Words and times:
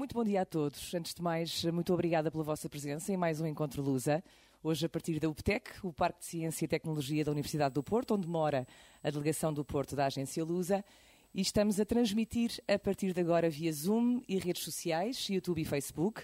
Muito 0.00 0.14
bom 0.14 0.24
dia 0.24 0.40
a 0.40 0.46
todos. 0.46 0.94
Antes 0.94 1.12
de 1.12 1.20
mais, 1.20 1.62
muito 1.64 1.92
obrigada 1.92 2.30
pela 2.30 2.42
vossa 2.42 2.70
presença 2.70 3.12
em 3.12 3.18
mais 3.18 3.38
um 3.38 3.46
Encontro 3.46 3.82
Lusa. 3.82 4.24
Hoje, 4.62 4.86
a 4.86 4.88
partir 4.88 5.20
da 5.20 5.28
UPTEC, 5.28 5.72
o 5.82 5.92
Parque 5.92 6.20
de 6.20 6.24
Ciência 6.24 6.64
e 6.64 6.68
Tecnologia 6.68 7.22
da 7.22 7.30
Universidade 7.30 7.74
do 7.74 7.82
Porto, 7.82 8.14
onde 8.14 8.26
mora 8.26 8.66
a 9.04 9.10
delegação 9.10 9.52
do 9.52 9.62
Porto 9.62 9.94
da 9.94 10.06
Agência 10.06 10.42
Lusa. 10.42 10.82
E 11.34 11.42
estamos 11.42 11.78
a 11.78 11.84
transmitir 11.84 12.62
a 12.66 12.78
partir 12.78 13.12
de 13.12 13.20
agora 13.20 13.50
via 13.50 13.70
Zoom 13.74 14.22
e 14.26 14.38
redes 14.38 14.62
sociais, 14.62 15.28
YouTube 15.28 15.60
e 15.60 15.66
Facebook. 15.66 16.22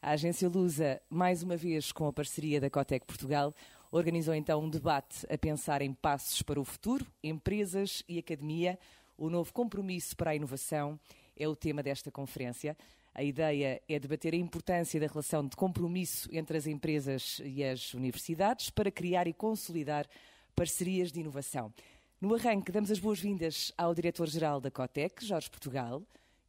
A 0.00 0.12
Agência 0.12 0.48
Lusa, 0.48 0.98
mais 1.10 1.42
uma 1.42 1.58
vez 1.58 1.92
com 1.92 2.06
a 2.06 2.12
parceria 2.14 2.58
da 2.58 2.70
Cotec 2.70 3.04
Portugal, 3.04 3.54
organizou 3.90 4.34
então 4.34 4.62
um 4.62 4.70
debate 4.70 5.26
a 5.30 5.36
pensar 5.36 5.82
em 5.82 5.92
passos 5.92 6.40
para 6.40 6.58
o 6.58 6.64
futuro, 6.64 7.06
empresas 7.22 8.02
e 8.08 8.18
academia, 8.18 8.78
o 9.18 9.28
novo 9.28 9.52
compromisso 9.52 10.16
para 10.16 10.30
a 10.30 10.34
inovação 10.34 10.98
é 11.36 11.46
o 11.46 11.54
tema 11.54 11.82
desta 11.82 12.10
conferência. 12.10 12.74
A 13.14 13.22
ideia 13.22 13.82
é 13.88 13.98
debater 13.98 14.34
a 14.34 14.36
importância 14.36 15.00
da 15.00 15.06
relação 15.06 15.46
de 15.46 15.56
compromisso 15.56 16.28
entre 16.32 16.56
as 16.56 16.66
empresas 16.66 17.40
e 17.44 17.64
as 17.64 17.92
universidades 17.92 18.70
para 18.70 18.90
criar 18.90 19.26
e 19.26 19.32
consolidar 19.32 20.06
parcerias 20.54 21.10
de 21.10 21.20
inovação. 21.20 21.72
No 22.20 22.34
arranque, 22.34 22.70
damos 22.70 22.90
as 22.90 22.98
boas-vindas 22.98 23.72
ao 23.76 23.94
diretor-geral 23.94 24.60
da 24.60 24.70
Cotec, 24.70 25.24
Jorge 25.24 25.50
Portugal, 25.50 26.02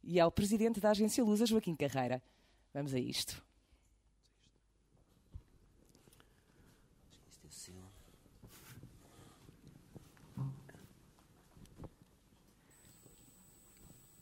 e 0.04 0.20
ao 0.20 0.30
presidente 0.30 0.80
da 0.80 0.90
Agência 0.90 1.24
Lusa, 1.24 1.46
Joaquim 1.46 1.74
Carreira. 1.74 2.22
Vamos 2.72 2.94
a 2.94 2.98
isto. 2.98 3.42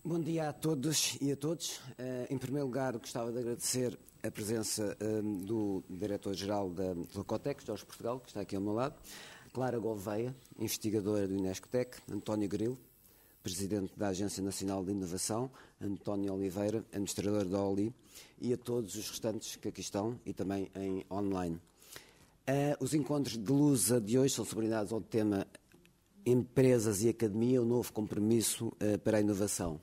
Bom 0.02 0.18
dia 0.18 0.48
a 0.48 0.52
todos 0.54 1.18
e 1.20 1.30
a 1.30 1.36
todos. 1.36 1.76
Uh, 1.76 2.24
em 2.30 2.38
primeiro 2.38 2.66
lugar, 2.66 2.96
gostava 2.96 3.30
de 3.30 3.38
agradecer 3.38 3.98
a 4.22 4.30
presença 4.30 4.96
uh, 4.98 5.44
do 5.44 5.84
Diretor-Geral 5.90 6.70
da, 6.70 6.94
da 6.94 7.22
Cotec, 7.22 7.62
Jorge 7.66 7.84
Portugal, 7.84 8.18
que 8.18 8.28
está 8.28 8.40
aqui 8.40 8.56
ao 8.56 8.62
meu 8.62 8.72
lado, 8.72 8.94
Clara 9.52 9.78
Gouveia, 9.78 10.34
investigadora 10.58 11.28
do 11.28 11.34
Inescotec, 11.34 11.98
António 12.10 12.48
Grilo, 12.48 12.78
Presidente 13.42 13.92
da 13.94 14.08
Agência 14.08 14.42
Nacional 14.42 14.82
de 14.82 14.92
Inovação, 14.92 15.50
António 15.78 16.32
Oliveira, 16.32 16.82
administrador 16.92 17.44
da 17.44 17.62
OLI, 17.62 17.94
e 18.40 18.54
a 18.54 18.56
todos 18.56 18.94
os 18.94 19.06
restantes 19.06 19.56
que 19.56 19.68
aqui 19.68 19.82
estão 19.82 20.18
e 20.24 20.32
também 20.32 20.70
em 20.76 21.04
online. 21.10 21.56
Uh, 22.48 22.82
os 22.82 22.94
encontros 22.94 23.36
de 23.36 23.52
Lusa 23.52 24.00
de 24.00 24.18
hoje 24.18 24.34
são 24.34 24.46
subordinados 24.46 24.94
ao 24.94 25.02
tema 25.02 25.46
Empresas 26.24 27.02
e 27.02 27.10
Academia, 27.10 27.60
o 27.60 27.66
novo 27.66 27.92
compromisso 27.92 28.72
para 29.04 29.18
a 29.18 29.20
inovação. 29.20 29.78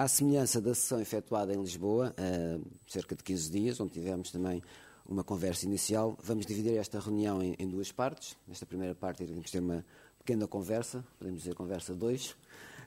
À 0.00 0.08
semelhança 0.08 0.62
da 0.62 0.74
sessão 0.74 0.98
efetuada 0.98 1.52
em 1.52 1.60
Lisboa, 1.60 2.14
há 2.16 2.58
cerca 2.90 3.14
de 3.14 3.22
15 3.22 3.50
dias, 3.50 3.80
onde 3.80 3.92
tivemos 3.92 4.30
também 4.30 4.62
uma 5.04 5.22
conversa 5.22 5.66
inicial, 5.66 6.16
vamos 6.22 6.46
dividir 6.46 6.74
esta 6.78 6.98
reunião 6.98 7.42
em, 7.42 7.54
em 7.58 7.68
duas 7.68 7.92
partes. 7.92 8.34
Nesta 8.48 8.64
primeira 8.64 8.94
parte 8.94 9.22
iremos 9.22 9.50
ter 9.50 9.58
uma 9.58 9.84
pequena 10.18 10.48
conversa, 10.48 11.04
podemos 11.18 11.42
dizer 11.42 11.54
conversa 11.54 11.94
2, 11.94 12.34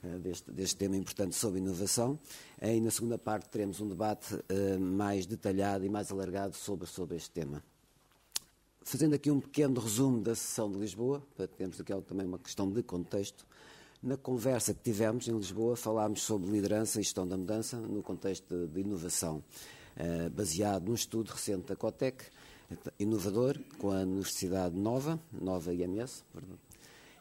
eh, 0.02 0.18
deste, 0.18 0.50
deste, 0.50 0.76
tema 0.76 0.96
importante 0.96 1.36
sobre 1.36 1.60
inovação. 1.60 2.18
E 2.60 2.80
na 2.80 2.90
segunda 2.90 3.16
parte 3.16 3.48
teremos 3.48 3.80
um 3.80 3.86
debate 3.86 4.34
uh, 4.34 4.80
mais 4.80 5.24
detalhado 5.24 5.86
e 5.86 5.88
mais 5.88 6.10
alargado 6.10 6.56
sobre, 6.56 6.88
sobre 6.88 7.16
este 7.16 7.30
tema. 7.30 7.62
Fazendo 8.82 9.14
aqui 9.14 9.30
um 9.30 9.38
pequeno 9.38 9.80
resumo 9.80 10.20
da 10.20 10.34
sessão 10.34 10.68
de 10.68 10.78
Lisboa, 10.78 11.22
para 11.36 11.46
termos 11.46 11.80
aqui 11.80 11.92
também 12.02 12.26
uma 12.26 12.40
questão 12.40 12.68
de 12.68 12.82
contexto. 12.82 13.46
Na 14.04 14.18
conversa 14.18 14.74
que 14.74 14.82
tivemos 14.82 15.28
em 15.28 15.34
Lisboa, 15.34 15.76
falámos 15.76 16.20
sobre 16.20 16.50
liderança 16.50 17.00
e 17.00 17.02
gestão 17.02 17.26
da 17.26 17.38
mudança 17.38 17.78
no 17.78 18.02
contexto 18.02 18.66
de, 18.66 18.80
inovação, 18.82 19.42
uh, 19.96 20.28
baseado 20.28 20.88
num 20.88 20.94
estudo 20.94 21.30
recente 21.30 21.68
da 21.68 21.74
Cotec, 21.74 22.22
inovador, 22.98 23.58
com 23.78 23.92
a 23.92 24.00
Universidade 24.00 24.76
Nova, 24.76 25.18
Nova 25.32 25.72
IMS, 25.72 26.22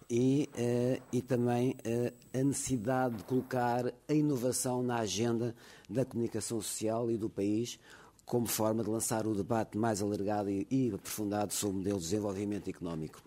e, 0.10 0.50
uh, 0.56 1.02
e 1.10 1.22
também 1.22 1.72
uh, 1.72 2.14
a 2.38 2.44
necessidade 2.44 3.16
de 3.16 3.24
colocar 3.24 3.86
a 4.06 4.14
inovação 4.14 4.84
na 4.84 4.98
agenda 4.98 5.56
da 5.90 6.04
comunicação 6.04 6.62
social 6.62 7.10
e 7.10 7.18
do 7.18 7.30
país, 7.30 7.80
como 8.26 8.46
forma 8.46 8.84
de 8.84 8.90
lançar 8.90 9.26
o 9.26 9.34
debate 9.34 9.78
mais 9.78 10.02
alargado 10.02 10.50
e 10.50 10.92
aprofundado 10.94 11.54
sobre 11.54 11.76
o 11.76 11.78
modelo 11.78 11.98
de 12.00 12.04
desenvolvimento 12.04 12.70
económico. 12.70 13.24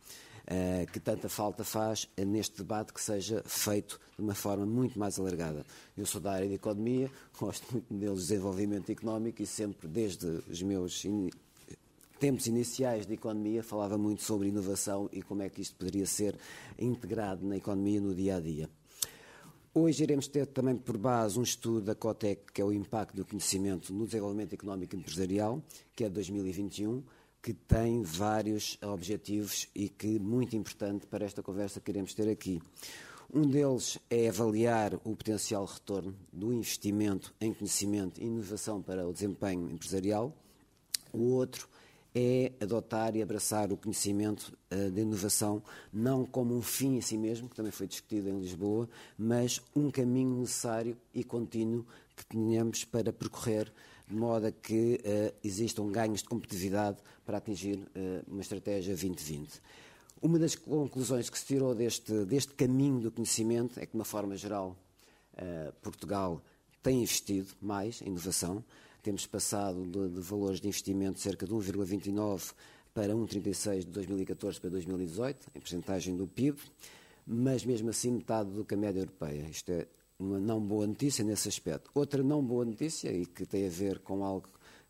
Eh, 0.49 0.87
que 0.93 1.01
tanta 1.01 1.29
falta 1.29 1.65
faz 1.65 2.09
neste 2.17 2.59
debate 2.59 2.93
que 2.93 3.01
seja 3.01 3.43
feito 3.45 3.99
de 4.17 4.23
uma 4.23 4.35
forma 4.35 4.65
muito 4.65 4.97
mais 4.97 5.19
alargada. 5.19 5.67
Eu 5.97 6.07
sou 6.07 6.21
da 6.21 6.31
área 6.31 6.47
de 6.47 6.55
economia, 6.55 7.11
gosto 7.37 7.67
muito 7.73 7.93
de 7.93 8.15
desenvolvimento 8.15 8.91
económico 8.91 9.43
e 9.43 9.47
sempre, 9.47 9.89
desde 9.89 10.25
os 10.49 10.63
meus 10.63 11.05
in... 11.05 11.31
tempos 12.21 12.47
iniciais 12.47 13.07
de 13.07 13.15
economia, 13.15 13.61
falava 13.61 13.99
muito 13.99 14.23
sobre 14.23 14.47
inovação 14.47 15.11
e 15.13 15.21
como 15.21 15.43
é 15.43 15.49
que 15.49 15.61
isto 15.61 15.75
poderia 15.75 16.07
ser 16.07 16.39
integrado 16.79 17.45
na 17.45 17.57
economia 17.57 18.01
no 18.01 18.15
dia 18.15 18.37
a 18.37 18.41
dia. 18.41 18.71
Hoje 19.75 20.05
iremos 20.05 20.29
ter 20.29 20.47
também 20.47 20.77
por 20.77 20.97
base 20.97 21.37
um 21.41 21.43
estudo 21.43 21.83
da 21.83 21.95
COTEC, 21.97 22.53
que 22.53 22.63
é 22.63 22.65
o 22.65 22.73
impacto 22.73 23.17
do 23.17 23.27
conhecimento 23.27 23.93
no 23.93 24.07
desenvolvimento 24.07 24.53
económico 24.53 24.95
e 24.95 24.99
empresarial, 24.99 25.61
que 25.95 26.05
é 26.05 26.09
de 26.09 26.15
2021, 26.15 27.03
que 27.47 27.55
tem 27.55 28.03
vários 28.03 28.77
objetivos 28.83 29.69
e 29.73 29.89
que 29.89 30.19
muito 30.19 30.57
importante 30.57 31.07
para 31.07 31.25
esta 31.25 31.45
conversa 31.45 31.81
que 31.81 31.93
iremos 31.93 32.13
ter 32.13 32.29
aqui. 32.29 32.61
Um 33.33 33.43
deles 33.43 34.01
é 34.11 34.29
avaliar 34.29 34.95
o 35.05 35.15
potencial 35.15 35.65
retorno 35.65 36.13
do 36.33 36.53
investimento 36.53 37.33
em 37.41 37.55
conhecimento 37.55 38.21
e 38.21 38.25
inovação 38.25 38.83
para 38.83 39.07
o 39.07 39.13
desempenho 39.13 39.71
empresarial. 39.71 40.37
O 41.13 41.35
outro 41.35 41.69
é 42.13 42.51
adotar 42.61 43.15
e 43.15 43.23
abraçar 43.23 43.73
o 43.73 43.77
conhecimento 43.77 44.53
uh, 44.73 44.91
de 44.91 45.03
inovação 45.03 45.63
não 45.93 46.27
como 46.27 46.53
um 46.53 46.63
fim 46.63 46.97
em 46.97 47.01
si 47.01 47.17
mesmo, 47.17 47.49
que 47.49 47.55
também 47.55 47.71
foi 47.71 47.87
discutido 47.87 48.29
em 48.29 48.41
Lisboa, 48.41 48.89
mas 49.17 49.63
um 49.73 49.89
caminho 49.89 50.41
necessário 50.41 50.97
e 51.15 51.23
contínuo 51.23 51.87
que 52.17 52.27
tenhamos 52.27 52.83
para 52.83 53.13
percorrer 53.13 53.73
de 54.09 54.15
modo 54.15 54.47
a 54.47 54.53
que 54.53 55.01
uh, 55.05 55.37
existam 55.43 55.91
ganhos 55.91 56.23
de 56.23 56.29
competitividade 56.29 56.99
para 57.25 57.39
atingir 57.39 57.77
uh, 57.79 58.25
uma 58.29 58.41
estratégia 58.41 58.95
2020. 58.95 59.61
Uma 60.23 60.39
das 60.39 60.55
conclusões 60.55 61.29
que 61.29 61.39
se 61.39 61.45
tirou 61.45 61.75
deste, 61.75 62.25
deste 62.25 62.55
caminho 62.55 63.01
do 63.01 63.11
conhecimento 63.11 63.79
é 63.79 63.85
que, 63.85 63.93
de 63.93 63.99
uma 63.99 64.05
forma 64.05 64.37
geral, 64.37 64.77
uh, 65.35 65.73
Portugal 65.83 66.41
tem 66.83 67.03
investido 67.03 67.53
mais 67.61 68.01
em 68.01 68.07
inovação. 68.07 68.65
Temos 69.03 69.27
passado 69.27 69.85
de, 69.85 70.09
de 70.09 70.21
valores 70.21 70.61
de 70.61 70.69
investimento 70.69 71.21
cerca 71.21 71.45
de 71.45 71.53
1,29 71.53 72.55
para 72.95 73.13
1,36 73.13 73.81
de 73.81 73.87
2014 73.87 74.61
para 74.61 74.71
2018, 74.71 75.51
em 75.55 75.61
percentagem 75.61 76.17
do 76.17 76.27
PIB, 76.27 76.59
mas 77.27 77.65
mesmo 77.65 77.91
assim 77.91 78.13
metade 78.13 78.51
do 78.51 78.65
que 78.65 78.75
a 78.75 78.77
média 78.77 79.01
europeia. 79.01 79.47
Isto 79.51 79.71
é 79.71 79.87
uma 80.19 80.39
não 80.39 80.61
boa 80.61 80.87
notícia 80.87 81.25
nesse 81.25 81.49
aspecto. 81.49 81.91
Outra 81.95 82.23
não 82.23 82.43
boa 82.43 82.65
notícia, 82.65 83.11
e 83.11 83.27
que 83.27 83.45
tem 83.45 83.67
a 83.67 83.71
ver 83.71 83.99
com 84.01 84.25
algo 84.25 84.49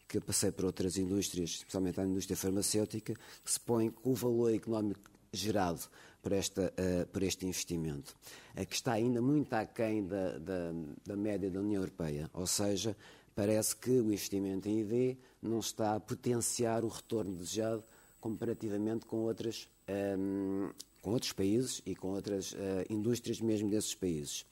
que 0.09 0.21
passei 0.21 0.53
por 0.53 0.65
outras 0.65 0.97
indústrias, 0.97 1.51
especialmente 1.51 2.01
a 2.01 2.05
indústria 2.05 2.37
farmacêutica, 2.37 3.15
que 3.15 3.51
se 3.51 3.59
põe 3.59 3.91
com 3.91 4.11
o 4.11 4.15
valor 4.15 4.55
económico 4.55 5.11
gerado 5.33 5.81
por, 6.23 6.33
esta, 6.33 6.73
uh, 6.73 7.07
por 7.09 7.23
este 7.23 7.47
investimento, 7.47 8.17
uh, 8.57 8.65
que 8.67 8.75
está 8.75 8.93
ainda 8.93 9.21
muito 9.21 9.53
aquém 9.53 10.07
da, 10.07 10.39
da, 10.39 10.73
da 11.05 11.17
média 11.17 11.51
da 11.51 11.61
União 11.61 11.83
Europeia. 11.83 12.31
Ou 12.33 12.47
seja, 12.47 12.97
parece 13.35 13.75
que 13.77 13.91
o 13.91 14.05
investimento 14.13 14.69
em 14.69 14.81
ID 14.81 15.19
não 15.43 15.59
está 15.59 15.97
a 15.97 16.01
potenciar 16.01 16.85
o 16.85 16.89
retorno 16.89 17.37
desejado 17.37 17.83
comparativamente 18.21 19.07
com 19.07 19.19
outras 19.19 19.69
um, 19.89 20.65
ehm, 20.67 20.71
com 21.07 21.13
outros 21.13 21.33
países 21.33 21.81
e 21.87 21.95
com 21.95 22.09
outras 22.09 22.53
uh, 22.53 22.57
indústrias 22.91 23.41
mesmo 23.41 23.71
desses 23.71 23.95
países. 23.95 24.45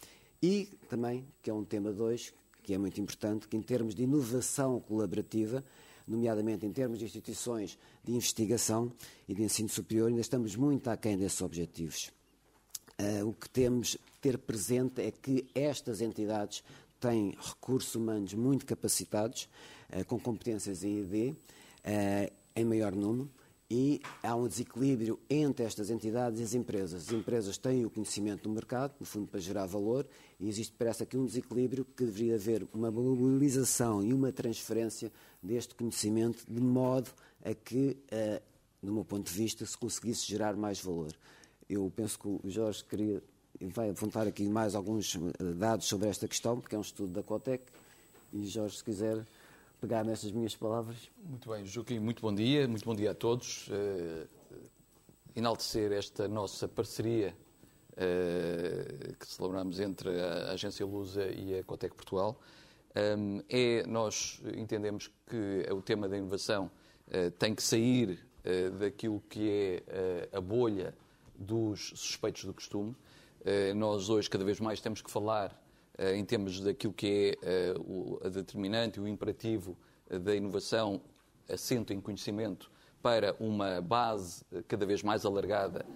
E 0.44 0.68
também, 0.90 1.24
que 1.42 1.48
é 1.48 1.54
um 1.54 1.64
tema 1.64 1.90
2, 1.90 2.34
que 2.62 2.74
é 2.74 2.76
muito 2.76 3.00
importante, 3.00 3.48
que 3.48 3.56
em 3.56 3.62
termos 3.62 3.94
de 3.94 4.02
inovação 4.02 4.78
colaborativa, 4.78 5.64
nomeadamente 6.06 6.66
em 6.66 6.70
termos 6.70 6.98
de 6.98 7.06
instituições 7.06 7.78
de 8.04 8.12
investigação 8.12 8.92
e 9.26 9.32
de 9.34 9.42
ensino 9.42 9.70
superior, 9.70 10.08
ainda 10.08 10.20
estamos 10.20 10.54
muito 10.54 10.90
aquém 10.90 11.16
desses 11.16 11.40
objetivos. 11.40 12.12
Uh, 13.00 13.26
o 13.26 13.32
que 13.32 13.48
temos 13.48 13.96
ter 14.20 14.36
presente 14.36 15.00
é 15.00 15.10
que 15.10 15.46
estas 15.54 16.02
entidades 16.02 16.62
têm 17.00 17.34
recursos 17.40 17.94
humanos 17.94 18.34
muito 18.34 18.66
capacitados, 18.66 19.48
uh, 19.98 20.04
com 20.04 20.20
competências 20.20 20.84
em 20.84 20.98
ID, 20.98 21.32
uh, 21.32 21.36
eh, 21.84 22.30
em 22.54 22.66
maior 22.66 22.94
número, 22.94 23.30
e 23.74 24.00
há 24.22 24.36
um 24.36 24.46
desequilíbrio 24.46 25.18
entre 25.28 25.64
estas 25.64 25.90
entidades 25.90 26.38
e 26.38 26.44
as 26.44 26.54
empresas. 26.54 27.08
As 27.08 27.12
empresas 27.12 27.58
têm 27.58 27.84
o 27.84 27.90
conhecimento 27.90 28.44
do 28.44 28.50
mercado, 28.50 28.94
no 29.00 29.04
fundo, 29.04 29.26
para 29.26 29.40
gerar 29.40 29.66
valor, 29.66 30.06
e 30.38 30.48
existe, 30.48 30.72
parece 30.78 31.02
aqui, 31.02 31.16
um 31.16 31.26
desequilíbrio 31.26 31.84
que 31.84 32.04
deveria 32.04 32.36
haver 32.36 32.64
uma 32.72 32.88
mobilização 32.88 34.00
e 34.00 34.14
uma 34.14 34.30
transferência 34.30 35.10
deste 35.42 35.74
conhecimento 35.74 36.44
de 36.48 36.60
modo 36.60 37.10
a 37.44 37.52
que, 37.52 37.96
uh, 38.12 38.40
do 38.80 38.92
meu 38.92 39.04
ponto 39.04 39.28
de 39.28 39.36
vista, 39.36 39.66
se 39.66 39.76
conseguisse 39.76 40.24
gerar 40.24 40.54
mais 40.54 40.80
valor. 40.80 41.12
Eu 41.68 41.92
penso 41.96 42.16
que 42.16 42.28
o 42.28 42.40
Jorge 42.44 42.84
queria 42.84 43.20
vai 43.60 43.90
apontar 43.90 44.26
aqui 44.28 44.48
mais 44.48 44.74
alguns 44.76 45.16
eh, 45.16 45.52
dados 45.54 45.86
sobre 45.86 46.08
esta 46.08 46.28
questão, 46.28 46.60
porque 46.60 46.74
é 46.74 46.78
um 46.78 46.82
estudo 46.82 47.12
da 47.12 47.22
Cotec, 47.22 47.64
e 48.32 48.46
Jorge, 48.46 48.78
se 48.78 48.84
quiser 48.84 49.24
pegar 49.84 50.02
nestas 50.02 50.32
minhas 50.32 50.56
palavras. 50.56 51.10
Muito 51.22 51.50
bem, 51.50 51.66
Joaquim, 51.66 51.98
muito 51.98 52.22
bom 52.22 52.34
dia, 52.34 52.66
muito 52.66 52.86
bom 52.86 52.94
dia 52.94 53.10
a 53.10 53.14
todos. 53.14 53.68
Uh, 53.68 54.26
enaltecer 55.36 55.92
esta 55.92 56.26
nossa 56.26 56.66
parceria 56.66 57.36
uh, 57.92 59.14
que 59.14 59.26
celebramos 59.26 59.80
entre 59.80 60.08
a 60.18 60.52
Agência 60.52 60.86
Lusa 60.86 61.26
e 61.26 61.58
a 61.58 61.62
Cotec 61.64 61.94
Portugal. 61.94 62.40
Um, 62.96 63.42
é, 63.46 63.86
nós 63.86 64.40
entendemos 64.56 65.10
que 65.26 65.66
o 65.70 65.82
tema 65.82 66.08
da 66.08 66.16
inovação 66.16 66.70
uh, 67.08 67.30
tem 67.32 67.54
que 67.54 67.62
sair 67.62 68.18
daquilo 68.78 69.22
que 69.28 69.50
é 69.50 70.36
a 70.36 70.40
bolha 70.40 70.94
dos 71.34 71.92
suspeitos 71.94 72.44
do 72.44 72.52
costume. 72.52 72.94
nós 73.74 74.10
hoje 74.10 74.28
cada 74.28 74.44
vez 74.44 74.60
mais 74.60 74.82
temos 74.82 75.00
que 75.00 75.10
falar 75.10 75.58
em 76.14 76.24
termos 76.24 76.60
daquilo 76.60 76.92
que 76.92 77.38
é 77.42 77.74
o, 77.78 78.20
a 78.24 78.28
determinante 78.28 78.98
e 78.98 79.02
o 79.02 79.08
imperativo 79.08 79.76
da 80.22 80.34
inovação 80.34 81.00
assento 81.48 81.92
em 81.92 82.00
conhecimento 82.00 82.70
para 83.02 83.36
uma 83.38 83.80
base 83.80 84.44
cada 84.66 84.84
vez 84.84 85.02
mais 85.02 85.24
alargada 85.24 85.86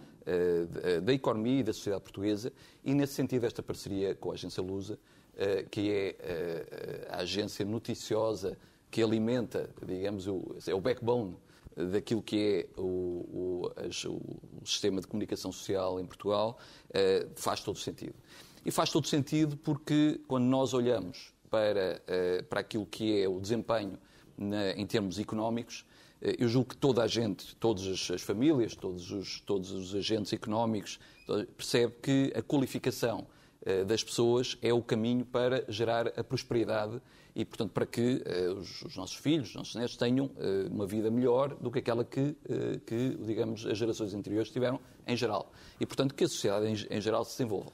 da 1.02 1.12
economia 1.12 1.60
e 1.60 1.62
da 1.62 1.72
sociedade 1.72 2.02
portuguesa 2.02 2.52
e 2.84 2.94
nesse 2.94 3.14
sentido 3.14 3.44
esta 3.44 3.62
parceria 3.62 4.14
com 4.14 4.30
a 4.30 4.34
agência 4.34 4.62
Lusa 4.62 4.98
eh, 5.40 5.64
que 5.70 5.88
é 5.88 6.16
eh, 6.18 7.08
a 7.10 7.18
agência 7.18 7.64
noticiosa 7.64 8.58
que 8.90 9.00
alimenta, 9.00 9.70
digamos, 9.86 10.26
o, 10.26 10.56
é 10.66 10.74
o 10.74 10.80
backbone 10.80 11.36
daquilo 11.76 12.20
que 12.20 12.66
é 12.76 12.80
o, 12.80 12.82
o, 12.82 13.72
o, 14.60 14.66
sistema 14.66 15.00
de 15.00 15.06
comunicação 15.06 15.52
social 15.52 16.00
em 16.00 16.04
Portugal, 16.04 16.58
eh, 16.92 17.24
faz 17.36 17.60
todo 17.60 17.78
sentido. 17.78 18.16
E 18.68 18.70
faz 18.70 18.90
todo 18.90 19.08
sentido 19.08 19.56
porque 19.56 20.20
quando 20.28 20.44
nós 20.44 20.74
olhamos 20.74 21.32
para, 21.48 22.02
para 22.50 22.60
aquilo 22.60 22.84
que 22.84 23.22
é 23.22 23.26
o 23.26 23.40
desempenho 23.40 23.98
na, 24.36 24.72
em 24.72 24.84
termos 24.84 25.18
económicos, 25.18 25.86
eu 26.20 26.46
julgo 26.48 26.68
que 26.68 26.76
toda 26.76 27.02
a 27.02 27.06
gente, 27.06 27.56
todas 27.56 28.10
as 28.10 28.20
famílias, 28.20 28.76
todos 28.76 29.10
os, 29.10 29.40
todos 29.40 29.70
os 29.70 29.94
agentes 29.94 30.34
económicos, 30.34 31.00
percebe 31.56 31.94
que 32.02 32.30
a 32.36 32.42
qualificação 32.42 33.26
eh, 33.64 33.84
das 33.84 34.04
pessoas 34.04 34.58
é 34.60 34.70
o 34.70 34.82
caminho 34.82 35.24
para 35.24 35.64
gerar 35.66 36.08
a 36.08 36.22
prosperidade 36.22 37.00
e, 37.34 37.46
portanto, 37.46 37.70
para 37.70 37.86
que 37.86 38.22
os, 38.54 38.82
os, 38.82 38.96
nossos 38.96 39.16
filhos, 39.16 39.48
os 39.48 39.54
nossos 39.54 39.74
netos 39.76 39.96
tenham 39.96 40.30
uma 40.70 40.86
vida 40.86 41.10
melhor 41.10 41.54
do 41.54 41.70
que 41.70 41.78
aquela 41.78 42.04
que, 42.04 42.36
que, 42.84 43.16
digamos, 43.24 43.64
as 43.64 43.78
gerações 43.78 44.12
anteriores 44.12 44.50
tiveram 44.50 44.80
em 45.06 45.16
geral. 45.16 45.52
E, 45.80 45.86
portanto, 45.86 46.14
que 46.14 46.24
a 46.24 46.28
sociedade 46.28 46.86
em, 46.90 47.00
geral 47.00 47.24
se 47.24 47.38
desenvolva. 47.38 47.70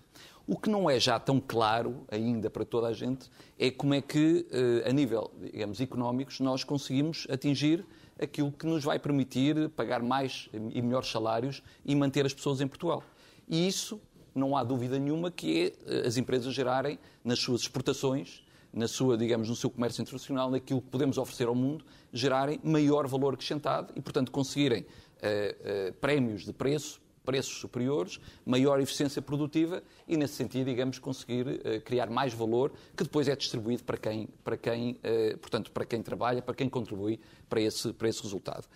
O 0.46 0.58
que 0.58 0.68
não 0.68 0.90
é 0.90 1.00
já 1.00 1.18
tão 1.18 1.40
claro 1.40 2.04
ainda 2.10 2.50
para 2.50 2.64
toda 2.64 2.88
a 2.88 2.92
gente 2.92 3.30
é 3.58 3.70
como 3.70 3.94
é 3.94 4.02
que, 4.02 4.46
a 4.84 4.92
nível, 4.92 5.30
digamos, 5.40 5.80
económicos, 5.80 6.38
nós 6.38 6.62
conseguimos 6.62 7.26
atingir 7.30 7.86
aquilo 8.20 8.52
que 8.52 8.66
nos 8.66 8.84
vai 8.84 8.98
permitir 8.98 9.70
pagar 9.70 10.02
mais 10.02 10.50
e 10.52 10.82
melhores 10.82 11.10
salários 11.10 11.62
e 11.84 11.94
manter 11.94 12.26
as 12.26 12.34
pessoas 12.34 12.60
em 12.60 12.68
Portugal. 12.68 13.02
E 13.48 13.66
isso 13.66 13.98
não 14.34 14.56
há 14.56 14.64
dúvida 14.64 14.98
nenhuma 14.98 15.30
que 15.30 15.60
é 15.60 15.72
eh, 15.86 16.06
as 16.06 16.16
empresas 16.16 16.52
gerarem 16.52 16.98
nas 17.22 17.38
suas 17.38 17.62
exportações, 17.62 18.42
na 18.72 18.88
sua, 18.88 19.16
digamos, 19.16 19.48
no 19.48 19.54
seu 19.54 19.70
comércio 19.70 20.02
internacional, 20.02 20.50
naquilo 20.50 20.82
que 20.82 20.88
podemos 20.88 21.16
oferecer 21.16 21.46
ao 21.46 21.54
mundo, 21.54 21.84
gerarem 22.12 22.60
maior 22.64 23.06
valor 23.06 23.34
acrescentado 23.34 23.92
e, 23.94 24.00
portanto, 24.00 24.32
conseguirem 24.32 24.82
uh, 24.82 25.90
uh, 25.90 25.92
prémios 26.00 26.44
de 26.44 26.52
preço, 26.52 27.00
preços 27.24 27.58
superiores, 27.58 28.20
maior 28.44 28.80
eficiência 28.80 29.22
produtiva 29.22 29.82
e, 30.06 30.16
nesse 30.16 30.34
sentido, 30.34 30.66
digamos, 30.66 30.98
conseguir 30.98 31.46
uh, 31.46 31.80
criar 31.84 32.10
mais 32.10 32.32
valor 32.32 32.72
que 32.96 33.02
depois 33.02 33.28
é 33.28 33.34
distribuído 33.34 33.84
para 33.84 33.96
quem, 33.96 34.28
para 34.42 34.56
quem, 34.56 34.98
portanto, 35.40 35.70
para 35.72 35.84
quem 35.84 36.02
trabalha, 36.02 36.42
para 36.42 36.54
quem 36.54 36.68
contribui 36.68 37.18
para 37.48 37.60
esse, 37.60 37.92
para 37.92 38.08
esse 38.08 38.22
resultado. 38.22 38.66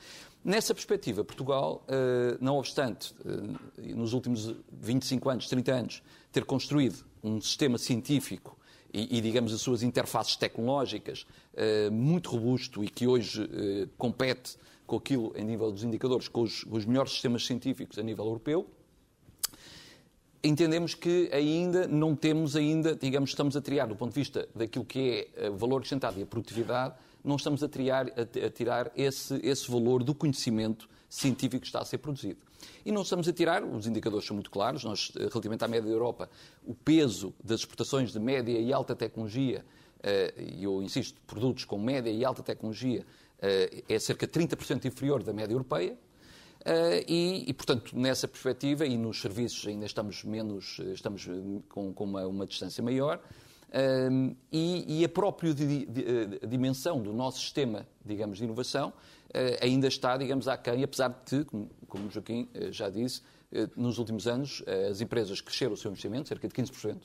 Nessa 0.44 0.72
perspectiva, 0.72 1.24
Portugal, 1.24 1.84
eh, 1.88 2.38
não 2.40 2.56
obstante, 2.56 3.14
nos 3.76 4.12
últimos 4.12 4.54
25 4.72 5.28
anos, 5.28 5.48
30 5.48 5.72
anos, 5.72 6.02
ter 6.30 6.44
construído 6.44 7.04
um 7.22 7.40
sistema 7.40 7.76
científico 7.76 8.56
e, 8.92 9.18
e, 9.18 9.20
digamos, 9.20 9.52
as 9.52 9.60
suas 9.60 9.82
interfaces 9.82 10.36
tecnológicas 10.36 11.26
muito 11.92 12.30
robusto 12.30 12.82
e 12.84 12.88
que 12.88 13.06
hoje 13.06 13.46
compete 13.98 14.56
com 14.88 14.96
aquilo, 14.96 15.32
em 15.36 15.44
nível 15.44 15.70
dos 15.70 15.84
indicadores, 15.84 16.26
com 16.26 16.40
os, 16.40 16.64
os 16.64 16.86
melhores 16.86 17.12
sistemas 17.12 17.46
científicos 17.46 17.98
a 17.98 18.02
nível 18.02 18.24
europeu, 18.24 18.66
entendemos 20.42 20.94
que 20.94 21.28
ainda 21.30 21.86
não 21.86 22.16
temos 22.16 22.56
ainda, 22.56 22.96
digamos, 22.96 23.30
estamos 23.30 23.54
a 23.54 23.60
triar 23.60 23.86
do 23.86 23.94
ponto 23.94 24.12
de 24.12 24.18
vista 24.18 24.48
daquilo 24.54 24.84
que 24.84 25.28
é 25.36 25.50
valor 25.50 25.76
acrescentado 25.76 26.18
e 26.18 26.22
a 26.22 26.26
produtividade, 26.26 26.94
não 27.22 27.36
estamos 27.36 27.62
a, 27.62 27.68
triar, 27.68 28.06
a, 28.16 28.50
tirar 28.50 28.90
esse, 28.96 29.38
esse 29.42 29.70
valor 29.70 30.02
do 30.02 30.14
conhecimento 30.14 30.88
científico 31.08 31.60
que 31.60 31.66
está 31.66 31.80
a 31.80 31.84
ser 31.84 31.98
produzido. 31.98 32.38
E 32.84 32.90
não 32.90 33.02
estamos 33.02 33.28
a 33.28 33.32
tirar, 33.32 33.62
os 33.62 33.86
indicadores 33.86 34.26
são 34.26 34.34
muito 34.34 34.50
claros, 34.50 34.84
nós, 34.84 35.12
eh, 35.16 35.28
relativamente 35.30 35.64
à 35.64 35.68
média 35.68 35.86
da 35.86 35.94
Europa, 35.94 36.30
o 36.64 36.74
peso 36.74 37.34
das 37.44 37.60
exportações 37.60 38.12
de 38.12 38.18
média 38.18 38.58
e 38.58 38.72
alta 38.72 38.96
tecnologia, 38.96 39.64
eh, 40.02 40.34
e 40.38 40.64
eu 40.64 40.82
insisto, 40.82 41.20
produtos 41.26 41.64
com 41.64 41.78
média 41.78 42.10
e 42.10 42.24
alta 42.24 42.42
tecnologia, 42.42 43.00
eh, 43.00 43.04
é 43.40 43.98
cerca 43.98 44.26
de 44.26 44.32
30% 44.32 44.84
inferior 44.84 45.22
da 45.22 45.32
média 45.32 45.54
europeia, 45.54 45.96
e, 47.06 47.44
e, 47.46 47.54
portanto, 47.54 47.96
nessa 47.96 48.26
perspectiva, 48.26 48.84
e 48.84 48.98
nos 48.98 49.20
serviços 49.20 49.66
ainda 49.66 49.86
estamos 49.86 50.24
menos, 50.24 50.78
estamos 50.92 51.28
com, 51.68 51.92
com 51.92 52.04
uma, 52.04 52.26
uma 52.26 52.46
distância 52.46 52.82
maior, 52.82 53.22
e, 54.52 55.00
e, 55.00 55.04
a 55.04 55.08
própria 55.08 55.54
di, 55.54 55.86
di, 55.86 56.04
eh, 56.04 56.46
dimensão 56.46 57.00
do 57.02 57.12
nosso 57.12 57.40
sistema, 57.40 57.86
digamos, 58.04 58.38
de 58.38 58.44
inovação 58.44 58.92
ainda 59.60 59.86
está, 59.86 60.16
digamos, 60.16 60.48
aquém, 60.48 60.82
apesar 60.82 61.22
de, 61.26 61.44
como, 61.44 61.70
como 61.86 62.10
Joaquim 62.10 62.48
já 62.70 62.88
disse, 62.88 63.22
nos 63.76 63.98
últimos 63.98 64.26
anos 64.26 64.64
as 64.90 65.00
empresas 65.00 65.40
cresceram 65.40 65.74
o 65.74 65.76
seu 65.76 65.90
investimento, 65.90 66.28
cerca 66.28 66.48
de 66.48 66.54
15%, 66.54 66.98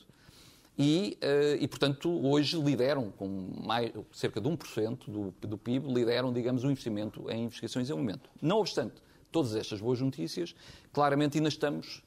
e, 0.76 1.16
e 1.60 1.68
portanto, 1.68 2.10
hoje 2.26 2.60
lideram, 2.60 3.10
com 3.10 3.28
mais, 3.64 3.92
cerca 4.12 4.40
de 4.40 4.48
1% 4.48 5.08
do, 5.08 5.34
do 5.46 5.56
PIB, 5.56 5.92
lideram, 5.92 6.32
digamos, 6.32 6.64
o 6.64 6.70
investimento 6.70 7.30
em 7.30 7.44
investigação 7.44 7.80
e 7.80 7.84
desenvolvimento. 7.84 8.28
Não 8.42 8.58
obstante 8.58 8.94
todas 9.30 9.54
estas 9.54 9.80
boas 9.80 10.00
notícias, 10.00 10.54
claramente 10.92 11.38
ainda 11.38 11.48
estamos 11.48 12.02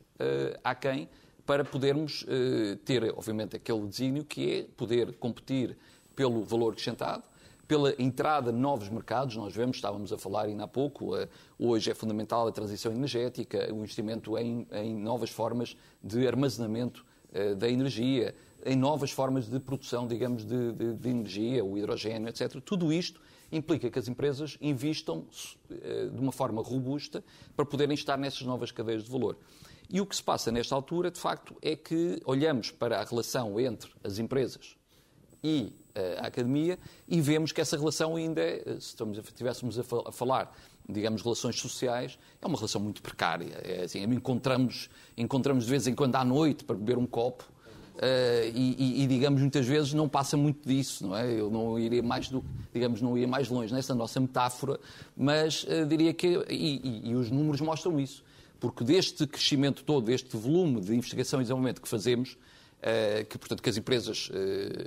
aquém 0.63 1.07
para 1.47 1.63
podermos 1.63 2.23
uh, 2.23 2.75
ter, 2.83 3.05
obviamente, 3.15 3.55
aquele 3.55 3.87
desígnio 3.87 4.25
que 4.25 4.51
é 4.51 4.63
poder 4.75 5.15
competir 5.15 5.77
pelo 6.13 6.43
valor 6.43 6.73
acrescentado, 6.73 7.23
pela 7.65 7.95
entrada 7.97 8.51
de 8.51 8.59
novos 8.59 8.89
mercados. 8.89 9.37
Nós 9.37 9.55
vemos, 9.55 9.77
estávamos 9.77 10.11
a 10.11 10.17
falar 10.17 10.43
ainda 10.43 10.65
há 10.65 10.67
pouco, 10.67 11.15
uh, 11.15 11.27
hoje 11.57 11.89
é 11.89 11.95
fundamental 11.95 12.45
a 12.49 12.51
transição 12.51 12.91
energética, 12.91 13.73
o 13.73 13.77
investimento 13.77 14.37
em, 14.37 14.67
em 14.73 14.93
novas 14.93 15.29
formas 15.29 15.77
de 16.03 16.27
armazenamento 16.27 17.05
uh, 17.33 17.55
da 17.55 17.69
energia, 17.69 18.35
em 18.67 18.75
novas 18.75 19.11
formas 19.11 19.47
de 19.47 19.59
produção, 19.59 20.05
digamos, 20.05 20.45
de, 20.45 20.73
de, 20.73 20.93
de, 20.93 21.09
energia, 21.09 21.63
o 21.63 21.77
hidrogênio, 21.77 22.27
etc. 22.27 22.61
Tudo 22.61 22.91
isto 22.91 23.21
implica 23.49 23.89
que 23.89 23.97
as 23.97 24.09
empresas 24.09 24.57
invistam 24.59 25.25
de 25.69 26.19
uma 26.19 26.33
forma 26.33 26.61
robusta 26.61 27.23
para 27.55 27.65
poderem 27.65 27.95
estar 27.95 28.17
nessas 28.17 28.41
novas 28.41 28.71
cadeias 28.71 29.05
de 29.05 29.09
valor. 29.09 29.37
E 29.89 30.01
o 30.01 30.05
que 30.05 30.15
se 30.15 30.21
passa 30.21 30.51
nesta 30.51 30.75
altura, 30.75 31.09
de 31.09 31.19
facto, 31.19 31.55
é 31.61 31.75
que 31.75 32.21
olhamos 32.25 32.71
para 32.71 32.99
a 32.99 33.05
relação 33.05 33.57
entre 33.57 33.89
as 34.03 34.19
empresas 34.19 34.75
e 35.41 35.71
uh, 35.95 36.23
a 36.23 36.27
academia 36.27 36.77
e 37.07 37.21
vemos 37.21 37.53
que 37.53 37.61
essa 37.61 37.77
relação 37.77 38.17
ainda, 38.17 38.41
é, 38.41 38.63
se 38.81 38.95
estivéssemos 39.23 39.79
a, 39.79 39.83
a, 40.09 40.11
falar, 40.11 40.53
digamos, 40.89 41.21
relações 41.21 41.57
sociais, 41.57 42.19
é 42.41 42.45
uma 42.45 42.57
relação 42.57 42.81
muito 42.81 43.01
precária. 43.01 43.61
É 43.63 43.83
assim, 43.83 44.03
encontramos, 44.03 44.89
encontramos 45.15 45.63
de 45.63 45.71
vez 45.71 45.87
em 45.87 45.95
quando 45.95 46.17
à 46.17 46.25
noite 46.25 46.65
para 46.65 46.75
beber 46.75 46.97
um 46.97 47.05
copo 47.05 47.49
Uh, 47.97 48.53
e, 48.53 48.75
e, 48.77 49.03
e, 49.03 49.07
digamos 49.07 49.41
muitas 49.41 49.65
vezes 49.65 49.91
não 49.91 50.07
passa 50.07 50.37
muito 50.37 50.69
disso, 50.69 51.07
não 51.07 51.17
é? 51.17 51.31
Eu 51.31 51.49
não 51.49 51.79
iria 51.79 52.03
mais 52.03 52.29
do, 52.29 52.45
digamos 52.71 53.01
não 53.01 53.17
iria 53.17 53.27
mais 53.27 53.49
longe 53.49 53.73
nessa 53.73 53.95
nossa 53.95 54.19
metáfora, 54.19 54.79
mas 55.15 55.63
uh, 55.63 55.83
diria 55.87 56.13
que 56.13 56.27
e, 56.47 57.09
e, 57.09 57.15
os 57.15 57.31
números 57.31 57.59
mostram 57.59 57.99
isso 57.99 58.23
porque 58.59 58.83
deste 58.83 59.25
crescimento 59.25 59.83
todo, 59.83 60.05
deste 60.05 60.35
volume 60.35 60.81
de 60.81 60.93
investigação 60.93 61.39
e 61.39 61.43
desenvolvimento 61.43 61.81
que 61.81 61.87
fazemos, 61.87 62.37
eh, 62.81 63.25
que, 63.27 63.37
portanto, 63.37 63.61
que 63.61 63.69
as 63.69 63.77
empresas 63.77 64.29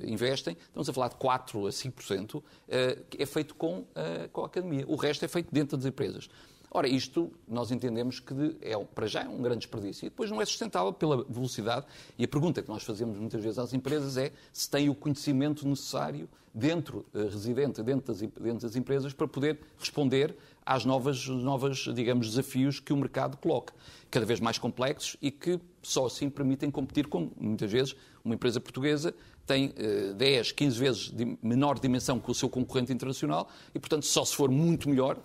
investem, 0.04 0.56
estamos 0.60 0.88
a 0.88 0.92
falar 0.92 1.08
de 1.08 1.16
4% 1.16 1.66
a 1.66 1.70
5%, 1.70 2.42
eh, 2.68 2.98
é 3.18 3.26
feito 3.26 3.54
com, 3.54 3.84
com 4.32 4.42
a 4.42 4.46
academia. 4.46 4.84
O 4.86 4.96
resto 4.96 5.24
é 5.24 5.28
feito 5.28 5.48
dentro 5.52 5.76
das 5.76 5.86
empresas. 5.86 6.28
Ora, 6.72 6.86
isto 6.86 7.32
nós 7.48 7.72
entendemos 7.72 8.20
que 8.20 8.56
é, 8.60 8.76
para 8.94 9.08
já 9.08 9.22
é 9.22 9.28
um 9.28 9.42
grande 9.42 9.60
desperdício 9.60 10.06
e 10.06 10.08
depois 10.08 10.30
não 10.30 10.40
é 10.40 10.44
sustentável 10.44 10.92
pela 10.92 11.24
velocidade. 11.24 11.84
E 12.16 12.24
a 12.24 12.28
pergunta 12.28 12.62
que 12.62 12.68
nós 12.68 12.84
fazemos 12.84 13.18
muitas 13.18 13.42
vezes 13.42 13.58
às 13.58 13.72
empresas 13.74 14.16
é 14.16 14.32
se 14.52 14.70
têm 14.70 14.88
o 14.88 14.94
conhecimento 14.94 15.66
necessário 15.66 16.28
dentro, 16.54 17.04
eh, 17.12 17.22
residente 17.24 17.82
dentro 17.82 18.06
das, 18.06 18.20
dentro 18.20 18.60
das 18.60 18.76
empresas, 18.76 19.12
para 19.12 19.26
poder 19.26 19.58
responder 19.78 20.36
às 20.64 20.84
novas, 20.84 21.26
novas, 21.26 21.88
digamos, 21.92 22.28
desafios 22.28 22.78
que 22.78 22.92
o 22.92 22.96
mercado 22.96 23.36
coloca, 23.36 23.74
cada 24.08 24.24
vez 24.24 24.38
mais 24.38 24.56
complexos 24.56 25.16
e 25.20 25.32
que 25.32 25.58
só 25.82 26.06
assim 26.06 26.30
permitem 26.30 26.70
competir 26.70 27.08
com, 27.08 27.30
muitas 27.36 27.70
vezes, 27.70 27.96
uma 28.24 28.34
empresa 28.34 28.60
portuguesa 28.60 29.12
tem 29.44 29.74
uh, 30.10 30.14
10, 30.14 30.52
15 30.52 30.78
vezes 30.78 31.12
menor 31.42 31.80
dimensão 31.80 32.20
que 32.20 32.30
o 32.30 32.34
seu 32.34 32.48
concorrente 32.48 32.92
internacional 32.92 33.48
e, 33.74 33.80
portanto, 33.80 34.06
só 34.06 34.24
se 34.24 34.36
for 34.36 34.50
muito 34.50 34.88
melhor, 34.88 35.18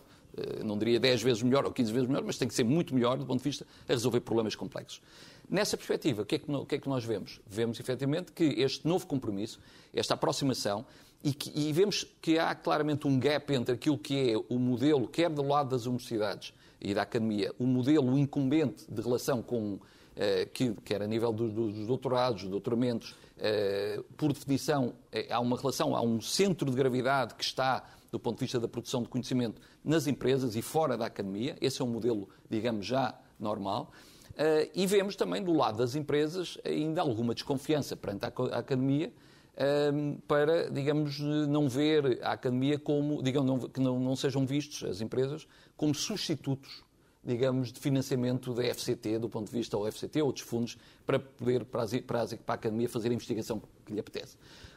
não 0.64 0.78
diria 0.78 1.00
10 1.00 1.22
vezes 1.22 1.44
melhor 1.44 1.66
ou 1.66 1.72
15 1.72 1.92
vezes 1.92 2.08
melhor, 2.08 2.24
mas 2.24 2.38
tem 2.38 2.48
que 2.48 2.54
ser 2.54 2.64
muito 2.64 2.94
melhor 2.94 3.18
do 3.18 3.26
ponto 3.26 3.40
de 3.40 3.44
vista 3.44 3.66
a 3.88 3.94
resolver 3.94 4.20
problemas 4.22 4.56
complexos. 4.56 5.02
Nessa 5.50 5.78
perspectiva, 5.78 6.24
o 6.24 6.26
que, 6.26 6.36
é 6.36 6.40
que, 6.40 6.52
o 6.52 6.66
que 6.66 6.76
é 6.76 6.80
que 6.80 6.90
nós 6.90 7.06
vemos? 7.06 7.40
Vemos, 7.48 7.80
efetivamente, 7.80 8.32
que 8.32 8.44
este 8.44 8.88
novo 8.88 9.06
compromisso, 9.06 9.60
esta 9.94 10.16
aproximação, 10.16 10.86
e, 11.24 11.34
que, 11.34 11.52
e, 11.56 11.72
vemos 11.72 12.06
que 12.22 12.38
há 12.38 12.54
claramente 12.54 13.08
um 13.08 13.20
gap 13.20 13.52
entre 13.54 13.74
aquilo 13.74 13.98
que 13.98 14.32
é 14.32 14.38
o 14.50 14.60
modelo, 14.60 15.08
quer 15.08 15.30
do 15.30 15.42
lado 15.42 15.70
das 15.70 15.86
universidades 15.86 16.54
e 16.80 16.94
da 16.94 17.02
academia, 17.02 17.52
o 17.58 17.66
modelo 17.66 18.18
incumbente 18.18 18.86
de 18.88 19.02
relação 19.02 19.42
com, 19.42 19.80
eh, 20.16 20.48
que, 20.54 20.74
quer 20.84 21.02
a 21.02 21.08
nível 21.08 21.32
dos, 21.32 21.52
dos 21.52 21.88
doutorados, 21.88 22.44
doutoramentos, 22.44 23.16
eh, 23.40 24.04
por 24.16 24.32
definição, 24.34 24.94
eh, 25.12 25.28
há 25.32 25.40
uma 25.40 25.58
relação, 25.58 25.96
há 25.96 26.02
um 26.02 26.22
centro 26.22 26.70
de 26.70 26.78
gravidade 26.78 27.34
que 27.34 27.44
está, 27.44 27.84
do 28.16 28.20
ponto 28.20 28.38
de 28.38 28.46
vista 28.46 28.60
da 28.60 28.68
produção 28.68 29.04
de 29.04 29.10
conhecimento, 29.10 29.62
nas 29.84 30.08
empresas 30.08 30.56
e 30.56 30.62
fora 30.62 30.98
da 30.98 31.06
academia. 31.06 31.56
Esse 31.60 31.82
é 31.82 31.86
um 31.86 31.90
modelo, 31.90 32.30
digamos, 32.50 32.86
já 32.86 33.18
normal. 33.40 33.92
Uh, 34.32 34.70
e 34.74 34.86
vemos 34.86 35.16
também 35.16 35.44
do 35.44 35.54
lado 35.54 35.78
das 35.78 35.96
empresas 35.96 36.58
ainda 36.64 37.02
alguma 37.02 37.34
desconfiança 37.34 37.96
perante 37.96 38.26
a 38.26 38.30
academia, 38.58 39.12
Ehm, 39.58 40.18
para, 40.28 40.70
digamos, 40.70 41.20
não 41.20 41.70
ver 41.70 42.20
a 42.22 42.34
academia 42.34 42.78
como, 42.78 43.24
digamos, 43.24 43.68
que 43.72 43.80
não, 43.80 43.98
não 44.00 44.16
sejam 44.16 44.46
vistos 44.46 44.84
as 44.84 45.00
empresas 45.00 45.48
como 45.78 45.96
substitutos, 45.96 46.84
digamos, 47.24 47.72
de 47.72 47.80
financiamento 47.80 48.54
da 48.54 48.64
FCT, 48.64 49.18
do 49.18 49.30
ponto 49.30 49.50
de 49.50 49.58
vista 49.58 49.78
ou 49.78 49.90
FCT 49.90 50.22
ou 50.22 50.28
outros 50.28 50.46
fundos, 50.46 50.78
para 51.06 51.20
poder, 51.20 51.64
para, 51.64 51.84
as, 51.84 51.94
para 51.94 52.20
a 52.20 52.54
academia 52.54 52.90
fazer 52.90 53.10
a 53.10 53.14
investigação 53.14 53.62
que 53.86 53.94
lhe 53.94 54.00
apetece. 54.00 54.36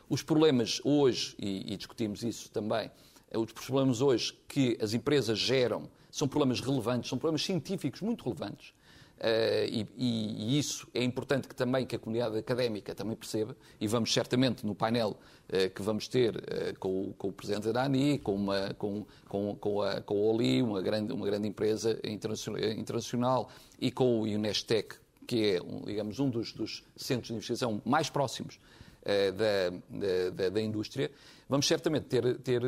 Os 0.09 0.23
problemas 0.23 0.80
hoje, 0.85 1.35
e, 1.38 1.73
e 1.73 1.76
discutimos 1.76 2.23
isso 2.23 2.49
também, 2.50 2.88
os 3.35 3.53
problemas 3.53 4.01
hoje 4.01 4.39
que 4.49 4.79
as 4.81 4.95
empresas 4.95 5.39
geram 5.39 5.89
são 6.11 6.27
problemas 6.27 6.61
relevantes, 6.61 7.09
são 7.09 7.19
problemas 7.19 7.45
científicos 7.45 8.01
muito 8.01 8.25
relevantes, 8.25 8.73
Uh, 9.19 9.67
e, 9.69 9.89
e, 9.97 10.59
isso 10.61 10.87
é 10.95 11.03
importante 11.03 11.49
que 11.49 11.55
também 11.55 11.85
que 11.85 11.97
a 11.97 11.99
comunidade 11.99 12.39
académica 12.39 12.95
também 12.95 13.17
perceba, 13.17 13.57
e 13.81 13.89
vamos 13.89 14.13
certamente 14.13 14.65
no 14.65 14.77
painel 14.77 15.11
uh, 15.49 15.71
que 15.75 15.83
vamos 15.83 16.07
ter 16.07 16.37
uh, 16.37 16.79
com, 16.79 17.13
com, 17.19 17.29
o 17.29 17.33
Presidente 17.33 17.73
da 17.73 17.83
ANI, 17.83 18.19
com, 18.19 18.37
uma, 18.37 18.73
com, 18.75 19.05
com, 19.29 19.57
com, 19.57 19.83
a, 19.83 20.01
com 20.01 20.15
a 20.15 20.17
OLI, 20.17 20.63
uma 20.63 20.81
grande, 20.81 21.13
uma 21.13 21.27
grande 21.27 21.49
empresa 21.49 21.99
internacional, 22.05 23.51
e 23.81 23.91
com 23.91 24.21
o 24.21 24.23
Unestec, 24.23 24.95
que 25.27 25.57
é, 25.57 25.61
digamos, 25.85 26.21
um 26.21 26.31
dos, 26.31 26.53
dos, 26.53 26.85
centros 26.97 27.27
de 27.27 27.35
investigação 27.35 27.83
mais 27.85 28.09
próximos 28.09 28.61
da, 29.05 30.31
da, 30.31 30.49
da, 30.51 30.61
indústria, 30.61 31.11
vamos 31.49 31.67
certamente 31.67 32.07
ter, 32.07 32.38
ter 32.38 32.62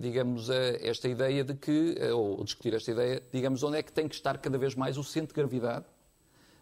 digamos, 0.00 0.50
esta 0.50 1.08
ideia 1.08 1.44
de 1.44 1.54
que, 1.54 1.96
ou 2.12 2.42
discutir 2.42 2.74
esta 2.74 2.90
ideia, 2.90 3.22
digamos, 3.32 3.62
onde 3.62 3.78
é 3.78 3.82
que 3.82 3.92
tem 3.92 4.08
que 4.08 4.14
estar 4.14 4.36
cada 4.38 4.58
vez 4.58 4.74
mais 4.74 4.98
o 4.98 5.04
centro 5.04 5.28
de 5.28 5.34
gravidade 5.34 5.84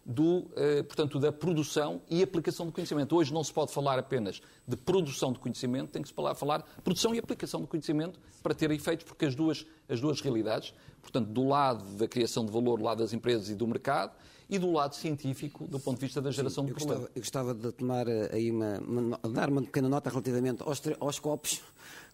do, 0.07 0.51
portanto, 0.87 1.19
da 1.19 1.33
produção 1.33 2.03
e 2.11 2.23
aplicação 2.23 2.67
do 2.67 2.73
conhecimento. 2.73 3.17
Hoje 3.17 3.33
não 3.33 3.43
se 3.43 3.51
pode 3.51 3.73
falar 3.73 3.99
apenas 3.99 4.43
de 4.69 4.77
produção 4.77 5.33
de 5.33 5.39
conhecimento, 5.39 5.91
tem 5.91 6.03
que 6.03 6.09
se 6.09 6.15
falar, 6.15 6.35
falar 6.35 6.63
produção 6.83 7.15
e 7.15 7.19
aplicação 7.19 7.63
do 7.63 7.67
conhecimento 7.67 8.21
para 8.43 8.55
ter 8.55 8.71
efeitos, 8.71 9.07
porque 9.07 9.25
as 9.25 9.35
duas, 9.35 9.65
as 9.89 10.01
duas 10.01 10.21
realidades, 10.21 10.75
portanto, 11.01 11.29
do 11.29 11.49
lado 11.49 11.83
da 11.97 12.07
criação 12.07 12.45
de 12.45 12.53
valor, 12.53 12.79
do 12.79 12.85
lado 12.85 12.99
das 12.99 13.15
empresas 13.15 13.49
e 13.49 13.55
do 13.55 13.67
mercado, 13.67 14.13
e 14.49 14.59
do 14.59 14.71
lado 14.71 14.95
científico, 14.95 15.67
do 15.67 15.81
ponto 15.81 15.99
de 15.99 16.07
vista 16.07 16.21
da 16.21 16.31
geração 16.31 16.65
Sim, 16.65 16.73
de 16.73 16.75
problema. 16.75 17.09
eu 17.15 17.21
gostava 17.21 17.55
de 17.55 17.73
tomar 17.73 18.07
eh, 18.09 18.31
aí 18.33 18.51
uma, 18.51 18.79
uma, 18.79 19.19
dar 19.33 19.49
uma 19.49 19.63
pequena 19.63 19.89
nota 19.89 20.11
relativamente 20.11 20.63
aos, 20.63 20.83
aos 21.01 21.19
copos, 21.19 21.63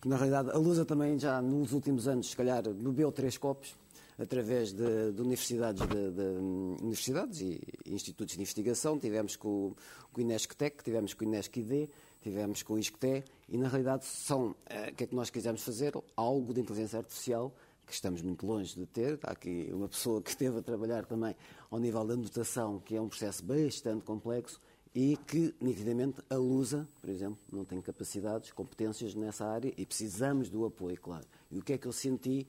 que 0.01 0.09
na 0.09 0.17
realidade 0.17 0.51
a 0.51 0.57
Lusa 0.57 0.85
também 0.85 1.19
já 1.19 1.43
nos 1.43 1.73
últimos 1.73 2.07
anos, 2.07 2.31
se 2.31 2.37
calhar, 2.37 2.63
bebeu 2.63 3.11
três 3.11 3.37
copos 3.37 3.75
através 4.19 4.73
de, 4.73 5.13
de 5.13 5.21
universidades, 5.21 5.83
de, 5.83 6.11
de, 6.11 6.83
universidades 6.83 7.41
e 7.41 7.61
institutos 7.87 8.35
de 8.35 8.41
investigação. 8.41 8.99
Tivemos 8.99 9.35
com, 9.35 9.75
com 10.13 10.21
o 10.21 10.23
INESC-TEC, 10.23 10.85
tivemos 10.85 11.15
com 11.15 11.25
o 11.25 11.29
INESC-ID, 11.29 11.89
tivemos 12.23 12.63
com 12.63 12.75
o 12.75 12.79
ISCTE 12.79 13.25
e 13.49 13.57
na 13.57 13.69
realidade 13.69 14.05
são, 14.05 14.55
eh, 14.67 14.91
o 14.91 14.95
que 14.95 15.05
é 15.05 15.07
que 15.07 15.15
nós 15.15 15.31
quisemos 15.31 15.63
fazer? 15.63 15.95
Algo 16.15 16.53
de 16.53 16.61
inteligência 16.61 16.99
artificial 16.99 17.53
que 17.91 17.97
estamos 17.97 18.23
muito 18.23 18.47
longe 18.47 18.75
de 18.75 18.87
ter. 18.87 19.19
Há 19.25 19.33
aqui 19.33 19.69
uma 19.73 19.89
pessoa 19.89 20.23
que 20.23 20.31
esteve 20.31 20.59
a 20.59 20.63
trabalhar 20.63 21.05
também 21.05 21.35
ao 21.69 21.81
nível 21.81 22.07
da 22.07 22.17
notação, 22.17 22.79
que 22.79 22.95
é 22.95 23.01
um 23.01 23.09
processo 23.09 23.45
bastante 23.45 24.05
complexo 24.05 24.61
e 24.95 25.17
que, 25.27 25.53
nitidamente, 25.61 26.21
a 26.31 26.37
Lusa, 26.37 26.89
por 27.01 27.11
exemplo, 27.11 27.39
não 27.53 27.65
tem 27.65 27.81
capacidades, 27.81 28.53
competências 28.53 29.15
nessa 29.15 29.45
área 29.45 29.73
e 29.77 29.85
precisamos 29.85 30.49
do 30.49 30.65
apoio, 30.65 31.01
claro. 31.01 31.27
E 31.51 31.59
o 31.59 31.63
que 31.63 31.73
é 31.73 31.79
que 31.79 31.87
eu 31.87 31.93
senti 31.93 32.47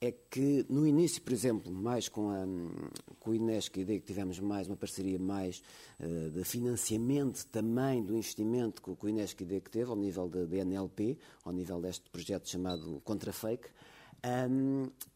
é 0.00 0.12
que 0.12 0.64
no 0.68 0.86
início, 0.86 1.20
por 1.20 1.32
exemplo, 1.32 1.72
mais 1.72 2.08
com, 2.08 2.30
a, 2.30 2.46
com 3.18 3.30
o 3.30 3.34
Inesc, 3.34 3.78
a 3.78 3.82
ideia 3.82 4.00
que 4.00 4.06
tivemos 4.06 4.38
mais 4.38 4.68
uma 4.68 4.76
parceria 4.76 5.18
mais 5.18 5.62
uh, 5.98 6.30
de 6.30 6.44
financiamento 6.44 7.44
também 7.46 8.02
do 8.02 8.14
investimento 8.14 8.80
que, 8.80 8.90
o 8.90 9.08
Inesc 9.08 9.42
ideia 9.42 9.60
que 9.60 9.70
teve 9.70 9.90
ao 9.90 9.96
nível 9.96 10.28
da 10.28 10.56
NLP, 10.64 11.18
ao 11.44 11.52
nível 11.52 11.80
deste 11.80 12.08
projeto 12.10 12.48
chamado 12.48 13.02
Contra 13.04 13.32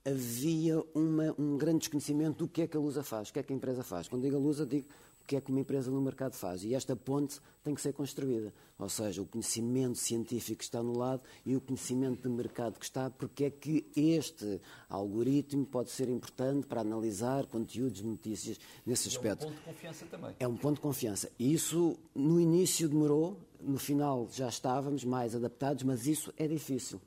Havia 0.05 0.83
uma, 0.95 1.35
um 1.39 1.57
grande 1.57 1.81
desconhecimento 1.81 2.39
do 2.39 2.49
que 2.49 2.63
é 2.63 2.67
que 2.67 2.77
a 2.77 2.81
Lusa 2.81 3.03
faz, 3.03 3.31
o 3.31 3.33
que 3.33 3.39
é 3.39 3.43
que 3.43 3.53
a 3.53 3.57
empresa 3.57 3.83
faz. 3.83 4.09
Quando 4.09 4.23
digo 4.23 4.37
a 4.37 4.39
Lusa, 4.39 4.65
digo 4.65 4.87
o 5.23 5.25
que 5.25 5.37
é 5.37 5.41
que 5.41 5.51
uma 5.51 5.61
empresa 5.61 5.91
no 5.91 6.01
mercado 6.01 6.35
faz. 6.35 6.65
E 6.65 6.75
esta 6.75 6.97
ponte 6.97 7.41
tem 7.63 7.75
que 7.75 7.81
ser 7.81 7.93
construída. 7.93 8.53
Ou 8.79 8.89
seja, 8.89 9.23
o 9.23 9.27
conhecimento 9.27 9.97
científico 9.97 10.59
que 10.59 10.65
está 10.65 10.83
no 10.83 10.99
lado 10.99 11.23
e 11.47 11.55
o 11.55 11.61
conhecimento 11.61 12.29
de 12.29 12.29
mercado 12.29 12.79
que 12.79 12.85
está, 12.85 13.09
porque 13.09 13.45
é 13.45 13.51
que 13.51 13.87
este 13.95 14.61
algoritmo 14.89 15.65
pode 15.65 15.91
ser 15.91 16.09
importante 16.09 16.67
para 16.67 16.81
analisar 16.81 17.47
conteúdos, 17.47 18.03
notícias 18.03 18.59
nesse 18.85 19.09
aspecto. 19.09 19.47
É 19.47 19.49
um 19.49 19.53
ponto 19.53 19.61
de 19.61 19.65
confiança 19.65 20.07
também. 20.07 20.37
É 20.41 20.49
um 20.49 20.57
ponto 20.57 20.75
de 20.75 20.81
confiança. 20.81 21.31
E 21.39 21.55
isso, 21.55 21.97
no 22.15 22.41
início 22.41 22.89
demorou, 22.89 23.39
no 23.61 23.79
final 23.79 24.29
já 24.33 24.49
estávamos 24.49 25.05
mais 25.05 25.37
adaptados, 25.37 25.85
mas 25.85 26.07
isso 26.09 26.33
é 26.37 26.49
difícil. 26.49 27.01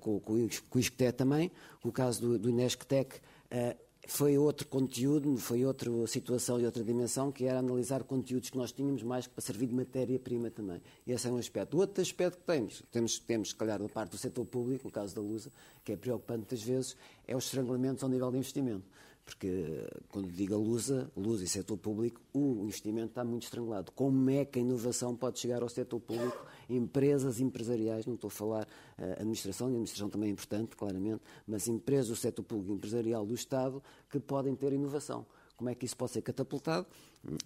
Com, 0.00 0.18
com, 0.18 0.48
com 0.68 0.78
o 0.78 0.80
ISCTE 0.80 1.12
também, 1.12 1.50
o 1.84 1.92
caso 1.92 2.20
do, 2.20 2.38
do 2.38 2.50
INESCTEC, 2.50 3.16
uh, 3.16 3.90
foi 4.06 4.36
outro 4.36 4.66
conteúdo, 4.66 5.36
foi 5.36 5.64
outra 5.64 5.88
situação 6.06 6.58
e 6.58 6.64
outra 6.64 6.82
dimensão, 6.82 7.30
que 7.30 7.44
era 7.44 7.60
analisar 7.60 8.02
conteúdos 8.02 8.50
que 8.50 8.56
nós 8.56 8.72
tínhamos 8.72 9.02
mais 9.02 9.26
para 9.26 9.40
servir 9.40 9.66
de 9.66 9.74
matéria-prima 9.74 10.50
também. 10.50 10.82
E 11.06 11.12
esse 11.12 11.28
é 11.28 11.30
um 11.30 11.36
aspecto. 11.36 11.76
O 11.76 11.80
outro 11.80 12.02
aspecto 12.02 12.38
que 12.38 12.44
temos, 12.44 12.82
temos, 12.90 13.18
temos, 13.20 13.48
se 13.50 13.54
calhar, 13.54 13.78
da 13.78 13.88
parte 13.88 14.10
do 14.10 14.18
setor 14.18 14.44
público, 14.44 14.86
no 14.86 14.90
caso 14.90 15.14
da 15.14 15.20
Lusa, 15.20 15.52
que 15.84 15.92
é 15.92 15.96
preocupante 15.96 16.38
muitas 16.38 16.62
vezes, 16.62 16.96
é 17.26 17.36
os 17.36 17.44
estrangulamentos 17.44 18.02
ao 18.02 18.10
nível 18.10 18.30
de 18.30 18.38
investimento 18.38 18.84
porque 19.30 19.86
quando 20.08 20.28
digo 20.28 20.54
a 20.54 20.58
Lusa, 20.58 21.10
Lusa 21.16 21.44
e 21.44 21.46
setor 21.46 21.76
público, 21.76 22.20
o 22.34 22.64
investimento 22.64 23.08
está 23.10 23.24
muito 23.24 23.44
estrangulado. 23.44 23.92
Como 23.92 24.28
é 24.28 24.44
que 24.44 24.58
a 24.58 24.62
inovação 24.62 25.14
pode 25.14 25.38
chegar 25.38 25.62
ao 25.62 25.68
setor 25.68 26.00
público? 26.00 26.44
Empresas 26.68 27.40
empresariais, 27.40 28.06
não 28.06 28.14
estou 28.14 28.28
a 28.28 28.30
falar 28.30 28.64
uh, 28.98 29.12
administração, 29.12 29.68
e 29.68 29.70
administração 29.70 30.10
também 30.10 30.30
é 30.30 30.32
importante, 30.32 30.76
claramente, 30.76 31.22
mas 31.46 31.68
empresas 31.68 32.08
do 32.08 32.16
setor 32.16 32.42
público 32.42 32.72
empresarial 32.72 33.24
do 33.24 33.34
Estado 33.34 33.80
que 34.10 34.18
podem 34.18 34.54
ter 34.56 34.72
inovação. 34.72 35.24
Como 35.60 35.68
é 35.68 35.74
que 35.74 35.84
isso 35.84 35.94
pode 35.94 36.12
ser 36.12 36.22
catapultado? 36.22 36.86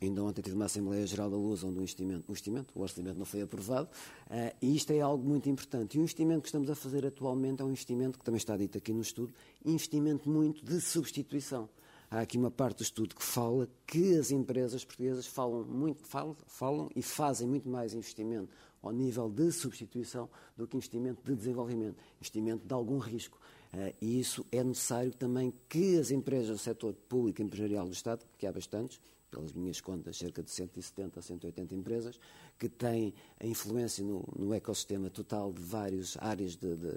Ainda 0.01 0.23
ontem 0.23 0.41
tive 0.41 0.55
uma 0.55 0.67
Assembleia 0.67 1.05
Geral 1.05 1.29
da 1.29 1.37
Luz 1.37 1.65
onde 1.65 1.81
o 1.81 1.83
investimento, 1.83 2.23
o, 2.29 2.31
investimento, 2.31 2.73
o 2.73 2.81
orçamento 2.81 3.19
não 3.19 3.25
foi 3.25 3.43
aprovado, 3.43 3.89
uh, 4.31 4.57
e 4.63 4.77
isto 4.77 4.93
é 4.93 5.01
algo 5.01 5.27
muito 5.27 5.51
importante. 5.51 5.97
E 5.97 5.99
o 5.99 6.03
investimento 6.03 6.43
que 6.43 6.47
estamos 6.47 6.71
a 6.71 6.77
fazer 6.77 7.05
atualmente 7.05 7.61
é 7.61 7.65
um 7.65 7.71
investimento, 7.71 8.17
que 8.17 8.25
também 8.25 8.37
está 8.37 8.57
dito 8.57 8.79
aqui 8.79 8.93
no 8.93 9.01
estudo, 9.01 9.35
investimento 9.65 10.31
muito 10.31 10.65
de 10.65 10.81
substituição. 10.81 11.69
Há 12.09 12.21
aqui 12.21 12.39
uma 12.39 12.53
parte 12.53 12.77
do 12.77 12.83
estudo 12.85 13.17
que 13.17 13.25
fala 13.25 13.69
que 13.85 14.17
as 14.17 14.31
empresas 14.31 14.85
portuguesas 14.85 15.27
falam, 15.27 15.65
muito, 15.65 16.07
falam, 16.07 16.37
falam 16.47 16.89
e 16.95 17.03
fazem 17.03 17.49
muito 17.49 17.69
mais 17.69 17.95
investimento 17.95 18.49
ao 18.81 18.93
nível 18.93 19.29
de 19.29 19.51
substituição 19.51 20.31
do 20.57 20.69
que 20.69 20.77
investimento 20.77 21.21
de 21.25 21.35
desenvolvimento, 21.35 21.97
investimento 22.21 22.65
de 22.65 22.73
algum 22.73 22.99
risco. 22.99 23.41
Uh, 23.75 23.93
e 24.01 24.21
isso 24.21 24.47
é 24.53 24.63
necessário 24.63 25.13
também 25.13 25.53
que 25.69 25.99
as 25.99 26.13
empresas 26.13 26.49
do 26.49 26.59
setor 26.59 26.95
público 26.95 27.43
empresarial 27.43 27.87
do 27.87 27.93
Estado, 27.93 28.25
que 28.39 28.47
há 28.47 28.53
bastantes, 28.53 29.01
pelas 29.33 29.53
minhas 29.53 29.81
contas, 29.81 30.17
cerca 30.17 30.45
de 30.45 30.51
170 30.51 31.19
a 31.19 31.23
180 31.23 31.75
empresas, 31.75 32.21
que 32.57 32.69
têm 32.69 33.13
a 33.41 33.47
influência 33.47 34.05
no, 34.05 34.25
no 34.39 34.55
ecossistema 34.55 35.11
total 35.11 35.53
de 35.53 35.61
várias 35.61 36.17
áreas 36.21 36.55
de, 36.55 36.77
de, 36.77 36.97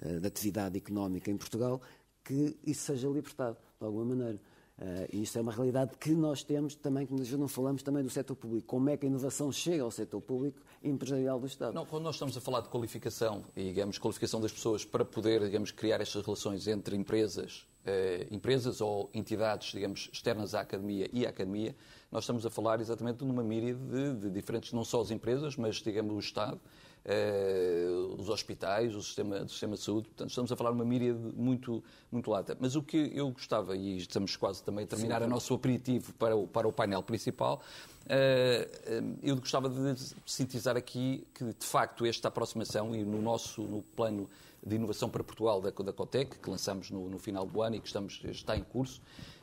eh, 0.00 0.18
de, 0.18 0.26
atividade 0.26 0.78
económica 0.78 1.30
em 1.30 1.36
Portugal, 1.36 1.82
que 2.24 2.56
isso 2.64 2.86
seja 2.86 3.08
libertado, 3.08 3.58
de 3.78 3.84
alguma 3.84 4.06
maneira. 4.06 4.40
Uh, 4.78 5.08
e 5.10 5.24
é 5.34 5.40
uma 5.40 5.52
realidade 5.52 5.96
que 5.98 6.10
nós 6.10 6.42
temos 6.42 6.74
também, 6.74 7.06
que 7.06 7.14
vezes 7.14 7.32
não 7.32 7.48
falamos 7.48 7.82
também 7.82 8.02
do 8.02 8.10
setor 8.10 8.36
público. 8.36 8.66
Como 8.66 8.90
é 8.90 8.96
que 8.96 9.06
a 9.06 9.08
inovação 9.08 9.50
chega 9.50 9.82
ao 9.82 9.90
setor 9.90 10.20
público 10.20 10.60
empresarial 10.84 11.40
do 11.40 11.46
Estado? 11.46 11.72
Não, 11.72 11.86
quando 11.86 12.02
nós 12.02 12.16
estamos 12.16 12.36
a 12.36 12.42
falar 12.42 12.60
de 12.60 12.68
qualificação 12.68 13.42
e, 13.56 13.64
digamos, 13.64 13.96
qualificação 13.96 14.38
das 14.38 14.52
pessoas 14.52 14.84
para 14.84 15.02
poder, 15.02 15.42
digamos, 15.42 15.70
criar 15.70 16.02
estas 16.02 16.22
relações 16.22 16.68
entre 16.68 16.94
empresas, 16.94 17.66
uh, 17.86 18.34
empresas 18.34 18.82
ou 18.82 19.08
entidades, 19.14 19.72
digamos, 19.72 20.10
externas 20.12 20.54
à 20.54 20.60
academia 20.60 21.08
e 21.10 21.24
à 21.24 21.30
academia, 21.30 21.74
nós 22.12 22.24
estamos 22.24 22.44
a 22.44 22.50
falar 22.50 22.78
exatamente 22.78 23.24
numa 23.24 23.42
míria 23.42 23.74
de, 23.74 24.14
de 24.14 24.30
diferentes, 24.30 24.74
não 24.74 24.84
só 24.84 25.00
as 25.00 25.10
empresas, 25.10 25.56
mas, 25.56 25.76
digamos, 25.76 26.14
o 26.14 26.18
Estado, 26.18 26.60
os 28.18 28.28
hospitais, 28.28 28.94
o 28.94 29.02
sistema, 29.02 29.36
o 29.42 29.48
sistema 29.48 29.74
de 29.74 29.82
saúde. 29.82 30.08
Portanto, 30.08 30.30
estamos 30.30 30.50
a 30.50 30.56
falar 30.56 30.70
de 30.70 30.76
uma 30.76 30.84
míriade 30.84 31.18
muito, 31.36 31.82
muito 32.10 32.30
lata. 32.30 32.56
Mas 32.58 32.74
o 32.74 32.82
que 32.82 33.12
eu 33.14 33.30
gostava, 33.30 33.76
e 33.76 33.98
estamos 33.98 34.34
quase 34.36 34.62
também 34.62 34.84
a 34.84 34.88
terminar 34.88 35.22
o 35.22 35.28
nosso 35.28 35.54
aperitivo 35.54 36.12
para 36.14 36.34
o, 36.34 36.46
para 36.46 36.66
o 36.66 36.72
painel 36.72 37.02
principal, 37.02 37.62
uh, 38.06 39.16
eu 39.22 39.36
gostava 39.36 39.68
de 39.68 39.96
sintetizar 40.26 40.76
aqui 40.76 41.26
que, 41.32 41.44
de 41.44 41.66
facto, 41.66 42.04
esta 42.04 42.28
aproximação 42.28 42.94
e 42.94 43.04
no 43.04 43.22
nosso 43.22 43.62
no 43.62 43.82
plano 43.82 44.28
de 44.66 44.74
inovação 44.74 45.08
para 45.08 45.22
Portugal 45.22 45.60
da, 45.60 45.70
da 45.70 45.92
COTEC, 45.92 46.40
que 46.40 46.50
lançamos 46.50 46.90
no, 46.90 47.08
no 47.08 47.18
final 47.18 47.46
do 47.46 47.62
ano 47.62 47.76
e 47.76 47.80
que 47.80 47.86
estamos, 47.86 48.20
está 48.24 48.56
em 48.56 48.64
curso, 48.64 49.00
eh, 49.00 49.35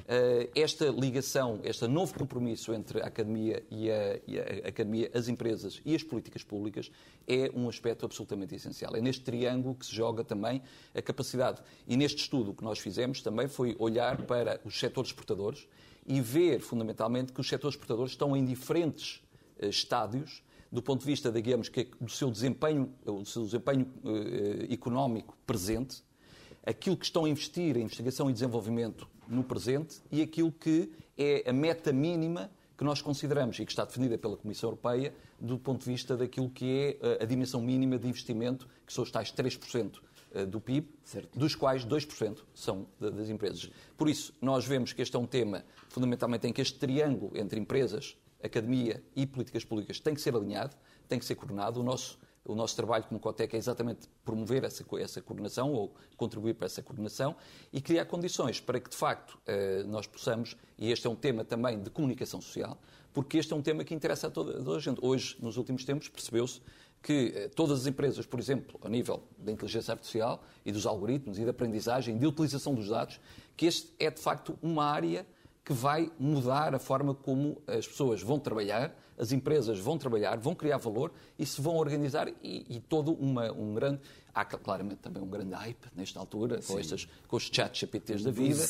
esta 0.53 0.85
ligação, 0.89 1.59
este 1.63 1.87
novo 1.87 2.13
compromisso 2.13 2.73
entre 2.73 3.01
a 3.01 3.05
academia 3.05 3.63
e 3.71 3.89
a, 3.89 4.19
e 4.27 4.39
a, 4.39 4.67
academia, 4.67 5.09
as 5.13 5.27
empresas 5.27 5.81
e 5.85 5.95
as 5.95 6.03
políticas 6.03 6.43
públicas 6.43 6.91
é 7.27 7.49
um 7.55 7.69
aspecto 7.69 8.05
absolutamente 8.05 8.53
essencial. 8.53 8.95
É 8.95 9.01
neste 9.01 9.23
triângulo 9.23 9.75
que 9.75 9.85
se 9.85 9.95
joga 9.95 10.23
também 10.23 10.61
a 10.93 11.01
capacidade. 11.01 11.61
E 11.87 11.95
neste 11.95 12.21
estudo 12.21 12.53
que 12.53 12.63
nós 12.63 12.79
fizemos 12.79 13.21
também 13.21 13.47
foi 13.47 13.75
olhar 13.79 14.21
para 14.23 14.59
os 14.65 14.77
setores 14.77 15.09
exportadores 15.09 15.67
e 16.05 16.19
ver, 16.19 16.59
fundamentalmente, 16.59 17.31
que 17.31 17.39
os 17.39 17.47
setores 17.47 17.75
exportadores 17.75 18.11
estão 18.11 18.35
em 18.35 18.43
diferentes 18.43 19.23
uh, 19.61 19.67
estádios 19.67 20.43
do 20.71 20.81
ponto 20.81 21.01
de 21.01 21.05
vista, 21.05 21.31
digamos, 21.31 21.69
que 21.69 21.87
do 22.01 22.09
seu 22.09 22.31
desempenho, 22.31 22.91
do 23.05 23.23
seu 23.25 23.43
desempenho 23.43 23.87
uh, 24.03 24.73
económico 24.73 25.37
presente, 25.45 26.03
aquilo 26.65 26.95
que 26.97 27.05
estão 27.05 27.25
a 27.25 27.29
investir 27.29 27.77
em 27.77 27.81
investigação 27.81 28.29
e 28.29 28.33
desenvolvimento 28.33 29.07
no 29.27 29.43
presente 29.43 30.01
e 30.11 30.21
aquilo 30.21 30.51
que 30.51 30.91
é 31.17 31.49
a 31.49 31.53
meta 31.53 31.91
mínima 31.91 32.49
que 32.77 32.83
nós 32.83 33.01
consideramos 33.01 33.59
e 33.59 33.65
que 33.65 33.71
está 33.71 33.85
definida 33.85 34.17
pela 34.17 34.35
Comissão 34.35 34.69
Europeia 34.69 35.13
do 35.39 35.57
ponto 35.59 35.83
de 35.83 35.91
vista 35.91 36.17
daquilo 36.17 36.49
que 36.49 36.65
é 36.65 36.97
eh, 37.01 37.23
a 37.23 37.25
dimensão 37.25 37.61
mínima 37.61 37.99
de 37.99 38.07
investimento, 38.07 38.67
que 38.85 38.91
são 38.91 39.03
os 39.03 39.11
tais 39.11 39.31
3% 39.31 39.99
eh, 40.33 40.45
do 40.45 40.59
PIB, 40.59 40.87
certo. 41.03 41.37
dos 41.37 41.53
quais 41.53 41.85
2% 41.85 42.39
são 42.53 42.87
das 42.99 43.29
empresas. 43.29 43.69
Por 43.95 44.09
isso, 44.09 44.33
nós 44.41 44.65
vemos 44.65 44.91
que 44.91 45.01
este 45.01 45.15
é 45.15 45.19
um 45.19 45.27
tema 45.27 45.63
fundamentalmente 45.89 46.47
em 46.47 46.53
que 46.53 46.61
este 46.61 46.79
triângulo 46.79 47.37
entre 47.37 47.59
empresas, 47.59 48.17
academia 48.43 49.03
e 49.15 49.25
políticas 49.25 49.63
públicas 49.63 49.99
tem 49.99 50.13
que 50.13 50.21
ser 50.21 50.35
alinhado, 50.35 50.75
tem 51.07 51.19
que 51.19 51.25
ser 51.25 51.35
coordenado. 51.35 51.79
O 51.79 51.83
nosso 51.83 52.17
o 52.45 52.55
nosso 52.55 52.75
trabalho 52.75 53.05
como 53.05 53.19
COTEC 53.19 53.55
é 53.55 53.57
exatamente 53.57 54.09
promover 54.25 54.63
essa, 54.63 54.83
essa 54.99 55.21
coordenação 55.21 55.71
ou 55.71 55.93
contribuir 56.17 56.55
para 56.55 56.65
essa 56.65 56.81
coordenação 56.81 57.35
e 57.71 57.81
criar 57.81 58.05
condições 58.05 58.59
para 58.59 58.79
que, 58.79 58.89
de 58.89 58.97
facto, 58.97 59.39
eh, 59.45 59.83
nós 59.83 60.07
possamos, 60.07 60.57
e 60.77 60.91
este 60.91 61.07
é 61.07 61.09
um 61.09 61.15
tema 61.15 61.45
também 61.45 61.81
de 61.81 61.89
comunicação 61.89 62.41
social, 62.41 62.77
porque 63.13 63.37
este 63.37 63.53
é 63.53 63.55
um 63.55 63.61
tema 63.61 63.83
que 63.83 63.93
interessa 63.93 64.27
a 64.27 64.29
toda, 64.29 64.75
a 64.75 64.79
gente. 64.79 64.99
Hoje, 65.01 65.37
nos 65.39 65.55
últimos 65.55 65.85
tempos, 65.85 66.09
percebeu-se 66.09 66.61
que 67.01 67.31
eh, 67.35 67.47
todas 67.47 67.81
as 67.81 67.87
empresas, 67.87 68.25
por 68.25 68.39
exemplo, 68.39 68.77
a 68.83 68.89
nível 68.89 69.23
da 69.37 69.51
inteligência 69.51 69.93
artificial 69.93 70.43
e 70.65 70.71
dos 70.71 70.85
algoritmos 70.85 71.39
e 71.39 71.45
da 71.45 71.51
aprendizagem, 71.51 72.17
de 72.17 72.25
utilização 72.25 72.75
dos 72.75 72.89
dados, 72.89 73.21
que 73.55 73.65
este 73.65 73.93
é 73.99 74.09
de 74.09 74.19
facto 74.19 74.57
uma 74.61 74.85
área 74.85 75.25
que 75.63 75.71
vai 75.71 76.11
mudar 76.19 76.75
a 76.75 76.79
forma 76.79 77.15
como 77.15 77.61
as 77.65 77.87
pessoas 77.87 78.21
vão 78.21 78.37
trabalhar, 78.37 78.93
as 79.17 79.31
empresas 79.31 79.79
vão 79.79 79.97
trabalhar, 79.97 80.37
vão 80.37 80.53
criar 80.53 80.77
valor 80.77 81.11
e 81.39 81.45
se 81.45 81.61
vão 81.61 81.77
organizar 81.77 82.27
e, 82.27 82.65
e 82.69 82.79
todo 82.79 83.13
uma, 83.13 83.51
um 83.51 83.73
grande... 83.73 84.01
Há 84.35 84.43
claramente 84.43 84.97
também 84.97 85.21
um 85.21 85.27
grande 85.27 85.53
hype 85.53 85.85
nesta 85.95 86.19
altura, 86.19 86.59
com, 86.65 86.79
estas, 86.79 87.07
com 87.27 87.37
os 87.37 87.43
chats 87.43 87.79
GPTs 87.79 88.23
da 88.23 88.31
vida, 88.31 88.65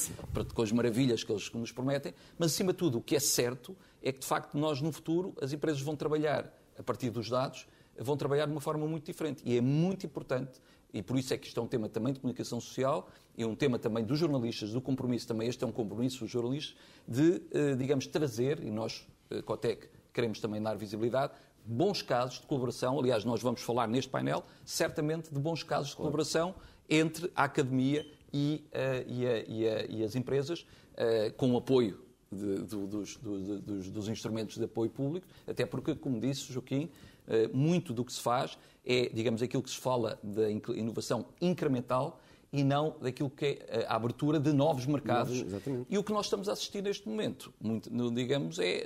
com 0.53 0.61
as 0.61 0.73
maravilhas 0.73 1.23
que 1.23 1.31
eles 1.31 1.49
nos 1.53 1.71
prometem, 1.71 2.13
mas 2.37 2.51
acima 2.51 2.73
de 2.73 2.79
tudo 2.79 2.97
o 2.97 3.01
que 3.01 3.15
é 3.15 3.19
certo 3.19 3.73
é 4.01 4.11
que 4.11 4.19
de 4.19 4.25
facto 4.25 4.57
nós 4.57 4.81
no 4.81 4.91
futuro 4.91 5.33
as 5.41 5.53
empresas 5.53 5.81
vão 5.81 5.95
trabalhar 5.95 6.53
a 6.77 6.83
partir 6.83 7.09
dos 7.11 7.29
dados, 7.29 7.65
vão 7.97 8.17
trabalhar 8.17 8.45
de 8.45 8.51
uma 8.51 8.59
forma 8.59 8.85
muito 8.85 9.05
diferente. 9.05 9.41
E 9.45 9.57
é 9.57 9.61
muito 9.61 10.05
importante 10.05 10.59
e 10.93 11.01
por 11.01 11.17
isso 11.17 11.33
é 11.33 11.37
que 11.37 11.47
isto 11.47 11.59
é 11.59 11.63
um 11.63 11.67
tema 11.67 11.89
também 11.89 12.13
de 12.13 12.19
comunicação 12.19 12.61
social 12.61 13.09
e 13.37 13.45
um 13.45 13.55
tema 13.55 13.79
também 13.79 14.03
dos 14.03 14.19
jornalistas, 14.19 14.71
do 14.71 14.81
compromisso 14.81 15.27
também, 15.27 15.47
este 15.47 15.63
é 15.63 15.67
um 15.67 15.71
compromisso 15.71 16.19
dos 16.19 16.29
jornalistas, 16.29 16.75
de, 17.07 17.41
eh, 17.51 17.75
digamos, 17.75 18.07
trazer, 18.07 18.63
e 18.63 18.69
nós, 18.69 19.07
eh, 19.29 19.41
Cotec, 19.41 19.87
queremos 20.13 20.39
também 20.39 20.61
dar 20.61 20.75
visibilidade, 20.75 21.33
bons 21.65 22.01
casos 22.01 22.41
de 22.41 22.47
colaboração. 22.47 22.99
Aliás, 22.99 23.25
nós 23.25 23.41
vamos 23.41 23.61
falar 23.61 23.87
neste 23.87 24.09
painel, 24.09 24.43
certamente, 24.63 25.33
de 25.33 25.39
bons 25.39 25.63
casos 25.63 25.91
de 25.91 25.95
colaboração 25.95 26.53
entre 26.89 27.31
a 27.35 27.45
academia 27.45 28.05
e, 28.31 28.63
uh, 28.67 29.09
e, 29.09 29.25
a, 29.25 29.39
e, 29.47 29.67
a, 29.67 29.85
e 29.85 30.03
as 30.03 30.15
empresas, 30.15 30.61
uh, 30.61 31.33
com 31.37 31.53
o 31.53 31.57
apoio 31.57 31.99
de, 32.31 32.57
do, 32.63 32.87
dos, 32.87 33.15
do, 33.17 33.61
dos, 33.61 33.89
dos, 33.89 34.09
instrumentos 34.09 34.57
de 34.57 34.65
apoio 34.65 34.89
público, 34.89 35.25
até 35.47 35.65
porque, 35.65 35.95
como 35.95 36.19
disse 36.19 36.51
Joaquim, 36.51 36.89
uh, 37.27 37.55
muito 37.55 37.93
do 37.93 38.03
que 38.03 38.11
se 38.11 38.19
faz 38.19 38.57
é, 38.85 39.09
digamos, 39.13 39.41
aquilo 39.41 39.63
que 39.63 39.69
se 39.69 39.77
fala 39.77 40.19
da 40.21 40.49
inovação 40.49 41.25
incremental 41.39 42.19
e 42.53 42.63
não 42.63 42.95
daquilo 43.01 43.31
que 43.31 43.45
é 43.45 43.65
eh, 43.67 43.85
a 43.89 43.95
abertura 43.95 44.39
de 44.39 44.53
novos 44.53 44.85
mercados. 44.85 45.41
Exatamente. 45.41 45.87
E 45.89 45.97
o 45.97 46.03
que 46.03 46.13
nós 46.13 46.27
estamos 46.27 46.47
a 46.47 46.53
assistir 46.53 46.83
neste 46.83 47.09
momento, 47.09 47.51
muito, 47.59 47.89
digamos, 48.11 48.59
é 48.59 48.85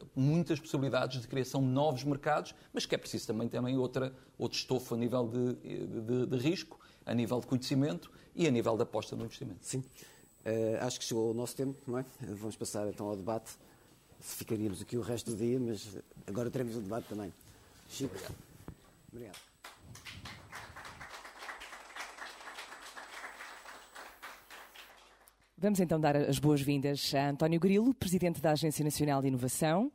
uh, 0.00 0.06
muitas 0.14 0.60
possibilidades 0.60 1.20
de 1.20 1.26
criação 1.26 1.60
de 1.60 1.66
novos 1.66 2.04
mercados, 2.04 2.54
mas 2.72 2.86
que 2.86 2.94
é 2.94 2.98
preciso 2.98 3.26
também, 3.26 3.48
também 3.48 3.76
outra, 3.76 4.14
outro 4.38 4.56
estofo 4.56 4.94
a 4.94 4.96
nível 4.96 5.26
de, 5.26 5.54
de, 6.00 6.26
de 6.26 6.36
risco, 6.36 6.78
a 7.04 7.12
nível 7.12 7.40
de 7.40 7.48
conhecimento 7.48 8.08
e 8.36 8.46
a 8.46 8.50
nível 8.52 8.76
da 8.76 8.84
aposta 8.84 9.16
no 9.16 9.24
investimento. 9.24 9.66
Sim. 9.66 9.78
Uh, 9.78 10.78
acho 10.80 11.00
que 11.00 11.04
chegou 11.04 11.32
o 11.32 11.34
nosso 11.34 11.56
tempo, 11.56 11.76
não 11.88 11.98
é? 11.98 12.04
Vamos 12.20 12.54
passar 12.54 12.86
então 12.86 13.08
ao 13.08 13.16
debate. 13.16 13.50
Ficaríamos 14.20 14.80
aqui 14.80 14.96
o 14.96 15.00
resto 15.00 15.32
do 15.32 15.36
dia, 15.36 15.58
mas 15.58 15.98
agora 16.24 16.48
teremos 16.50 16.76
o 16.76 16.80
debate 16.80 17.08
também. 17.08 17.32
Chico. 17.88 18.14
Obrigado. 18.14 18.36
Obrigado. 19.12 19.47
Vamos 25.60 25.80
então 25.80 25.98
dar 25.98 26.14
as 26.14 26.38
boas-vindas 26.38 27.12
a 27.16 27.30
António 27.30 27.58
Grilo, 27.58 27.92
Presidente 27.92 28.40
da 28.40 28.52
Agência 28.52 28.84
Nacional 28.84 29.20
de 29.20 29.26
Inovação, 29.26 29.90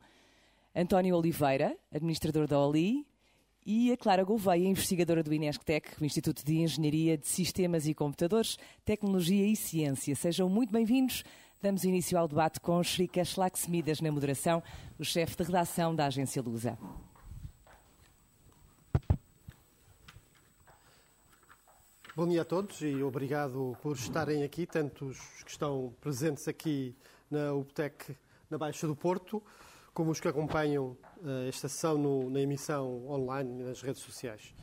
António 0.76 1.16
Oliveira, 1.16 1.74
Administrador 1.90 2.46
da 2.46 2.60
OLI, 2.60 3.06
e 3.64 3.90
a 3.90 3.96
Clara 3.96 4.22
Gouveia, 4.24 4.68
investigadora 4.68 5.22
do 5.22 5.32
INESCTEC, 5.32 6.02
o 6.02 6.04
Instituto 6.04 6.44
de 6.44 6.58
Engenharia 6.58 7.16
de 7.16 7.26
Sistemas 7.26 7.86
e 7.86 7.94
Computadores, 7.94 8.58
Tecnologia 8.84 9.46
e 9.46 9.56
Ciência. 9.56 10.14
Sejam 10.14 10.50
muito 10.50 10.70
bem-vindos. 10.70 11.24
Damos 11.62 11.82
início 11.82 12.18
ao 12.18 12.28
debate 12.28 12.60
com 12.60 12.82
Shrika 12.82 13.24
Schlacksmidas 13.24 14.02
na 14.02 14.12
moderação, 14.12 14.62
o 14.98 15.04
chefe 15.04 15.34
de 15.34 15.44
redação 15.44 15.94
da 15.94 16.04
Agência 16.04 16.42
Lusa. 16.42 16.78
Bom 22.16 22.28
dia 22.28 22.42
a 22.42 22.44
todos 22.44 22.80
e 22.80 23.02
obrigado 23.02 23.76
por 23.82 23.96
estarem 23.96 24.44
aqui, 24.44 24.66
tanto 24.66 25.06
os 25.06 25.18
que 25.42 25.50
estão 25.50 25.92
presentes 26.00 26.46
aqui 26.46 26.94
na 27.28 27.52
UPTEC 27.54 28.16
na 28.48 28.56
Baixa 28.56 28.86
do 28.86 28.94
Porto, 28.94 29.42
como 29.92 30.12
os 30.12 30.20
que 30.20 30.28
acompanham 30.28 30.96
uh, 31.16 31.48
esta 31.48 31.68
sessão 31.68 31.98
no, 31.98 32.30
na 32.30 32.40
emissão 32.40 33.04
online 33.08 33.64
nas 33.64 33.82
redes 33.82 34.00
sociais. 34.00 34.54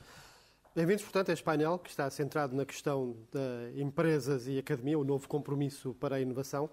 Bem-vindos, 0.73 1.03
portanto, 1.03 1.27
a 1.27 1.33
este 1.33 1.43
painel 1.43 1.77
que 1.77 1.89
está 1.89 2.09
centrado 2.09 2.55
na 2.55 2.65
questão 2.65 3.17
de 3.33 3.81
empresas 3.81 4.47
e 4.47 4.57
academia, 4.57 4.97
o 4.97 5.03
novo 5.03 5.27
compromisso 5.27 5.93
para 5.95 6.15
a 6.15 6.21
inovação, 6.21 6.69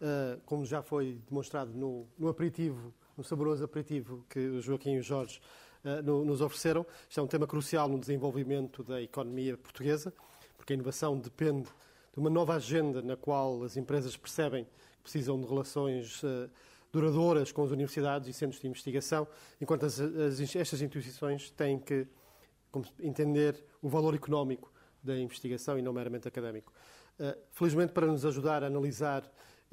uh, 0.00 0.40
como 0.46 0.64
já 0.64 0.82
foi 0.82 1.18
demonstrado 1.28 1.72
no, 1.72 2.06
no 2.16 2.28
aperitivo, 2.28 2.94
no 3.16 3.24
saboroso 3.24 3.64
aperitivo 3.64 4.24
que 4.30 4.38
o 4.38 4.60
Joaquim 4.60 4.92
e 4.92 4.98
o 5.00 5.02
Jorge 5.02 5.40
eh, 5.40 5.71
nos 6.04 6.40
ofereceram. 6.40 6.86
Isto 7.08 7.20
é 7.20 7.22
um 7.22 7.26
tema 7.26 7.46
crucial 7.46 7.88
no 7.88 7.98
desenvolvimento 7.98 8.82
da 8.82 9.02
economia 9.02 9.56
portuguesa, 9.56 10.12
porque 10.56 10.72
a 10.72 10.74
inovação 10.74 11.18
depende 11.18 11.68
de 12.12 12.18
uma 12.18 12.30
nova 12.30 12.54
agenda 12.54 13.02
na 13.02 13.16
qual 13.16 13.62
as 13.62 13.76
empresas 13.76 14.16
percebem 14.16 14.64
que 14.64 15.02
precisam 15.02 15.40
de 15.40 15.46
relações 15.46 16.22
eh, 16.22 16.48
duradouras 16.92 17.50
com 17.50 17.64
as 17.64 17.70
universidades 17.70 18.28
e 18.28 18.32
centros 18.32 18.60
de 18.60 18.66
investigação, 18.68 19.26
enquanto 19.60 19.86
as, 19.86 19.98
as, 19.98 20.40
estas 20.54 20.82
instituições 20.82 21.50
têm 21.50 21.78
que 21.78 22.06
entender 23.00 23.64
o 23.80 23.88
valor 23.88 24.14
económico 24.14 24.72
da 25.02 25.18
investigação 25.18 25.78
e 25.78 25.82
não 25.82 25.92
meramente 25.92 26.28
académico. 26.28 26.72
Eh, 27.18 27.36
felizmente, 27.50 27.92
para 27.92 28.06
nos 28.06 28.24
ajudar 28.24 28.62
a 28.62 28.66
analisar 28.66 29.28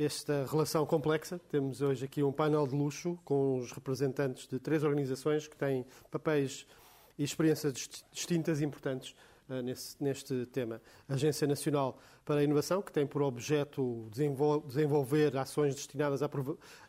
esta 0.05 0.45
relação 0.49 0.85
complexa. 0.85 1.39
Temos 1.49 1.81
hoje 1.81 2.05
aqui 2.05 2.23
um 2.23 2.31
painel 2.31 2.65
de 2.65 2.73
luxo 2.73 3.19
com 3.25 3.57
os 3.57 3.73
representantes 3.73 4.47
de 4.47 4.57
três 4.57 4.81
organizações 4.81 5.45
que 5.45 5.57
têm 5.57 5.85
papéis 6.09 6.65
e 7.17 7.23
experiências 7.23 7.73
distintas 8.09 8.61
e 8.61 8.65
importantes 8.65 9.13
uh, 9.49 9.61
nesse, 9.61 10.01
neste 10.01 10.45
tema. 10.45 10.81
A 11.07 11.15
Agência 11.15 11.45
Nacional 11.45 11.99
para 12.23 12.39
a 12.39 12.43
Inovação, 12.43 12.81
que 12.81 12.93
tem 12.93 13.05
por 13.05 13.21
objeto 13.21 14.09
desenvolver 14.65 15.35
ações 15.35 15.75
destinadas 15.75 16.23
a 16.23 16.29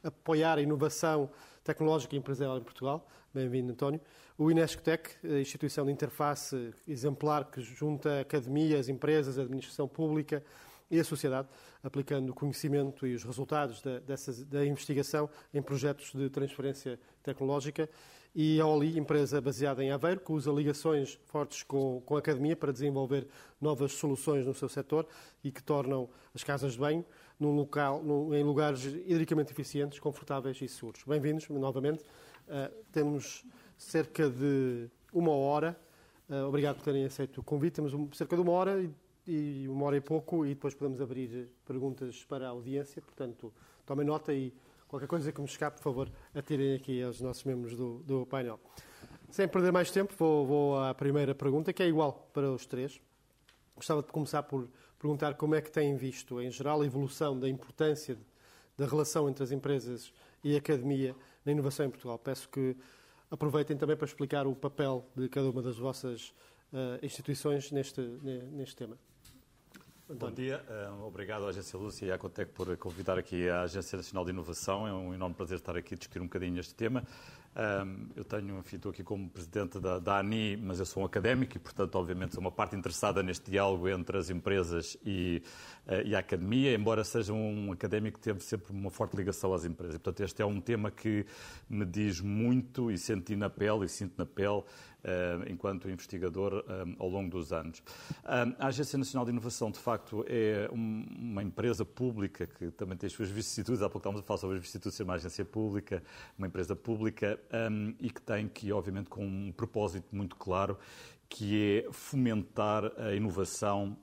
apoiar 0.05 0.59
a 0.59 0.63
inovação 0.63 1.29
tecnológica 1.65 2.15
e 2.15 2.19
empresarial 2.19 2.59
em 2.59 2.63
Portugal. 2.63 3.09
Bem-vindo, 3.35 3.73
António. 3.73 4.01
O 4.39 4.53
Inescotec, 4.53 5.17
a 5.25 5.41
instituição 5.41 5.85
de 5.85 5.91
interface 5.91 6.73
exemplar 6.87 7.51
que 7.51 7.61
junta 7.61 8.21
academias, 8.21 8.89
empresas, 8.89 9.37
administração 9.37 9.89
pública 9.89 10.45
e 10.91 10.99
a 10.99 11.05
sociedade, 11.05 11.49
aplicando 11.83 12.31
o 12.31 12.35
conhecimento 12.35 13.07
e 13.07 13.15
os 13.15 13.23
resultados 13.23 13.81
da, 13.81 14.01
dessa, 14.01 14.45
da 14.45 14.67
investigação 14.67 15.31
em 15.55 15.63
projetos 15.63 16.13
de 16.13 16.29
transferência 16.29 16.99
tecnológica. 17.23 17.89
E 18.35 18.61
a 18.61 18.67
OLI, 18.67 18.97
empresa 18.97 19.41
baseada 19.41 19.83
em 19.83 19.91
Aveiro, 19.91 20.21
que 20.21 20.31
usa 20.31 20.53
ligações 20.53 21.19
fortes 21.27 21.65
com, 21.65 22.01
com 22.07 22.17
a 22.17 22.21
academia 22.21 22.55
para 22.55 22.73
desenvolver 22.73 23.27
novas 23.61 23.93
soluções 23.93 24.47
no 24.47 24.55
seu 24.55 24.69
setor 24.69 25.07
e 25.43 25.51
que 25.51 25.63
tornam 25.63 26.09
as 26.33 26.45
casas 26.45 26.75
de 26.75 26.79
banho 26.79 27.05
num 27.39 27.57
local, 27.57 28.03
num, 28.03 28.33
em 28.33 28.45
lugares 28.45 28.85
hidricamente 28.85 29.53
eficientes, 29.53 29.99
confortáveis 29.99 30.61
e 30.61 30.69
seguros. 30.69 31.03
Bem-vindos 31.05 31.49
novamente. 31.49 32.05
Uh, 32.47 32.73
temos 32.93 33.45
cerca 33.77 34.29
de 34.31 34.89
uma 35.13 35.33
hora. 35.33 35.77
Uh, 36.29 36.47
obrigado 36.47 36.77
por 36.77 36.85
terem 36.85 37.05
aceito 37.05 37.41
o 37.41 37.43
convite. 37.43 37.75
Temos 37.75 37.95
um, 37.95 38.13
cerca 38.13 38.37
de 38.37 38.43
uma 38.43 38.53
hora 38.53 38.81
e 38.81 38.91
e 39.31 39.69
uma 39.69 39.87
hora 39.87 39.97
e 39.97 40.01
pouco, 40.01 40.45
e 40.45 40.51
depois 40.51 40.75
podemos 40.75 41.01
abrir 41.01 41.49
perguntas 41.65 42.25
para 42.25 42.47
a 42.47 42.51
audiência. 42.51 43.01
Portanto, 43.01 43.53
tomem 43.87 44.05
nota 44.05 44.35
e 44.35 44.53
qualquer 44.89 45.07
coisa 45.07 45.31
que 45.31 45.41
me 45.41 45.47
escape, 45.47 45.77
por 45.77 45.85
favor, 45.85 46.13
atirem 46.35 46.75
aqui 46.75 47.01
aos 47.03 47.21
nossos 47.21 47.45
membros 47.45 47.77
do, 47.77 48.01
do 48.01 48.27
painel. 48.27 48.59
Sem 49.31 49.47
perder 49.47 49.73
mais 49.73 49.91
tempo, 49.91 50.13
vou, 50.19 50.45
vou 50.45 50.81
à 50.81 50.93
primeira 50.93 51.35
pergunta, 51.35 51.73
que 51.73 51.83
é 51.83 51.87
igual 51.87 52.29
para 52.35 52.51
os 52.51 52.67
três. 52.67 53.01
Gostava 53.77 54.03
de 54.03 54.09
começar 54.09 54.43
por 54.43 54.69
perguntar 54.99 55.35
como 55.35 55.55
é 55.55 55.61
que 55.61 55.71
têm 55.71 55.97
visto, 55.97 56.41
em 56.41 56.51
geral, 56.51 56.83
a 56.83 56.85
evolução 56.85 57.39
da 57.39 57.49
importância 57.49 58.19
da 58.77 58.87
relação 58.87 59.29
entre 59.29 59.45
as 59.45 59.53
empresas 59.53 60.13
e 60.43 60.55
a 60.55 60.59
academia 60.59 61.15
na 61.45 61.53
inovação 61.53 61.87
em 61.87 61.91
Portugal. 61.91 62.19
Peço 62.19 62.49
que 62.49 62.77
aproveitem 63.31 63.77
também 63.77 63.97
para 63.97 64.07
explicar 64.07 64.47
o 64.47 64.57
papel 64.57 65.07
de 65.15 65.29
cada 65.29 65.49
uma 65.49 65.63
das 65.63 65.77
vossas 65.79 66.35
uh, 66.73 67.05
instituições 67.05 67.71
neste, 67.71 68.01
neste 68.01 68.75
tema. 68.75 68.99
Bom 70.19 70.33
dia, 70.33 70.61
uh, 70.69 71.07
obrigado 71.07 71.47
à 71.47 71.51
Agência 71.51 71.79
Lúcia 71.79 72.07
e 72.07 72.11
à 72.11 72.19
Cotec 72.19 72.51
por 72.51 72.77
convidar 72.79 73.17
aqui 73.17 73.49
a 73.49 73.63
Agência 73.63 73.97
Nacional 73.97 74.25
de 74.25 74.33
Inovação. 74.33 74.85
É 74.85 74.93
um 74.93 75.15
enorme 75.15 75.37
prazer 75.37 75.59
estar 75.59 75.77
aqui 75.77 75.95
a 75.95 75.97
discutir 75.97 76.21
um 76.21 76.25
bocadinho 76.25 76.59
este 76.59 76.75
tema. 76.75 77.05
Um, 77.55 78.09
eu 78.17 78.25
tenho, 78.25 78.59
enfim, 78.59 78.77
estou 78.77 78.91
aqui 78.91 79.05
como 79.05 79.29
presidente 79.29 79.79
da, 79.79 80.01
da, 80.01 80.19
ANI, 80.19 80.57
mas 80.57 80.81
eu 80.81 80.87
sou 80.87 81.03
um 81.05 81.07
académico 81.07 81.57
e, 81.57 81.61
portanto, 81.61 81.95
obviamente, 81.95 82.35
sou 82.35 82.41
uma 82.41 82.51
parte 82.51 82.75
interessada 82.75 83.23
neste 83.23 83.51
diálogo 83.51 83.89
entre 83.89 84.19
as 84.19 84.31
empresas 84.31 84.97
e, 85.05 85.43
uh, 85.87 86.05
e 86.05 86.15
a 86.15 86.19
academia, 86.19 86.75
embora 86.75 87.05
seja 87.05 87.33
um 87.33 87.71
académico 87.71 88.19
que 88.19 88.25
teve 88.25 88.41
sempre 88.41 88.73
uma 88.73 88.91
forte 88.91 89.17
ligação 89.17 89.55
às 89.55 89.65
empresas. 89.65 89.97
Portanto, 89.99 90.25
este 90.25 90.43
é 90.43 90.47
um 90.47 90.61
tema 90.61 90.91
que 90.91 91.25
me 91.69 91.85
diz 91.85 92.21
muito 92.21 92.91
e 92.91 92.99
senti 92.99 93.37
na 93.37 93.49
pele 93.49 93.85
e 93.85 93.89
sinto 93.89 94.15
na 94.19 94.27
pele 94.27 94.65
enquanto 95.49 95.89
investigador 95.89 96.65
um, 96.69 96.97
ao 96.99 97.09
longo 97.09 97.31
dos 97.31 97.53
anos. 97.53 97.83
a 98.25 98.67
Agência 98.67 98.99
Nacional 98.99 99.25
de 99.25 99.31
Inovação, 99.31 99.71
de 99.71 99.79
facto, 99.79 100.25
é 100.29 100.69
um, 100.73 101.07
uma 101.19 101.43
empresa 101.43 101.85
pública 101.85 102.47
que 102.47 102.71
também 102.73 102.97
tem 102.97 103.07
as 103.07 103.13
suas 103.13 103.29
vicissitudes. 103.31 103.83
Há 103.83 103.89
pouco 103.89 103.99
estávamos 103.99 104.21
a 104.21 104.27
falar 104.27 104.39
sobre 104.39 104.57
as 104.57 104.63
vicissitudes 104.63 104.93
de 104.93 104.97
ser 104.97 105.03
uma 105.05 105.15
agência 105.15 105.45
pública, 105.45 106.03
uma 106.37 106.47
empresa 106.47 106.77
pública 106.77 107.39
e 107.99 108.11
que 108.11 108.21
tem 108.21 108.49
que, 108.49 108.73
obviamente, 108.73 109.09
com 109.09 109.25
um 109.25 109.53
propósito 109.53 110.15
muito 110.15 110.37
claro, 110.37 110.79
que 111.29 111.85
é 111.87 111.93
fomentar 111.93 112.93
a 112.99 113.15
inovação 113.15 113.97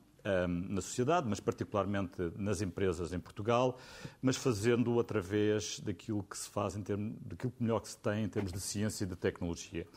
na 0.48 0.82
sociedade, 0.82 1.28
mas 1.28 1.40
particularmente 1.40 2.32
nas 2.36 2.62
empresas 2.62 3.14
em 3.14 3.20
Portugal, 3.20 3.78
mas 4.22 4.36
fazendo-o 4.36 5.00
através 5.00 5.80
daquilo 5.80 6.24
que 6.24 6.38
se 6.38 6.50
faz, 6.50 6.76
em 6.76 6.82
termos, 6.82 7.16
daquilo 7.22 7.54
melhor 7.60 7.80
que 7.80 7.90
se 7.90 7.98
tem 7.98 8.26
em 8.26 8.30
termos 8.30 8.52
de 8.52 8.60
ciência 8.60 9.06
e 9.06 9.08
de 9.08 9.16
tecnologia. 9.16 9.88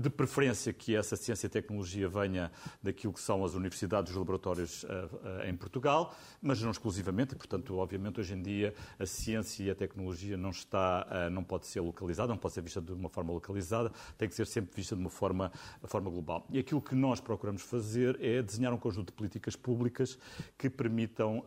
De 0.00 0.08
preferência 0.08 0.72
que 0.72 0.96
essa 0.96 1.14
ciência 1.16 1.46
e 1.46 1.50
tecnologia 1.50 2.08
venha 2.08 2.50
daquilo 2.82 3.12
que 3.12 3.20
são 3.20 3.44
as 3.44 3.54
universidades 3.54 4.10
e 4.10 4.12
os 4.12 4.18
laboratórios 4.18 4.84
uh, 4.84 4.86
uh, 4.86 5.48
em 5.48 5.54
Portugal, 5.54 6.14
mas 6.40 6.62
não 6.62 6.70
exclusivamente, 6.70 7.34
e, 7.34 7.36
portanto, 7.36 7.76
obviamente, 7.76 8.20
hoje 8.20 8.34
em 8.34 8.42
dia 8.42 8.74
a 8.98 9.04
ciência 9.04 9.64
e 9.64 9.70
a 9.70 9.74
tecnologia 9.74 10.36
não 10.36 10.50
está, 10.50 11.06
uh, 11.06 11.30
não 11.30 11.44
pode 11.44 11.66
ser 11.66 11.80
localizada, 11.80 12.28
não 12.28 12.38
pode 12.38 12.54
ser 12.54 12.62
vista 12.62 12.80
de 12.80 12.92
uma 12.92 13.08
forma 13.08 13.32
localizada, 13.32 13.92
tem 14.16 14.28
que 14.28 14.34
ser 14.34 14.46
sempre 14.46 14.74
vista 14.74 14.94
de 14.94 15.00
uma 15.00 15.10
forma, 15.10 15.52
forma 15.84 16.10
global. 16.10 16.46
E 16.50 16.58
aquilo 16.58 16.80
que 16.80 16.94
nós 16.94 17.20
procuramos 17.20 17.62
fazer 17.62 18.18
é 18.22 18.42
desenhar 18.42 18.72
um 18.72 18.78
conjunto 18.78 19.08
de 19.08 19.12
políticas 19.12 19.56
públicas 19.56 20.18
que 20.56 20.70
permitam 20.70 21.44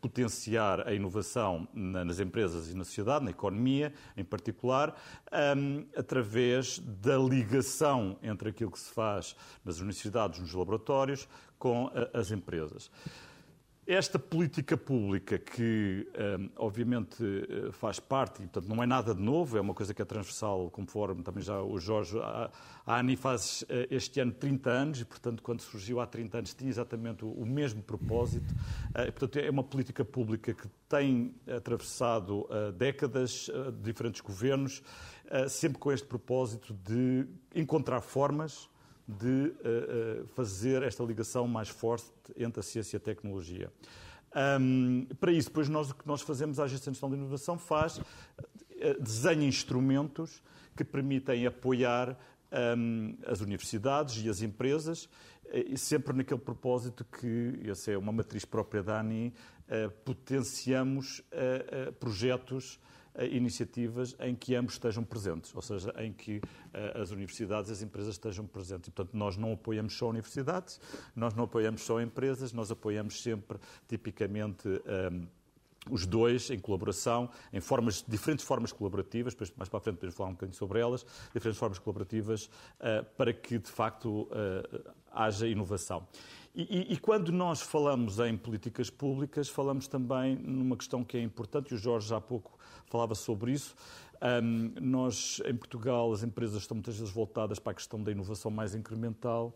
potenciar 0.00 0.86
a 0.86 0.92
inovação 0.92 1.66
nas 1.72 2.20
empresas 2.20 2.70
e 2.70 2.74
na 2.74 2.84
sociedade, 2.84 3.24
na 3.24 3.30
economia 3.30 3.92
em 4.16 4.24
particular, 4.24 4.94
através 5.96 6.78
da 6.78 7.16
ligação 7.28 8.18
entre 8.22 8.50
aquilo 8.50 8.70
que 8.70 8.78
se 8.78 8.92
faz 8.92 9.36
nas 9.64 9.78
universidades, 9.78 10.40
nos 10.40 10.52
laboratórios, 10.52 11.28
com 11.58 11.90
as 12.12 12.30
empresas. 12.30 12.90
Esta 13.86 14.18
política 14.18 14.78
pública, 14.78 15.38
que 15.38 16.08
um, 16.38 16.48
obviamente 16.56 17.22
eh, 17.22 17.70
faz 17.70 18.00
parte, 18.00 18.42
e 18.42 18.46
portanto 18.46 18.66
não 18.66 18.82
é 18.82 18.86
nada 18.86 19.14
de 19.14 19.20
novo, 19.20 19.58
é 19.58 19.60
uma 19.60 19.74
coisa 19.74 19.92
que 19.92 20.00
é 20.00 20.04
transversal, 20.06 20.70
conforme 20.70 21.22
também 21.22 21.42
já 21.42 21.60
o 21.60 21.78
Jorge. 21.78 22.18
A, 22.18 22.50
ANI 22.86 23.14
faz 23.14 23.62
eh, 23.68 23.86
este 23.90 24.20
ano 24.20 24.32
30 24.32 24.70
anos, 24.70 25.00
e 25.02 25.04
portanto, 25.04 25.42
quando 25.42 25.60
surgiu 25.60 26.00
há 26.00 26.06
30 26.06 26.38
anos, 26.38 26.54
tinha 26.54 26.70
exatamente 26.70 27.26
o, 27.26 27.44
mesmo 27.44 27.82
propósito. 27.82 28.54
Uh, 28.88 29.12
portanto, 29.12 29.36
é 29.36 29.50
uma 29.50 29.62
política 29.62 30.02
pública 30.02 30.54
que 30.54 30.66
tem 30.88 31.34
atravessado 31.46 32.48
décadas 32.78 33.50
diferentes 33.82 34.22
governos, 34.22 34.82
sempre 35.48 35.78
com 35.78 35.90
este 35.90 36.06
propósito 36.06 36.74
de 36.74 37.26
encontrar 37.54 38.00
formas 38.00 38.68
de 39.06 39.26
uh, 39.26 40.26
fazer 40.28 40.82
esta 40.82 41.02
ligação 41.04 41.46
mais 41.46 41.68
forte 41.68 42.06
entre 42.36 42.60
a 42.60 42.62
ciência 42.62 42.96
e 42.96 42.98
a 42.98 43.00
tecnologia. 43.00 43.70
Um, 44.60 45.06
para 45.20 45.30
isso, 45.30 45.48
depois 45.48 45.68
nós, 45.68 45.90
o 45.90 45.94
que 45.94 46.06
nós 46.06 46.22
fazemos, 46.22 46.58
a 46.58 46.64
Agência 46.64 46.90
Nacional 46.90 47.16
de 47.16 47.22
Inovação 47.22 47.58
faz, 47.58 47.98
uh, 47.98 48.02
desenha 49.00 49.46
instrumentos 49.46 50.42
que 50.76 50.84
permitem 50.84 51.46
apoiar 51.46 52.18
um, 52.76 53.16
as 53.26 53.40
universidades 53.40 54.24
e 54.24 54.28
as 54.28 54.42
empresas, 54.42 55.08
e 55.52 55.76
sempre 55.78 56.16
naquele 56.16 56.40
propósito 56.40 57.04
que, 57.04 57.60
essa 57.68 57.92
é 57.92 57.98
uma 57.98 58.10
matriz 58.10 58.44
própria 58.44 58.82
da 58.82 58.98
ANI, 58.98 59.32
uh, 59.68 59.90
potenciamos 60.04 61.22
projetos 62.00 62.80
iniciativas 63.30 64.16
em 64.18 64.34
que 64.34 64.54
ambos 64.54 64.74
estejam 64.74 65.04
presentes, 65.04 65.54
ou 65.54 65.62
seja, 65.62 65.94
em 65.98 66.12
que 66.12 66.38
uh, 66.38 67.00
as 67.00 67.10
universidades 67.10 67.70
e 67.70 67.72
as 67.72 67.82
empresas 67.82 68.14
estejam 68.14 68.46
presentes. 68.46 68.88
E, 68.88 68.90
portanto, 68.90 69.16
nós 69.16 69.36
não 69.36 69.52
apoiamos 69.52 69.96
só 69.96 70.08
universidades, 70.08 70.80
nós 71.14 71.34
não 71.34 71.44
apoiamos 71.44 71.82
só 71.82 72.00
empresas, 72.00 72.52
nós 72.52 72.70
apoiamos 72.70 73.22
sempre, 73.22 73.58
tipicamente, 73.88 74.68
um, 74.68 74.80
ehm, 74.86 75.28
os 75.90 76.06
dois 76.06 76.50
em 76.50 76.58
colaboração, 76.58 77.28
em 77.52 77.60
formas, 77.60 78.02
diferentes 78.06 78.44
formas 78.44 78.72
colaborativas, 78.72 79.34
depois 79.34 79.52
mais 79.56 79.68
para 79.68 79.78
a 79.78 79.82
frente 79.82 79.96
podemos 79.96 80.16
falar 80.16 80.30
um 80.30 80.32
bocadinho 80.32 80.56
sobre 80.56 80.80
elas, 80.80 81.04
diferentes 81.32 81.58
formas 81.58 81.78
colaborativas 81.78 82.46
uh, 82.46 83.04
para 83.16 83.32
que, 83.32 83.58
de 83.58 83.70
facto, 83.70 84.22
uh, 84.22 84.92
haja 85.12 85.46
inovação. 85.46 86.06
E, 86.54 86.62
e, 86.62 86.92
e, 86.94 86.96
quando 86.96 87.32
nós 87.32 87.60
falamos 87.60 88.20
em 88.20 88.36
políticas 88.36 88.88
públicas, 88.88 89.48
falamos 89.48 89.88
também 89.88 90.36
numa 90.36 90.76
questão 90.76 91.04
que 91.04 91.16
é 91.16 91.20
importante, 91.20 91.72
e 91.72 91.74
o 91.74 91.78
Jorge 91.78 92.08
já 92.08 92.16
há 92.16 92.20
pouco 92.20 92.53
falava 92.86 93.14
sobre 93.14 93.52
isso. 93.52 93.74
Um, 94.22 94.72
nós, 94.80 95.40
em 95.44 95.54
Portugal, 95.54 96.12
as 96.12 96.22
empresas 96.22 96.62
estão 96.62 96.76
muitas 96.76 96.96
vezes 96.96 97.12
voltadas 97.12 97.58
para 97.58 97.72
a 97.72 97.74
questão 97.74 98.02
da 98.02 98.10
inovação 98.10 98.50
mais 98.50 98.74
incremental. 98.74 99.54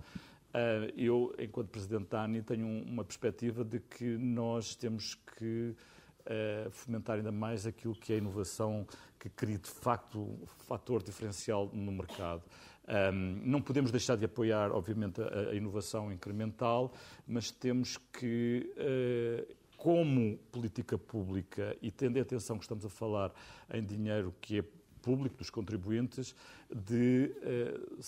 Uh, 0.48 0.92
eu, 0.96 1.34
enquanto 1.38 1.68
Presidente 1.68 2.08
da 2.08 2.22
ANI, 2.22 2.42
tenho 2.42 2.66
uma 2.66 3.04
perspectiva 3.04 3.64
de 3.64 3.80
que 3.80 4.16
nós 4.16 4.74
temos 4.74 5.14
que 5.14 5.74
uh, 6.20 6.70
fomentar 6.70 7.16
ainda 7.16 7.32
mais 7.32 7.66
aquilo 7.66 7.94
que 7.94 8.12
é 8.12 8.16
a 8.16 8.18
inovação 8.18 8.86
que 9.18 9.28
cria, 9.28 9.58
de 9.58 9.70
facto, 9.70 10.20
um 10.20 10.46
fator 10.66 11.02
diferencial 11.02 11.70
no 11.72 11.92
mercado. 11.92 12.42
Um, 12.88 13.40
não 13.44 13.60
podemos 13.60 13.90
deixar 13.90 14.16
de 14.16 14.24
apoiar, 14.24 14.72
obviamente, 14.72 15.20
a, 15.20 15.50
a 15.50 15.54
inovação 15.54 16.10
incremental, 16.10 16.92
mas 17.26 17.50
temos 17.50 17.98
que 18.12 18.72
uh, 18.76 19.57
como 19.78 20.36
política 20.52 20.98
pública 20.98 21.74
e 21.80 21.90
tendo 21.90 22.18
em 22.18 22.20
atenção 22.20 22.58
que 22.58 22.64
estamos 22.64 22.84
a 22.84 22.90
falar 22.90 23.32
em 23.72 23.82
dinheiro 23.82 24.34
que 24.40 24.58
é 24.58 24.64
público 25.00 25.36
dos 25.36 25.48
contribuintes, 25.48 26.34
de 26.70 27.32
uh, 27.42 27.98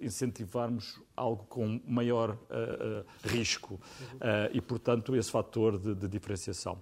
incentivarmos 0.00 1.00
algo 1.14 1.44
com 1.44 1.80
maior 1.86 2.30
uh, 2.30 2.34
uh, 2.34 3.28
risco 3.28 3.80
e, 4.52 4.60
portanto, 4.60 5.14
esse 5.14 5.30
fator 5.30 5.78
de, 5.78 5.94
de, 5.94 6.08
diferenciação. 6.08 6.78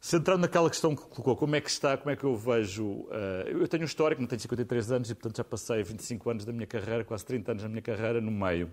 Centrando 0.00 0.42
naquela 0.42 0.68
questão 0.68 0.94
que 0.94 1.02
colocou, 1.02 1.36
como 1.36 1.56
é 1.56 1.60
que 1.60 1.70
está, 1.70 1.96
como 1.96 2.10
é 2.10 2.16
que 2.16 2.24
eu 2.24 2.36
vejo. 2.36 3.08
eu 3.46 3.66
tenho 3.66 3.82
um 3.82 3.86
histórico, 3.86 4.20
não 4.20 4.28
tenho 4.28 4.40
53 4.40 4.92
anos 4.92 5.10
e, 5.10 5.14
portanto, 5.14 5.38
já 5.38 5.44
passei 5.44 5.82
25 5.82 6.30
anos 6.30 6.44
da 6.44 6.52
minha 6.52 6.66
carreira, 6.66 7.04
quase 7.04 7.24
30 7.24 7.52
anos 7.52 7.62
da 7.62 7.68
minha 7.68 7.82
carreira 7.82 8.20
no 8.20 8.30
meio 8.30 8.70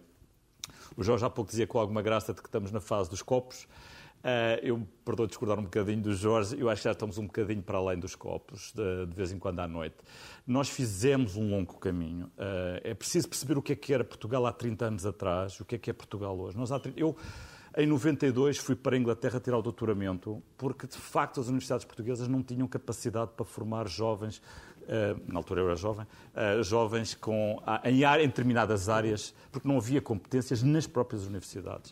O 0.95 1.03
Jorge 1.03 1.25
há 1.25 1.29
pouco 1.29 1.49
dizia 1.49 1.65
com 1.65 1.79
alguma 1.79 2.01
graça 2.01 2.33
de 2.33 2.41
que 2.41 2.47
estamos 2.47 2.71
na 2.71 2.79
fase 2.79 3.09
dos 3.09 3.21
copos. 3.21 3.67
Uh, 4.25 4.57
eu, 4.63 4.87
perdão 5.05 5.27
discordar 5.27 5.59
um 5.59 5.65
bocadinho 5.65 6.01
do 6.01 6.11
Jorge, 6.15 6.59
eu 6.59 6.67
acho 6.67 6.81
que 6.81 6.85
já 6.85 6.93
estamos 6.93 7.19
um 7.19 7.27
bocadinho 7.27 7.61
para 7.61 7.77
além 7.77 7.99
dos 7.99 8.15
copos, 8.15 8.73
de, 8.73 9.05
de 9.05 9.15
vez 9.15 9.31
em 9.31 9.37
quando 9.37 9.59
à 9.59 9.67
noite. 9.67 9.97
Nós 10.47 10.67
fizemos 10.67 11.35
um 11.35 11.47
longo 11.47 11.77
caminho. 11.77 12.25
Uh, 12.29 12.81
é 12.83 12.95
preciso 12.95 13.29
perceber 13.29 13.55
o 13.55 13.61
que 13.61 13.73
é 13.73 13.75
que 13.75 13.93
era 13.93 14.03
Portugal 14.03 14.43
há 14.47 14.51
30 14.51 14.83
anos 14.83 15.05
atrás, 15.05 15.59
o 15.59 15.65
que 15.65 15.75
é 15.75 15.77
que 15.77 15.91
é 15.91 15.93
Portugal 15.93 16.35
hoje. 16.39 16.57
Nós, 16.57 16.71
há 16.71 16.79
30, 16.79 16.99
eu, 16.99 17.15
em 17.77 17.85
92, 17.85 18.57
fui 18.57 18.75
para 18.75 18.95
a 18.95 18.99
Inglaterra 18.99 19.39
tirar 19.39 19.59
o 19.59 19.61
doutoramento, 19.61 20.41
porque, 20.57 20.87
de 20.87 20.97
facto, 20.97 21.39
as 21.39 21.47
universidades 21.47 21.85
portuguesas 21.85 22.27
não 22.27 22.41
tinham 22.41 22.67
capacidade 22.67 23.29
para 23.35 23.45
formar 23.45 23.87
jovens 23.87 24.41
Uh, 24.85 25.19
na 25.27 25.39
altura 25.39 25.61
eu 25.61 25.65
era 25.65 25.75
jovem, 25.75 26.05
jovens 26.61 27.15
com, 27.15 27.59
em, 27.83 28.03
em 28.03 28.27
determinadas 28.27 28.87
áreas, 28.87 29.33
porque 29.51 29.67
não 29.67 29.77
havia 29.77 29.99
competências 29.99 30.61
nas 30.61 30.85
próprias 30.85 31.25
universidades. 31.25 31.91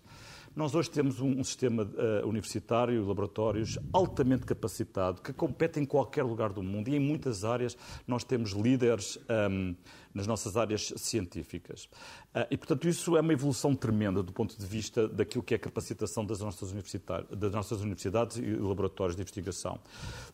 Nós 0.56 0.76
hoje 0.76 0.90
temos 0.90 1.20
um, 1.20 1.40
um 1.40 1.44
sistema 1.44 1.84
uh, 1.84 2.28
universitário, 2.28 3.04
laboratórios 3.08 3.80
altamente 3.92 4.46
capacitado, 4.46 5.20
que 5.20 5.34
compete 5.34 5.80
em 5.80 5.86
qualquer 5.86 6.22
lugar 6.22 6.54
do 6.54 6.62
mundo 6.62 6.90
e 6.90 6.96
em 6.96 7.00
muitas 7.00 7.44
áreas 7.44 7.76
nós 8.08 8.24
temos 8.24 8.52
líderes 8.52 9.18
um, 9.50 9.76
nas 10.14 10.28
nossas 10.28 10.56
áreas 10.56 10.94
científicas. 10.96 11.86
Uh, 12.36 12.46
e, 12.52 12.58
portanto, 12.58 12.88
isso 12.88 13.18
é 13.18 13.22
uma 13.22 13.34
evolução 13.34 13.76
tremenda 13.76 14.22
do 14.22 14.32
ponto 14.32 14.56
de 14.56 14.66
vista 14.68 15.08
daquilo 15.08 15.44
que 15.44 15.56
é 15.56 15.58
a 15.58 15.60
capacitação 15.60 16.24
das 16.24 16.40
nossas, 16.40 16.72
das 17.32 17.52
nossas 17.52 17.82
universidades 17.82 18.38
e 18.38 18.56
laboratórios 18.56 19.16
de 19.16 19.24
investigação. 19.24 19.80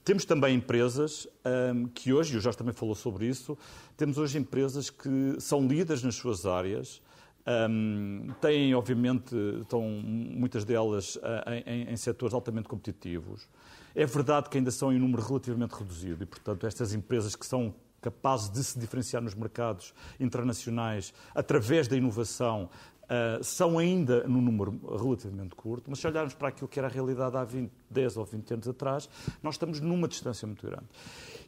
Temos 0.03 0.25
também 0.25 0.53
empresas 0.53 1.27
um, 1.73 1.88
que 1.88 2.12
hoje, 2.12 2.34
e 2.34 2.38
o 2.38 2.41
Jorge 2.41 2.58
também 2.58 2.73
falou 2.73 2.93
sobre 2.93 3.25
isso, 3.25 3.58
temos 3.95 4.17
hoje 4.17 4.38
empresas 4.38 4.89
que 4.89 5.38
são 5.39 5.65
líderes 5.65 6.03
nas 6.03 6.15
suas 6.15 6.45
áreas, 6.45 7.01
um, 7.47 8.28
têm, 8.41 8.75
obviamente, 8.75 9.36
estão 9.62 9.82
muitas 9.82 10.63
delas 10.65 11.15
uh, 11.15 11.21
em, 11.65 11.91
em, 11.91 11.97
setores 11.97 12.34
altamente 12.34 12.67
competitivos. 12.67 13.47
É 13.95 14.06
verdade 14.06 14.49
que 14.49 14.58
ainda 14.58 14.71
são 14.71 14.93
em 14.93 14.99
número 14.99 15.21
relativamente 15.21 15.71
reduzido 15.71 16.23
e, 16.23 16.25
portanto, 16.25 16.67
estas 16.67 16.93
empresas 16.93 17.36
que 17.36 17.45
são 17.45 17.73
capazes 18.02 18.49
de 18.49 18.63
se 18.63 18.80
diferenciar 18.80 19.21
nos 19.21 19.36
mercados 19.36 19.93
internacionais 20.19 21.13
através 21.36 21.88
da 21.88 21.97
inovação 21.97 22.69
Uh, 23.10 23.43
são 23.43 23.80
ainda 23.80 24.24
num 24.28 24.39
número 24.39 24.80
relativamente 25.02 25.56
curto, 25.56 25.89
mas 25.89 25.98
se 25.98 26.06
olharmos 26.06 26.36
para 26.36 26.50
aquilo 26.50 26.67
que 26.67 26.78
era 26.78 26.88
a 26.88 26.91
realidade 26.91 27.36
há 27.36 27.43
20, 27.43 27.72
10 27.89 28.17
ou 28.17 28.26
20 28.26 28.54
anos 28.54 28.67
atrás, 28.67 29.10
nós 29.41 29.56
estamos 29.56 29.80
numa 29.80 30.08
distância 30.08 30.45
muito 30.45 30.63
grande. 30.63 30.86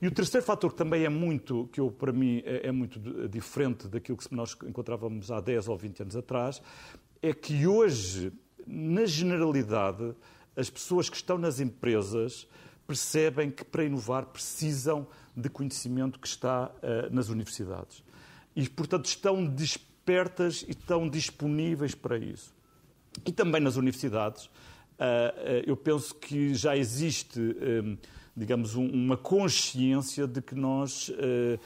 E 0.01 0.07
o 0.07 0.11
terceiro 0.11 0.43
fator 0.43 0.71
que 0.71 0.77
também 0.77 1.05
é 1.05 1.09
muito, 1.09 1.69
que 1.71 1.79
eu, 1.79 1.91
para 1.91 2.11
mim 2.11 2.41
é, 2.45 2.69
é 2.69 2.71
muito 2.71 2.99
diferente 3.29 3.87
daquilo 3.87 4.17
que 4.17 4.33
nós 4.33 4.57
encontrávamos 4.65 5.29
há 5.29 5.39
10 5.39 5.67
ou 5.67 5.77
20 5.77 6.01
anos 6.01 6.15
atrás, 6.15 6.59
é 7.21 7.31
que 7.31 7.67
hoje, 7.67 8.33
na 8.65 9.05
generalidade, 9.05 10.15
as 10.55 10.67
pessoas 10.67 11.11
que 11.11 11.15
estão 11.15 11.37
nas 11.37 11.59
empresas 11.59 12.47
percebem 12.87 13.51
que 13.51 13.63
para 13.63 13.83
inovar 13.83 14.25
precisam 14.25 15.07
de 15.37 15.47
conhecimento 15.47 16.19
que 16.19 16.27
está 16.27 16.71
uh, 16.71 17.13
nas 17.13 17.29
universidades. 17.29 18.03
E, 18.55 18.67
portanto, 18.67 19.05
estão 19.05 19.45
e 20.07 20.71
estão 20.71 21.07
disponíveis 21.07 21.95
para 21.95 22.17
isso. 22.17 22.53
E 23.25 23.31
também 23.31 23.61
nas 23.61 23.75
universidades, 23.75 24.45
uh, 24.45 24.49
uh, 24.49 24.51
eu 25.65 25.75
penso 25.77 26.15
que 26.15 26.53
já 26.53 26.75
existe 26.75 27.39
digamos, 28.35 28.75
um, 28.75 28.87
uma 28.87 29.17
consciência 29.17 30.25
de 30.25 30.41
que 30.41 30.55
nós, 30.55 31.11
eh, 31.19 31.59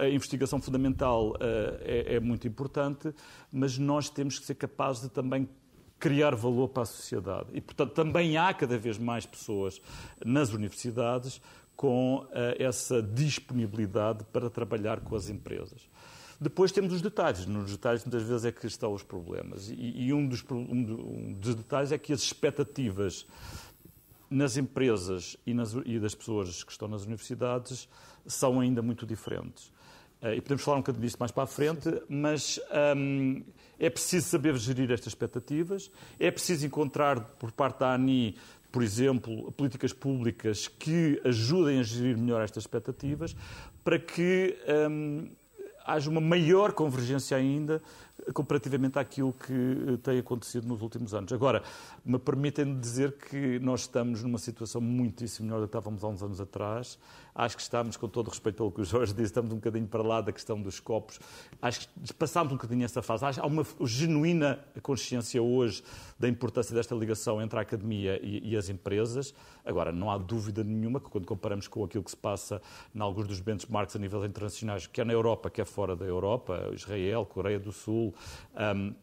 a, 0.00 0.08
investigação 0.08 0.58
fundamental 0.58 1.36
é, 1.38 2.14
é 2.14 2.20
muito 2.20 2.48
importante, 2.48 3.14
mas 3.52 3.76
nós 3.76 4.08
temos 4.08 4.38
que 4.38 4.46
ser 4.46 4.54
capazes 4.54 5.02
de 5.02 5.10
também 5.10 5.46
criar 5.98 6.34
valor 6.34 6.70
para 6.70 6.84
a 6.84 6.86
sociedade. 6.86 7.48
E, 7.52 7.60
portanto, 7.60 7.92
também 7.92 8.38
há 8.38 8.54
cada 8.54 8.78
vez 8.78 8.96
mais 8.96 9.26
pessoas 9.26 9.82
nas 10.24 10.50
universidades 10.50 11.42
com 11.76 12.26
essa 12.58 13.02
disponibilidade 13.02 14.24
para 14.32 14.48
trabalhar 14.48 15.00
com 15.00 15.14
as 15.14 15.28
empresas. 15.28 15.88
Depois 16.40 16.72
temos 16.72 16.94
os 16.94 17.02
detalhes. 17.02 17.44
Nos 17.44 17.72
detalhes, 17.72 18.02
muitas 18.02 18.22
vezes, 18.22 18.46
é 18.46 18.52
que 18.52 18.66
estão 18.66 18.94
os 18.94 19.02
problemas. 19.02 19.68
E, 19.68 20.06
e 20.06 20.12
um, 20.14 20.26
dos, 20.26 20.42
um, 20.50 21.34
dos, 21.34 21.54
detalhes 21.54 21.92
é 21.92 21.98
que 21.98 22.14
as 22.14 22.22
expectativas 22.22 23.26
nas 24.30 24.56
empresas 24.56 25.36
e, 25.44 25.52
nas, 25.52 25.74
e, 25.84 25.98
das 25.98 26.14
pessoas 26.14 26.64
que 26.64 26.72
estão 26.72 26.88
nas 26.88 27.04
universidades 27.04 27.86
são 28.26 28.58
ainda 28.58 28.80
muito 28.80 29.04
diferentes. 29.04 29.66
Uh, 30.22 30.34
e 30.36 30.40
podemos 30.40 30.62
falar 30.62 30.78
um 30.78 30.80
bocadinho 30.80 31.02
disto 31.02 31.18
mais 31.18 31.30
para 31.30 31.42
a 31.42 31.46
frente, 31.46 32.02
mas 32.08 32.58
um, 32.96 33.42
é 33.78 33.90
preciso 33.90 34.28
saber 34.28 34.56
gerir 34.56 34.90
estas 34.90 35.08
expectativas, 35.08 35.90
é 36.18 36.30
preciso 36.30 36.66
encontrar 36.66 37.20
por 37.38 37.50
parte 37.52 37.80
da 37.80 37.94
ANI, 37.94 38.36
por 38.70 38.82
exemplo, 38.82 39.50
políticas 39.52 39.92
públicas 39.92 40.68
que 40.68 41.20
ajudem 41.24 41.80
a 41.80 41.82
gerir 41.82 42.16
melhor 42.16 42.42
estas 42.42 42.62
expectativas, 42.62 43.34
para 43.82 43.98
que 43.98 44.56
um, 44.90 45.28
haja 45.84 46.10
uma 46.10 46.20
maior 46.20 46.72
convergência 46.72 47.36
ainda 47.36 47.82
comparativamente 48.32 48.98
àquilo 48.98 49.32
que 49.32 49.52
eh, 49.52 49.96
tem 50.02 50.18
acontecido 50.18 50.66
nos 50.66 50.82
últimos 50.82 51.14
anos. 51.14 51.32
Agora, 51.32 51.62
me 52.04 52.18
permitem 52.18 52.78
dizer 52.78 53.12
que 53.12 53.58
nós 53.60 53.82
estamos 53.82 54.22
numa 54.22 54.38
situação 54.38 54.80
muitíssimo 54.80 55.46
melhor 55.46 55.60
do 55.60 55.66
que 55.66 55.76
estávamos 55.76 56.04
há 56.04 56.08
uns 56.08 56.22
anos 56.22 56.40
atrás. 56.40 56.98
Acho 57.34 57.56
que 57.56 57.62
estamos, 57.62 57.96
com 57.96 58.08
todo 58.08 58.28
respeito 58.28 58.56
pelo 58.56 58.72
que 58.72 58.80
o 58.80 58.84
Jorge 58.84 59.12
disse, 59.12 59.26
estamos 59.26 59.52
um 59.52 59.56
bocadinho 59.56 59.86
para 59.86 60.02
lá 60.02 60.20
da 60.20 60.32
questão 60.32 60.60
dos 60.60 60.80
copos. 60.80 61.18
Acho 61.62 61.88
que 61.88 62.12
passámos 62.14 62.52
um 62.52 62.56
bocadinho 62.56 62.84
essa 62.84 63.02
fase. 63.02 63.24
Há 63.40 63.46
uma 63.46 63.64
genuína 63.82 64.58
consciência 64.82 65.42
hoje 65.42 65.82
da 66.18 66.28
importância 66.28 66.74
desta 66.74 66.94
ligação 66.94 67.40
entre 67.40 67.58
a 67.58 67.62
academia 67.62 68.20
e, 68.22 68.50
e 68.50 68.56
as 68.56 68.68
empresas. 68.68 69.32
Agora, 69.64 69.92
não 69.92 70.10
há 70.10 70.18
dúvida 70.18 70.64
nenhuma 70.64 71.00
que 71.00 71.08
quando 71.08 71.26
comparamos 71.26 71.68
com 71.68 71.84
aquilo 71.84 72.02
que 72.02 72.10
se 72.10 72.16
passa 72.16 72.60
em 72.94 73.00
alguns 73.00 73.28
dos 73.28 73.40
benchmarks 73.40 73.94
a 73.94 73.98
nível 73.98 74.24
internacionais, 74.24 74.86
quer 74.86 75.06
na 75.06 75.12
Europa, 75.12 75.48
quer 75.48 75.64
fora 75.64 75.94
da 75.94 76.04
Europa, 76.04 76.70
Israel, 76.72 77.24
Coreia 77.24 77.58
do 77.58 77.72
Sul, 77.72 78.09
um, 78.76 78.94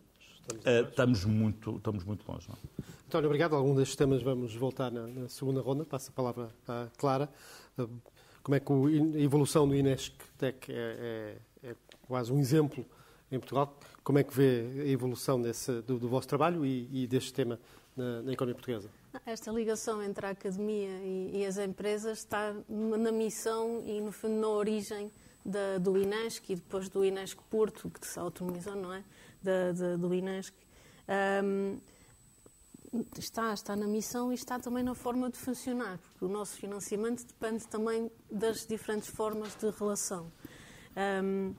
Uh, 0.47 0.87
estamos, 0.87 1.25
muito, 1.25 1.75
estamos 1.75 2.05
muito 2.05 2.29
longe. 2.31 2.47
Não? 2.47 2.55
É? 2.55 2.83
António, 3.07 3.27
obrigado. 3.27 3.53
Algum 3.53 3.75
destes 3.75 3.97
temas 3.97 4.23
vamos 4.23 4.55
voltar 4.55 4.89
na, 4.89 5.05
na 5.05 5.27
segunda 5.27 5.59
ronda. 5.59 5.83
Passo 5.83 6.09
a 6.09 6.13
palavra 6.13 6.49
à 6.65 6.87
Clara. 6.97 7.29
Uh, 7.77 7.89
como 8.41 8.55
é 8.55 8.59
que 8.61 8.71
o, 8.71 8.85
a 8.85 9.19
evolução 9.19 9.67
do 9.67 9.75
Inesc 9.75 10.13
Tech 10.37 10.71
é, 10.71 11.35
é, 11.61 11.69
é, 11.69 11.75
quase 12.07 12.31
um 12.31 12.39
exemplo 12.39 12.85
em 13.29 13.37
Portugal? 13.39 13.77
Como 14.05 14.19
é 14.19 14.23
que 14.23 14.33
vê 14.33 14.83
a 14.83 14.87
evolução 14.87 15.41
desse, 15.41 15.81
do, 15.81 15.99
do, 15.99 16.07
vosso 16.07 16.29
trabalho 16.29 16.65
e, 16.65 17.03
e 17.03 17.07
deste 17.07 17.33
tema 17.33 17.59
na, 17.93 18.21
na, 18.21 18.31
economia 18.31 18.55
portuguesa? 18.55 18.89
Esta 19.25 19.51
ligação 19.51 20.01
entre 20.01 20.27
a 20.27 20.29
academia 20.29 20.97
e, 21.03 21.41
e 21.41 21.45
as 21.45 21.57
empresas 21.57 22.19
está 22.19 22.55
na 22.69 23.11
missão 23.11 23.83
e, 23.85 23.99
no 23.99 24.13
fundo, 24.13 24.39
na 24.39 24.47
origem 24.47 25.11
da, 25.47 25.77
do 25.77 25.97
INESC 25.97 26.51
e 26.51 26.55
depois 26.55 26.89
do 26.89 27.05
INESC 27.05 27.41
Porto, 27.49 27.89
que 27.89 28.05
se 28.05 28.19
autonomizou, 28.19 28.75
não 28.75 28.93
é? 28.93 29.03
Da, 29.41 29.71
da, 29.71 29.95
do 29.95 30.13
INESC. 30.13 30.53
Um, 31.43 31.79
está, 33.17 33.53
está 33.53 33.75
na 33.75 33.87
missão 33.87 34.31
e 34.31 34.35
está 34.35 34.59
também 34.59 34.83
na 34.83 34.93
forma 34.93 35.29
de 35.29 35.37
funcionar, 35.37 35.97
porque 35.99 36.25
o 36.25 36.27
nosso 36.27 36.57
financiamento 36.57 37.25
depende 37.25 37.65
também 37.67 38.11
das 38.29 38.67
diferentes 38.67 39.07
formas 39.07 39.55
de 39.55 39.69
relação. 39.69 40.29
Um, 41.23 41.55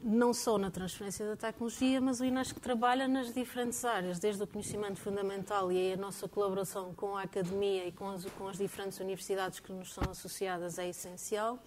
não 0.00 0.32
só 0.32 0.56
na 0.56 0.70
transferência 0.70 1.26
da 1.26 1.34
tecnologia, 1.34 2.00
mas 2.00 2.20
o 2.20 2.24
INESC 2.24 2.60
trabalha 2.60 3.08
nas 3.08 3.34
diferentes 3.34 3.84
áreas, 3.84 4.20
desde 4.20 4.40
o 4.40 4.46
conhecimento 4.46 5.00
fundamental 5.00 5.72
e 5.72 5.92
a 5.92 5.96
nossa 5.96 6.28
colaboração 6.28 6.94
com 6.94 7.16
a 7.16 7.22
academia 7.22 7.84
e 7.84 7.90
com 7.90 8.08
as, 8.10 8.24
com 8.26 8.46
as 8.46 8.56
diferentes 8.56 9.00
universidades 9.00 9.58
que 9.58 9.72
nos 9.72 9.92
são 9.92 10.08
associadas 10.08 10.78
é 10.78 10.88
essencial 10.88 11.58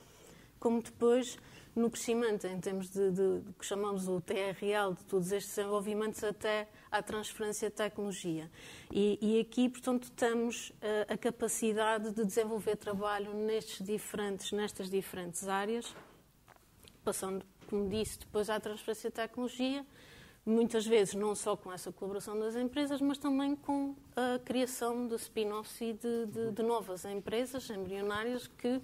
como 0.62 0.82
depois 0.82 1.38
no 1.76 1.90
crescimento 1.90 2.46
em 2.46 2.60
termos 2.60 2.90
de, 2.90 3.12
de, 3.12 3.40
de 3.40 3.54
que 3.54 3.66
chamamos 3.66 4.08
o 4.08 4.22
TRL, 4.22 4.94
de 4.96 5.04
todos 5.06 5.32
estes 5.32 5.56
desenvolvimentos 5.56 6.24
até 6.24 6.68
à 6.92 7.02
transferência 7.02 7.70
de 7.70 7.76
tecnologia. 7.76 8.50
E, 8.92 9.18
e 9.22 9.40
aqui, 9.40 9.70
portanto, 9.70 10.12
temos 10.12 10.70
uh, 10.70 11.14
a 11.14 11.18
capacidade 11.18 12.12
de 12.12 12.26
desenvolver 12.26 12.76
trabalho 12.76 13.34
nestes 13.34 13.86
diferentes, 13.86 14.52
nestas 14.52 14.90
diferentes 14.90 15.48
áreas, 15.48 15.96
passando, 17.04 17.46
como 17.68 17.90
disse, 17.90 18.20
depois 18.20 18.50
à 18.50 18.60
transferência 18.60 19.10
de 19.10 19.16
tecnologia, 19.16 19.86
muitas 20.46 20.86
vezes 20.86 21.14
não 21.14 21.36
só 21.36 21.56
com 21.56 21.72
essa 21.72 21.92
colaboração 21.92 22.38
das 22.38 22.56
empresas, 22.56 23.00
mas 23.00 23.18
também 23.18 23.56
com 23.56 23.96
a 24.16 24.40
criação 24.40 25.08
de 25.08 25.16
spin-offs 25.16 25.80
e 25.82 25.94
de, 25.94 26.52
de 26.52 26.64
novas 26.64 27.06
empresas 27.06 27.70
embrionárias 27.70 28.48
que, 28.48 28.82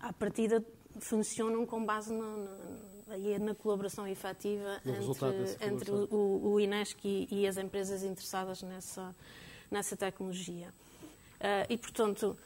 à 0.00 0.12
partida, 0.12 0.64
funcionam 1.00 1.66
com 1.66 1.84
base 1.84 2.12
na, 2.12 2.36
na, 3.06 3.38
na 3.40 3.54
colaboração 3.54 4.06
efetiva 4.06 4.80
entre, 4.84 5.66
entre 5.66 5.90
o, 5.90 6.52
o 6.52 6.60
INESC 6.60 6.98
e, 7.04 7.28
e, 7.30 7.46
as 7.46 7.56
empresas 7.56 8.02
interessadas 8.02 8.62
nessa, 8.62 9.14
nessa 9.70 9.96
tecnologia. 9.96 10.68
Uh, 11.40 11.66
e, 11.68 11.76
portanto, 11.76 12.36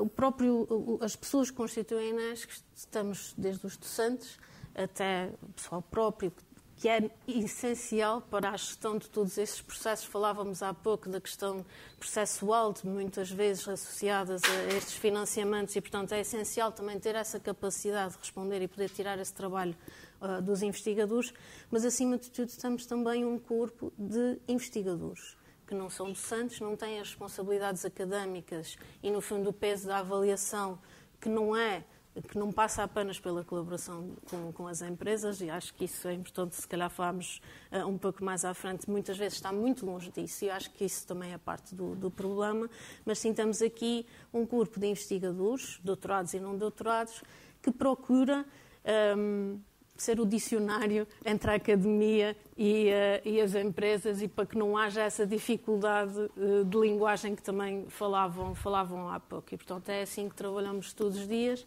o 0.00 0.06
próprio, 0.06 0.98
as 1.00 1.16
pessoas 1.16 1.50
que 1.50 1.56
constituem 1.56 2.06
a 2.06 2.10
INESC, 2.10 2.62
estamos 2.74 3.34
desde 3.36 3.66
os 3.66 3.76
docentes 3.76 4.38
até 4.74 5.30
o 5.42 5.48
pessoal 5.52 5.82
próprio 5.82 6.30
que 6.30 6.42
é 6.88 7.10
essencial 7.26 8.20
para 8.22 8.50
a 8.50 8.56
gestão 8.56 8.98
de 8.98 9.08
todos 9.08 9.38
esses 9.38 9.60
processos. 9.60 10.06
Falávamos 10.06 10.62
há 10.62 10.72
pouco 10.74 11.08
da 11.08 11.20
questão 11.20 11.64
processual, 11.98 12.72
de 12.72 12.86
muitas 12.86 13.30
vezes 13.30 13.66
associadas 13.68 14.42
a 14.44 14.74
estes 14.74 14.94
financiamentos, 14.94 15.74
e, 15.76 15.80
portanto, 15.80 16.12
é 16.12 16.20
essencial 16.20 16.72
também 16.72 16.98
ter 16.98 17.14
essa 17.14 17.38
capacidade 17.38 18.14
de 18.14 18.18
responder 18.18 18.62
e 18.62 18.68
poder 18.68 18.90
tirar 18.90 19.18
esse 19.18 19.32
trabalho 19.32 19.76
uh, 20.20 20.42
dos 20.42 20.62
investigadores, 20.62 21.32
mas, 21.70 21.84
acima 21.84 22.18
de 22.18 22.30
tudo, 22.30 22.50
temos 22.52 22.86
também 22.86 23.24
um 23.24 23.38
corpo 23.38 23.92
de 23.96 24.38
investigadores 24.48 25.36
que 25.66 25.74
não 25.74 25.88
são 25.88 26.08
docentes, 26.08 26.60
não 26.60 26.76
têm 26.76 27.00
as 27.00 27.08
responsabilidades 27.08 27.84
académicas 27.84 28.76
e, 29.02 29.10
no 29.10 29.20
fundo, 29.20 29.50
o 29.50 29.52
peso 29.52 29.86
da 29.86 29.98
avaliação, 29.98 30.78
que 31.20 31.28
não 31.28 31.56
é 31.56 31.84
que 32.20 32.36
não 32.38 32.52
passa 32.52 32.82
apenas 32.82 33.18
pela 33.18 33.42
colaboração 33.42 34.10
com, 34.28 34.52
com, 34.52 34.66
as 34.66 34.82
empresas, 34.82 35.40
e 35.40 35.48
acho 35.48 35.72
que 35.74 35.84
isso 35.86 36.06
é 36.06 36.12
importante, 36.12 36.56
se 36.56 36.68
calhar 36.68 36.90
falarmos 36.90 37.40
uh, 37.70 37.86
um 37.86 37.96
pouco 37.96 38.22
mais 38.22 38.44
à 38.44 38.52
frente, 38.52 38.90
muitas 38.90 39.16
vezes 39.16 39.34
está 39.34 39.50
muito 39.50 39.86
longe 39.86 40.10
disso, 40.10 40.44
e 40.44 40.50
acho 40.50 40.70
que 40.72 40.84
isso 40.84 41.06
também 41.06 41.32
é 41.32 41.38
parte 41.38 41.74
do, 41.74 41.94
do 41.94 42.10
problema, 42.10 42.68
mas 43.04 43.18
sim 43.18 43.32
temos 43.32 43.62
aqui 43.62 44.06
um 44.32 44.44
corpo 44.44 44.78
de 44.78 44.88
investigadores, 44.88 45.80
doutorados 45.82 46.34
e 46.34 46.40
não 46.40 46.56
doutorados, 46.56 47.22
que 47.62 47.70
procura 47.70 48.44
um, 49.16 49.58
ser 49.96 50.20
o 50.20 50.26
dicionário 50.26 51.06
entre 51.24 51.50
a 51.50 51.54
academia 51.54 52.36
e, 52.56 52.88
uh, 52.88 53.28
e, 53.28 53.40
as 53.40 53.54
empresas 53.54 54.20
e 54.20 54.28
para 54.28 54.44
que 54.44 54.58
não 54.58 54.76
haja 54.76 55.02
essa 55.02 55.26
dificuldade 55.26 56.18
uh, 56.36 56.64
de 56.64 56.76
linguagem 56.78 57.34
que 57.34 57.42
também 57.42 57.86
falavam, 57.88 58.54
falavam 58.54 59.08
há 59.08 59.20
pouco. 59.20 59.54
E, 59.54 59.56
portanto, 59.56 59.88
é 59.88 60.02
assim 60.02 60.28
que 60.28 60.34
trabalhamos 60.34 60.92
todos 60.92 61.18
os 61.18 61.28
dias. 61.28 61.64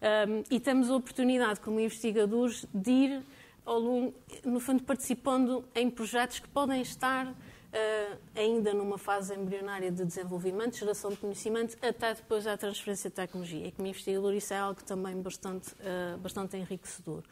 Um, 0.00 0.42
e 0.50 0.58
temos 0.58 0.90
a 0.90 0.96
oportunidade, 0.96 1.60
como 1.60 1.78
investigadores, 1.78 2.66
de 2.72 2.90
ir, 2.90 3.22
longo, 3.66 4.14
no 4.44 4.58
fundo, 4.58 4.82
participando 4.82 5.64
em 5.74 5.90
projetos 5.90 6.38
que 6.38 6.48
podem 6.48 6.80
estar 6.80 7.26
uh, 7.26 8.18
ainda 8.34 8.72
numa 8.72 8.96
fase 8.96 9.34
embrionária 9.34 9.90
de 9.90 10.04
desenvolvimento, 10.04 10.76
geração 10.76 11.10
de 11.10 11.18
conhecimento, 11.18 11.76
até 11.82 12.14
depois 12.14 12.44
da 12.44 12.56
transferência 12.56 13.10
de 13.10 13.16
tecnologia. 13.16 13.66
E 13.66 13.72
como 13.72 13.88
investigador, 13.88 14.34
isso 14.34 14.54
é 14.54 14.58
algo 14.58 14.82
também 14.84 15.20
bastante, 15.20 15.70
uh, 15.72 16.16
bastante 16.18 16.56
enriquecedor. 16.56 17.22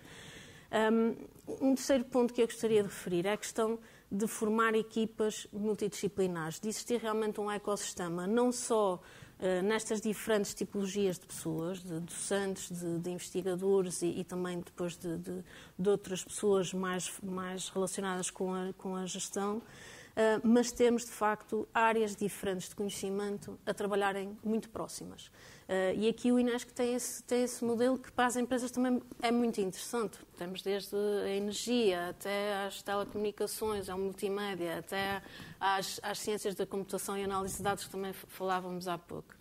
Um, 0.70 1.16
um 1.62 1.74
terceiro 1.74 2.04
ponto 2.04 2.34
que 2.34 2.42
eu 2.42 2.46
gostaria 2.46 2.82
de 2.82 2.88
referir 2.88 3.24
é 3.24 3.32
a 3.32 3.36
questão 3.38 3.78
de 4.12 4.26
formar 4.26 4.74
equipas 4.74 5.46
multidisciplinares, 5.52 6.60
de 6.60 6.68
existir 6.68 7.00
realmente 7.00 7.40
um 7.40 7.50
ecossistema, 7.50 8.26
não 8.26 8.52
só 8.52 9.00
nestas 9.62 10.00
diferentes 10.00 10.52
tipologias 10.52 11.18
de 11.18 11.26
pessoas, 11.26 11.80
de 11.80 12.00
docentes, 12.00 12.70
de, 12.70 12.98
de 12.98 13.10
investigadores 13.10 14.02
e, 14.02 14.06
e, 14.06 14.24
também 14.24 14.60
depois 14.60 14.96
de, 14.96 15.16
de, 15.16 15.44
de, 15.78 15.88
outras 15.88 16.24
pessoas 16.24 16.72
mais, 16.74 17.12
mais 17.22 17.68
relacionadas 17.68 18.30
com 18.30 18.52
a, 18.52 18.72
com 18.76 18.96
a 18.96 19.06
gestão, 19.06 19.62
Uh, 20.18 20.42
mas 20.42 20.72
temos, 20.72 21.04
de 21.04 21.12
facto, 21.12 21.68
áreas 21.72 22.16
diferentes 22.16 22.68
de 22.68 22.74
conhecimento 22.74 23.56
a 23.64 23.72
trabalharem 23.72 24.36
muito 24.42 24.68
próximas. 24.68 25.30
Uh, 25.68 25.92
e 25.98 26.08
aqui 26.08 26.32
o 26.32 26.38
Inesc 26.38 26.72
tem 26.72 26.94
esse, 26.94 27.22
tem 27.24 27.42
esse 27.42 27.62
modelo 27.62 27.98
que 27.98 28.10
para 28.10 28.24
as 28.24 28.36
empresas 28.36 28.70
também 28.70 29.02
é 29.20 29.30
muito 29.30 29.60
interessante. 29.60 30.18
Temos 30.38 30.62
desde 30.62 30.96
a 30.96 31.28
energia 31.28 32.08
até 32.08 32.64
às 32.64 32.80
telecomunicações, 32.80 33.90
ao 33.90 33.98
multimédia, 33.98 34.78
até 34.78 35.20
às, 35.60 36.00
às 36.02 36.20
ciências 36.20 36.54
da 36.54 36.64
computação 36.64 37.18
e 37.18 37.24
análise 37.24 37.58
de 37.58 37.62
dados 37.62 37.84
que 37.84 37.90
também 37.90 38.14
falávamos 38.14 38.88
há 38.88 38.96
pouco. 38.96 39.34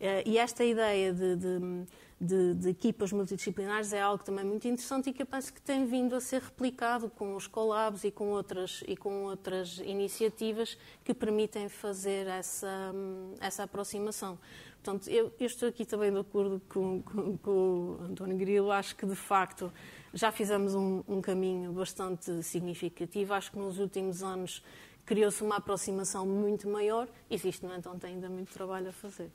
Uh, 0.00 0.24
e 0.24 0.38
esta 0.38 0.64
ideia 0.64 1.12
de, 1.12 1.36
de 1.36 1.86
de, 2.20 2.54
de, 2.54 2.70
equipas 2.70 3.12
multidisciplinares 3.12 3.92
é 3.92 4.00
algo 4.00 4.24
também 4.24 4.44
muito 4.44 4.66
interessante 4.66 5.10
e 5.10 5.12
que 5.12 5.22
eu 5.22 5.26
penso 5.26 5.52
que 5.52 5.60
tem 5.60 5.84
vindo 5.84 6.16
a 6.16 6.20
ser 6.20 6.40
replicado 6.40 7.10
com 7.10 7.36
os 7.36 7.46
collabs 7.46 8.04
e 8.04 8.10
com 8.10 8.28
outras, 8.28 8.82
e 8.86 8.96
com 8.96 9.24
outras 9.24 9.78
iniciativas 9.78 10.78
que 11.04 11.12
permitem 11.12 11.68
fazer 11.68 12.26
essa, 12.26 12.92
essa 13.40 13.64
aproximação. 13.64 14.38
Portanto, 14.82 15.10
eu, 15.10 15.32
eu 15.38 15.46
estou 15.46 15.68
aqui 15.68 15.84
também 15.84 16.12
de 16.12 16.18
acordo 16.18 16.62
com, 16.68 17.02
com, 17.02 17.36
com, 17.38 17.50
o 17.50 17.98
António 18.04 18.36
Grilo. 18.36 18.70
Acho 18.70 18.94
que, 18.94 19.04
de 19.04 19.16
facto, 19.16 19.72
já 20.14 20.30
fizemos 20.30 20.76
um, 20.76 21.02
um 21.08 21.20
caminho 21.20 21.72
bastante 21.72 22.40
significativo. 22.42 23.34
Acho 23.34 23.50
que 23.50 23.58
nos 23.58 23.80
últimos 23.80 24.22
anos 24.22 24.62
criou-se 25.04 25.42
uma 25.42 25.56
aproximação 25.56 26.24
muito 26.24 26.68
maior. 26.68 27.08
Existe, 27.28 27.66
no 27.66 27.74
entanto, 27.74 28.06
ainda 28.06 28.28
muito 28.28 28.52
trabalho 28.52 28.90
a 28.90 28.92
fazer. 28.92 29.28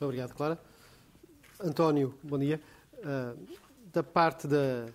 Obrigado, 0.00 0.34
Clara. 0.34 0.58
António, 1.60 2.14
bom 2.22 2.38
dia. 2.38 2.60
Uh, 2.98 3.46
da 3.92 4.02
parte 4.02 4.46
da 4.46 4.86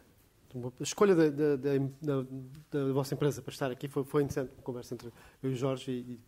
escolha 0.79 1.15
da, 1.15 1.29
da, 1.29 1.55
da, 1.55 2.25
da, 2.71 2.93
vossa 2.93 3.13
empresa 3.13 3.41
para 3.41 3.51
estar 3.51 3.71
aqui 3.71 3.87
foi, 3.87 4.03
foi 4.03 4.23
interessante, 4.23 4.51
uma 4.53 4.63
conversa 4.63 4.93
entre 4.93 5.07
eu 5.41 5.49
e 5.49 5.53
o 5.53 5.55
Jorge 5.55 5.91
e, 5.91 6.19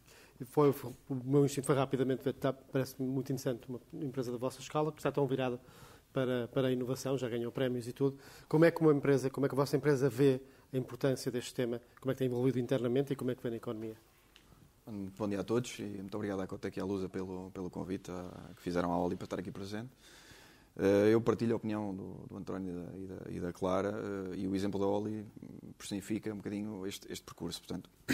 e 0.42 0.46
foi, 0.46 0.72
foi, 0.72 0.92
o 1.10 1.16
meu 1.16 1.46
instinto 1.46 1.68
foi 1.68 1.76
rapidamente 1.76 2.24
ver, 2.24 2.34
tá, 2.34 2.54
parece 2.54 3.00
muito 3.02 3.32
interessante 3.32 3.68
uma 3.68 3.80
empresa 3.94 4.32
da 4.32 4.38
vossa 4.38 4.60
escala 4.60 4.92
que 4.92 5.00
está 5.00 5.12
tão 5.12 5.28
virada 5.28 5.60
para, 6.12 6.48
para 6.48 6.68
a 6.70 6.72
inovação, 6.72 7.18
já 7.18 7.28
ganhou 7.28 7.52
prémios 7.52 7.88
e 7.88 7.94
tudo. 7.94 8.18
Como 8.48 8.66
é 8.66 8.72
que 8.72 8.82
uma 8.82 8.94
empresa, 8.94 9.30
como 9.30 9.46
é 9.46 9.50
que 9.50 9.56
a 9.56 9.58
vossa 9.58 9.76
empresa 9.76 10.10
vê 10.10 10.42
a 10.72 10.78
importância 10.78 11.32
deste 11.32 11.54
tema, 11.54 11.82
como 12.00 12.12
é 12.12 12.16
que 12.16 12.20
tem 12.20 12.28
evoluído 12.28 12.60
internamente 12.60 13.14
e 13.14 13.16
como 13.16 13.30
é 13.30 13.36
que 13.36 13.44
vê 13.44 13.50
na 13.50 13.58
economia? 13.58 13.96
Bom 15.18 15.30
dia 15.30 15.40
a 15.40 15.44
todos 15.44 15.80
e 15.80 15.84
muito 15.84 16.16
obrigado 16.16 16.42
à 16.42 16.48
Cotec 16.48 16.78
e 16.78 16.82
à 16.82 16.86
Lusa 16.86 17.08
pelo, 17.08 17.52
pelo 17.52 17.70
convite 17.70 18.12
a, 18.12 18.52
que 18.56 18.62
fizeram 18.62 18.92
à 18.92 19.00
Oli 19.00 19.16
para 19.16 19.26
estar 19.26 19.40
aqui 19.40 19.52
presente. 19.52 19.90
Eh, 20.78 21.14
eu 21.14 21.22
partilho 21.22 21.54
a 21.54 21.58
opinião 21.58 21.94
do, 21.94 22.26
do 22.28 22.38
António 22.38 22.72
e 22.96 23.06
da, 23.06 23.32
e 23.32 23.40
da, 23.40 23.54
Clara 23.54 23.94
eh, 24.34 24.38
e 24.38 24.48
o 24.48 24.56
exemplo 24.56 24.80
da 24.80 24.88
Oli 24.88 25.26
personifica 25.78 26.34
um 26.34 26.38
bocadinho 26.38 26.86
este, 26.88 27.12
este 27.12 27.24
percurso. 27.24 27.62
Portanto, 27.62 27.90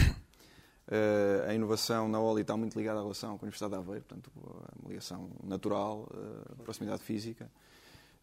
eh, 0.92 1.46
a 1.48 1.54
inovação 1.54 2.10
na 2.10 2.20
Oli 2.20 2.42
está 2.42 2.58
muito 2.58 2.78
ligada 2.78 3.00
à 3.00 3.02
relação 3.02 3.38
com 3.38 3.46
a 3.46 3.48
Universidade 3.48 3.74
de 3.74 3.80
Aveiro, 3.80 4.04
portanto, 4.04 4.30
uma 4.36 4.90
ligação 4.90 5.30
natural, 5.44 6.10
proximidade 6.64 7.02
física. 7.02 7.50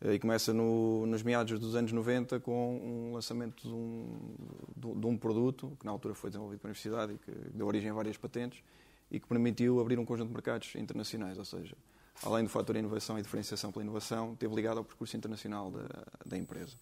E 0.04 0.18
começa 0.18 0.52
no, 0.52 1.06
nos 1.06 1.22
meados 1.22 1.58
dos 1.58 1.74
anos 1.74 1.90
90 1.90 2.38
com 2.40 2.76
um 2.76 3.14
lançamento 3.14 3.66
de 3.66 3.74
um, 3.74 4.34
de 4.76 5.06
um 5.06 5.16
produto 5.16 5.74
que 5.80 5.86
na 5.86 5.90
altura 5.90 6.14
foi 6.14 6.28
desenvolvido 6.28 6.60
pela 6.60 6.68
Universidade 6.68 7.14
e 7.14 7.18
que 7.18 7.30
deu 7.56 7.66
origem 7.66 7.90
a 7.90 7.94
várias 7.94 8.18
patentes 8.18 8.62
e 9.10 9.18
que 9.18 9.26
permitiu 9.26 9.80
abrir 9.80 9.98
um 9.98 10.04
conjunto 10.04 10.28
de 10.28 10.34
mercados 10.34 10.74
internacionais, 10.74 11.38
ou 11.38 11.46
seja, 11.46 11.74
além 12.22 12.44
do 12.44 12.50
fator 12.50 12.76
inovação 12.76 13.18
e 13.18 13.22
diferenciação 13.22 13.70
pela 13.70 13.84
inovação, 13.84 14.32
esteve 14.32 14.54
ligado 14.54 14.78
ao 14.78 14.84
percurso 14.84 15.16
internacional 15.16 15.70
da, 15.70 15.86
da 16.24 16.36
empresa. 16.36 16.76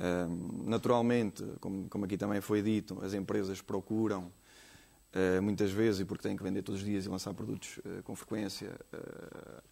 Um, 0.00 0.70
naturalmente, 0.70 1.44
como, 1.60 1.88
como, 1.88 2.04
aqui 2.04 2.16
também 2.16 2.40
foi 2.40 2.62
dito, 2.62 2.98
as 3.04 3.12
empresas 3.12 3.60
procuram 3.60 4.32
uh, 5.14 5.42
muitas 5.42 5.70
vezes, 5.70 6.00
e 6.00 6.04
porque 6.04 6.22
têm 6.22 6.36
que 6.36 6.42
vender 6.42 6.62
todos 6.62 6.80
os 6.80 6.86
dias 6.86 7.04
e 7.04 7.08
lançar 7.08 7.34
produtos 7.34 7.78
uh, 7.78 8.02
com 8.02 8.16
frequência, 8.16 8.70
uh, 8.92 9.62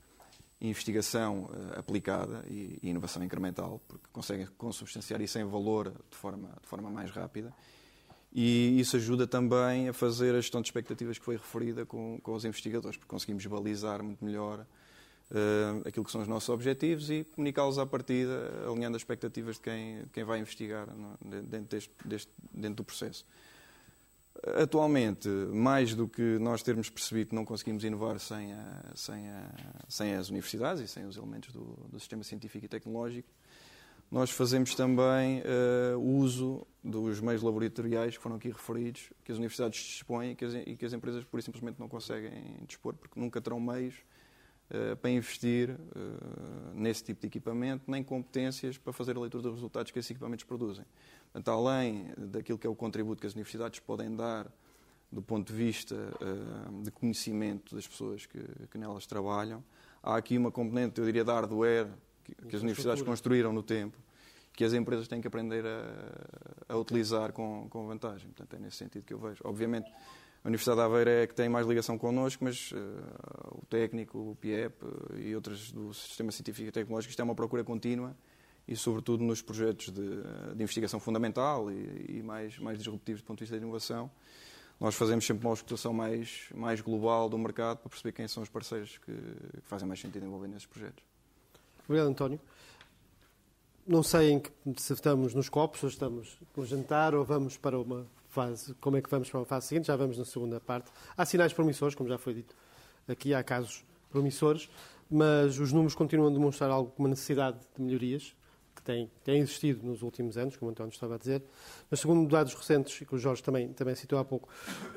investigação 0.60 1.48
aplicada 1.74 2.44
e, 2.46 2.78
e, 2.82 2.90
inovação 2.90 3.24
incremental, 3.24 3.80
porque 3.88 4.04
conseguem 4.12 4.46
consubstanciar 4.58 5.22
isso 5.22 5.38
em 5.38 5.44
valor 5.44 5.90
de 6.10 6.16
forma, 6.18 6.50
de 6.60 6.68
forma 6.68 6.90
mais 6.90 7.10
rápida. 7.10 7.50
E 8.30 8.78
isso 8.78 8.96
ajuda 8.96 9.26
também 9.26 9.88
a 9.88 9.94
fazer 9.94 10.34
a 10.34 10.40
gestão 10.40 10.60
de 10.60 10.68
expectativas 10.68 11.18
que 11.18 11.24
foi 11.24 11.36
referida 11.36 11.86
com, 11.86 12.20
com 12.22 12.34
os 12.34 12.44
investigadores, 12.44 12.98
porque 12.98 13.08
conseguimos 13.08 13.44
balizar 13.46 14.02
muito 14.02 14.22
melhor 14.22 14.66
uh, 15.30 15.88
aquilo 15.88 16.04
que 16.04 16.10
são 16.10 16.20
os 16.20 16.28
nossos 16.28 16.48
objetivos 16.48 17.10
e 17.10 17.24
comunicá-los 17.24 17.78
à 17.78 17.86
partida, 17.86 18.50
alinhando 18.66 18.96
as 18.96 19.02
expectativas 19.02 19.56
de 19.56 19.62
quem, 19.62 20.02
quem 20.12 20.24
vai 20.24 20.40
investigar 20.40 20.88
no, 20.94 21.16
dentro, 21.42 21.68
deste, 21.68 21.90
deste, 22.04 22.30
dentro 22.52 22.76
do 22.76 22.84
processo. 22.84 23.24
Atualmente, 24.42 25.28
mais 25.28 25.94
do 25.94 26.08
que 26.08 26.38
nós 26.38 26.62
termos 26.62 26.88
percebido 26.88 27.30
que 27.30 27.34
não 27.34 27.44
conseguimos 27.44 27.84
inovar 27.84 28.18
sem, 28.18 28.52
a, 28.52 28.82
sem, 28.94 29.28
a, 29.28 29.50
sem 29.88 30.14
as 30.14 30.30
universidades 30.30 30.82
e 30.82 30.88
sem 30.88 31.04
os 31.04 31.16
elementos 31.16 31.52
do, 31.52 31.76
do, 31.90 31.98
sistema 31.98 32.22
científico 32.22 32.64
e 32.64 32.68
tecnológico, 32.68 33.28
nós 34.10 34.30
fazemos 34.30 34.74
também 34.74 35.42
uh, 35.42 35.98
uso 35.98 36.66
dos 36.82 37.20
meios 37.20 37.42
laboratoriais 37.42 38.16
que 38.16 38.22
foram 38.22 38.36
aqui 38.36 38.48
referidos, 38.48 39.12
que 39.24 39.30
as 39.30 39.36
universidades 39.36 39.78
dispõem 39.78 40.32
e 40.32 40.34
que 40.34 40.44
as, 40.44 40.54
e 40.54 40.76
que 40.76 40.86
as 40.86 40.92
empresas, 40.92 41.22
por 41.24 41.40
simplesmente, 41.42 41.78
não 41.78 41.88
conseguem 41.88 42.64
dispor, 42.66 42.94
porque 42.94 43.20
nunca 43.20 43.40
terão 43.40 43.60
meios 43.60 43.94
eh, 44.72 44.94
para 44.94 45.10
investir 45.10 45.70
uh, 45.70 45.76
nesse 46.72 47.02
tipo 47.02 47.20
de 47.20 47.26
equipamento, 47.26 47.90
nem 47.90 48.04
competências 48.04 48.78
para 48.78 48.92
fazer 48.92 49.16
a 49.16 49.20
leitura 49.20 49.42
dos 49.42 49.54
resultados 49.54 49.90
que 49.90 49.98
esses 49.98 50.12
equipamentos 50.12 50.44
produzem. 50.44 50.84
Portanto, 51.32 51.50
além 51.50 52.06
daquilo 52.16 52.56
que 52.56 52.68
é 52.68 52.70
o 52.70 52.74
contributo 52.76 53.20
que 53.20 53.26
as 53.26 53.32
universidades 53.32 53.80
podem 53.80 54.14
dar 54.14 54.46
do 55.10 55.20
ponto 55.20 55.52
de 55.52 55.58
vista 55.58 55.96
uh, 55.96 56.82
de 56.84 56.90
conhecimento 56.92 57.74
das 57.74 57.84
pessoas 57.84 58.26
que, 58.26 58.38
que, 58.70 58.78
nelas 58.78 59.06
trabalham, 59.06 59.60
há 60.00 60.14
aqui 60.14 60.38
uma 60.38 60.52
componente, 60.52 61.00
eu 61.00 61.04
diria, 61.04 61.24
de 61.24 61.32
hardware 61.32 61.88
que, 62.22 62.32
que 62.36 62.54
as 62.54 62.62
universidades 62.62 63.02
construíram 63.02 63.52
no 63.52 63.64
tempo, 63.64 63.98
que 64.52 64.62
as 64.62 64.72
empresas 64.72 65.08
têm 65.08 65.20
que 65.20 65.26
aprender 65.26 65.64
a, 65.66 66.74
a 66.74 66.76
utilizar 66.76 67.32
com, 67.32 67.66
com 67.68 67.88
vantagem. 67.88 68.28
Portanto, 68.28 68.54
é 68.54 68.60
nesse 68.60 68.76
sentido 68.76 69.02
que 69.02 69.14
eu 69.14 69.18
vejo. 69.18 69.40
Obviamente, 69.42 69.90
a 70.42 70.48
Universidade 70.48 70.78
de 70.78 70.84
Aveiro 70.84 71.10
é 71.10 71.26
que 71.26 71.34
tem 71.34 71.48
mais 71.48 71.66
ligação 71.66 71.98
connosco, 71.98 72.42
mas 72.42 72.72
uh, 72.72 72.76
o 73.50 73.66
técnico, 73.66 74.18
o 74.18 74.36
PIEP 74.36 74.82
uh, 74.82 75.18
e 75.18 75.34
outras 75.34 75.70
do 75.70 75.92
Sistema 75.92 76.32
Científico 76.32 76.66
e 76.66 76.72
Tecnológico, 76.72 77.10
isto 77.10 77.20
é 77.20 77.24
uma 77.24 77.34
procura 77.34 77.62
contínua 77.62 78.16
e, 78.66 78.74
sobretudo, 78.74 79.22
nos 79.22 79.42
projetos 79.42 79.90
de, 79.90 80.22
de 80.54 80.62
investigação 80.62 80.98
fundamental 80.98 81.70
e, 81.70 82.18
e, 82.18 82.22
mais, 82.22 82.58
mais 82.58 82.78
disruptivos 82.78 83.20
do 83.20 83.26
ponto 83.26 83.38
de 83.38 83.44
vista 83.44 83.56
da 83.56 83.62
inovação. 83.62 84.10
Nós 84.80 84.94
fazemos 84.94 85.26
sempre 85.26 85.44
uma 85.44 85.50
auscultação 85.50 85.92
mais, 85.92 86.46
mais 86.54 86.80
global 86.80 87.28
do 87.28 87.36
mercado 87.36 87.78
para 87.78 87.90
perceber 87.90 88.12
quem 88.12 88.26
são 88.26 88.42
os 88.42 88.48
parceiros 88.48 88.96
que, 88.96 89.12
que 89.12 89.66
fazem 89.66 89.86
mais 89.86 90.00
sentido 90.00 90.24
envolver 90.24 90.48
nesses 90.48 90.64
projetos. 90.64 91.04
Obrigado, 91.84 92.08
António. 92.08 92.40
Não 93.86 94.02
sei 94.02 94.30
em 94.30 94.40
que, 94.40 94.50
se 94.78 94.94
estamos 94.94 95.34
nos 95.34 95.50
copos, 95.50 95.82
ou 95.82 95.88
estamos 95.90 96.38
no 96.56 96.64
jantar, 96.64 97.14
ou 97.14 97.24
vamos 97.26 97.58
para 97.58 97.78
uma 97.78 98.06
fase. 98.30 98.74
Como 98.80 98.96
é 98.96 99.02
que 99.02 99.10
vamos 99.10 99.28
para 99.28 99.40
uma 99.40 99.46
fase 99.46 99.66
seguinte? 99.66 99.88
Já 99.88 99.96
vamos 99.96 100.16
na 100.16 100.24
segunda 100.24 100.60
parte. 100.60 100.90
Há 101.16 101.26
sinais 101.26 101.52
promissores, 101.52 101.94
como 101.94 102.08
já 102.08 102.16
foi 102.16 102.34
dito. 102.34 102.54
Aqui 103.06 103.34
há 103.34 103.42
casos 103.42 103.84
promissores, 104.10 104.70
mas 105.10 105.58
os 105.58 105.72
números 105.72 105.94
continuam 105.94 106.30
a 106.30 106.32
demonstrar 106.32 106.70
alguma 106.70 107.08
necessidade 107.08 107.58
de 107.76 107.82
melhorias 107.82 108.34
que 108.74 108.82
tem, 108.82 109.10
tem 109.24 109.40
existido 109.40 109.86
nos 109.86 110.02
últimos 110.02 110.38
anos, 110.38 110.56
como 110.56 110.70
o 110.70 110.72
António 110.72 110.92
estava 110.92 111.16
a 111.16 111.18
dizer. 111.18 111.42
Mas 111.90 112.00
segundo 112.00 112.28
dados 112.28 112.54
recentes, 112.54 113.00
e 113.00 113.04
que 113.04 113.14
o 113.14 113.18
Jorge 113.18 113.42
também, 113.42 113.72
também 113.72 113.94
citou 113.94 114.18
há 114.18 114.24
pouco, 114.24 114.48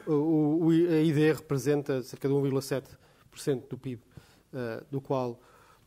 o, 0.07 0.67
o, 0.67 0.69
a 0.69 1.01
IDE 1.01 1.33
representa 1.33 2.01
cerca 2.01 2.27
de 2.27 2.33
1,7% 2.33 3.67
do 3.67 3.77
PIB, 3.77 4.01
uh, 4.01 4.57
eh, 4.57 4.83
do 4.89 5.01
qual 5.01 5.39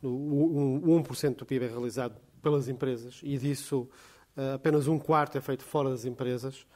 um, 0.03 1.01
1% 1.01 1.37
do 1.37 1.45
PIB 1.45 1.65
é 1.65 1.69
realizado 1.69 2.15
pelas 2.41 2.67
empresas 2.67 3.19
e 3.23 3.37
disso 3.37 3.89
uh, 4.37 4.55
apenas 4.55 4.87
um 4.87 4.99
quarto 4.99 5.37
é 5.37 5.41
feito 5.41 5.63
fora 5.63 5.89
das 5.89 6.05
empresas 6.05 6.67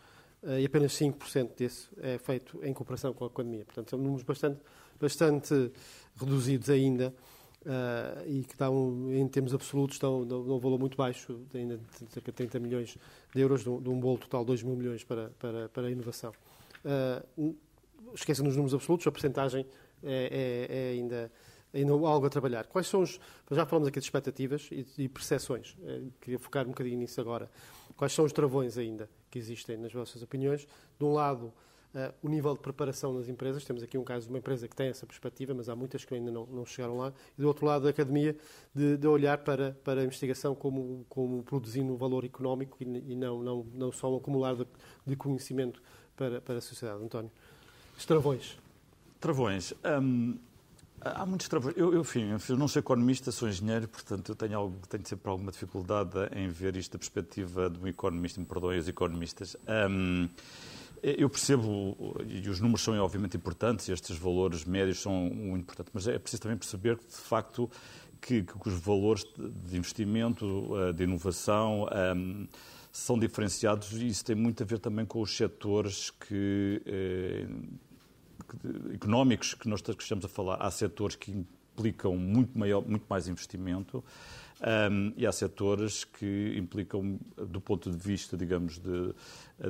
e 0.43 0.65
apenas 0.65 0.93
5% 0.93 1.55
disso 1.55 1.91
é 2.01 2.17
feito 2.17 2.59
em 2.63 2.73
cooperação 2.73 3.13
com 3.13 3.25
a 3.25 3.27
economia. 3.27 3.63
Portanto, 3.63 3.91
são 3.91 3.99
números 3.99 4.23
bastante, 4.23 4.59
bastante 4.99 5.71
reduzidos 6.19 6.69
ainda 6.69 7.13
uh, 7.61 8.27
e 8.27 8.43
que 8.43 8.57
dão, 8.57 9.11
em 9.13 9.27
termos 9.27 9.53
absolutos, 9.53 9.99
dão, 9.99 10.25
dão, 10.25 10.41
um 10.41 10.59
valor 10.59 10.79
muito 10.79 10.97
baixo, 10.97 11.39
ainda 11.53 11.77
de 11.77 12.11
cerca 12.11 12.31
de 12.31 12.37
30 12.37 12.59
milhões 12.59 12.97
de 13.33 13.41
euros, 13.41 13.61
de 13.61 13.69
um, 13.69 13.81
de 13.81 13.89
um 13.89 13.99
bolo 13.99 14.17
total 14.17 14.41
de 14.41 14.47
2 14.47 14.63
mil 14.63 14.75
milhões 14.75 15.03
para, 15.03 15.29
para, 15.37 15.69
para 15.69 15.87
a 15.87 15.91
inovação. 15.91 16.33
Uh, 17.37 17.55
esquecem 18.15 18.43
nos 18.43 18.55
números 18.55 18.73
absolutos, 18.73 19.05
a 19.05 19.11
percentagem 19.11 19.65
é, 20.03 20.67
é, 20.69 20.75
é 20.75 20.91
ainda 20.93 21.31
ainda 21.73 21.93
algo 21.93 22.25
a 22.25 22.29
trabalhar. 22.29 22.65
Quais 22.67 22.87
são 22.87 23.01
os. 23.01 23.17
Já 23.49 23.65
falamos 23.65 23.87
aqui 23.87 23.99
de 23.99 24.05
expectativas 24.05 24.67
e, 24.71 24.85
e 24.97 25.07
percepções. 25.07 25.77
Eh, 25.83 26.01
queria 26.19 26.37
focar 26.37 26.65
um 26.65 26.71
bocadinho 26.71 26.97
nisso 26.97 27.21
agora. 27.21 27.49
Quais 27.95 28.11
são 28.11 28.25
os 28.25 28.33
travões 28.33 28.77
ainda 28.77 29.07
que 29.31 29.39
existem 29.39 29.77
nas 29.77 29.91
vossas 29.91 30.21
opiniões? 30.21 30.67
De 30.99 31.05
um 31.05 31.13
lado, 31.13 31.51
Uh, 31.93 32.07
o 32.25 32.29
nível 32.29 32.53
de 32.53 32.61
preparação 32.61 33.13
das 33.17 33.27
empresas. 33.27 33.65
Temos 33.65 33.83
aqui 33.83 33.97
um 33.97 34.03
caso 34.03 34.25
de 34.25 34.31
uma 34.31 34.39
empresa 34.39 34.65
que 34.65 34.73
tem 34.73 34.87
essa 34.87 35.05
perspectiva, 35.05 35.53
mas 35.53 35.67
há 35.67 35.75
muitas 35.75 36.05
que 36.05 36.15
ainda 36.15 36.31
não, 36.31 36.45
não 36.45 36.65
chegaram 36.65 36.97
lá. 36.97 37.11
E 37.37 37.41
do 37.41 37.47
outro 37.49 37.65
lado, 37.65 37.85
a 37.85 37.89
academia, 37.89 38.33
de, 38.73 38.95
de 38.95 39.07
olhar 39.07 39.39
para, 39.39 39.77
para 39.83 39.99
a 39.99 40.03
investigação 40.05 40.55
como, 40.55 41.05
como 41.09 41.43
produzindo 41.43 41.93
valor 41.97 42.23
económico 42.23 42.77
e, 42.79 43.11
e 43.11 43.13
não, 43.13 43.43
não, 43.43 43.65
não 43.73 43.91
só 43.91 44.09
um 44.09 44.15
acumular 44.15 44.55
de, 44.55 44.65
de, 45.05 45.17
conhecimento 45.17 45.83
para, 46.15 46.39
para 46.39 46.59
a 46.59 46.61
sociedade. 46.61 47.03
António, 47.03 47.29
os 47.97 48.05
travões. 48.05 48.57
Travões. 49.19 49.73
Um, 49.83 50.39
há 51.01 51.25
muitos 51.25 51.47
travões. 51.47 51.75
Eu, 51.77 51.93
eu, 51.93 52.01
enfim, 52.01 52.35
eu 52.49 52.57
não 52.57 52.67
sou 52.67 52.79
economista, 52.79 53.31
sou 53.31 53.49
engenheiro, 53.49 53.87
portanto 53.87 54.29
eu 54.29 54.35
tenho, 54.35 54.57
algo, 54.57 54.77
tenho 54.87 55.05
sempre 55.07 55.29
alguma 55.29 55.51
dificuldade 55.51 56.17
em 56.35 56.47
ver 56.49 56.75
isto 56.75 56.93
da 56.93 56.99
perspectiva 56.99 57.69
de 57.69 57.79
um 57.79 57.87
economista. 57.87 58.39
Me 58.39 58.45
perdoem 58.45 58.79
os 58.79 58.87
economistas. 58.87 59.57
Um, 59.89 60.29
eu 61.03 61.27
percebo, 61.29 62.15
e 62.27 62.47
os 62.47 62.59
números 62.59 62.81
são 62.81 62.95
obviamente 62.99 63.35
importantes, 63.35 63.89
estes 63.89 64.15
valores 64.17 64.65
médios 64.65 65.01
são 65.01 65.11
muito 65.13 65.63
importantes, 65.63 65.91
mas 65.93 66.07
é 66.07 66.19
preciso 66.19 66.43
também 66.43 66.57
perceber 66.57 66.97
que, 66.97 67.07
de 67.07 67.15
facto, 67.15 67.69
que, 68.21 68.43
que 68.43 68.69
os 68.69 68.75
valores 68.75 69.25
de 69.35 69.77
investimento, 69.77 70.69
eh, 70.77 70.93
de 70.93 71.03
inovação, 71.03 71.87
um, 72.15 72.47
são 72.91 73.17
diferenciados 73.17 73.93
e 73.93 74.07
isso 74.07 74.23
tem 74.23 74.35
muito 74.35 74.61
a 74.61 74.65
ver 74.65 74.77
também 74.77 75.03
com 75.03 75.21
os 75.21 75.35
setores 75.35 76.11
que, 76.11 76.81
eh, 76.85 77.47
económicos 78.93 79.53
que 79.53 79.67
nós 79.67 79.81
estamos 79.99 80.25
a 80.25 80.27
falar. 80.27 80.55
Há 80.55 80.71
setores 80.71 81.15
que 81.15 81.31
implicam 81.31 82.15
muito, 82.15 82.57
maior, 82.57 82.85
muito 82.85 83.05
mais 83.09 83.27
investimento 83.27 84.03
um, 84.61 85.11
e 85.17 85.25
há 85.25 85.31
setores 85.31 86.03
que 86.03 86.53
implicam, 86.55 87.19
do 87.35 87.59
ponto 87.59 87.89
de 87.89 87.97
vista, 87.97 88.37
digamos, 88.37 88.77
de, 88.77 89.13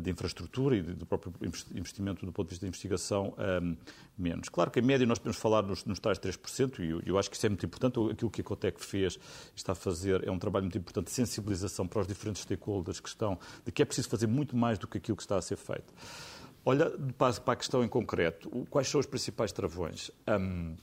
de 0.01 0.11
infraestrutura 0.11 0.75
e 0.75 0.81
do 0.81 1.05
próprio 1.05 1.33
investimento 1.73 2.25
do 2.25 2.31
ponto 2.31 2.47
de 2.47 2.51
vista 2.51 2.65
da 2.65 2.67
investigação, 2.67 3.33
um, 3.63 3.77
menos. 4.17 4.49
Claro 4.49 4.69
que, 4.69 4.79
em 4.79 4.83
média, 4.83 5.07
nós 5.07 5.17
podemos 5.17 5.37
falar 5.37 5.61
nos, 5.63 5.85
nos 5.85 5.99
tais 5.99 6.19
3%, 6.19 6.79
e 6.79 6.89
eu, 6.89 7.01
eu 7.05 7.17
acho 7.17 7.29
que 7.29 7.37
isso 7.37 7.45
é 7.45 7.49
muito 7.49 7.65
importante. 7.65 7.97
Aquilo 8.11 8.29
que 8.29 8.41
a 8.41 8.43
Cotec 8.43 8.83
fez, 8.83 9.17
está 9.55 9.71
a 9.71 9.75
fazer, 9.75 10.27
é 10.27 10.31
um 10.31 10.37
trabalho 10.37 10.65
muito 10.65 10.77
importante 10.77 11.05
de 11.05 11.11
sensibilização 11.11 11.87
para 11.87 12.01
os 12.01 12.07
diferentes 12.07 12.41
stakeholders 12.41 12.99
que 12.99 13.07
estão, 13.07 13.39
de 13.65 13.71
que 13.71 13.81
é 13.81 13.85
preciso 13.85 14.09
fazer 14.09 14.27
muito 14.27 14.57
mais 14.57 14.77
do 14.77 14.87
que 14.87 14.97
aquilo 14.97 15.15
que 15.15 15.23
está 15.23 15.37
a 15.37 15.41
ser 15.41 15.55
feito. 15.55 15.93
Olha, 16.63 16.91
para 17.17 17.53
a 17.53 17.55
questão 17.55 17.83
em 17.83 17.87
concreto, 17.87 18.49
quais 18.69 18.87
são 18.87 18.99
os 18.99 19.05
principais 19.05 19.51
travões? 19.51 20.11
Um, 20.27 20.75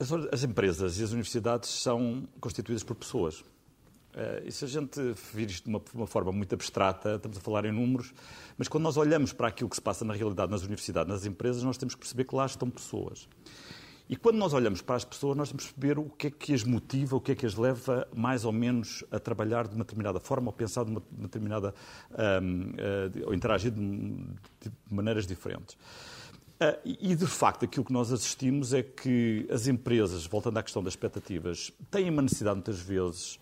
As, 0.00 0.12
as, 0.12 0.44
empresas 0.44 1.00
e 1.00 1.02
as 1.02 1.10
universidades 1.10 1.68
são 1.70 2.28
constituídas 2.40 2.84
por 2.84 2.94
pessoas. 2.94 3.40
Uh, 3.40 4.46
e 4.46 4.52
se 4.52 4.64
a 4.64 4.68
gente 4.68 5.00
vir 5.34 5.50
isto 5.50 5.64
de 5.64 5.70
uma, 5.70 5.82
uma, 5.92 6.06
forma 6.06 6.30
muito 6.30 6.54
abstrata, 6.54 7.16
estamos 7.16 7.36
a 7.36 7.40
falar 7.40 7.64
em 7.64 7.72
números, 7.72 8.14
mas 8.56 8.68
quando 8.68 8.84
nós 8.84 8.96
olhamos 8.96 9.32
para 9.32 9.48
aquilo 9.48 9.68
que 9.68 9.74
se 9.74 9.82
passa 9.82 10.04
na 10.04 10.14
realidade 10.14 10.52
nas 10.52 10.62
universidades, 10.62 11.12
nas 11.12 11.26
empresas, 11.26 11.64
nós 11.64 11.76
temos 11.76 11.96
que 11.96 12.00
perceber 12.00 12.24
que 12.24 12.34
lá 12.34 12.46
estão 12.46 12.70
pessoas. 12.70 13.28
E 14.08 14.16
quando 14.16 14.36
nós 14.36 14.54
olhamos 14.54 14.80
para 14.80 14.96
as 14.96 15.04
pessoas, 15.04 15.36
nós 15.36 15.50
temos 15.50 15.66
que 15.66 15.74
perceber 15.74 15.98
o 15.98 16.08
que 16.08 16.28
é 16.28 16.30
que 16.30 16.54
as 16.54 16.64
motiva, 16.64 17.16
o 17.16 17.20
que 17.20 17.32
é 17.32 17.34
que 17.34 17.44
as 17.44 17.54
leva 17.54 18.08
mais 18.14 18.44
ou 18.46 18.52
menos 18.52 19.04
a 19.10 19.18
trabalhar 19.18 19.68
de 19.68 19.74
uma 19.74 19.84
determinada 19.84 20.18
forma, 20.18 20.48
ou 20.48 20.52
pensar 20.52 20.84
de 20.84 20.90
uma, 20.90 21.02
determinada. 21.10 21.74
Um, 22.10 22.70
uh, 22.70 22.74
eh, 22.78 23.26
ou 23.26 23.34
interagir 23.34 23.70
de, 23.70 23.80
de 23.80 24.72
maneiras 24.90 25.26
diferentes. 25.26 25.74
Uh, 25.74 26.80
e, 26.84 27.14
de 27.14 27.26
facto, 27.26 27.66
aquilo 27.66 27.84
que 27.84 27.92
nós 27.92 28.10
assistimos 28.10 28.72
é 28.72 28.82
que 28.82 29.46
as 29.50 29.66
empresas, 29.66 30.26
voltando 30.26 30.56
à 30.56 30.62
questão 30.62 30.82
das 30.82 30.94
expectativas, 30.94 31.70
têm 31.90 32.08
uma 32.08 32.22
necessidade, 32.22 32.56
muitas 32.56 32.80
vezes, 32.80 33.38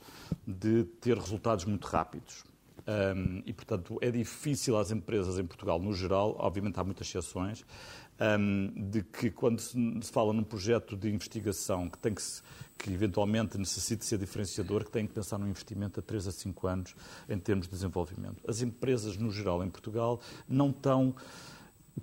de 0.46 0.84
ter 1.00 1.16
resultados 1.16 1.64
muito 1.64 1.86
rápidos. 1.86 2.44
Um, 2.86 3.42
e, 3.44 3.52
portanto, 3.52 3.98
é 4.00 4.10
difícil 4.10 4.76
às 4.76 4.92
empresas 4.92 5.38
em 5.38 5.44
Portugal, 5.44 5.80
no 5.80 5.92
geral, 5.92 6.36
obviamente 6.38 6.78
há 6.78 6.84
muitas 6.84 7.08
exceções, 7.08 7.64
de 8.90 9.02
que 9.02 9.30
quando 9.30 9.60
se 9.60 10.10
fala 10.10 10.32
num 10.32 10.44
projeto 10.44 10.96
de 10.96 11.08
investigação 11.08 11.88
que 11.88 11.98
tem 11.98 12.14
que, 12.14 12.22
se, 12.22 12.42
que 12.78 12.90
eventualmente 12.92 13.58
necessite 13.58 14.04
ser 14.04 14.18
diferenciador, 14.18 14.84
que 14.84 14.90
tem 14.90 15.06
que 15.06 15.12
pensar 15.12 15.38
num 15.38 15.48
investimento 15.48 16.00
a 16.00 16.02
3 16.02 16.28
a 16.28 16.32
5 16.32 16.66
anos 16.66 16.94
em 17.28 17.38
termos 17.38 17.66
de 17.66 17.72
desenvolvimento. 17.72 18.42
As 18.48 18.62
empresas, 18.62 19.16
no 19.16 19.30
geral, 19.30 19.62
em 19.62 19.68
Portugal, 19.68 20.20
não 20.48 20.70
estão 20.70 21.14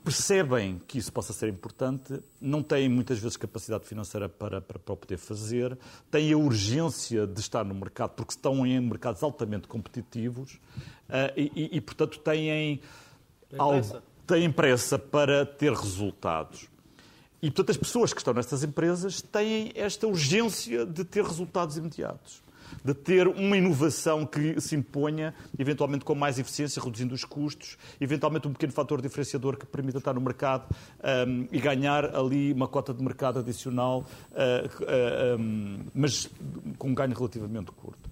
percebem 0.04 0.82
que 0.88 0.98
isso 0.98 1.14
possa 1.14 1.34
ser 1.34 1.50
importante, 1.50 2.20
não 2.42 2.64
têm 2.64 2.90
muitas 2.90 3.20
vezes 3.20 3.38
capacidade 3.38 3.86
financeira 3.86 4.28
para, 4.28 4.60
para, 4.60 4.80
para 4.80 4.94
o 4.94 4.98
poder 4.98 5.18
fazer, 5.18 5.78
têm 6.10 6.34
a 6.34 6.38
urgência 6.38 7.28
de 7.28 7.40
estar 7.40 7.64
no 7.64 7.76
mercado 7.76 8.12
porque 8.12 8.34
estão 8.34 8.66
em 8.66 8.80
mercados 8.80 9.22
altamente 9.22 9.68
competitivos 9.68 10.54
uh, 11.10 11.32
e, 11.38 11.70
e, 11.78 11.80
portanto, 11.80 12.18
têm, 12.20 12.82
algo, 13.56 14.02
têm 14.26 14.52
pressa 14.52 14.98
para 14.98 15.46
ter 15.46 15.72
resultados. 15.74 16.68
E, 17.42 17.48
portanto, 17.52 17.72
as 17.72 17.78
pessoas 17.78 18.14
que 18.14 18.20
estão 18.20 18.34
nestas 18.34 18.64
empresas 18.64 19.22
têm 19.22 19.72
esta 19.76 20.08
urgência 20.08 20.86
de 20.86 21.04
ter 21.04 21.24
resultados 21.24 21.78
imediatos 21.78 22.44
de 22.84 22.94
ter 22.94 23.28
uma 23.28 23.58
inovação 23.58 24.26
que 24.26 24.60
se 24.60 24.76
imponha, 24.76 25.34
eventualmente 25.58 26.06
com 26.06 26.16
mais 26.16 26.40
eficiência, 26.40 26.82
reduzindo 26.82 27.14
os 27.14 27.24
custos, 27.24 27.78
eventualmente 28.00 28.48
um 28.48 28.54
pequeno 28.54 28.72
fator 28.72 29.02
diferenciador 29.02 29.58
que 29.58 29.66
permita 29.66 29.98
estar 29.98 30.14
no 30.14 30.22
mercado 30.22 30.74
um, 31.28 31.48
e 31.52 31.60
ganhar 31.60 32.16
ali 32.16 32.54
uma 32.54 32.68
cota 32.68 32.94
de 32.94 33.04
mercado 33.04 33.40
adicional, 33.40 34.06
uh, 34.32 35.36
uh, 35.36 35.40
um, 35.40 35.80
mas 35.94 36.30
com 36.78 36.90
um 36.90 36.96
ganho 36.96 37.14
relativamente 37.14 37.72
curto. 37.72 38.10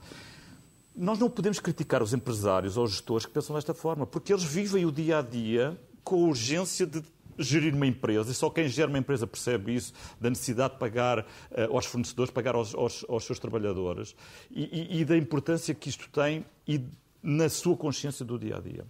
Nós 0.95 1.17
não 1.17 1.29
podemos 1.29 1.59
criticar 1.59 2.03
os 2.03 2.13
empresários 2.13 2.77
ou 2.77 2.83
os 2.83 2.91
gestores 2.91 3.25
que 3.25 3.31
pensam 3.31 3.55
desta 3.55 3.73
forma, 3.73 4.05
porque 4.05 4.33
eles 4.33 4.43
vivem 4.43 4.85
o 4.85 4.91
dia 4.91 5.19
a 5.19 5.21
dia 5.21 5.77
com 6.03 6.15
a 6.15 6.27
urgência 6.27 6.85
de 6.85 7.03
gerir 7.37 7.73
uma 7.73 7.87
empresa, 7.87 8.31
e 8.31 8.33
só 8.33 8.49
quem 8.49 8.67
gera 8.67 8.89
uma 8.89 8.99
empresa 8.99 9.25
percebe 9.25 9.73
isso, 9.73 9.93
da 10.19 10.29
necessidade 10.29 10.73
de 10.73 10.79
pagar 10.79 11.19
uh, 11.19 11.25
aos 11.73 11.85
fornecedores, 11.85 12.31
pagar 12.31 12.55
aos, 12.55 12.73
aos, 12.75 13.05
aos 13.07 13.23
seus 13.23 13.39
trabalhadores, 13.39 14.15
e, 14.49 14.63
e, 14.63 15.01
e, 15.01 15.05
da 15.05 15.17
importância 15.17 15.73
que 15.73 15.89
isto 15.89 16.09
tem 16.09 16.45
e 16.67 16.81
na 17.21 17.49
sua 17.49 17.75
consciência 17.75 18.25
do 18.25 18.37
dia 18.37 18.57
a 18.57 18.59
dia. 18.59 18.85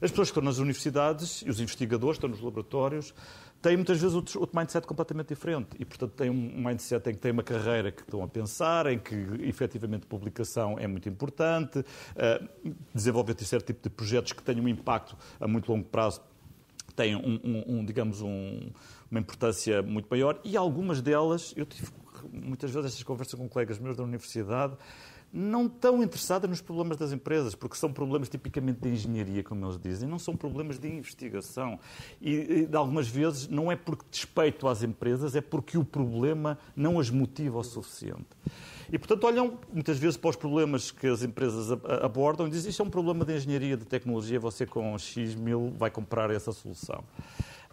As 0.00 0.10
pessoas 0.10 0.28
que 0.28 0.32
estão 0.32 0.42
nas 0.42 0.58
universidades 0.58 1.42
e 1.46 1.48
os 1.48 1.60
investigadores 1.60 2.18
que 2.18 2.26
estão 2.26 2.28
nos 2.28 2.40
laboratórios 2.40 3.14
têm 3.62 3.76
muitas 3.76 3.98
vezes 3.98 4.14
outro, 4.14 4.38
outro 4.40 4.58
mindset 4.58 4.86
completamente 4.86 5.28
diferente 5.28 5.68
e, 5.78 5.84
portanto, 5.84 6.12
têm 6.12 6.28
um 6.28 6.62
mindset 6.62 7.08
em 7.08 7.14
que 7.14 7.20
têm 7.20 7.32
uma 7.32 7.42
carreira 7.42 7.90
que 7.90 8.02
estão 8.02 8.22
a 8.22 8.28
pensar, 8.28 8.86
em 8.86 8.98
que 8.98 9.14
efetivamente 9.40 10.04
publicação 10.04 10.78
é 10.78 10.86
muito 10.86 11.08
importante, 11.08 11.78
uh, 11.78 12.74
desenvolver 12.94 13.34
certo 13.42 13.66
tipo 13.66 13.82
de 13.82 13.88
projetos 13.88 14.32
que 14.32 14.42
tenham 14.42 14.64
um 14.64 14.68
impacto 14.68 15.16
a 15.40 15.48
muito 15.48 15.72
longo 15.72 15.84
prazo 15.84 16.20
têm, 16.94 17.16
um, 17.16 17.40
um, 17.44 17.78
um 17.78 17.84
digamos, 17.84 18.20
um, 18.20 18.70
uma 19.10 19.20
importância 19.20 19.82
muito 19.82 20.06
maior 20.10 20.40
e 20.44 20.56
algumas 20.56 21.00
delas, 21.02 21.52
eu 21.56 21.66
tive 21.66 21.88
muitas 22.32 22.70
vezes 22.70 22.92
estas 22.92 23.02
conversas 23.02 23.38
com 23.38 23.48
colegas 23.48 23.78
meus 23.78 23.96
da 23.96 24.02
universidade, 24.02 24.76
não 25.32 25.68
tão 25.68 26.00
interessadas 26.00 26.48
nos 26.48 26.60
problemas 26.60 26.96
das 26.96 27.10
empresas, 27.10 27.56
porque 27.56 27.76
são 27.76 27.92
problemas 27.92 28.28
tipicamente 28.28 28.80
de 28.80 28.88
engenharia, 28.88 29.42
como 29.42 29.66
eles 29.66 29.78
dizem, 29.78 30.08
não 30.08 30.18
são 30.18 30.36
problemas 30.36 30.78
de 30.78 30.88
investigação. 30.88 31.78
E, 32.22 32.66
de 32.66 32.76
algumas 32.76 33.08
vezes, 33.08 33.48
não 33.48 33.70
é 33.70 33.74
porque 33.74 34.04
despeito 34.08 34.68
às 34.68 34.84
empresas, 34.84 35.34
é 35.34 35.40
porque 35.40 35.76
o 35.76 35.84
problema 35.84 36.56
não 36.76 37.00
as 37.00 37.10
motiva 37.10 37.58
o 37.58 37.64
suficiente. 37.64 38.28
E, 38.94 38.98
portanto, 38.98 39.24
olham 39.24 39.58
muitas 39.72 39.98
vezes 39.98 40.16
para 40.16 40.30
os 40.30 40.36
problemas 40.36 40.92
que 40.92 41.08
as 41.08 41.24
empresas 41.24 41.68
abordam 42.00 42.46
e 42.46 42.50
dizem 42.50 42.70
isto 42.70 42.80
é 42.80 42.86
um 42.86 42.88
problema 42.88 43.24
de 43.24 43.34
engenharia, 43.34 43.76
de 43.76 43.84
tecnologia, 43.84 44.38
você 44.38 44.64
com 44.64 44.96
X 44.96 45.34
mil 45.34 45.74
vai 45.76 45.90
comprar 45.90 46.30
essa 46.30 46.52
solução. 46.52 47.02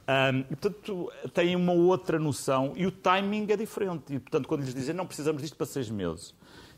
Um, 0.01 0.39
e, 0.39 0.55
portanto, 0.55 1.11
têm 1.31 1.55
uma 1.55 1.73
outra 1.73 2.17
noção 2.17 2.73
e 2.75 2.87
o 2.87 2.91
timing 2.91 3.45
é 3.51 3.55
diferente. 3.55 4.15
E, 4.15 4.19
portanto, 4.19 4.47
quando 4.47 4.61
lhes 4.63 4.73
dizem 4.73 4.95
não 4.95 5.05
precisamos 5.05 5.43
disto 5.43 5.55
para 5.55 5.67
seis 5.67 5.91
meses, 5.91 6.33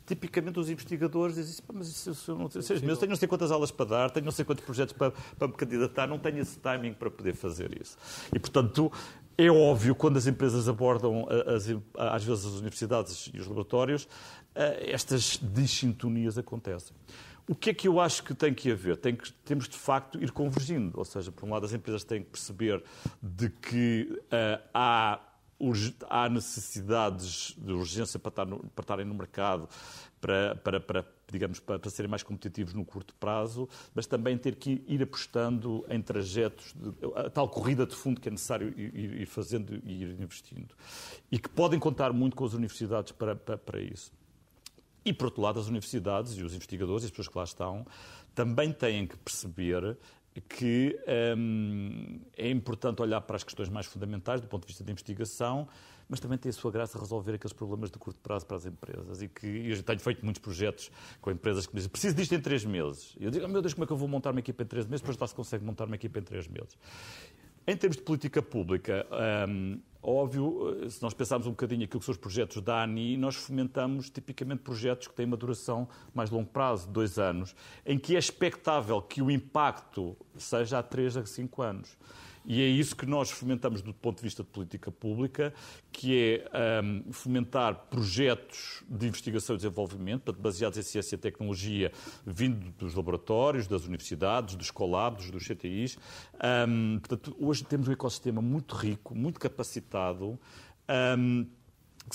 tipicamente 0.06 0.60
os 0.60 0.68
investigadores 0.68 1.36
dizem 1.36 1.64
mas 1.72 1.88
isso, 1.88 2.30
eu 2.30 2.36
não 2.36 2.46
tenho 2.50 2.62
seis 2.62 2.82
meses, 2.82 2.98
tenho 2.98 3.08
não 3.08 3.16
sei 3.16 3.26
quantas 3.26 3.50
aulas 3.50 3.70
para 3.70 3.86
dar, 3.86 4.10
tenho 4.10 4.26
não 4.26 4.32
sei 4.32 4.44
quantos 4.44 4.62
projetos 4.62 4.92
para, 4.92 5.10
para 5.38 5.48
me 5.48 5.54
candidatar, 5.54 6.06
não 6.06 6.18
tenho 6.18 6.40
esse 6.40 6.58
timing 6.58 6.92
para 6.92 7.10
poder 7.10 7.34
fazer 7.34 7.80
isso. 7.80 7.96
E, 8.30 8.38
portanto, 8.38 8.92
é 9.36 9.50
óbvio, 9.50 9.94
quando 9.94 10.16
as 10.16 10.26
empresas 10.26 10.68
abordam, 10.68 11.26
as, 11.46 11.68
às 11.96 12.24
vezes, 12.24 12.46
as 12.46 12.52
universidades 12.52 13.30
e 13.32 13.38
os 13.38 13.46
laboratórios, 13.46 14.08
eh, 14.54 14.90
estas 14.92 15.38
dissintonias 15.42 16.38
acontecem. 16.38 16.96
O 17.46 17.54
que 17.54 17.70
é 17.70 17.74
que 17.74 17.86
eu 17.86 18.00
acho 18.00 18.22
que 18.22 18.32
tem 18.32 18.54
que 18.54 18.70
haver? 18.70 18.96
Tem 18.96 19.14
que, 19.14 19.30
temos, 19.44 19.68
de 19.68 19.76
facto, 19.76 20.22
ir 20.22 20.30
convergindo. 20.30 20.98
Ou 20.98 21.04
seja, 21.04 21.30
por 21.30 21.46
um 21.46 21.52
lado, 21.52 21.66
as 21.66 21.72
empresas 21.72 22.02
têm 22.02 22.22
que 22.22 22.30
perceber 22.30 22.82
de 23.22 23.50
que 23.50 24.08
uh, 24.10 24.62
há 24.72 25.20
há 26.08 26.28
necessidades 26.28 27.54
de 27.56 27.72
urgência 27.72 28.18
para, 28.18 28.28
estar 28.28 28.44
no, 28.44 28.58
para 28.58 28.82
estarem 28.82 29.06
no 29.06 29.14
mercado, 29.14 29.68
para, 30.20 30.56
para, 30.56 30.80
para 30.80 31.04
digamos, 31.30 31.58
para, 31.58 31.78
para, 31.78 31.90
serem 31.90 32.10
mais 32.10 32.22
competitivos 32.22 32.74
no 32.74 32.84
curto 32.84 33.14
prazo, 33.14 33.68
mas 33.94 34.06
também 34.06 34.36
ter 34.38 34.56
que 34.56 34.84
ir 34.86 35.02
apostando 35.02 35.84
em 35.88 36.00
trajetos, 36.00 36.74
de, 36.74 36.92
a 37.16 37.30
tal 37.30 37.48
corrida 37.48 37.86
de 37.86 37.94
fundo 37.94 38.20
que 38.20 38.28
é 38.28 38.30
necessário 38.30 38.72
ir, 38.78 39.22
ir, 39.22 39.26
fazendo 39.26 39.80
e 39.84 40.02
ir 40.02 40.20
investindo. 40.20 40.74
E 41.30 41.38
que 41.38 41.48
podem 41.48 41.78
contar 41.78 42.12
muito 42.12 42.36
com 42.36 42.44
as 42.44 42.52
universidades 42.52 43.12
para, 43.12 43.34
para, 43.34 43.56
para 43.56 43.80
isso. 43.80 44.12
E, 45.04 45.12
por 45.12 45.26
outro 45.26 45.42
lado, 45.42 45.60
as 45.60 45.66
universidades 45.66 46.32
e 46.32 46.42
os 46.42 46.54
investigadores 46.54 47.02
e 47.02 47.06
as 47.06 47.10
pessoas 47.10 47.28
que 47.28 47.38
lá 47.38 47.44
estão 47.44 47.86
também 48.34 48.72
têm 48.72 49.06
que 49.06 49.16
perceber 49.16 49.96
que 50.40 50.98
hum, 51.36 52.20
é 52.36 52.50
importante 52.50 53.00
olhar 53.00 53.20
para 53.20 53.36
as 53.36 53.44
questões 53.44 53.68
mais 53.68 53.86
fundamentais 53.86 54.40
do 54.40 54.48
ponto 54.48 54.62
de 54.62 54.68
vista 54.68 54.82
da 54.82 54.90
investigação, 54.90 55.68
mas 56.08 56.20
também 56.20 56.36
tem 56.36 56.50
a 56.50 56.52
sua 56.52 56.70
graça 56.70 56.98
resolver 56.98 57.34
aqueles 57.34 57.52
problemas 57.52 57.90
de 57.90 57.98
curto 57.98 58.20
prazo 58.20 58.44
para 58.44 58.56
as 58.56 58.66
empresas. 58.66 59.22
E 59.22 59.28
que 59.28 59.46
eu 59.46 59.82
tenho 59.82 60.00
feito 60.00 60.24
muitos 60.24 60.42
projetos 60.42 60.90
com 61.20 61.30
empresas 61.30 61.66
que 61.66 61.72
me 61.72 61.78
dizem 61.78 61.90
preciso 61.90 62.14
disto 62.14 62.34
em 62.34 62.40
três 62.40 62.64
meses. 62.64 63.14
E 63.18 63.24
eu 63.24 63.30
digo, 63.30 63.44
oh, 63.44 63.48
meu 63.48 63.62
Deus, 63.62 63.74
como 63.74 63.84
é 63.84 63.86
que 63.86 63.92
eu 63.92 63.96
vou 63.96 64.08
montar 64.08 64.30
uma 64.30 64.40
equipa 64.40 64.62
em 64.62 64.66
três 64.66 64.86
meses? 64.86 65.00
Depois 65.00 65.16
lá 65.16 65.26
se 65.26 65.34
consegue 65.34 65.64
montar 65.64 65.86
uma 65.86 65.94
equipa 65.94 66.18
em 66.18 66.22
três 66.22 66.46
meses. 66.46 66.76
Em 67.66 67.76
termos 67.76 67.96
de 67.96 68.02
política 68.02 68.42
pública, 68.42 69.06
hum, 69.48 69.80
óbvio, 70.02 70.86
se 70.90 71.02
nós 71.02 71.14
pensarmos 71.14 71.46
um 71.46 71.50
bocadinho 71.50 71.84
aquilo 71.84 71.98
que 71.98 72.04
são 72.04 72.12
os 72.12 72.18
projetos 72.18 72.60
da 72.60 72.82
ANI, 72.82 73.16
nós 73.16 73.36
fomentamos 73.36 74.10
tipicamente 74.10 74.62
projetos 74.62 75.08
que 75.08 75.14
têm 75.14 75.24
uma 75.24 75.36
duração 75.36 75.88
mais 76.12 76.28
longo 76.28 76.50
prazo, 76.50 76.86
dois 76.90 77.18
anos, 77.18 77.56
em 77.86 77.98
que 77.98 78.16
é 78.16 78.18
expectável 78.18 79.00
que 79.00 79.22
o 79.22 79.30
impacto 79.30 80.14
seja 80.36 80.80
a 80.80 80.82
três 80.82 81.16
a 81.16 81.24
cinco 81.24 81.62
anos. 81.62 81.96
E 82.44 82.60
é 82.60 82.66
isso 82.66 82.94
que 82.94 83.06
nós 83.06 83.30
fomentamos 83.30 83.80
do 83.80 83.94
ponto 83.94 84.18
de 84.18 84.22
vista 84.22 84.42
de 84.42 84.48
política 84.50 84.90
pública, 84.90 85.52
que 85.90 86.42
é 86.52 86.82
um, 86.82 87.12
fomentar 87.12 87.86
projetos 87.88 88.84
de 88.88 89.06
investigação 89.06 89.54
e 89.54 89.58
desenvolvimento, 89.58 90.32
baseados 90.32 90.78
em 90.78 90.82
ciência 90.82 91.14
e 91.14 91.18
tecnologia, 91.18 91.90
vindo 92.26 92.70
dos 92.72 92.94
laboratórios, 92.94 93.66
das 93.66 93.86
universidades, 93.86 94.56
dos 94.56 94.70
colabs, 94.70 95.30
dos 95.30 95.46
CTIs. 95.46 95.96
Um, 96.68 96.98
portanto, 96.98 97.34
hoje 97.38 97.64
temos 97.64 97.88
um 97.88 97.92
ecossistema 97.92 98.42
muito 98.42 98.74
rico, 98.74 99.14
muito 99.14 99.40
capacitado. 99.40 100.38
Um, 101.18 101.46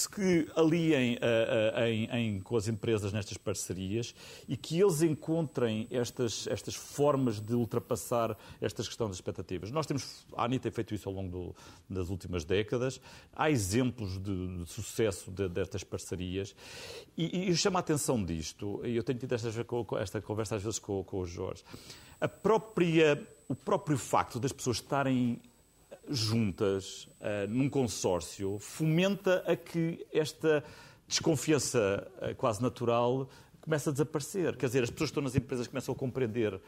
que 0.08 0.48
aliem 0.56 1.16
uh, 1.16 1.18
uh, 1.18 1.84
em, 1.84 2.06
em, 2.12 2.40
com 2.40 2.56
as 2.56 2.68
empresas 2.68 3.12
nestas 3.12 3.38
parcerias 3.38 4.14
e 4.48 4.56
que 4.56 4.80
eles 4.80 5.02
encontrem 5.02 5.88
estas, 5.90 6.48
estas 6.48 6.76
formas 6.76 7.40
de 7.40 7.54
ultrapassar 7.54 8.38
estas 8.62 8.88
questões 8.88 9.10
das 9.10 9.18
expectativas. 9.18 9.72
Nós 9.72 9.86
temos, 9.86 10.26
a 10.36 10.46
ANI 10.46 10.60
tem 10.60 10.72
feito 10.72 10.94
isso 10.94 11.10
ao 11.10 11.16
longo 11.16 11.30
do, 11.30 11.56
das 11.90 12.10
últimas 12.10 12.46
décadas, 12.46 13.02
há 13.34 13.50
exemplos 13.50 14.18
de, 14.20 14.58
de 14.60 14.66
sucesso 14.68 15.32
de, 15.32 15.50
destas 15.50 15.84
parcerias. 15.84 16.56
E, 17.18 17.50
e 17.50 17.56
chama 17.56 17.80
a 17.80 17.82
atenção 17.82 18.24
disto, 18.24 18.82
eu 18.84 19.04
tenho 19.04 19.18
tido 19.20 19.34
esta, 19.34 19.50
esta 20.00 20.22
conversa 20.22 20.56
às 20.56 20.64
vezes 20.64 20.80
com, 20.80 21.04
com 21.04 21.20
o 21.20 21.26
Jorge, 21.26 21.64
a 22.22 22.28
própria, 22.28 23.28
o 23.48 23.56
próprio 23.56 23.98
facto 23.98 24.40
das 24.40 24.52
pessoas 24.52 24.78
estarem 24.78 25.42
juntas 26.10 27.08
uh, 27.20 27.48
num 27.48 27.70
consórcio 27.70 28.58
fomenta 28.60 29.44
a 29.46 29.56
que 29.56 30.06
esta 30.12 30.64
desconfiança 31.08 32.08
uh, 32.22 32.36
quase 32.36 32.62
natural 32.62 33.30
começa 33.70 33.92
a 33.92 33.94
desaparecer. 33.94 34.58
Quer 34.58 34.66
dizer, 34.66 34.84
as 34.84 34.90
pessoas 34.90 35.12
que 35.12 35.12
estão 35.12 35.22
nas 35.22 35.36
empresas 35.36 35.68
começam 35.68 35.94
a 35.94 35.96
compreender 35.96 36.56
uh, 36.56 36.62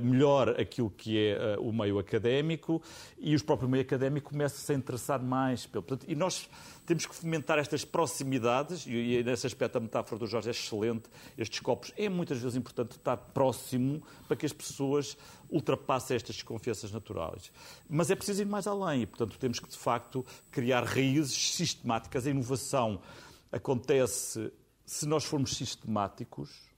melhor 0.00 0.50
aquilo 0.60 0.88
que 0.88 1.18
é 1.18 1.56
uh, 1.58 1.68
o 1.68 1.72
meio 1.72 1.98
académico 1.98 2.80
e 3.18 3.34
os 3.34 3.42
próprios 3.42 3.68
meio 3.68 3.82
académico 3.82 4.30
começam 4.30 4.58
-se 4.64 4.72
a 4.72 4.76
interessar 4.76 5.20
mais 5.20 5.66
pelo. 5.66 5.82
Portanto, 5.82 6.08
e 6.08 6.14
nós 6.14 6.48
temos 6.86 7.04
que 7.04 7.12
fomentar 7.16 7.58
estas 7.58 7.84
proximidades, 7.84 8.86
e, 8.86 8.90
e 8.90 9.24
nesse 9.24 9.44
aspecto 9.44 9.76
a 9.78 9.80
metáfora 9.80 10.20
do 10.20 10.26
Jorge 10.28 10.46
é 10.46 10.52
excelente, 10.52 11.10
estes 11.36 11.58
copos. 11.58 11.92
É 11.96 12.08
muitas 12.08 12.38
vezes 12.38 12.56
importante 12.56 12.92
estar 12.92 13.16
próximo 13.16 14.00
para 14.28 14.36
que 14.36 14.46
as 14.46 14.52
pessoas 14.52 15.18
ultrapassem 15.50 16.14
estas 16.14 16.36
desconfianças 16.36 16.92
naturais. 16.92 17.50
Mas 17.90 18.08
é 18.08 18.14
preciso 18.14 18.42
ir 18.42 18.46
mais 18.46 18.68
além 18.68 19.02
e, 19.02 19.06
portanto, 19.06 19.36
temos 19.36 19.58
que, 19.58 19.68
de 19.68 19.76
facto, 19.76 20.24
criar 20.52 20.84
raízes 20.84 21.54
sistemáticas. 21.54 22.24
A 22.24 22.30
inovação 22.30 23.00
acontece 23.50 24.52
se 24.86 25.06
nós 25.06 25.24
formos 25.24 25.56
sistemáticos, 25.56 26.70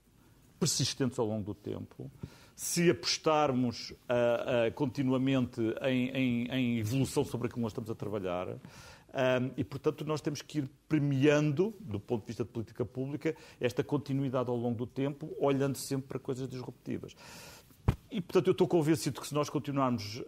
persistentes 0.58 1.18
ao 1.18 1.26
longo 1.26 1.44
do 1.44 1.54
tempo, 1.54 2.10
se 2.56 2.90
apostarmos 2.90 3.90
uh, 3.90 3.94
uh, 3.94 4.74
continuamente 4.74 5.60
em, 5.82 6.08
em, 6.08 6.48
em, 6.50 6.78
evolução 6.78 7.24
sobre 7.24 7.46
aquilo 7.46 7.58
que 7.58 7.62
nós 7.62 7.70
estamos 7.70 7.90
a 7.90 7.94
trabalhar. 7.94 8.48
Um, 8.48 9.50
e, 9.56 9.62
portanto, 9.62 10.04
nós 10.04 10.20
temos 10.20 10.42
que 10.42 10.58
ir 10.58 10.70
premiando, 10.88 11.74
do 11.78 12.00
ponto 12.00 12.22
de 12.22 12.26
vista 12.26 12.44
de 12.44 12.50
política 12.50 12.84
pública, 12.84 13.36
esta 13.60 13.84
continuidade 13.84 14.50
ao 14.50 14.56
longo 14.56 14.76
do 14.76 14.86
tempo, 14.86 15.32
olhando 15.38 15.76
sempre 15.76 16.08
para 16.08 16.18
coisas 16.18 16.48
disruptivas. 16.48 17.14
E, 18.10 18.20
portanto, 18.20 18.48
eu 18.48 18.52
estou 18.52 18.66
convencido 18.66 19.20
que 19.20 19.26
se 19.26 19.34
nós 19.34 19.48
continuarmos 19.48 20.22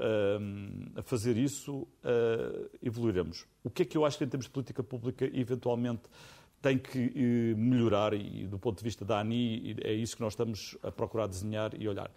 a 0.95 1.03
fazer 1.03 1.37
isso, 1.37 1.83
uh, 1.83 2.71
evoluiremos. 2.83 3.47
O 3.65 3.71
que 3.71 3.83
é 3.83 3.85
que 3.85 3.97
eu 3.97 4.05
acho 4.05 4.17
que, 4.17 4.25
em 4.25 4.29
termos 4.29 4.47
de 4.47 4.53
política 4.53 4.83
pública, 4.83 5.29
eventualmente 5.33 6.03
tem 6.61 6.79
que 6.79 6.99
eh, 6.99 7.55
melhorar 7.57 8.13
e, 8.13 8.47
do 8.47 8.59
ponto 8.59 8.79
de 8.79 8.85
vista 8.85 9.05
da 9.05 9.21
ANI, 9.21 9.77
é 9.83 9.93
isso 9.93 10.17
que 10.17 10.23
nós 10.23 10.35
estamos 10.35 10.77
a 10.83 10.93
procurar 10.93 11.27
desenhar 11.27 11.73
e 11.75 11.89
olhar. 11.89 12.11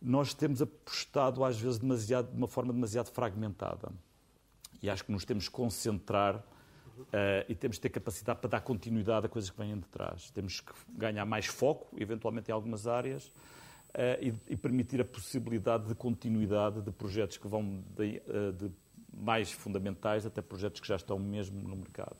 Nós 0.00 0.34
temos 0.34 0.60
apostado, 0.60 1.44
às 1.44 1.58
vezes, 1.60 1.78
demasiado, 1.78 2.30
de 2.30 2.36
uma 2.36 2.48
forma 2.48 2.72
demasiado 2.72 3.10
fragmentada. 3.10 3.90
E 4.82 4.88
acho 4.88 5.04
que 5.04 5.12
nos 5.12 5.24
temos 5.24 5.48
que 5.48 5.54
concentrar 5.54 6.36
uh, 6.36 7.04
e 7.48 7.54
temos 7.54 7.78
que 7.78 7.82
ter 7.82 7.88
capacidade 7.90 8.40
para 8.40 8.50
dar 8.50 8.60
continuidade 8.60 9.26
a 9.26 9.28
coisas 9.28 9.50
que 9.50 9.58
vêm 9.58 9.76
de 9.76 9.86
trás. 9.86 10.30
Temos 10.30 10.60
que 10.60 10.72
ganhar 10.90 11.24
mais 11.24 11.46
foco, 11.46 11.88
eventualmente, 12.00 12.50
em 12.50 12.54
algumas 12.54 12.86
áreas. 12.86 13.26
Uh, 13.88 14.20
e, 14.20 14.52
e, 14.52 14.56
permitir 14.56 15.00
a 15.00 15.04
possibilidade 15.04 15.88
de 15.88 15.94
continuidade 15.94 16.82
de 16.82 16.90
projetos 16.92 17.38
que 17.38 17.48
vão 17.48 17.82
de, 17.96 18.22
uh, 18.28 18.52
de 18.52 18.70
mais 19.16 19.50
fundamentais 19.50 20.26
até 20.26 20.42
projetos 20.42 20.78
que 20.78 20.86
já 20.86 20.96
estão 20.96 21.18
mesmo 21.18 21.66
no 21.66 21.74
mercado. 21.74 22.14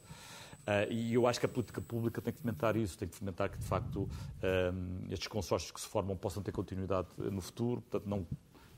Uh, 0.69 0.93
e 0.93 1.14
eu 1.14 1.27
acho 1.27 1.41
que 1.41 1.47
a 1.47 1.49
política 1.49 1.81
pública 1.81 2.21
tem 2.21 2.31
que 2.31 2.41
fomentar 2.41 2.77
isso, 2.77 2.99
tem 2.99 3.09
que 3.09 3.16
fomentar 3.16 3.49
que, 3.49 3.57
de 3.57 3.64
facto, 3.64 4.03
um, 4.03 5.11
estes 5.11 5.27
consórcios 5.27 5.73
que 5.73 5.81
se 5.81 5.87
formam 5.87 6.14
possam 6.14 6.43
ter 6.43 6.53
continuidade 6.53 7.09
no 7.16 7.41
futuro. 7.41 7.81
Portanto, 7.81 8.07
não 8.07 8.27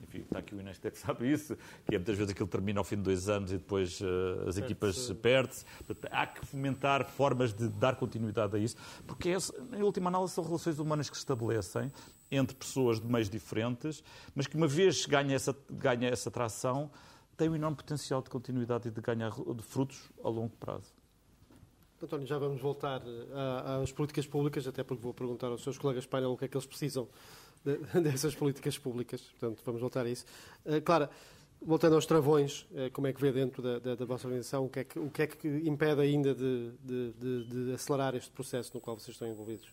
enfim, 0.00 0.20
está 0.20 0.38
aqui 0.38 0.54
o 0.54 0.60
Inês 0.60 0.78
que 0.78 0.90
sabe 0.96 1.30
isso, 1.30 1.56
que 1.86 1.94
é 1.94 1.98
muitas 1.98 2.16
vezes 2.16 2.32
aquilo 2.32 2.48
termina 2.48 2.80
ao 2.80 2.84
fim 2.84 2.96
de 2.96 3.02
dois 3.02 3.28
anos 3.28 3.52
e 3.52 3.58
depois 3.58 4.00
uh, 4.00 4.48
as 4.48 4.56
equipas 4.56 5.12
perdem-se. 5.20 5.64
Há 6.10 6.26
que 6.26 6.46
fomentar 6.46 7.04
formas 7.04 7.52
de 7.52 7.68
dar 7.68 7.96
continuidade 7.96 8.56
a 8.56 8.58
isso, 8.58 8.76
porque, 9.06 9.30
é, 9.30 9.36
em 9.76 9.82
última 9.82 10.08
análise, 10.08 10.32
são 10.32 10.44
relações 10.44 10.78
humanas 10.78 11.10
que 11.10 11.16
se 11.16 11.22
estabelecem 11.22 11.92
entre 12.30 12.56
pessoas 12.56 13.00
de 13.00 13.06
meios 13.06 13.28
diferentes, 13.28 14.02
mas 14.34 14.46
que 14.46 14.56
uma 14.56 14.68
vez 14.68 15.04
ganha 15.06 15.34
essa, 15.34 15.56
ganha 15.68 16.08
essa 16.08 16.30
tração, 16.30 16.90
tem 17.36 17.48
um 17.48 17.56
enorme 17.56 17.76
potencial 17.76 18.22
de 18.22 18.30
continuidade 18.30 18.88
e 18.88 18.90
de 18.90 19.00
ganhar 19.00 19.30
de 19.30 19.62
frutos 19.62 20.10
a 20.22 20.28
longo 20.28 20.56
prazo. 20.56 20.99
António, 22.06 22.26
já 22.26 22.38
vamos 22.38 22.60
voltar 22.60 23.02
eh, 23.06 23.82
às 23.82 23.92
políticas 23.92 24.26
públicas, 24.26 24.66
até 24.66 24.82
porque 24.82 25.02
vou 25.02 25.12
perguntar 25.12 25.48
aos 25.48 25.62
seus 25.62 25.76
colegas 25.76 26.06
painel 26.06 26.32
o 26.32 26.36
que 26.36 26.46
é 26.46 26.48
que 26.48 26.56
eles 26.56 26.66
precisam 26.66 27.08
de, 27.64 27.76
dessas 28.00 28.34
políticas 28.34 28.78
públicas. 28.78 29.20
Portanto, 29.20 29.62
vamos 29.64 29.80
voltar 29.80 30.06
a 30.06 30.08
isso. 30.08 30.24
Uh, 30.64 30.80
Clara, 30.82 31.10
voltando 31.60 31.94
aos 31.94 32.06
travões, 32.06 32.66
como 32.92 33.06
é 33.06 33.12
que 33.12 33.20
vê 33.20 33.30
dentro 33.32 33.62
da, 33.62 33.78
da, 33.78 33.94
da 33.94 34.04
vossa 34.04 34.26
organização? 34.26 34.64
O 34.64 34.68
que, 34.70 34.80
é 34.80 34.84
que, 34.84 34.98
o 34.98 35.10
que 35.10 35.22
é 35.22 35.26
que 35.26 35.48
impede 35.68 36.00
ainda 36.00 36.34
de, 36.34 36.72
de, 36.82 37.12
de, 37.12 37.44
de 37.44 37.72
acelerar 37.74 38.14
este 38.14 38.30
processo 38.30 38.70
no 38.72 38.80
qual 38.80 38.98
vocês 38.98 39.14
estão 39.14 39.28
envolvidos? 39.28 39.70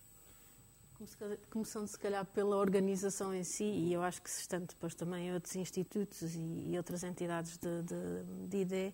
Começando, 1.52 1.88
se 1.88 2.00
calhar, 2.00 2.26
pela 2.26 2.58
organização 2.58 3.32
em 3.32 3.44
si, 3.44 3.64
e 3.64 3.94
eu 3.94 4.02
acho 4.02 4.20
que 4.20 4.30
se 4.32 4.42
estando 4.42 4.66
depois 4.68 4.96
também 4.96 5.32
outros 5.32 5.56
institutos 5.56 6.36
e, 6.36 6.72
e 6.72 6.76
outras 6.76 7.04
entidades 7.04 7.58
de, 7.58 7.84
de, 7.84 8.48
de 8.48 8.58
ID, 8.58 8.94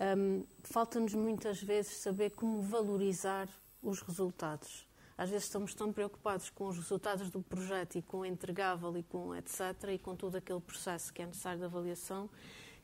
um, 0.00 0.44
falta-nos 0.62 1.14
muitas 1.14 1.62
vezes 1.62 1.96
saber 1.96 2.30
como 2.30 2.62
valorizar 2.62 3.48
os 3.82 4.00
resultados. 4.00 4.86
Às 5.16 5.30
vezes 5.30 5.46
estamos 5.46 5.74
tão 5.74 5.92
preocupados 5.92 6.48
com 6.50 6.68
os 6.68 6.76
resultados 6.76 7.28
do 7.28 7.42
projeto 7.42 7.96
e 7.96 8.02
com 8.02 8.18
o 8.18 8.26
entregável 8.26 8.96
e 8.96 9.02
com 9.02 9.34
etc. 9.34 9.60
e 9.92 9.98
com 9.98 10.14
todo 10.14 10.36
aquele 10.36 10.60
processo 10.60 11.12
que 11.12 11.22
é 11.22 11.26
necessário 11.26 11.58
de 11.58 11.64
avaliação 11.64 12.30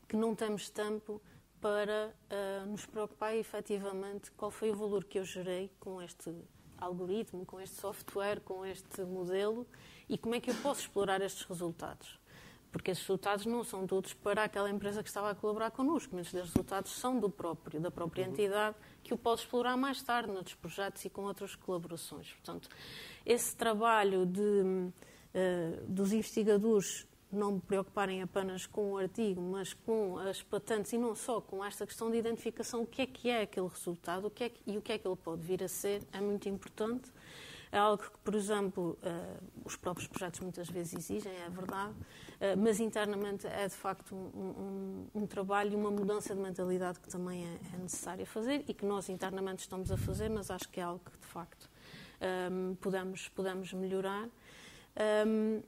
que 0.08 0.16
não 0.16 0.34
temos 0.34 0.68
tempo 0.68 1.22
para 1.60 2.12
uh, 2.30 2.66
nos 2.66 2.84
preocupar 2.84 3.36
efetivamente 3.36 4.30
qual 4.32 4.50
foi 4.50 4.70
o 4.70 4.74
valor 4.74 5.04
que 5.04 5.18
eu 5.18 5.24
gerei 5.24 5.70
com 5.78 6.02
este 6.02 6.34
algoritmo, 6.76 7.46
com 7.46 7.60
este 7.60 7.80
software, 7.80 8.40
com 8.40 8.66
este 8.66 9.02
modelo 9.02 9.66
e 10.08 10.18
como 10.18 10.34
é 10.34 10.40
que 10.40 10.50
eu 10.50 10.54
posso 10.56 10.80
explorar 10.80 11.22
estes 11.22 11.44
resultados 11.44 12.18
porque 12.74 12.90
esses 12.90 13.04
resultados 13.04 13.46
não 13.46 13.62
são 13.62 13.86
todos 13.86 14.12
para 14.14 14.42
aquela 14.42 14.68
empresa 14.68 15.00
que 15.00 15.08
estava 15.08 15.30
a 15.30 15.34
colaborar 15.34 15.70
connosco, 15.70 16.12
muitos 16.12 16.32
desses 16.32 16.50
resultados 16.50 16.90
são 16.90 17.20
do 17.20 17.30
próprio, 17.30 17.80
da 17.80 17.88
própria 17.88 18.24
uhum. 18.24 18.32
entidade, 18.32 18.74
que 19.04 19.14
o 19.14 19.16
pode 19.16 19.42
explorar 19.42 19.76
mais 19.76 20.02
tarde 20.02 20.32
noutros 20.32 20.56
projetos 20.56 21.04
e 21.04 21.08
com 21.08 21.22
outras 21.22 21.54
colaborações. 21.54 22.32
Portanto, 22.32 22.68
esse 23.24 23.54
trabalho 23.54 24.26
de, 24.26 24.40
uh, 24.40 24.90
dos 25.86 26.12
investigadores 26.12 27.06
não 27.30 27.52
me 27.52 27.60
preocuparem 27.60 28.22
apenas 28.22 28.66
com 28.66 28.94
o 28.94 28.98
artigo, 28.98 29.40
mas 29.40 29.72
com 29.72 30.18
as 30.18 30.42
patentes 30.42 30.92
e 30.92 30.98
não 30.98 31.14
só, 31.14 31.40
com 31.40 31.64
esta 31.64 31.86
questão 31.86 32.10
de 32.10 32.18
identificação, 32.18 32.82
o 32.82 32.86
que 32.86 33.02
é 33.02 33.06
que 33.06 33.30
é 33.30 33.42
aquele 33.42 33.68
resultado 33.68 34.26
o 34.26 34.30
que 34.30 34.42
é 34.42 34.48
que, 34.48 34.60
e 34.66 34.76
o 34.76 34.82
que 34.82 34.90
é 34.90 34.98
que 34.98 35.06
ele 35.06 35.16
pode 35.16 35.42
vir 35.42 35.62
a 35.62 35.68
ser, 35.68 36.02
é 36.12 36.20
muito 36.20 36.48
importante. 36.48 37.08
É 37.74 37.78
algo 37.78 38.04
que, 38.04 38.18
por 38.22 38.36
exemplo, 38.36 38.96
uh, 39.02 39.42
os 39.64 39.74
próprios 39.74 40.06
projetos 40.06 40.38
muitas 40.38 40.70
vezes 40.70 40.94
exigem, 40.94 41.32
é 41.44 41.50
verdade, 41.50 41.92
uh, 41.92 42.56
mas 42.56 42.78
internamente 42.78 43.48
é 43.48 43.66
de 43.66 43.74
facto 43.74 44.14
um, 44.14 45.08
um, 45.12 45.22
um, 45.22 45.26
trabalho 45.26 45.72
e 45.72 45.74
uma 45.74 45.90
mudança 45.90 46.36
de 46.36 46.40
mentalidade 46.40 47.00
que 47.00 47.08
também 47.08 47.44
é, 47.44 47.74
é 47.74 47.78
necessária 47.78 48.24
fazer 48.24 48.64
e 48.68 48.72
que 48.72 48.86
nós 48.86 49.08
internamente 49.08 49.62
estamos 49.62 49.90
a 49.90 49.96
fazer, 49.96 50.30
mas 50.30 50.52
acho 50.52 50.68
que 50.68 50.78
é 50.78 50.84
algo 50.84 51.00
que 51.04 51.18
de 51.18 51.26
facto 51.26 51.68
um, 52.20 52.70
ehm, 52.70 52.74
podemos, 52.76 53.28
podemos 53.30 53.72
melhorar. 53.72 54.22
Um, 54.22 54.30
ehm, 54.94 55.62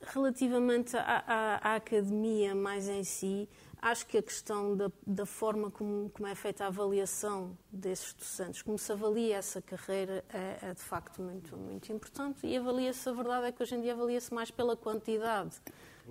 relativamente 0.00 0.96
à, 0.96 1.24
à, 1.26 1.72
à 1.72 1.74
academia 1.74 2.54
mais 2.54 2.88
em 2.88 3.02
si, 3.02 3.48
Acho 3.80 4.06
que 4.06 4.18
a 4.18 4.22
questão 4.22 4.76
da, 4.76 4.90
da 5.06 5.24
forma 5.24 5.70
como, 5.70 6.10
como, 6.10 6.26
é 6.26 6.34
feita 6.34 6.64
a 6.64 6.66
avaliação 6.66 7.56
desses 7.70 8.12
docentes, 8.12 8.60
como 8.62 8.76
se 8.76 8.90
avalia 8.90 9.36
essa 9.36 9.62
carreira, 9.62 10.24
é, 10.32 10.70
é 10.70 10.74
de 10.74 10.82
facto 10.82 11.22
muito, 11.22 11.56
muito 11.56 11.92
importante. 11.92 12.44
E 12.44 12.56
avalia-se, 12.56 13.08
a 13.08 13.12
verdade 13.12 13.46
é 13.46 13.52
que 13.52 13.62
hoje 13.62 13.76
em 13.76 13.80
dia 13.80 13.92
avalia-se 13.92 14.34
mais 14.34 14.50
pela 14.50 14.76
quantidade 14.76 15.60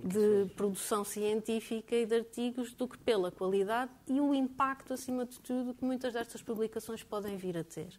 de 0.02 0.50
produção 0.54 1.04
científica 1.04 1.94
e 1.94 2.06
de 2.06 2.14
artigos 2.14 2.72
do 2.72 2.88
que 2.88 2.96
pela 2.98 3.30
qualidade 3.30 3.90
e 4.06 4.20
o 4.20 4.34
impacto, 4.34 4.94
acima 4.94 5.26
de 5.26 5.38
tudo, 5.40 5.74
que 5.74 5.84
muitas 5.84 6.12
destas 6.12 6.40
publicações 6.40 7.02
podem 7.02 7.36
vir 7.36 7.58
a 7.58 7.64
ter. 7.64 7.98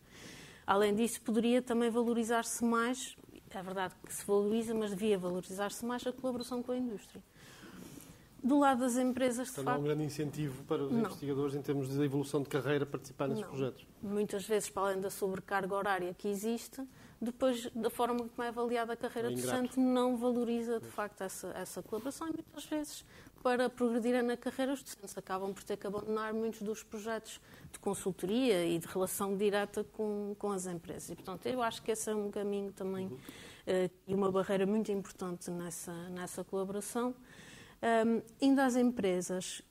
Além 0.66 0.96
disso, 0.96 1.22
poderia 1.22 1.62
também 1.62 1.90
valorizar-se 1.90 2.64
mais, 2.64 3.16
é 3.50 3.62
verdade 3.62 3.96
que 4.06 4.14
se 4.14 4.26
valoriza, 4.26 4.74
mas 4.74 4.92
devia 4.92 5.18
valorizar-se 5.18 5.86
mais 5.86 6.06
a 6.06 6.14
colaboração 6.14 6.64
com 6.64 6.72
a 6.72 6.78
indústria. 6.78 7.22
Do 8.42 8.58
lado 8.60 8.80
das 8.80 8.96
empresas, 8.96 9.48
de 9.48 9.54
então, 9.54 9.64
facto... 9.66 9.78
não 9.78 9.84
há 9.84 9.86
um 9.86 9.96
grande 9.96 10.04
incentivo 10.04 10.64
para 10.64 10.84
os 10.84 10.92
não. 10.92 11.00
investigadores 11.02 11.56
em 11.56 11.62
termos 11.62 11.90
de 11.90 12.02
evolução 12.02 12.42
de 12.42 12.50
carreira 12.50 12.86
participar 12.86 13.28
nesses 13.28 13.44
não. 13.44 13.50
projetos? 13.50 13.86
Muitas 14.02 14.46
vezes, 14.46 14.70
para 14.70 14.84
além 14.84 15.02
da 15.02 15.10
sobrecarga 15.10 15.76
horária 15.76 16.14
que 16.14 16.28
existe, 16.28 16.82
depois 17.22 17.70
da 17.76 17.90
forma 17.90 18.20
como 18.20 18.44
é 18.44 18.48
avaliada 18.48 18.94
a 18.94 18.96
carreira 18.96 19.30
é 19.32 19.36
docente, 19.36 19.78
não 19.78 20.16
valoriza, 20.16 20.80
de 20.80 20.88
facto, 20.88 21.22
essa, 21.22 21.50
essa 21.50 21.84
colaboração 21.84 22.28
e 22.30 22.32
muitas 22.32 22.66
vezes, 22.66 23.04
para 23.44 23.70
progredir 23.70 24.24
na 24.24 24.38
carreira, 24.38 24.72
os 24.72 24.82
docentes 24.82 25.18
acabam 25.18 25.54
por 25.54 25.64
ter 25.64 25.76
que 25.76 25.86
abandonar 25.86 26.34
muitos 26.34 26.62
dos 26.62 26.82
projetos 26.82 27.42
de 27.72 27.80
consultoria 27.80 28.66
e 28.66 28.80
de 28.80 28.88
relação 28.88 29.36
direta 29.36 29.84
com, 29.84 30.34
com 30.40 30.52
as 30.52 30.66
empresas. 30.66 31.10
E, 31.10 31.16
portanto, 31.16 31.46
eu 31.46 31.62
acho 31.62 31.82
que 31.82 31.92
esse 31.92 32.10
é 32.10 32.16
um 32.16 32.32
caminho 32.32 32.72
também 32.72 33.08
uhum. 33.08 33.16
uh, 33.16 33.92
e 34.08 34.14
uma 34.14 34.32
barreira 34.32 34.66
muito 34.66 34.90
importante 34.92 35.52
nessa, 35.52 35.92
nessa 36.10 36.44
colaboração. 36.44 37.14
Um, 37.82 38.22
indo 38.42 38.60
às 38.60 38.76
empresas, 38.76 39.62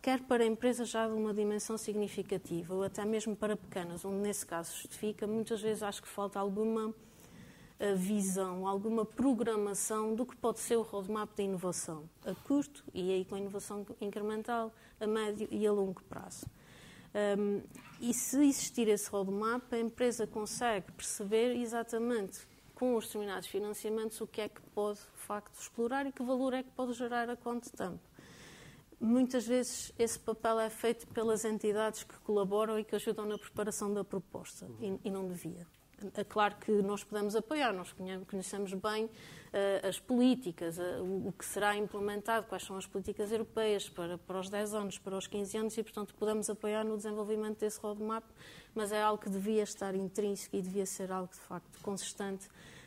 quer 0.00 0.20
para 0.22 0.44
empresas 0.44 0.88
já 0.88 1.06
de 1.06 1.12
uma 1.12 1.34
dimensão 1.34 1.76
significativa 1.76 2.74
ou 2.74 2.82
até 2.82 3.04
mesmo 3.04 3.36
para 3.36 3.56
pequenas, 3.56 4.04
onde 4.04 4.16
nesse 4.16 4.46
caso 4.46 4.74
justifica, 4.74 5.26
muitas 5.26 5.60
vezes 5.60 5.82
acho 5.82 6.02
que 6.02 6.08
falta 6.08 6.40
alguma 6.40 6.88
uh, 6.88 7.96
visão, 7.96 8.66
alguma 8.66 9.04
programação 9.04 10.14
do 10.14 10.24
que 10.24 10.34
pode 10.36 10.60
ser 10.60 10.76
o 10.76 10.82
roadmap 10.82 11.36
da 11.36 11.42
inovação 11.42 12.08
a 12.24 12.34
curto 12.34 12.82
e 12.94 13.12
aí 13.12 13.24
com 13.24 13.34
a 13.34 13.38
inovação 13.38 13.86
incremental, 14.00 14.72
a 14.98 15.06
médio 15.06 15.46
e 15.50 15.66
a 15.66 15.72
longo 15.72 16.02
prazo. 16.04 16.46
Um, 17.38 17.62
e 18.00 18.12
se 18.12 18.36
existir 18.36 18.88
esse 18.88 19.08
roadmap, 19.08 19.72
a 19.72 19.78
empresa 19.78 20.26
consegue 20.26 20.92
perceber 20.92 21.56
exatamente 21.56 22.46
com 22.76 22.94
os 22.94 23.06
determinados 23.06 23.48
financiamentos 23.48 24.20
o 24.20 24.26
que 24.26 24.42
é 24.42 24.48
que 24.48 24.60
pode 24.74 25.00
facto 25.14 25.58
explorar 25.58 26.06
e 26.06 26.12
que 26.12 26.22
valor 26.22 26.52
é 26.52 26.62
que 26.62 26.70
pode 26.70 26.92
gerar 26.92 27.28
a 27.28 27.36
quanto 27.36 27.70
tempo. 27.72 27.98
Muitas 29.00 29.46
vezes 29.46 29.92
esse 29.98 30.18
papel 30.18 30.60
é 30.60 30.70
feito 30.70 31.06
pelas 31.08 31.44
entidades 31.44 32.04
que 32.04 32.18
colaboram 32.20 32.78
e 32.78 32.84
que 32.84 32.94
ajudam 32.94 33.26
na 33.26 33.38
preparação 33.38 33.92
da 33.92 34.04
proposta 34.04 34.68
e, 34.78 35.08
e 35.08 35.10
não 35.10 35.26
devia. 35.26 35.66
É 36.14 36.24
claro 36.24 36.56
que 36.56 36.70
nós 36.82 37.02
podemos 37.02 37.34
apoiar, 37.34 37.72
nós 37.72 37.94
conhecemos 38.28 38.74
bem 38.74 39.06
uh, 39.06 39.88
as 39.88 39.98
políticas, 39.98 40.76
uh, 40.76 41.02
o, 41.02 41.28
o, 41.28 41.32
que 41.32 41.44
será 41.44 41.74
implementado, 41.74 42.46
quais 42.46 42.64
são 42.64 42.76
as 42.76 42.86
políticas 42.86 43.32
europeias 43.32 43.88
para, 43.88 44.18
para 44.18 44.38
os 44.38 44.50
10 44.50 44.74
anos, 44.74 44.98
para 44.98 45.16
os 45.16 45.26
15 45.26 45.56
anos 45.56 45.78
e, 45.78 45.82
portanto, 45.82 46.14
podemos 46.14 46.50
apoiar 46.50 46.84
no 46.84 46.98
desenvolvimento 46.98 47.60
desse 47.60 47.80
roadmap, 47.80 48.24
mas 48.74 48.92
é 48.92 49.00
algo 49.00 49.22
que 49.22 49.30
devia 49.30 49.62
estar 49.62 49.94
intrínseco 49.94 50.56
e 50.56 50.60
devia 50.60 50.84
ser 50.84 51.10
algo, 51.10 51.32
de 51.32 51.40
facto, 51.40 51.80
consistente 51.80 52.46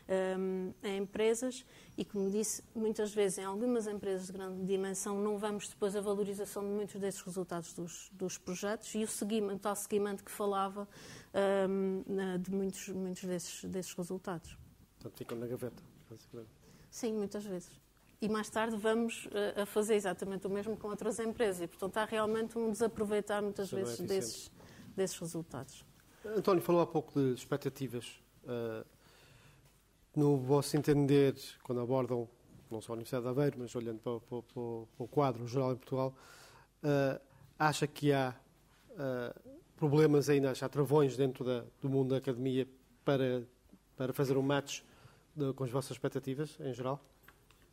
um, 0.10 0.74
a 0.84 0.90
empresas. 0.90 1.66
E, 1.98 2.04
como 2.06 2.30
disse, 2.30 2.64
muitas 2.74 3.14
vezes 3.14 3.40
em 3.40 3.44
algumas 3.44 3.86
empresas 3.88 4.28
de 4.28 4.34
grande 4.34 4.64
dimensão 4.66 5.20
não 5.20 5.38
vemos 5.38 5.68
depois 5.68 5.96
a 5.96 6.02
valorização 6.02 6.64
de 6.64 6.70
muitos 6.70 7.00
desses 7.00 7.22
resultados 7.22 7.74
dos, 7.74 8.10
dos 8.14 8.38
projetos. 8.38 8.94
E 8.96 9.04
o 9.04 9.08
seguimento, 9.08 9.60
tal 9.60 9.76
seguimento 9.76 10.24
que 10.24 10.32
falava 10.32 10.88
um, 11.34 12.04
de 12.40 12.52
muitos, 12.52 12.90
muitos 12.90 13.24
desses, 13.24 13.66
desses 13.66 13.94
resultados. 13.94 14.58
Portanto, 14.96 15.18
ficam 15.18 15.38
na 15.38 15.48
gaveta, 15.48 15.82
Sim, 16.90 17.14
muitas 17.14 17.46
vezes. 17.46 17.80
E 18.22 18.28
mais 18.28 18.50
tarde 18.50 18.76
vamos 18.76 19.26
uh, 19.28 19.62
a 19.62 19.66
fazer 19.66 19.96
exatamente 19.96 20.46
o 20.46 20.50
mesmo 20.50 20.76
com 20.76 20.90
outras 20.90 21.20
empresas. 21.20 21.62
E, 21.62 21.68
portanto, 21.68 21.98
há 21.98 22.06
realmente 22.06 22.58
um 22.58 22.72
desaproveitar 22.72 23.42
muitas 23.42 23.72
é 23.72 23.76
vezes 23.78 24.00
é 24.00 24.04
desses, 24.04 24.52
desses 24.96 25.18
resultados. 25.18 25.86
António 26.26 26.62
falou 26.62 26.82
há 26.82 26.88
pouco 26.88 27.18
de 27.18 27.34
expectativas. 27.34 28.20
Uh, 28.44 28.86
no 30.16 30.38
vosso 30.38 30.76
entender, 30.76 31.36
quando 31.64 31.80
abordam 31.80 32.28
não 32.70 32.82
só 32.82 32.92
a 32.92 32.96
Universidade 32.96 33.24
de 33.24 33.30
Aveiro, 33.30 33.58
mas 33.60 33.76
olhando 33.76 34.00
para, 34.00 34.20
para, 34.20 34.42
para, 34.42 34.54
para 34.54 35.04
o 35.04 35.08
quadro 35.08 35.48
geral 35.48 35.72
em 35.72 35.76
Portugal, 35.76 36.14
uh, 36.84 37.22
acha 37.58 37.88
que 37.88 38.12
há 38.12 38.36
uh, 38.92 39.59
problemas 39.80 40.30
ainda, 40.30 40.52
há 40.52 40.70
travões 40.70 41.16
dentro 41.16 41.46
da, 41.46 41.64
do 41.82 41.90
mundo 41.90 42.10
da 42.10 42.18
academia 42.18 42.68
para, 43.06 43.48
para 43.96 44.14
fazer 44.14 44.38
um 44.38 44.42
match 44.42 44.82
de, 45.36 45.54
com 45.54 45.64
as 45.64 45.72
vossas 45.72 45.92
expectativas 45.92 46.58
em 46.60 46.74
geral? 46.74 47.04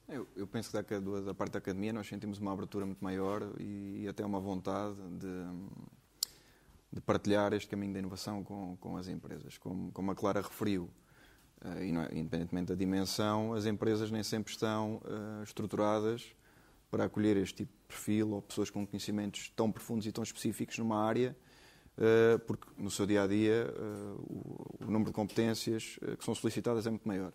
Eu, 0.08 0.26
eu 0.36 0.46
penso 0.46 0.70
que 0.70 1.00
da, 1.00 1.34
parte 1.34 1.52
da 1.52 1.58
academia 1.58 1.92
nós 1.92 2.06
sentimos 2.06 2.38
uma 2.38 2.52
abertura 2.52 2.86
muito 2.86 3.02
maior 3.02 3.42
e, 3.58 4.02
e 4.04 4.08
até 4.08 4.24
uma 4.24 4.38
vontade 4.38 4.94
de, 5.18 5.44
de, 6.92 7.00
partilhar 7.00 7.52
este 7.52 7.68
caminho 7.68 7.92
da 7.92 7.98
inovação 7.98 8.44
com, 8.44 8.76
com 8.76 8.96
as 8.96 9.08
empresas. 9.08 9.58
Como, 9.58 9.90
como 9.90 10.12
a 10.12 10.14
Clara 10.14 10.40
referiu, 10.40 10.88
Uh, 11.64 11.82
e 11.82 11.96
é, 11.96 12.18
independentemente 12.18 12.68
da 12.68 12.74
dimensão, 12.74 13.54
as 13.54 13.64
empresas 13.64 14.10
nem 14.10 14.22
sempre 14.22 14.52
estão 14.52 14.96
uh, 14.96 15.42
estruturadas 15.42 16.34
para 16.90 17.04
acolher 17.04 17.36
este 17.38 17.64
tipo 17.64 17.72
de 17.72 17.78
perfil 17.88 18.32
ou 18.32 18.42
pessoas 18.42 18.68
com 18.68 18.86
conhecimentos 18.86 19.50
tão 19.56 19.72
profundos 19.72 20.06
e 20.06 20.12
tão 20.12 20.22
específicos 20.22 20.78
numa 20.78 21.02
área, 21.02 21.36
porque 22.46 22.66
no 22.76 22.90
seu 22.90 23.06
dia 23.06 23.22
a 23.22 23.26
dia 23.26 23.72
o, 24.28 24.84
o, 24.84 24.90
número 24.90 25.06
de 25.06 25.12
competências 25.12 25.98
que 26.18 26.24
são 26.24 26.34
solicitadas 26.34 26.86
é 26.86 26.90
muito 26.90 27.06
maior. 27.06 27.32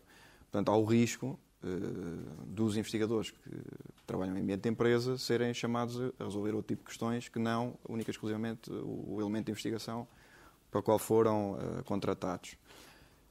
Portanto, 0.51 0.69
há 0.69 0.77
o 0.77 0.85
risco 0.85 1.39
dos 2.45 2.75
investigadores 2.75 3.31
que 3.31 3.49
trabalham 4.05 4.37
em 4.37 4.41
ambiente 4.41 4.61
de 4.61 4.69
empresa 4.69 5.17
serem 5.17 5.53
chamados 5.53 5.99
a 6.19 6.23
resolver 6.23 6.53
outro 6.55 6.67
tipo 6.75 6.83
de 6.83 6.87
questões 6.87 7.29
que 7.29 7.39
não, 7.39 7.75
única 7.87 8.09
e 8.09 8.13
exclusivamente, 8.13 8.71
o 8.71 9.17
elemento 9.19 9.45
de 9.45 9.51
investigação 9.51 10.07
para 10.69 10.79
o 10.79 10.83
qual 10.83 10.99
foram 10.99 11.57
contratados. 11.85 12.57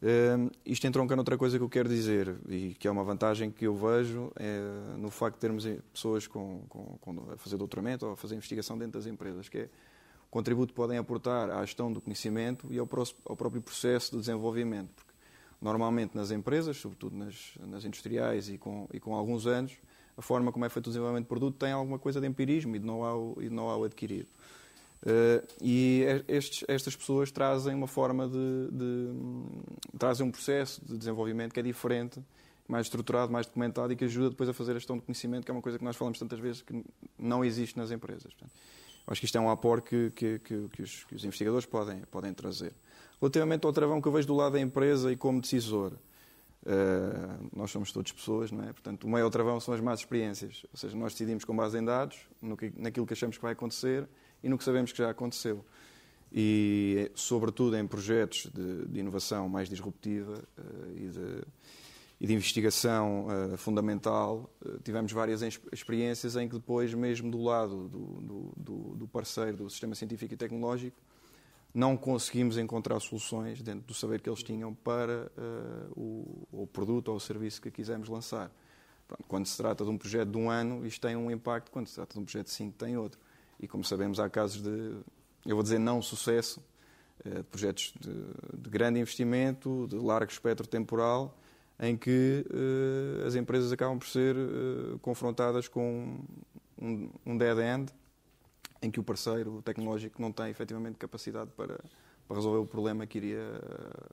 Uh, 0.00 0.50
isto 0.64 0.86
entronca 0.86 1.14
noutra 1.14 1.36
coisa 1.36 1.58
que 1.58 1.64
eu 1.64 1.68
quero 1.68 1.86
dizer 1.86 2.34
e 2.48 2.74
que 2.78 2.88
é 2.88 2.90
uma 2.90 3.04
vantagem 3.04 3.50
que 3.50 3.66
eu 3.66 3.76
vejo 3.76 4.32
é, 4.36 4.96
no 4.96 5.10
facto 5.10 5.34
de 5.34 5.40
termos 5.40 5.66
pessoas 5.92 6.26
com, 6.26 6.62
com, 6.70 6.96
com, 6.98 7.30
a 7.30 7.36
fazer 7.36 7.58
doutoramento 7.58 8.06
ou 8.06 8.12
a 8.12 8.16
fazer 8.16 8.34
investigação 8.34 8.78
dentro 8.78 8.98
das 8.98 9.06
empresas, 9.06 9.50
que 9.50 9.58
é 9.58 9.68
contributo 10.30 10.72
podem 10.72 10.96
aportar 10.96 11.50
à 11.50 11.60
gestão 11.64 11.92
do 11.92 12.00
conhecimento 12.00 12.66
e 12.70 12.78
ao, 12.78 12.86
próprio 12.86 13.60
processo 13.60 14.12
de 14.12 14.18
desenvolvimento. 14.18 14.90
Porque 14.94 15.12
normalmente 15.60 16.16
nas 16.16 16.30
empresas, 16.30 16.76
sobretudo 16.76 17.16
nas, 17.16 17.52
nas 17.66 17.84
industriais 17.84 18.48
e 18.48 18.56
com, 18.56 18.88
e 18.92 19.00
com 19.00 19.14
alguns 19.14 19.46
anos, 19.46 19.72
a 20.16 20.22
forma 20.22 20.52
como 20.52 20.64
é 20.64 20.68
feito 20.68 20.86
o 20.86 20.90
desenvolvimento 20.90 21.24
de 21.24 21.28
produto 21.28 21.56
tem 21.56 21.72
alguma 21.72 21.98
coisa 21.98 22.20
de 22.20 22.26
empirismo 22.26 22.76
e 22.76 22.78
de 22.78 22.84
know-how 22.84 23.36
know 23.50 23.84
adquirido. 23.84 24.28
Uh, 25.02 25.42
e 25.62 26.04
estes, 26.28 26.62
estas 26.68 26.94
pessoas 26.94 27.30
trazem 27.30 27.74
uma 27.74 27.86
forma 27.86 28.28
de, 28.28 28.68
de, 28.70 29.08
trazem 29.98 30.26
um 30.26 30.30
processo 30.30 30.84
de 30.84 30.98
desenvolvimento 30.98 31.54
que 31.54 31.60
é 31.60 31.62
diferente, 31.62 32.22
mais 32.68 32.84
estruturado, 32.86 33.32
mais 33.32 33.46
documentado 33.46 33.94
e 33.94 33.96
que 33.96 34.04
ajuda 34.04 34.28
depois 34.28 34.48
a 34.48 34.52
fazer 34.52 34.72
a 34.72 34.74
gestão 34.74 34.96
do 34.96 35.02
conhecimento, 35.02 35.44
que 35.44 35.50
é 35.50 35.54
uma 35.54 35.62
coisa 35.62 35.78
que 35.78 35.84
nós 35.84 35.96
falamos 35.96 36.18
tantas 36.18 36.38
vezes 36.38 36.60
que 36.60 36.84
não 37.18 37.42
existe 37.42 37.78
nas 37.78 37.90
empresas. 37.90 38.32
Portanto, 38.34 38.52
acho 39.10 39.20
que 39.20 39.26
isto 39.26 39.36
é 39.36 39.40
um 39.40 39.50
aporte 39.50 39.90
que, 39.90 40.10
que, 40.10 40.38
que, 40.38 40.68
que, 40.68 40.82
os, 40.82 41.04
que 41.04 41.14
os 41.14 41.24
investigadores 41.24 41.66
podem, 41.66 42.00
podem 42.10 42.32
trazer. 42.32 42.72
Relativamente 43.20 43.66
ao 43.66 43.72
travão 43.72 44.00
que 44.00 44.08
eu 44.08 44.12
vejo 44.12 44.26
do 44.26 44.34
lado 44.34 44.52
da 44.52 44.60
empresa 44.60 45.12
e 45.12 45.16
como 45.16 45.40
decisor, 45.40 45.92
Uh, 46.62 47.48
nós 47.56 47.70
somos 47.70 47.90
todos 47.90 48.12
pessoas, 48.12 48.52
não 48.52 48.62
é? 48.62 48.72
Portanto, 48.72 49.04
o 49.04 49.08
maior 49.08 49.30
travão 49.30 49.58
são 49.60 49.72
as 49.72 49.80
más 49.80 50.00
experiências. 50.00 50.66
Ou 50.70 50.76
seja, 50.76 50.94
nós 50.94 51.12
decidimos 51.12 51.42
com 51.42 51.56
base 51.56 51.78
em 51.78 51.84
dados, 51.84 52.18
no 52.40 52.54
que, 52.54 52.70
naquilo 52.76 53.06
que 53.06 53.14
achamos 53.14 53.36
que 53.38 53.42
vai 53.42 53.52
acontecer 53.52 54.06
e 54.42 54.48
no 54.48 54.58
que 54.58 54.64
sabemos 54.64 54.92
que 54.92 54.98
já 54.98 55.08
aconteceu. 55.08 55.64
E, 56.30 57.10
sobretudo, 57.14 57.76
em 57.76 57.86
projetos 57.86 58.46
de, 58.52 58.86
de 58.86 59.00
inovação 59.00 59.48
mais 59.48 59.70
disruptiva 59.70 60.44
uh, 60.58 60.96
e, 60.96 61.08
de, 61.08 61.42
e, 62.20 62.26
de, 62.26 62.34
investigação 62.34 63.26
uh, 63.26 63.56
fundamental, 63.56 64.50
uh, 64.60 64.78
tivemos 64.80 65.10
várias 65.10 65.40
experiências 65.72 66.36
em 66.36 66.46
que 66.46 66.54
depois, 66.56 66.92
mesmo 66.92 67.30
do 67.30 67.42
lado 67.42 67.88
do, 67.88 68.52
do, 68.56 68.96
do, 68.96 69.08
parceiro 69.08 69.56
do 69.56 69.70
sistema 69.70 69.94
científico 69.94 70.34
e 70.34 70.36
tecnológico, 70.36 70.96
não 71.72 71.96
conseguimos 71.96 72.58
encontrar 72.58 73.00
soluções 73.00 73.62
dentro 73.62 73.86
do 73.86 73.94
saber 73.94 74.20
que 74.20 74.28
eles 74.28 74.42
tinham 74.42 74.74
para 74.74 75.30
o, 75.96 76.46
o, 76.50 76.66
produto 76.66 77.08
ou 77.08 77.16
o 77.16 77.20
serviço 77.20 77.62
que 77.62 77.70
quisemos 77.70 78.08
lançar. 78.08 78.50
Pronto, 79.06 79.24
quando 79.28 79.46
se 79.46 79.56
trata 79.56 79.84
de 79.84 79.90
um 79.90 79.96
projeto 79.96 80.30
de 80.30 80.36
um 80.36 80.50
ano, 80.50 80.84
isto 80.84 81.00
tem 81.00 81.14
um 81.14 81.30
impacto, 81.30 81.70
quando 81.70 81.86
se 81.86 81.94
trata 81.94 82.14
de 82.14 82.18
um 82.18 82.24
projeto 82.24 82.46
de 82.46 82.52
cinco, 82.52 82.76
tem 82.76 82.96
outro. 82.96 83.20
E 83.60 83.68
como 83.68 83.84
sabemos, 83.84 84.18
há 84.18 84.28
casos 84.28 84.60
de, 84.60 84.96
eu 85.46 85.54
vou 85.54 85.62
dizer, 85.62 85.78
não 85.78 86.02
sucesso, 86.02 86.60
de 87.24 87.42
projetos 87.44 87.94
de, 88.00 88.12
de 88.60 88.68
grande 88.68 88.98
investimento, 88.98 89.86
de 89.88 89.96
largo 89.96 90.32
espectro 90.32 90.66
temporal, 90.66 91.38
em 91.80 91.96
que 91.96 92.44
uh, 92.50 93.26
as 93.26 93.34
empresas 93.34 93.72
acabam 93.72 93.98
por 93.98 94.06
ser 94.06 94.36
uh, 94.36 94.98
confrontadas 95.00 95.66
com 95.66 96.20
um, 96.80 97.10
um, 97.24 97.38
dead 97.38 97.58
end, 97.58 97.90
em 98.82 98.90
que 98.90 99.00
o 99.00 99.02
parceiro 99.02 99.62
tecnológico 99.62 100.20
não 100.20 100.30
tem 100.30 100.50
efetivamente 100.50 100.98
capacidade 100.98 101.50
para, 101.56 101.80
para 102.28 102.36
resolver 102.36 102.58
o 102.58 102.66
problema 102.66 103.06
que 103.06 103.16
iria 103.16 103.40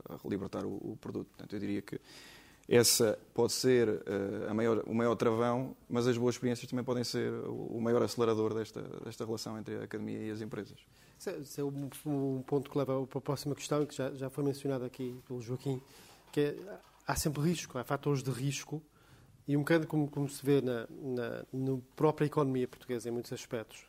uh, 0.09 0.29
libertar 0.29 0.65
o, 0.65 0.75
o, 0.75 0.97
produto. 0.99 1.27
Portanto, 1.27 1.53
eu 1.53 1.59
diria 1.59 1.81
que 1.81 1.99
essa 2.69 3.17
pode 3.33 3.53
ser 3.53 3.87
maior, 4.53 4.83
o 4.85 4.93
maior 4.93 5.15
travão, 5.15 5.73
mas 5.89 6.05
as 6.05 6.17
boas 6.17 6.35
experiências 6.35 6.69
também 6.69 6.83
podem 6.83 7.01
ser 7.01 7.31
o 7.47 7.79
maior 7.79 8.03
acelerador 8.03 8.53
desta, 8.53 8.81
desta 9.05 9.23
relação 9.23 9.57
entre 9.57 9.77
a 9.77 9.83
academia 9.83 10.19
e 10.19 10.31
as 10.31 10.41
empresas. 10.41 10.77
Esse 11.17 11.61
é 11.61 11.63
um, 11.63 11.89
um 12.05 12.43
ponto 12.45 12.69
que 12.69 12.77
leva 12.77 13.07
para 13.07 13.19
a 13.19 13.21
próxima 13.21 13.55
questão, 13.55 13.85
que 13.85 13.95
já, 13.95 14.13
já 14.13 14.29
foi 14.29 14.43
mencionado 14.43 14.83
aqui 14.83 15.17
pelo 15.25 15.41
Joaquim, 15.41 15.81
que 16.29 16.41
é, 16.41 16.55
há 17.07 17.15
sempre 17.15 17.41
risco, 17.41 17.77
há 17.77 17.83
fatores 17.83 18.21
de 18.21 18.29
risco, 18.29 18.83
e 19.47 19.55
um 19.55 19.61
bocado 19.61 19.87
como, 19.87 20.09
como 20.09 20.27
se 20.27 20.45
vê 20.45 20.61
na, 20.61 20.85
na, 20.89 21.45
na, 21.53 21.79
própria 21.95 22.25
economia 22.25 22.67
portuguesa, 22.67 23.07
em 23.07 23.11
muitos 23.11 23.31
aspectos. 23.31 23.85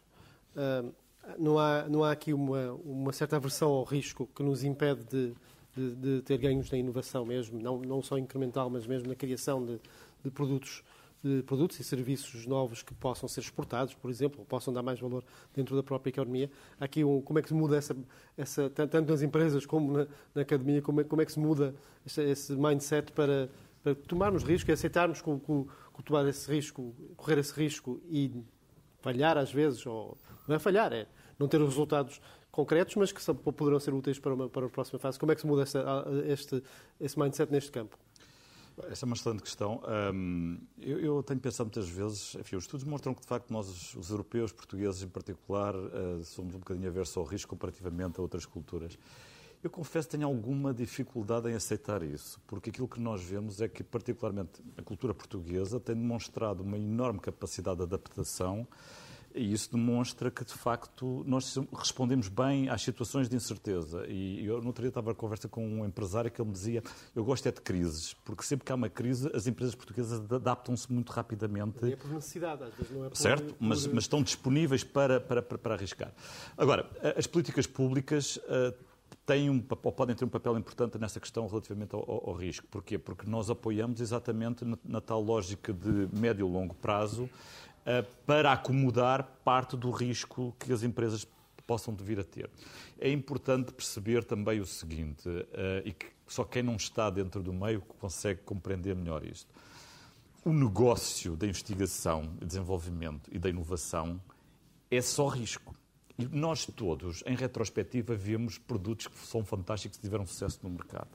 Uh, 0.55 0.95
não, 1.37 1.59
há, 1.59 1.89
não 1.89 2.05
há 2.05 2.12
aqui 2.12 2.33
uma, 2.33 2.73
uma 2.85 3.12
certa 3.12 3.37
aversão 3.37 3.71
ao 3.71 3.83
risco 3.83 4.29
que 4.35 4.43
nos 4.43 4.62
impede 4.62 5.05
de 5.05 5.35
de, 5.79 5.95
de, 5.95 6.23
ter 6.23 6.39
ganhos 6.39 6.71
na 6.71 6.79
inovação 6.79 7.25
mesmo, 7.25 7.61
não, 7.61 7.79
não 7.79 8.03
só 8.03 8.19
incremental, 8.19 8.69
mas 8.69 8.87
mesmo 8.87 9.09
na 9.09 9.14
criação 9.14 9.64
de, 9.64 9.81
de 10.25 10.31
produtos 10.31 10.83
de 11.23 11.43
produtos 11.43 11.79
e 11.81 11.85
serviços 11.85 12.47
novos 12.47 12.83
que 12.83 12.95
possam 12.95 13.29
ser 13.29 13.41
exportados, 13.41 13.95
por 13.95 14.11
exemplo, 14.11 14.41
ou 14.41 14.47
possam 14.47 14.73
dar 14.73 14.83
mais 14.83 15.01
valor 15.01 15.25
dentro 15.55 15.75
da 15.75 15.83
própria 15.83 16.11
economia. 16.11 16.51
Aqui, 16.79 17.05
um, 17.05 17.21
como 17.21 17.39
é 17.39 17.43
que 17.43 17.49
se 17.49 17.55
muda 17.55 17.77
essa, 17.77 17.97
essa 18.37 18.71
tanto 18.71 19.11
nas 19.11 19.23
empresas 19.23 19.66
como 19.66 19.93
na, 19.93 20.07
na 20.35 20.43
academia, 20.43 20.81
como 20.81 21.01
é, 21.01 21.05
como 21.05 21.21
é, 21.21 21.25
que 21.25 21.33
se 21.33 21.41
muda 21.41 21.75
esse, 22.07 22.23
esse 22.23 22.53
mindset 22.53 23.12
para, 23.12 23.51
para, 23.83 23.95
tomarmos 23.95 24.45
risco 24.45 24.71
e 24.71 24.73
aceitarmos 24.73 25.21
com, 25.21 25.39
com, 25.41 25.66
com, 25.93 26.03
tomar 26.03 26.27
esse 26.29 26.51
risco, 26.51 26.95
correr 27.16 27.39
esse 27.39 27.53
risco 27.53 28.01
e 28.09 28.33
falhar 29.01 29.37
às 29.37 29.53
vezes, 29.53 29.85
ou 29.87 30.16
não 30.47 30.57
é 30.57 30.59
falhar, 30.59 30.93
é 30.93 31.07
não 31.39 31.49
ter 31.49 31.61
os 31.61 31.69
resultados 31.69 32.21
concretos, 32.51 32.97
mas 32.97 33.12
que 33.12 33.21
poderão 33.53 33.79
ser 33.79 33.95
úteis 33.95 34.19
para, 34.19 34.35
uma, 34.35 34.49
para 34.49 34.66
a 34.66 34.69
próxima 34.69 34.99
fase. 34.99 35.19
Como 35.19 35.31
é 35.31 35.35
que 35.35 35.41
se 35.41 35.47
muda 35.47 35.64
este, 36.27 36.62
esse 37.01 37.19
mindset 37.19 37.53
neste 37.53 37.71
campo? 37.71 37.97
Essa 38.91 39.05
é 39.05 39.07
uma 39.07 39.16
excelente 39.16 39.43
questão. 39.43 39.83
Um, 40.14 40.59
eu, 40.81 41.01
eu, 41.01 41.22
tenho 41.22 41.41
pensado 41.41 41.66
muitas 41.66 41.89
vezes, 41.89 42.35
enfim, 42.37 42.57
os 42.57 42.64
estudos 42.64 42.85
mostram 42.85 43.12
que, 43.12 43.20
de 43.20 43.26
facto, 43.26 43.51
nós, 43.51 43.95
os 43.95 44.11
europeus, 44.11 44.53
portugueses 44.53 45.03
em 45.03 45.09
particular, 45.09 45.74
uh, 45.74 46.24
somos 46.24 46.55
um 46.55 46.59
bocadinho 46.59 46.89
aversos 46.89 47.16
ao 47.16 47.24
risco 47.24 47.51
comparativamente 47.51 48.18
a 48.18 48.22
outras 48.22 48.47
culturas. 48.47 48.99
Eu 49.62 49.70
confesso 49.70 50.07
que 50.07 50.16
tenho 50.16 50.29
alguma 50.29 50.72
dificuldade 50.72 51.51
em 51.51 51.55
aceitar 51.55 52.03
isso, 52.03 52.41
porque 52.47 52.70
aquilo 52.70 52.87
que 52.87 53.01
nós 53.01 53.22
vemos 53.22 53.61
é 53.61 53.68
que, 53.68 53.83
particularmente, 53.83 54.62
a 54.76 54.83
cultura 54.83 55.12
portuguesa 55.12 55.81
tem 55.81 55.97
demonstrado 55.97 56.62
uma 56.62 56.79
enorme 56.79 57.18
capacidade 57.18 57.79
de 57.79 57.83
adaptação 57.83 58.66
e 59.35 59.53
isso 59.53 59.70
demonstra 59.72 60.31
que, 60.31 60.45
de 60.45 60.55
facto, 60.55 61.22
nós 61.26 61.57
respondemos 61.72 62.29
bem 62.29 62.68
às 62.68 62.83
situações 62.83 63.29
de 63.29 63.37
incerteza. 63.37 64.07
E 64.09 64.45
eu, 64.45 64.61
no 64.61 64.68
outro 64.68 64.83
dia, 64.83 64.89
estava 64.89 65.12
a 65.12 65.14
conversa 65.14 65.49
com 65.49 65.66
um 65.66 65.85
empresário 65.85 66.31
que 66.31 66.41
ele 66.41 66.49
me 66.49 66.55
dizia: 66.55 66.83
Eu 67.14 67.24
gosto 67.24 67.47
é 67.47 67.53
de 67.53 67.61
crises, 67.61 68.14
porque 68.24 68.43
sempre 68.43 68.64
que 68.64 68.72
há 68.72 68.74
uma 68.74 68.89
crise, 68.89 69.31
as 69.35 69.47
empresas 69.47 69.74
portuguesas 69.74 70.20
adaptam-se 70.33 70.93
muito 70.93 71.11
rapidamente. 71.11 71.93
É 71.93 71.97
por 71.97 72.11
necessidade, 72.11 72.64
às 72.64 72.74
vezes 72.74 72.93
não 72.93 73.05
é 73.05 73.09
por. 73.09 73.16
Certo, 73.16 73.55
mas, 73.61 73.87
mas 73.87 74.05
estão 74.05 74.22
disponíveis 74.22 74.83
para, 74.83 75.20
para, 75.20 75.43
para, 75.43 75.59
para, 75.59 75.74
arriscar. 75.74 76.12
Agora, 76.57 76.89
as 77.16 77.26
políticas 77.26 77.66
públicas. 77.66 78.37
Uh, 78.37 78.89
têm 79.29 79.51
um, 79.51 79.62
ou 79.83 79.93
podem 79.93 80.16
ter 80.16 80.24
um 80.24 80.29
papel 80.29 80.57
importante 80.57 80.97
nessa 80.99 81.20
questão 81.20 81.47
relativamente 81.47 81.95
ao, 81.95 82.01
ao, 82.01 82.31
ao 82.31 82.35
risco. 82.35 82.66
Porquê? 82.70 82.97
Porque 82.97 83.29
nós 83.29 83.51
apoiamos 83.51 84.01
exatamente 84.01 84.64
na, 84.64 84.79
na, 84.83 85.01
tal 85.03 85.20
lógica 85.20 85.70
de 85.70 86.09
médio 86.18 86.49
e 86.49 86.51
longo 86.51 86.74
prazo 86.74 87.29
eh, 87.78 87.78
para 88.26 88.53
acomodar 88.53 89.22
parte 89.45 89.76
do 89.76 89.91
risco 89.91 90.55
que 90.59 90.72
as 90.72 90.82
empresas 90.82 91.26
possam 91.66 91.95
vir 91.95 92.18
a 92.18 92.24
ter. 92.24 92.51
É 92.99 93.11
importante 93.11 93.72
perceber 93.72 94.24
também 94.24 94.59
o 94.59 94.66
seguinte, 94.66 95.28
eh, 95.53 95.82
e 95.84 95.93
que 95.93 96.07
só 96.26 96.43
quem 96.43 96.62
não 96.62 96.76
está 96.76 97.11
dentro 97.11 97.43
do 97.43 97.53
meio 97.53 97.82
consegue 98.01 98.41
compreender 98.43 98.97
melhor 98.97 99.22
isto. 99.24 99.53
O 100.45 100.53
negócio 100.53 101.36
da 101.36 101.47
investigação, 101.47 102.36
desenvolvimento 102.43 103.28
e 103.30 103.39
da 103.39 103.51
inovação 103.51 104.18
é 104.91 105.03
só 105.03 105.28
risco. 105.28 105.74
E 106.18 106.26
nós 106.26 106.64
todos, 106.66 107.22
em 107.26 107.36
retrospectiva, 107.36 108.16
vemos 108.16 108.59
produtos 108.59 109.07
que 109.07 109.18
são 109.18 109.45
fantásticos 109.45 109.99
e 109.99 110.01
tiveram 110.01 110.26
sucesso 110.26 110.59
no 110.62 110.70
mercado. 110.70 111.11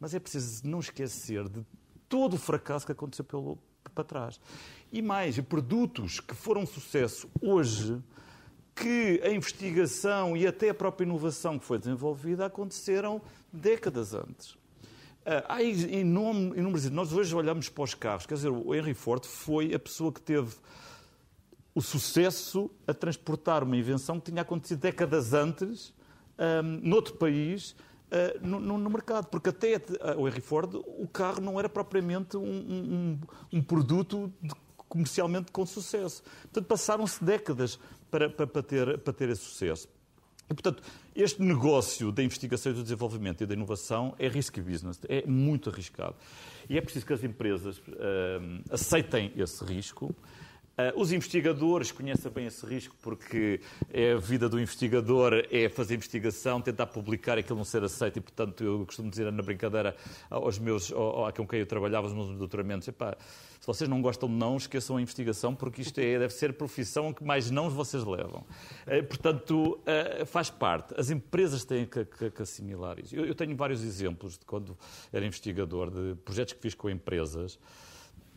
Mas 0.00 0.14
é 0.14 0.20
preciso 0.20 0.66
não 0.66 0.80
esquecer 0.80 1.48
de 1.48 1.64
todo 2.08 2.34
o 2.34 2.38
fracasso 2.38 2.84
que 2.84 2.92
aconteceu 2.92 3.24
pelo, 3.24 3.56
para 3.90 4.04
trás. 4.04 4.40
E 4.92 5.00
mais, 5.00 5.38
produtos 5.40 6.20
que 6.20 6.34
foram 6.34 6.66
sucesso 6.66 7.28
hoje, 7.40 8.02
que 8.74 9.20
a 9.22 9.30
investigação 9.30 10.36
e 10.36 10.46
até 10.46 10.70
a 10.70 10.74
própria 10.74 11.04
inovação 11.04 11.58
que 11.58 11.64
foi 11.64 11.78
desenvolvida 11.78 12.46
aconteceram 12.46 13.20
décadas 13.52 14.14
antes. 14.14 14.56
Ah, 15.24 15.56
há 15.56 15.62
inúmeros. 15.62 16.90
Nós 16.90 17.12
hoje 17.12 17.34
olhamos 17.34 17.68
para 17.68 17.84
os 17.84 17.94
carros. 17.94 18.26
Quer 18.26 18.34
dizer, 18.34 18.50
o 18.50 18.74
Henry 18.74 18.94
Ford 18.94 19.24
foi 19.24 19.74
a 19.74 19.78
pessoa 19.78 20.12
que 20.12 20.20
teve 20.20 20.54
o 21.74 21.80
sucesso 21.80 22.70
a 22.86 22.92
transportar 22.92 23.62
uma 23.62 23.76
invenção 23.76 24.20
que 24.20 24.30
tinha 24.30 24.42
acontecido 24.42 24.80
décadas 24.80 25.32
antes, 25.32 25.94
um, 26.38 26.88
noutro 26.88 27.14
país, 27.14 27.74
uh, 28.12 28.46
no, 28.46 28.60
no, 28.60 28.90
mercado. 28.90 29.26
Porque 29.26 29.48
até 29.48 29.76
uh, 29.76 30.20
o 30.20 30.28
Henry 30.28 30.40
Ford, 30.40 30.74
o 30.74 31.08
carro 31.08 31.40
não 31.40 31.58
era 31.58 31.68
propriamente 31.68 32.36
um, 32.36 32.42
um, 32.42 33.18
um 33.52 33.62
produto 33.62 34.32
de, 34.40 34.54
comercialmente 34.88 35.50
com 35.50 35.64
sucesso. 35.64 36.22
Portanto, 36.42 36.66
passaram-se 36.66 37.24
décadas 37.24 37.78
para, 38.10 38.28
para, 38.28 38.46
para, 38.46 38.62
ter, 38.62 38.98
para 38.98 39.12
ter 39.12 39.30
esse 39.30 39.42
sucesso. 39.42 39.88
E, 40.50 40.54
portanto, 40.54 40.82
este 41.16 41.40
negócio 41.40 42.12
da 42.12 42.22
investigação 42.22 42.72
e 42.72 42.74
do 42.74 42.82
desenvolvimento 42.82 43.42
e 43.42 43.46
da 43.46 43.54
inovação 43.54 44.14
é 44.18 44.28
risky 44.28 44.60
business, 44.60 45.00
é 45.08 45.26
muito 45.26 45.70
arriscado. 45.70 46.14
E 46.68 46.76
é 46.76 46.80
preciso 46.80 47.06
que 47.06 47.12
as 47.12 47.24
empresas 47.24 47.78
uh, 47.78 47.82
aceitem 48.70 49.32
esse 49.34 49.64
risco, 49.64 50.14
os 50.96 51.12
investigadores 51.12 51.92
conhecem 51.92 52.30
bem 52.32 52.46
esse 52.46 52.64
risco 52.64 52.96
porque 53.02 53.60
é 53.92 54.12
a 54.12 54.16
vida 54.16 54.48
do 54.48 54.58
investigador 54.58 55.46
é 55.50 55.68
fazer 55.68 55.94
investigação, 55.94 56.60
tentar 56.60 56.86
publicar 56.86 57.38
aquilo 57.38 57.58
não 57.58 57.64
ser 57.64 57.84
aceito 57.84 58.18
e, 58.18 58.20
portanto, 58.20 58.64
eu 58.64 58.86
costumo 58.86 59.10
dizer 59.10 59.30
na 59.30 59.42
brincadeira 59.42 59.94
aos 60.30 60.58
meus, 60.58 60.90
ao, 60.92 61.32
com 61.32 61.46
quem 61.46 61.60
eu 61.60 61.66
trabalhava, 61.66 62.06
os 62.06 62.14
meus 62.14 62.36
doutoramentos, 62.36 62.88
epá, 62.88 63.16
se 63.62 63.66
vocês 63.66 63.88
não 63.88 64.02
gostam 64.02 64.28
de 64.28 64.34
não, 64.34 64.56
esqueçam 64.56 64.96
a 64.96 65.00
investigação 65.02 65.54
porque 65.54 65.82
isto 65.82 65.98
é, 66.00 66.18
deve 66.18 66.32
ser 66.32 66.50
a 66.50 66.52
profissão 66.52 67.12
que 67.12 67.22
mais 67.22 67.48
não 67.48 67.70
vocês 67.70 68.02
levam. 68.02 68.44
Uh, 68.86 69.04
portanto, 69.06 69.78
uh, 69.80 70.26
faz 70.26 70.50
parte. 70.50 70.94
As 70.98 71.10
empresas 71.10 71.64
têm 71.64 71.86
que, 71.86 72.04
que, 72.04 72.30
que 72.30 72.42
assimilar 72.42 72.98
isso. 72.98 73.14
Eu, 73.14 73.24
eu 73.24 73.34
tenho 73.36 73.54
vários 73.54 73.84
exemplos 73.84 74.36
de 74.36 74.44
quando 74.44 74.76
era 75.12 75.24
investigador, 75.24 75.90
de 75.90 76.16
projetos 76.24 76.54
que 76.54 76.60
fiz 76.60 76.74
com 76.74 76.90
empresas, 76.90 77.56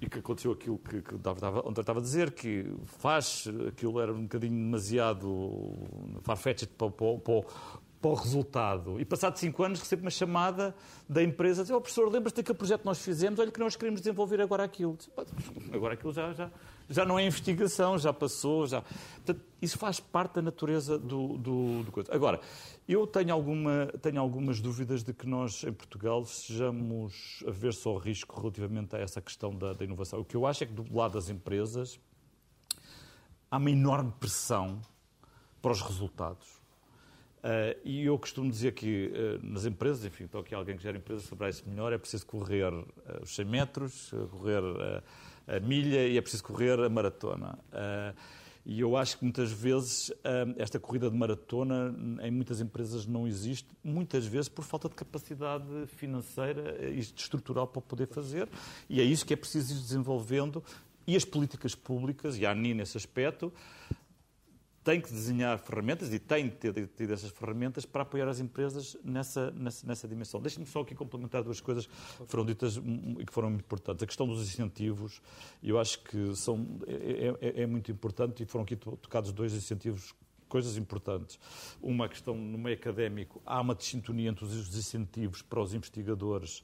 e 0.02 0.10
que 0.10 0.20
aconteceu 0.20 0.52
aquilo 0.52 0.78
que, 0.78 1.02
que 1.02 1.16
estava, 1.16 1.68
onde 1.68 1.80
estava 1.80 2.00
a 2.00 2.02
dizer, 2.02 2.32
que 2.32 2.66
faz, 2.86 3.46
aquilo 3.68 4.00
era 4.00 4.14
um 4.14 4.24
bocadinho 4.24 4.54
demasiado 4.54 5.74
farfetched 6.22 6.74
para, 6.78 6.92
para, 6.92 7.18
para, 7.18 7.42
para 8.02 8.12
o 8.12 8.14
resultado. 8.14 9.00
E 9.00 9.06
passado 9.06 9.38
cinco 9.38 9.64
anos 9.64 9.80
recebo 9.80 10.04
uma 10.04 10.12
chamada 10.12 10.76
da 11.08 11.24
empresa, 11.24 11.64
diz, 11.64 11.72
oh, 11.72 11.80
professor, 11.80 12.12
lembras-te 12.12 12.38
daquele 12.38 12.58
projeto 12.58 12.82
que 12.82 12.86
nós 12.86 13.02
fizemos? 13.02 13.40
Olha 13.40 13.52
que 13.52 13.60
nós 13.60 13.76
queremos 13.76 14.02
desenvolver 14.02 14.42
agora 14.42 14.64
aquilo. 14.64 14.98
Agora 15.74 15.94
aquilo 15.94 16.14
já, 16.14 16.34
já, 16.34 16.52
já 16.90 17.06
não 17.06 17.18
é 17.18 17.26
investigação, 17.26 17.98
já 17.98 18.14
passou, 18.14 18.68
já... 18.68 18.82
Portanto, 18.82 19.42
isso 19.62 19.78
faz 19.78 20.00
parte 20.00 20.36
da 20.36 20.42
natureza 20.42 21.00
do, 21.00 21.38
do, 21.38 21.84
do 21.84 21.92
coisa. 21.92 22.14
Agora, 22.14 22.40
eu 22.88 23.08
tenho, 23.08 23.34
alguma, 23.34 23.88
tenho 24.02 24.20
algumas 24.20 24.60
dúvidas 24.62 25.04
de 25.04 25.14
que 25.14 25.28
nós, 25.28 25.64
em 25.64 25.74
Portugal, 25.74 26.24
sejamos 26.26 27.44
a 27.48 27.52
ver 27.52 27.74
só 27.74 27.98
risco 27.98 28.40
relativamente 28.40 28.96
a 28.96 29.00
essa 29.00 29.20
questão 29.22 29.56
da, 29.56 29.74
da 29.74 29.84
inovação. 29.84 30.20
O 30.20 30.26
que 30.26 30.36
eu 30.36 30.46
acho 30.46 30.64
é 30.64 30.68
que, 30.68 30.74
do 30.74 30.96
lado 30.96 31.14
das 31.14 31.30
empresas, 31.30 32.00
há 33.50 33.58
uma 33.58 33.72
enorme 33.72 34.14
pressão 34.20 34.80
para 35.62 35.72
os 35.72 35.82
resultados. 35.82 36.48
Uh, 37.46 37.78
e 37.84 38.04
eu 38.04 38.18
costumo 38.18 38.50
dizer 38.50 38.74
que 38.74 39.12
uh, 39.14 39.40
nas 39.46 39.66
empresas, 39.66 40.04
enfim, 40.04 40.24
então 40.24 40.42
aqui 40.42 40.56
alguém 40.56 40.76
que 40.76 40.82
gera 40.82 40.98
empresa 40.98 41.22
saberá 41.28 41.48
isso 41.48 41.64
melhor, 41.70 41.94
é 41.94 41.98
preciso 41.98 42.26
correr 42.26 42.74
uh, 42.74 42.86
os 43.22 43.36
100 43.36 43.46
metros, 43.46 44.12
correr 44.32 44.64
a 45.48 45.60
milha 45.60 46.08
e 46.08 46.18
é 46.18 46.22
preciso 46.22 46.44
correr 46.44 46.80
a 46.80 46.90
maratona. 46.90 47.58
E 48.66 48.80
eu 48.80 48.98
acho 48.98 49.20
que 49.20 49.24
muitas 49.24 49.52
vezes 49.52 50.12
esta 50.58 50.80
corrida 50.80 51.10
de 51.10 51.16
maratona 51.16 51.96
em 52.24 52.32
muitas 52.32 52.60
empresas 52.60 53.06
não 53.06 53.28
existe, 53.28 53.68
muitas 53.84 54.26
vezes 54.26 54.50
por 54.50 54.64
falta 54.66 54.90
de 54.90 54.96
capacidade 54.96 55.66
financeira 55.88 56.90
e 56.90 57.00
estrutural 57.00 57.68
para 57.68 57.82
poder 57.82 58.08
fazer. 58.08 58.50
E 58.90 59.00
é 59.00 59.04
isso 59.04 59.24
que 59.24 59.34
é 59.34 59.38
preciso 59.38 59.74
ir 59.74 59.78
desenvolvendo. 59.78 60.64
E 61.08 61.16
as 61.16 61.24
políticas 61.24 61.76
públicas, 61.76 62.40
e 62.40 62.48
a 62.48 62.52
ANI 62.52 62.74
nesse 62.74 62.98
aspecto, 62.98 63.54
tem 64.86 65.02
que 65.02 65.12
desenhar 65.12 65.58
ferramentas 65.58 66.14
e 66.14 66.20
tem 66.20 66.48
de 66.48 66.86
ter 66.86 67.10
essas 67.10 67.32
ferramentas 67.32 67.88
para 67.88 68.04
apoiar 68.04 68.28
as 68.28 68.40
empresas 68.40 68.96
nessa, 69.04 69.50
nessa, 69.50 69.88
nessa 69.88 70.08
dimensão. 70.08 70.40
Deixe-me 70.40 70.66
só 70.68 70.82
aqui 70.82 70.94
complementar 70.94 71.42
duas 71.42 71.60
coisas 71.60 71.88
que 71.88 72.28
foram 72.28 72.46
ditas 72.46 72.78
e 72.78 73.26
que 73.26 73.34
foram 73.34 73.50
muito 73.50 73.66
importantes. 73.66 74.04
A 74.04 74.06
questão 74.06 74.28
dos 74.28 74.48
incentivos, 74.48 75.24
eu 75.64 75.80
acho 75.80 76.04
que 76.04 76.36
são, 76.36 76.80
é, 76.86 77.34
é, 77.42 77.64
é 77.64 77.66
muito 77.66 77.92
importante 77.92 78.44
e 78.44 78.46
foram 78.46 78.62
aqui 78.62 78.76
tocados 78.76 79.32
dois 79.32 79.54
incentivos 79.54 80.14
coisas 80.48 80.78
importantes. 80.78 81.40
Uma 81.82 82.08
questão 82.08 82.36
no 82.36 82.58
meio 82.60 82.78
académico, 82.78 83.42
há 83.44 83.60
uma 83.60 83.74
desintonia 83.74 84.30
entre 84.30 84.46
os 84.46 84.78
incentivos 84.78 85.42
para 85.42 85.60
os 85.60 85.74
investigadores 85.74 86.64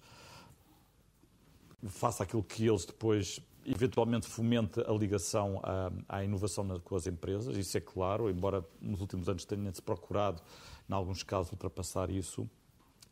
face 1.90 2.22
àquilo 2.22 2.44
que 2.44 2.68
eles 2.68 2.86
depois 2.86 3.40
eventualmente 3.66 4.28
fomente 4.28 4.80
a 4.82 4.92
ligação 4.92 5.60
à, 5.64 5.92
à 6.08 6.24
inovação 6.24 6.64
na, 6.64 6.80
com 6.80 6.96
as 6.96 7.08
empresas, 7.08 7.56
isso 7.56 7.78
é 7.78 7.82
claro, 7.82 8.30
embora 8.30 8.66
nos 8.82 9.02
últimos 9.02 9.30
anos 9.30 9.46
tenha-se 9.46 9.82
procurado, 9.82 10.42
em 10.90 10.94
alguns 10.94 11.24
casos, 11.24 11.52
ultrapassar 11.52 12.10
isso. 12.10 12.50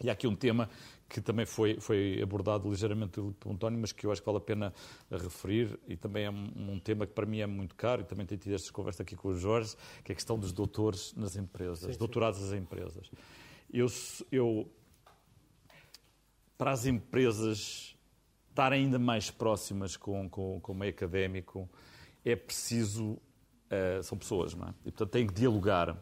E 0.02 0.10
há 0.10 0.14
aqui 0.14 0.26
um 0.28 0.36
tema 0.36 0.70
que 1.10 1.20
também 1.20 1.46
foi, 1.46 1.80
foi 1.80 2.22
abordado 2.22 2.70
ligeiramente 2.70 3.12
pelo 3.12 3.54
António, 3.54 3.80
mas 3.80 3.92
que 3.92 4.06
eu 4.06 4.12
acho 4.12 4.22
que 4.22 4.26
vale 4.26 4.38
a 4.38 4.42
pena 4.42 4.74
referir, 5.12 5.78
e 5.88 5.98
também 5.98 6.26
é 6.26 6.30
um, 6.30 6.74
um, 6.74 6.80
tema 6.80 7.06
que 7.06 7.14
para 7.14 7.26
mim 7.26 7.40
é 7.40 7.48
muito 7.48 7.76
caro, 7.76 8.02
e 8.02 8.06
também 8.06 8.26
tenho 8.26 8.40
tido 8.40 8.54
esta 8.54 8.72
conversa 8.72 9.04
aqui 9.04 9.16
com 9.16 9.30
o 9.30 9.38
Jorge, 9.38 9.76
que 10.04 10.12
é 10.12 10.14
a 10.14 10.16
questão 10.16 10.40
dos 10.40 10.54
doutores 10.54 11.14
nas 11.16 11.36
empresas, 11.36 11.92
sim, 11.94 12.00
doutorados 12.00 12.40
nas 12.40 12.54
empresas. 12.54 13.12
Eu, 13.72 13.88
eu, 14.32 14.72
para 16.58 16.72
as 16.72 16.86
empresas 16.86 17.96
estar 18.60 18.74
ainda 18.74 19.00
mais 19.00 19.32
próximas 19.32 19.96
com, 19.96 20.30
com, 20.30 20.60
com 20.60 20.72
o 20.74 20.76
meio 20.76 20.92
académico, 20.92 21.70
é 22.26 22.36
preciso. 22.36 23.18
Uh, 23.72 24.04
são 24.04 24.18
pessoas, 24.18 24.54
não 24.54 24.68
é? 24.68 24.74
E, 24.82 24.92
portanto, 24.92 25.12
têm 25.12 25.28
que 25.28 25.34
dialogar. 25.34 25.96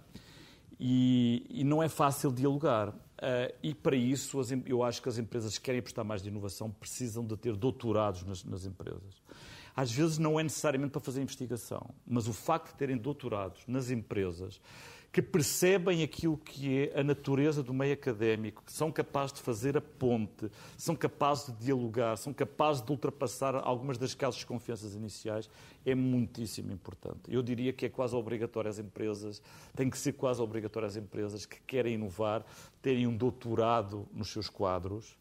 E, 0.79 1.45
e 1.49 1.63
não 1.63 1.83
é 1.83 1.89
fácil 1.89 2.31
dialogar. 2.31 2.89
Uh, 2.89 3.53
e 3.61 3.75
para 3.75 3.95
isso, 3.95 4.39
as, 4.39 4.49
eu 4.65 4.81
acho 4.81 5.01
que 5.01 5.09
as 5.09 5.17
empresas 5.17 5.57
que 5.57 5.65
querem 5.65 5.79
apostar 5.79 6.03
mais 6.05 6.23
de 6.23 6.29
inovação 6.29 6.71
precisam 6.71 7.25
de 7.25 7.35
ter 7.37 7.55
doutorados 7.55 8.23
nas, 8.23 8.43
nas 8.43 8.65
empresas. 8.65 9.21
Às 9.75 9.91
vezes 9.91 10.17
não 10.17 10.39
é 10.39 10.43
necessariamente 10.43 10.91
para 10.91 11.01
fazer 11.01 11.21
investigação, 11.21 11.93
mas 12.07 12.27
o 12.27 12.33
facto 12.33 12.71
de 12.71 12.77
terem 12.77 12.97
doutorados 12.97 13.61
nas 13.67 13.91
empresas 13.91 14.59
que 15.17 15.21
percebem 15.23 16.03
aquilo 16.03 16.37
que 16.37 16.91
é 16.93 16.99
a 16.99 17.03
natureza 17.03 17.63
do 17.63 17.73
meio 17.73 17.91
académico, 17.91 18.61
que 18.63 18.71
são 18.71 18.91
capazes 18.91 19.33
de 19.33 19.41
fazer 19.41 19.75
a 19.75 19.81
ponte, 19.81 20.47
são 20.77 20.95
capazes 20.95 21.47
de 21.47 21.65
dialogar, 21.65 22.15
são 22.17 22.31
capazes 22.31 22.83
de 22.83 22.91
ultrapassar 22.91 23.55
algumas 23.55 23.97
das 23.97 24.13
causas 24.13 24.35
de 24.35 24.41
desconfianças 24.41 24.93
iniciais, 24.93 25.49
é 25.83 25.95
muitíssimo 25.95 26.71
importante. 26.71 27.21
Eu 27.29 27.41
diria 27.41 27.73
que 27.73 27.87
é 27.87 27.89
quase 27.89 28.15
obrigatório 28.15 28.69
às 28.69 28.77
empresas, 28.77 29.41
tem 29.75 29.89
que 29.89 29.97
ser 29.97 30.13
quase 30.13 30.39
obrigatório 30.39 30.85
às 30.85 30.95
empresas 30.95 31.47
que 31.47 31.59
querem 31.61 31.95
inovar, 31.95 32.45
terem 32.79 33.07
um 33.07 33.17
doutorado 33.17 34.07
nos 34.13 34.27
seus 34.27 34.47
quadros, 34.47 35.17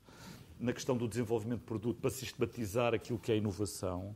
na 0.61 0.75
questão 0.75 0.95
do 0.95 1.09
desenvolvimento 1.09 1.61
de 1.61 1.67
produto, 1.67 2.03
para 2.03 2.11
sistematizar 2.11 2.93
aquilo 2.93 3.19
que 3.19 3.33
é 3.33 3.37
inovação 3.39 4.15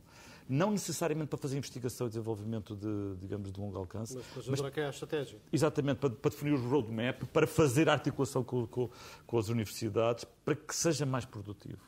não 0.51 0.69
necessariamente 0.69 1.29
para 1.29 1.39
fazer 1.39 1.57
investigação 1.57 2.07
e 2.07 2.09
desenvolvimento 2.09 2.75
de, 2.75 3.15
digamos, 3.21 3.53
de 3.53 3.59
longo 3.59 3.77
alcance. 3.77 4.15
Mas 4.15 4.25
para 4.25 4.63
mas, 4.63 4.73
que 4.73 4.79
é 4.81 4.85
a 4.85 4.89
estratégia. 4.89 5.39
Exatamente, 5.51 5.97
para, 5.99 6.09
para, 6.09 6.29
definir 6.29 6.53
o 6.53 6.69
roadmap, 6.69 7.23
para 7.31 7.47
fazer 7.47 7.87
a 7.87 7.93
articulação 7.93 8.43
com, 8.43 8.67
com, 8.67 8.89
com 9.25 9.37
as 9.37 9.47
universidades, 9.47 10.25
para 10.43 10.53
que 10.55 10.75
seja 10.75 11.05
mais 11.05 11.23
produtivo. 11.23 11.79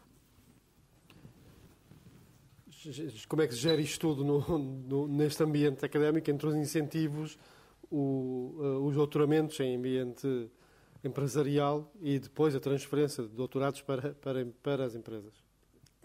Como 3.28 3.41
é 3.41 3.47
que 3.47 3.53
se 3.53 3.59
gera 3.59 3.82
isto 3.82 3.99
tudo 3.99 4.24
no, 4.24 4.57
no, 4.57 5.07
neste 5.09 5.43
ambiente 5.43 5.84
académico, 5.84 6.32
entre 6.32 6.47
os 6.47 6.55
incentivos, 6.55 7.38
o, 7.91 8.55
uh, 8.57 8.86
os 8.86 8.95
doutoramentos 8.95 9.59
em 9.59 9.76
ambiente 9.76 10.49
empresarial 11.03 11.91
e 12.01 12.18
depois 12.18 12.55
a 12.55 12.61
transferência 12.61 13.24
de 13.24 13.30
doutorados 13.30 13.82
para, 13.82 14.14
para, 14.14 14.45
para 14.64 14.86
as 14.86 14.95
empresas? 14.95 15.42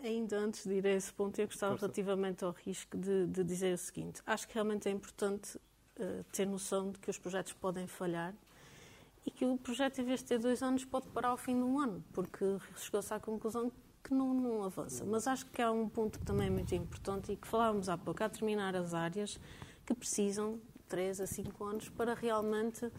Ainda 0.03 0.39
antes 0.39 0.65
de 0.65 0.75
ir 0.75 0.87
a 0.87 0.91
esse 0.91 1.13
ponto, 1.13 1.39
eu 1.41 1.47
gostava 1.47 1.73
Força. 1.73 1.87
relativamente 1.87 2.45
ao 2.45 2.53
risco 2.53 2.97
de, 2.97 3.27
de, 3.27 3.43
dizer 3.43 3.75
o 3.75 3.79
seguinte: 3.79 4.23
acho 4.25 4.47
que 4.47 4.55
realmente 4.55 4.89
é 4.89 4.93
importante 4.93 5.57
uh, 5.57 6.25
ter 6.33 6.47
noção 6.47 6.91
de 6.91 6.99
que 6.99 7.11
os 7.11 7.19
projetos 7.19 7.53
podem 7.53 7.87
falhar 7.87 8.35
e 9.27 9.31
que 9.31 9.45
o 9.45 9.59
projeto, 9.59 10.01
em 10.01 10.05
vez 10.05 10.21
de 10.21 10.27
ter 10.27 10.39
dois 10.39 10.63
anos, 10.63 10.85
pode 10.85 11.09
parar 11.09 11.29
ao 11.29 11.37
fim 11.37 11.55
de 11.57 11.63
um 11.63 11.79
ano, 11.81 12.03
porque 12.13 12.45
chegou-se 12.77 13.13
à 13.13 13.19
conclusão 13.19 13.73
que 14.03 14.15
não, 14.15 14.33
não, 14.33 14.63
avança. 14.63 15.05
Mas 15.05 15.27
acho 15.27 15.45
que 15.47 15.61
há 15.61 15.71
um 15.71 15.89
ponto 15.89 16.19
que 16.19 16.25
também 16.25 16.47
é 16.47 16.51
muito 16.51 16.75
importante 16.75 17.33
e 17.33 17.37
que 17.37 17.47
falávamos 17.47 17.89
há 17.89 17.99
pouco, 17.99 18.23
a 18.23 18.29
terminar 18.29 18.75
as 18.77 18.95
áreas 18.95 19.39
que 19.85 19.93
precisam 19.93 20.55
de 20.55 20.83
3 20.89 21.21
a 21.21 21.27
5 21.27 21.65
anos 21.65 21.89
para 21.91 22.15
realmente 22.15 22.91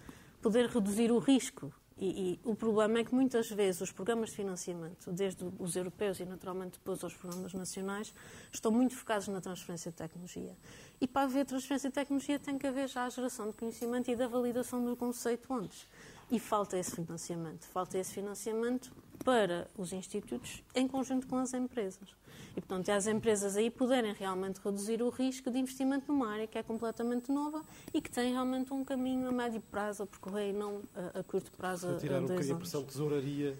poder 0.41 0.67
reduzir 0.67 1.11
o 1.11 1.17
risco 1.17 1.73
e, 2.01 2.39
e, 2.45 2.49
o 2.49 2.55
problema 2.55 2.99
é 2.99 3.03
que 3.03 3.13
muitas 3.13 3.49
vezes 3.49 3.81
os 3.81 3.91
programas 3.91 4.29
de 4.29 4.37
financiamento, 4.37 5.11
desde 5.11 5.43
os 5.59 5.75
europeus 5.75 6.19
e 6.21 6.25
naturalmente 6.25 6.79
depois 6.79 7.03
os 7.03 7.13
programas 7.13 7.53
nacionais, 7.53 8.13
estão 8.53 8.71
muito 8.71 8.95
focados 8.95 9.27
na 9.27 9.41
transferência 9.41 9.91
de 9.91 9.97
tecnologia. 9.97 10.55
E 11.01 11.05
para 11.05 11.23
haver 11.23 11.45
transferência 11.45 11.89
de 11.89 11.95
tecnologia 11.95 12.39
tem 12.39 12.57
que 12.57 12.65
haver 12.65 12.87
já 12.87 13.05
a 13.05 13.09
geração 13.09 13.47
de 13.47 13.53
conhecimento 13.53 14.09
e 14.09 14.15
da 14.15 14.29
validação 14.29 14.83
do 14.83 14.95
conceito 14.95 15.53
antes. 15.53 15.85
E 16.31 16.39
falta 16.39 16.77
esse 16.77 16.95
financiamento. 16.95 17.65
Falta 17.65 17.97
esse 17.97 18.13
financiamento 18.13 18.93
para 19.23 19.67
os 19.77 19.93
institutos 19.93 20.63
em 20.75 20.87
conjunto 20.87 21.27
com 21.27 21.37
as 21.37 21.53
empresas. 21.53 22.09
E, 22.55 22.61
portanto, 22.61 22.89
é 22.89 22.93
as 22.93 23.07
empresas 23.07 23.55
aí 23.55 23.69
poderem 23.69 24.13
realmente 24.13 24.59
reduzir 24.63 25.01
o 25.01 25.09
risco 25.09 25.51
de 25.51 25.59
investimento 25.59 26.11
numa 26.11 26.29
área 26.29 26.47
que 26.47 26.57
é 26.57 26.63
completamente 26.63 27.31
nova 27.31 27.63
e 27.93 28.01
que 28.01 28.09
tem 28.09 28.31
realmente 28.31 28.73
um 28.73 28.83
caminho 28.83 29.27
a 29.27 29.31
médio 29.31 29.61
prazo 29.61 30.03
a 30.03 30.07
percorrer 30.07 30.49
e 30.49 30.53
não 30.53 30.81
a, 30.95 31.19
a 31.19 31.23
curto 31.23 31.51
prazo 31.51 31.89
a, 31.89 31.97
tirar 31.97 32.17
a 32.17 32.21
dois 32.21 32.49
um 32.49 32.55
a 32.55 32.57
pressão 32.57 32.83
tesouraria 32.83 33.57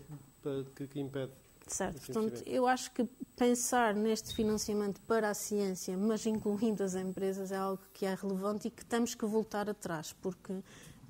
que, 0.76 0.88
que 0.88 1.00
impede 1.00 1.32
Certo, 1.70 2.02
portanto, 2.02 2.44
eu 2.48 2.66
acho 2.66 2.92
que 2.92 3.08
pensar 3.36 3.94
neste 3.94 4.34
financiamento 4.34 5.00
para 5.02 5.30
a 5.30 5.36
ciência, 5.36 5.96
mas 5.96 6.26
incluindo 6.26 6.84
as 6.84 6.96
empresas, 6.96 7.52
é 7.52 7.58
algo 7.58 7.82
que 7.94 8.08
é 8.08 8.16
relevante 8.16 8.68
e 8.68 8.72
que 8.72 8.84
temos 8.84 9.14
que 9.14 9.24
voltar 9.26 9.70
atrás, 9.70 10.12
porque 10.20 10.64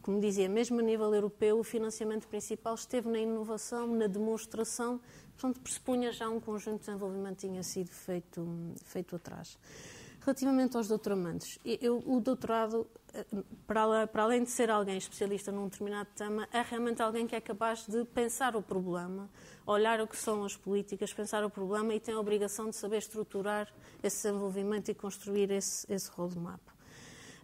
como 0.10 0.20
dizia, 0.20 0.50
mesmo 0.50 0.80
a 0.80 0.82
nível 0.82 1.14
europeu, 1.14 1.60
o 1.60 1.64
financiamento 1.64 2.28
principal 2.28 2.74
esteve 2.74 3.08
na 3.08 3.20
inovação, 3.20 3.86
na 3.86 4.08
demonstração, 4.08 5.00
portanto, 5.38 5.62
pressupunha 5.62 6.12
já 6.12 6.28
um 6.28 6.40
conjunto 6.40 6.80
de 6.80 6.88
desenvolvimento 6.88 7.36
que 7.36 7.48
tinha 7.48 7.62
sido 7.62 7.92
feito, 7.92 8.44
feito 8.86 9.16
atrás. 9.16 9.56
Relativamente 10.22 10.76
aos 10.76 10.88
doutoramentos, 10.88 11.60
eu, 11.64 12.02
o 12.08 12.20
doutorado, 12.20 12.88
eh, 13.14 13.24
para, 13.68 14.08
para 14.08 14.24
além 14.24 14.44
de 14.44 14.50
ser 14.50 14.72
alguém 14.72 14.98
especialista 14.98 15.52
num 15.52 15.66
determinado 15.66 16.10
tema, 16.16 16.50
é 16.52 16.64
realmente 16.64 17.04
alguém 17.04 17.28
que 17.28 17.36
é 17.36 17.40
capaz 17.40 17.86
de 17.86 18.04
pensar 18.06 18.56
o 18.56 18.64
problema, 18.64 19.30
olhar 19.64 20.02
o 20.02 20.08
que 20.08 20.18
são 20.18 20.44
as 20.44 20.58
políticas, 20.58 21.14
pensar 21.14 21.46
o 21.46 21.52
problema 21.52 21.94
e 21.94 22.00
tem 22.00 22.16
a 22.16 22.20
obrigação 22.20 22.68
de 22.68 22.76
saber 22.76 22.98
estruturar 22.98 23.72
esse 24.02 24.24
desenvolvimento 24.24 24.90
e 24.90 24.96
construir 24.96 25.52
esse, 25.52 25.86
esse 25.88 26.10
roadmap. 26.10 26.62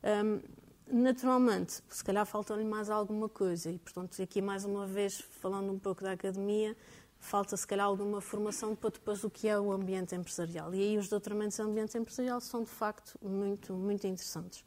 Um, 0.04 0.65
naturalmente, 0.92 1.82
se 1.90 2.04
calhar 2.04 2.26
falta-lhe 2.26 2.64
mais 2.64 2.90
alguma 2.90 3.28
coisa 3.28 3.72
e, 3.72 3.78
portanto, 3.78 4.22
aqui 4.22 4.42
mais 4.42 4.66
uma 4.66 4.86
vez, 4.86 5.20
falando 5.42 5.72
um 5.72 5.80
pouco 5.80 6.04
da 6.04 6.12
academia, 6.12 6.76
falta 7.20 7.58
se 7.58 7.66
calhar 7.66 7.86
alguma 7.86 8.22
formação 8.22 8.76
para 8.76 8.92
depois 8.92 9.24
o 9.24 9.30
que 9.30 9.48
é 9.48 9.60
o 9.60 9.72
ambiente 9.72 10.16
empresarial. 10.16 10.74
E 10.74 10.82
aí 10.82 10.98
os 10.98 11.10
doutoramentos 11.10 11.58
em 11.60 11.64
ambiente 11.64 11.98
empresarial 11.98 12.40
são 12.40 12.64
de 12.64 12.70
facto 12.70 13.18
muito, 13.22 13.74
muito 13.74 14.06
interessantes. 14.06 14.64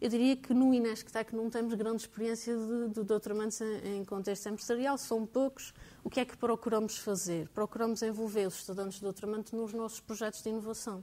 Eu 0.00 0.10
diria 0.10 0.36
que 0.36 0.52
no 0.52 0.74
INESCTEC 0.74 1.34
não 1.34 1.48
temos 1.48 1.72
grande 1.74 2.02
experiência 2.02 2.54
de, 2.54 2.88
de 2.94 3.02
doutoramentos 3.04 3.58
em, 3.60 4.00
em, 4.00 4.04
contexto 4.04 4.48
empresarial, 4.48 4.98
são 4.98 5.24
poucos. 5.24 5.72
O 6.02 6.10
que 6.10 6.20
é 6.20 6.24
que 6.26 6.36
procuramos 6.36 6.98
fazer? 6.98 7.48
Procuramos 7.54 8.02
envolver 8.02 8.46
os 8.46 8.56
estudantes 8.56 8.98
de 8.98 9.02
doutoramento 9.02 9.56
nos 9.56 9.72
nossos 9.72 10.00
projetos 10.00 10.42
de 10.42 10.48
inovação 10.50 11.02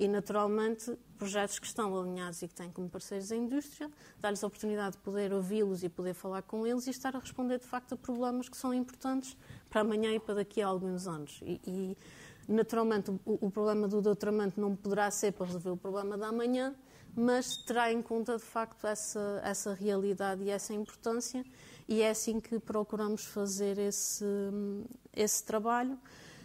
e, 0.00 0.08
naturalmente, 0.08 0.98
projetos 1.18 1.58
que 1.58 1.66
estão 1.66 1.94
alinhados 2.00 2.40
e 2.40 2.48
que 2.48 2.54
têm 2.54 2.70
como 2.70 2.88
parceiros 2.88 3.30
a 3.30 3.36
indústria, 3.36 3.90
dar-lhes 4.18 4.42
a 4.42 4.46
oportunidade 4.46 4.96
de 4.96 5.02
poder 5.02 5.30
ouvi-los 5.30 5.84
e 5.84 5.90
poder 5.90 6.14
falar 6.14 6.40
com 6.40 6.66
eles 6.66 6.86
e 6.86 6.90
estar 6.90 7.14
a 7.14 7.18
responder, 7.18 7.58
de 7.58 7.66
facto, 7.66 7.92
a 7.92 7.96
problemas 7.98 8.48
que 8.48 8.56
são 8.56 8.72
importantes 8.72 9.36
para 9.68 9.82
amanhã 9.82 10.10
e 10.14 10.18
para 10.18 10.36
daqui 10.36 10.62
a 10.62 10.68
alguns 10.68 11.06
anos. 11.06 11.38
E, 11.42 11.60
e 11.66 11.98
naturalmente, 12.48 13.10
o, 13.10 13.20
o, 13.26 13.50
problema 13.50 13.86
do 13.86 14.00
doutoramento 14.00 14.58
não 14.58 14.74
poderá 14.74 15.10
ser 15.10 15.34
para 15.34 15.44
resolver 15.44 15.68
o 15.68 15.76
problema 15.76 16.16
da 16.16 16.28
amanhã, 16.28 16.74
mas 17.14 17.58
terá 17.58 17.92
em 17.92 18.00
conta, 18.00 18.38
de 18.38 18.42
facto, 18.42 18.86
essa, 18.86 19.42
essa 19.44 19.74
realidade 19.74 20.44
e 20.44 20.48
essa 20.48 20.72
importância, 20.72 21.44
e 21.86 22.00
é 22.00 22.08
assim 22.08 22.40
que 22.40 22.58
procuramos 22.58 23.26
fazer 23.26 23.76
esse, 23.76 24.24
esse 25.12 25.44
trabalho. 25.44 25.98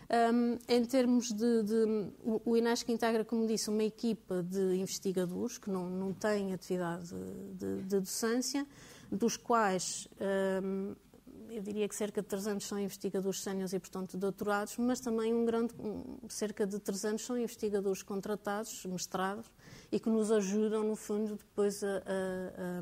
Um, 0.07 0.57
em 0.67 0.85
termos 0.85 1.31
de, 1.31 1.63
de, 1.63 2.11
O 2.23 2.55
INESC 2.55 2.91
integra, 2.91 3.25
como 3.25 3.47
disse, 3.47 3.69
uma 3.69 3.83
equipa 3.83 4.43
de 4.43 4.75
investigadores 4.75 5.57
que 5.57 5.69
não, 5.69 5.89
não 5.89 6.13
tem 6.13 6.53
atividade 6.53 7.09
de, 7.53 7.81
de 7.81 7.99
docência, 7.99 8.67
dos 9.11 9.35
quais 9.35 10.07
um, 10.63 10.95
eu 11.49 11.61
diria 11.61 11.87
que 11.87 11.95
cerca 11.95 12.21
de 12.21 12.27
300 12.27 12.67
são 12.67 12.79
investigadores 12.79 13.41
séniores 13.41 13.73
e, 13.73 13.79
portanto, 13.79 14.17
doutorados, 14.17 14.77
mas 14.77 14.99
também 14.99 15.33
um 15.33 15.45
grande, 15.45 15.73
um, 15.79 16.27
cerca 16.27 16.67
de 16.67 16.79
300 16.79 17.23
são 17.23 17.37
investigadores 17.37 18.03
contratados, 18.03 18.85
mestrados, 18.85 19.49
e 19.91 19.99
que 19.99 20.09
nos 20.09 20.31
ajudam, 20.31 20.83
no 20.83 20.95
fundo, 20.95 21.35
depois 21.35 21.83
a, 21.83 21.87
a, 21.87 21.99
a 21.99 22.81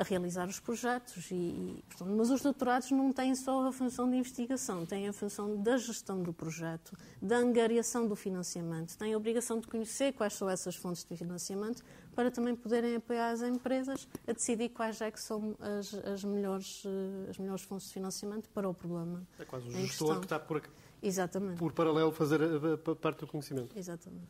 a 0.00 0.02
realizar 0.02 0.48
os 0.48 0.58
projetos. 0.58 1.30
E, 1.30 1.34
e, 1.34 1.84
portanto, 1.86 2.10
mas 2.16 2.30
os 2.30 2.40
doutorados 2.40 2.90
não 2.90 3.12
têm 3.12 3.34
só 3.34 3.68
a 3.68 3.72
função 3.72 4.10
de 4.10 4.16
investigação, 4.16 4.86
têm 4.86 5.06
a 5.06 5.12
função 5.12 5.62
da 5.62 5.76
gestão 5.76 6.22
do 6.22 6.32
projeto, 6.32 6.96
da 7.20 7.36
angariação 7.36 8.08
do 8.08 8.16
financiamento, 8.16 8.96
têm 8.96 9.12
a 9.12 9.16
obrigação 9.16 9.60
de 9.60 9.66
conhecer 9.66 10.14
quais 10.14 10.32
são 10.32 10.48
essas 10.48 10.74
fontes 10.74 11.04
de 11.04 11.14
financiamento 11.14 11.84
para 12.14 12.30
também 12.30 12.56
poderem 12.56 12.96
apoiar 12.96 13.30
as 13.30 13.42
empresas 13.42 14.08
a 14.26 14.32
decidir 14.32 14.70
quais 14.70 14.98
é 15.02 15.10
que 15.10 15.20
são 15.20 15.54
as, 15.60 15.92
as 15.94 16.24
melhores, 16.24 16.82
eh, 16.86 17.30
as 17.30 17.38
melhores 17.38 17.62
fontes 17.62 17.88
de 17.88 17.92
financiamento 17.92 18.48
para 18.48 18.68
o 18.68 18.74
problema. 18.74 19.22
É 19.38 19.44
quase 19.44 19.68
o 19.68 19.70
gestor 19.70 20.18
que 20.18 20.24
está 20.24 20.38
por, 20.38 20.62
Exatamente. 21.02 21.58
por 21.58 21.72
paralelo 21.72 22.10
fazer 22.10 22.40
a, 22.42 22.46
a, 22.46 22.92
a 22.92 22.96
parte 22.96 23.20
do 23.20 23.26
conhecimento. 23.26 23.78
Exatamente. 23.78 24.28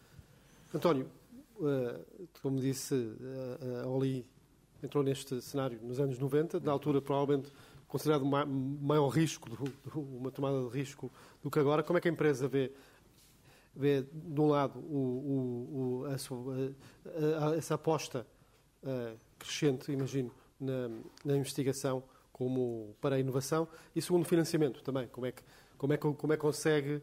António, 0.75 1.09
uh, 1.59 2.29
como 2.43 2.61
disse, 2.61 2.95
uh, 2.95 3.85
a 3.85 3.89
Oli 3.89 4.29
entrou 4.83 5.03
neste 5.03 5.41
cenário 5.41 5.79
nos 5.83 6.01
anos 6.01 6.19
90, 6.19 6.61
na 6.61 6.73
altura 6.73 7.01
provavelmente 7.01 7.53
considerado 7.91 8.25
maior 8.25 9.09
risco, 9.09 9.49
uma 9.95 10.31
tomada 10.31 10.63
de 10.63 10.69
risco 10.69 11.11
do 11.43 11.51
que 11.51 11.59
agora. 11.59 11.83
Como 11.83 11.99
é 11.99 12.01
que 12.01 12.09
a 12.09 12.11
empresa 12.11 12.47
vê, 12.47 12.73
vê 13.75 14.03
de 14.03 14.41
um 14.41 14.49
lado, 14.49 14.79
o, 14.79 16.03
o, 16.03 16.07
a 16.07 16.17
sua, 16.17 16.55
a, 17.41 17.49
a, 17.49 17.57
essa 17.57 17.75
aposta 17.75 18.25
uh, 18.85 19.19
crescente, 19.39 19.91
imagino, 19.91 20.31
na, 20.59 20.89
na, 21.25 21.37
investigação 21.37 22.03
como 22.33 22.95
para 23.01 23.17
a 23.17 23.19
inovação 23.19 23.67
e 23.95 24.01
segundo 24.01 24.25
financiamento 24.25 24.83
também, 24.83 25.09
como 25.09 25.27
é 25.27 25.33
que, 25.33 25.43
como 25.77 25.93
é 25.93 25.97
que, 25.97 26.13
como 26.15 26.33
é 26.33 26.37
que 26.37 26.43
consegue 26.43 27.03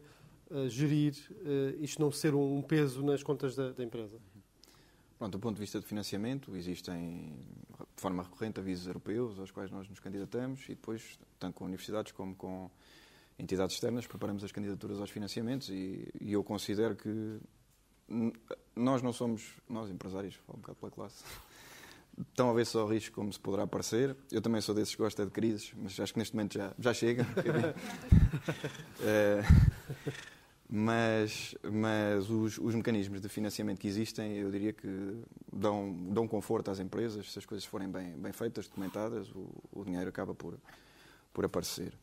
uh, 0.50 0.68
gerir 0.68 1.14
uh, 1.32 1.84
isto 1.84 2.00
não 2.00 2.10
ser 2.10 2.34
um 2.34 2.62
peso 2.62 3.04
nas 3.04 3.22
contas 3.22 3.54
da, 3.54 3.72
da 3.72 3.84
empresa? 3.84 4.18
Pronto, 5.18 5.32
do 5.32 5.40
ponto 5.40 5.56
de 5.56 5.60
vista 5.60 5.80
de 5.80 5.86
financiamento, 5.86 6.54
existem 6.54 7.36
de 7.96 8.00
forma 8.00 8.22
recorrente 8.22 8.60
avisos 8.60 8.86
europeus 8.86 9.36
aos 9.38 9.50
quais 9.50 9.68
nós 9.68 9.88
nos 9.88 9.98
candidatamos 9.98 10.64
e 10.66 10.68
depois, 10.68 11.18
tanto 11.40 11.54
com 11.54 11.64
universidades 11.64 12.12
como 12.12 12.36
com 12.36 12.70
entidades 13.36 13.74
externas, 13.74 14.06
preparamos 14.06 14.44
as 14.44 14.52
candidaturas 14.52 15.00
aos 15.00 15.10
financiamentos 15.10 15.70
e, 15.70 16.08
e 16.20 16.32
eu 16.32 16.44
considero 16.44 16.94
que 16.94 17.40
nós 18.76 19.02
não 19.02 19.12
somos, 19.12 19.54
nós 19.68 19.90
empresários, 19.90 20.36
falo 20.46 20.58
um 20.58 20.60
bocado 20.60 20.78
pela 20.78 20.92
classe, 20.92 21.24
tão 22.36 22.48
a 22.50 22.54
ver 22.54 22.64
só 22.64 22.86
risco 22.86 23.16
como 23.16 23.32
se 23.32 23.40
poderá 23.40 23.66
parecer. 23.66 24.16
Eu 24.30 24.40
também 24.40 24.60
sou 24.60 24.72
desses 24.72 24.94
que 24.94 25.02
gosta 25.02 25.24
de 25.24 25.32
crises, 25.32 25.72
mas 25.76 25.98
acho 25.98 26.12
que 26.12 26.18
neste 26.20 26.34
momento 26.36 26.54
já, 26.54 26.72
já 26.78 26.94
chega. 26.94 27.26
é, 29.00 29.42
mas, 30.70 31.54
mas 31.62 32.28
os, 32.28 32.58
os, 32.58 32.74
mecanismos 32.74 33.22
de 33.22 33.28
financiamento 33.28 33.78
que 33.78 33.88
existem, 33.88 34.36
eu 34.36 34.50
diria 34.50 34.72
que 34.72 35.16
dão, 35.50 35.94
dão 36.10 36.28
conforto 36.28 36.70
às 36.70 36.78
empresas. 36.78 37.32
Se 37.32 37.38
as 37.38 37.46
coisas 37.46 37.64
forem 37.64 37.88
bem, 37.88 38.12
bem 38.18 38.32
feitas, 38.32 38.68
documentadas, 38.68 39.30
o, 39.30 39.48
o 39.72 39.84
dinheiro 39.84 40.10
acaba 40.10 40.34
por, 40.34 40.58
por 41.32 41.46
aparecer. 41.46 41.94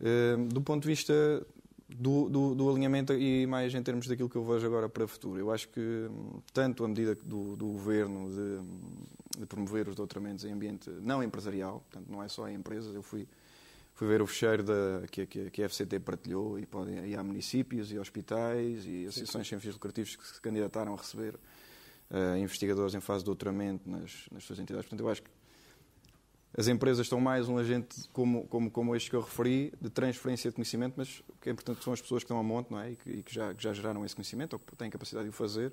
Uh, 0.00 0.46
do 0.48 0.62
ponto 0.62 0.82
de 0.82 0.88
vista 0.88 1.12
do, 1.88 2.28
do, 2.28 2.54
do, 2.54 2.70
alinhamento 2.70 3.12
e 3.12 3.46
mais 3.46 3.74
em 3.74 3.82
termos 3.82 4.06
daquilo 4.06 4.28
que 4.28 4.36
eu 4.36 4.44
vejo 4.44 4.66
agora 4.66 4.88
para 4.88 5.04
o 5.04 5.08
futuro, 5.08 5.38
eu 5.38 5.50
acho 5.52 5.68
que 5.68 6.08
tanto 6.52 6.84
a 6.84 6.88
medida 6.88 7.14
do, 7.14 7.54
do 7.54 7.66
governo 7.66 8.30
de, 8.30 9.40
de, 9.40 9.46
promover 9.46 9.88
os 9.88 9.94
doutoramentos 9.94 10.44
em 10.44 10.52
ambiente 10.52 10.90
não 11.02 11.22
empresarial, 11.22 11.84
portanto 11.90 12.10
não 12.10 12.22
é 12.22 12.28
só 12.28 12.48
em 12.48 12.54
empresas, 12.54 12.94
eu 12.94 13.02
fui 13.02 13.28
fui 13.96 14.06
ver 14.06 14.20
o 14.20 14.26
fecheiro 14.26 14.62
da, 14.62 15.06
que, 15.10 15.26
que, 15.26 15.50
que 15.50 15.62
a 15.62 15.68
FCT 15.68 15.98
partilhou 16.00 16.58
e 16.58 16.66
podem 16.66 17.06
ir 17.06 17.18
a 17.18 17.24
municípios 17.24 17.90
e 17.90 17.98
hospitais 17.98 18.84
e 18.84 19.06
associações 19.06 19.48
sem 19.48 19.58
fins 19.58 19.72
lucrativos 19.72 20.14
que 20.14 20.26
se 20.26 20.38
candidataram 20.38 20.92
a 20.92 20.96
receber 20.98 21.34
uh, 21.34 22.36
investigadores 22.36 22.94
em 22.94 23.00
fase 23.00 23.20
de 23.20 23.24
doutoramento 23.24 23.88
nas, 23.88 24.28
nas 24.30 24.44
suas 24.44 24.58
entidades. 24.58 24.84
Portanto, 24.86 25.00
eu 25.00 25.08
acho 25.08 25.22
que 25.22 25.30
as 26.58 26.68
empresas 26.68 27.06
estão 27.06 27.18
mais 27.18 27.48
um 27.48 27.56
agente 27.56 28.06
como, 28.12 28.46
como, 28.48 28.70
como 28.70 28.94
este 28.94 29.08
que 29.08 29.16
eu 29.16 29.22
referi, 29.22 29.72
de 29.80 29.88
transferência 29.88 30.50
de 30.50 30.54
conhecimento, 30.54 30.94
mas 30.98 31.22
o 31.26 31.32
que 31.40 31.48
é 31.48 31.52
importante 31.52 31.82
são 31.82 31.94
as 31.94 32.00
pessoas 32.00 32.22
que 32.22 32.26
estão 32.26 32.38
a 32.38 32.42
monte 32.42 32.70
não 32.70 32.78
é? 32.78 32.92
e, 32.92 32.96
que, 32.96 33.10
e 33.10 33.22
que, 33.22 33.34
já, 33.34 33.54
que 33.54 33.62
já 33.62 33.72
geraram 33.72 34.04
esse 34.04 34.14
conhecimento 34.14 34.52
ou 34.52 34.58
que 34.58 34.76
têm 34.76 34.90
capacidade 34.90 35.24
de 35.24 35.30
o 35.30 35.32
fazer. 35.32 35.72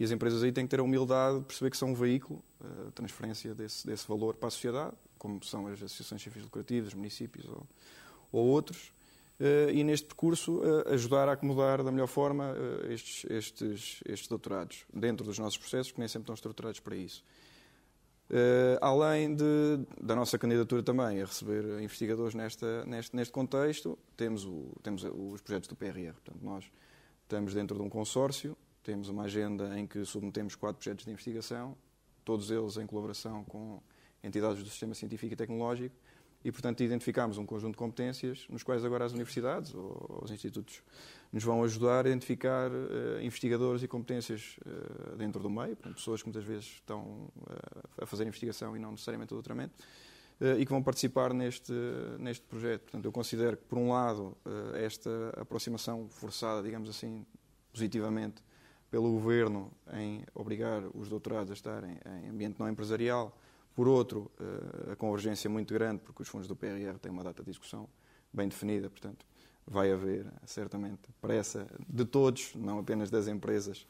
E 0.00 0.04
as 0.04 0.10
empresas 0.10 0.42
aí 0.42 0.50
têm 0.50 0.64
que 0.64 0.70
ter 0.70 0.80
a 0.80 0.82
humildade 0.82 1.40
de 1.40 1.44
perceber 1.44 1.68
que 1.68 1.76
são 1.76 1.90
um 1.90 1.94
veículo, 1.94 2.42
a 2.58 2.88
uh, 2.88 2.92
transferência 2.92 3.54
desse, 3.54 3.86
desse 3.86 4.08
valor 4.08 4.34
para 4.34 4.48
a 4.48 4.50
sociedade, 4.50 4.96
como 5.18 5.44
são 5.44 5.66
as 5.66 5.74
associações 5.74 6.22
civis 6.22 6.42
lucrativas, 6.42 6.88
os 6.88 6.94
municípios 6.94 7.46
ou, 7.46 7.66
ou 8.32 8.46
outros, 8.46 8.94
uh, 9.38 9.70
e 9.70 9.84
neste 9.84 10.06
percurso 10.06 10.56
uh, 10.56 10.88
ajudar 10.94 11.28
a 11.28 11.32
acomodar 11.32 11.84
da 11.84 11.92
melhor 11.92 12.06
forma 12.06 12.54
uh, 12.54 12.90
estes, 12.90 13.30
estes, 13.30 14.00
estes 14.08 14.26
doutorados 14.26 14.86
dentro 14.90 15.26
dos 15.26 15.38
nossos 15.38 15.58
processos, 15.58 15.92
que 15.92 15.98
nem 15.98 16.08
sempre 16.08 16.22
estão 16.22 16.34
estruturados 16.34 16.80
para 16.80 16.96
isso. 16.96 17.22
além 18.80 19.34
de, 19.34 19.80
da 20.00 20.16
nossa 20.16 20.38
candidatura 20.38 20.82
também 20.82 21.20
a 21.20 21.26
receber 21.26 21.62
investigadores 21.82 22.34
nesta, 22.34 22.86
neste, 22.86 23.14
neste 23.14 23.32
contexto, 23.32 23.98
temos, 24.16 24.46
o, 24.46 24.72
temos 24.82 25.04
os 25.04 25.42
projetos 25.42 25.68
do 25.68 25.76
PRR. 25.76 26.14
Portanto, 26.14 26.38
nós 26.40 26.64
estamos 27.24 27.52
dentro 27.52 27.76
de 27.76 27.82
um 27.82 27.90
consórcio, 27.90 28.56
temos 28.82 29.08
uma 29.08 29.24
agenda 29.24 29.78
em 29.78 29.86
que 29.86 30.04
submetemos 30.04 30.54
quatro 30.54 30.78
projetos 30.78 31.04
de 31.04 31.10
investigação, 31.10 31.76
todos 32.24 32.50
eles 32.50 32.76
em 32.76 32.86
colaboração 32.86 33.44
com 33.44 33.82
entidades 34.22 34.62
do 34.62 34.68
sistema 34.68 34.94
científico 34.94 35.32
e 35.32 35.36
tecnológico, 35.36 35.94
e, 36.42 36.50
portanto, 36.50 36.82
identificámos 36.82 37.36
um 37.36 37.44
conjunto 37.44 37.72
de 37.72 37.78
competências 37.78 38.46
nos 38.48 38.62
quais 38.62 38.84
agora 38.84 39.04
as 39.04 39.12
universidades 39.12 39.74
ou 39.74 40.20
os 40.22 40.30
institutos 40.30 40.82
nos 41.30 41.44
vão 41.44 41.62
ajudar 41.62 42.06
a 42.06 42.08
identificar 42.08 42.70
uh, 42.70 43.20
investigadores 43.22 43.82
e 43.82 43.88
competências 43.88 44.56
uh, 44.64 45.16
dentro 45.16 45.42
do 45.42 45.50
meio, 45.50 45.76
portanto, 45.76 45.96
pessoas 45.96 46.22
que 46.22 46.28
muitas 46.28 46.44
vezes 46.44 46.64
estão 46.64 47.02
uh, 47.02 48.02
a 48.02 48.06
fazer 48.06 48.26
investigação 48.26 48.74
e 48.74 48.78
não 48.80 48.92
necessariamente 48.92 49.32
o 49.32 49.36
doutoramento, 49.36 49.74
e 50.58 50.64
que 50.64 50.72
vão 50.72 50.82
participar 50.82 51.34
neste, 51.34 51.70
neste 52.18 52.46
projeto. 52.46 52.84
Portanto, 52.84 53.04
eu 53.04 53.12
considero 53.12 53.58
que, 53.58 53.64
por 53.64 53.76
um 53.76 53.90
lado, 53.90 54.34
esta 54.72 55.10
aproximação 55.36 56.08
forçada, 56.08 56.62
digamos 56.62 56.88
assim, 56.88 57.26
positivamente, 57.70 58.42
pelo 58.90 59.10
governo 59.12 59.70
em 59.92 60.24
obrigar 60.34 60.82
os 60.94 61.08
doutorados 61.08 61.50
a 61.50 61.54
estarem 61.54 61.98
em 62.24 62.28
ambiente 62.28 62.58
não 62.58 62.68
empresarial, 62.68 63.36
por 63.74 63.86
outro, 63.86 64.30
eh, 64.38 64.92
a 64.92 64.96
convergência 64.96 65.48
é 65.48 65.50
muito 65.50 65.72
grande, 65.72 66.02
porque 66.02 66.22
os 66.22 66.28
fundos 66.28 66.48
do 66.48 66.56
PRR 66.56 66.98
têm 67.00 67.10
uma 67.10 67.22
data 67.22 67.42
de 67.42 67.50
discussão 67.50 67.88
bem 68.32 68.48
definida, 68.48 68.90
portanto, 68.90 69.24
vai 69.66 69.92
haver 69.92 70.26
certamente 70.44 71.08
pressa 71.20 71.66
de 71.88 72.04
todos, 72.04 72.52
não 72.56 72.80
apenas 72.80 73.10
das 73.10 73.28
empresas, 73.28 73.86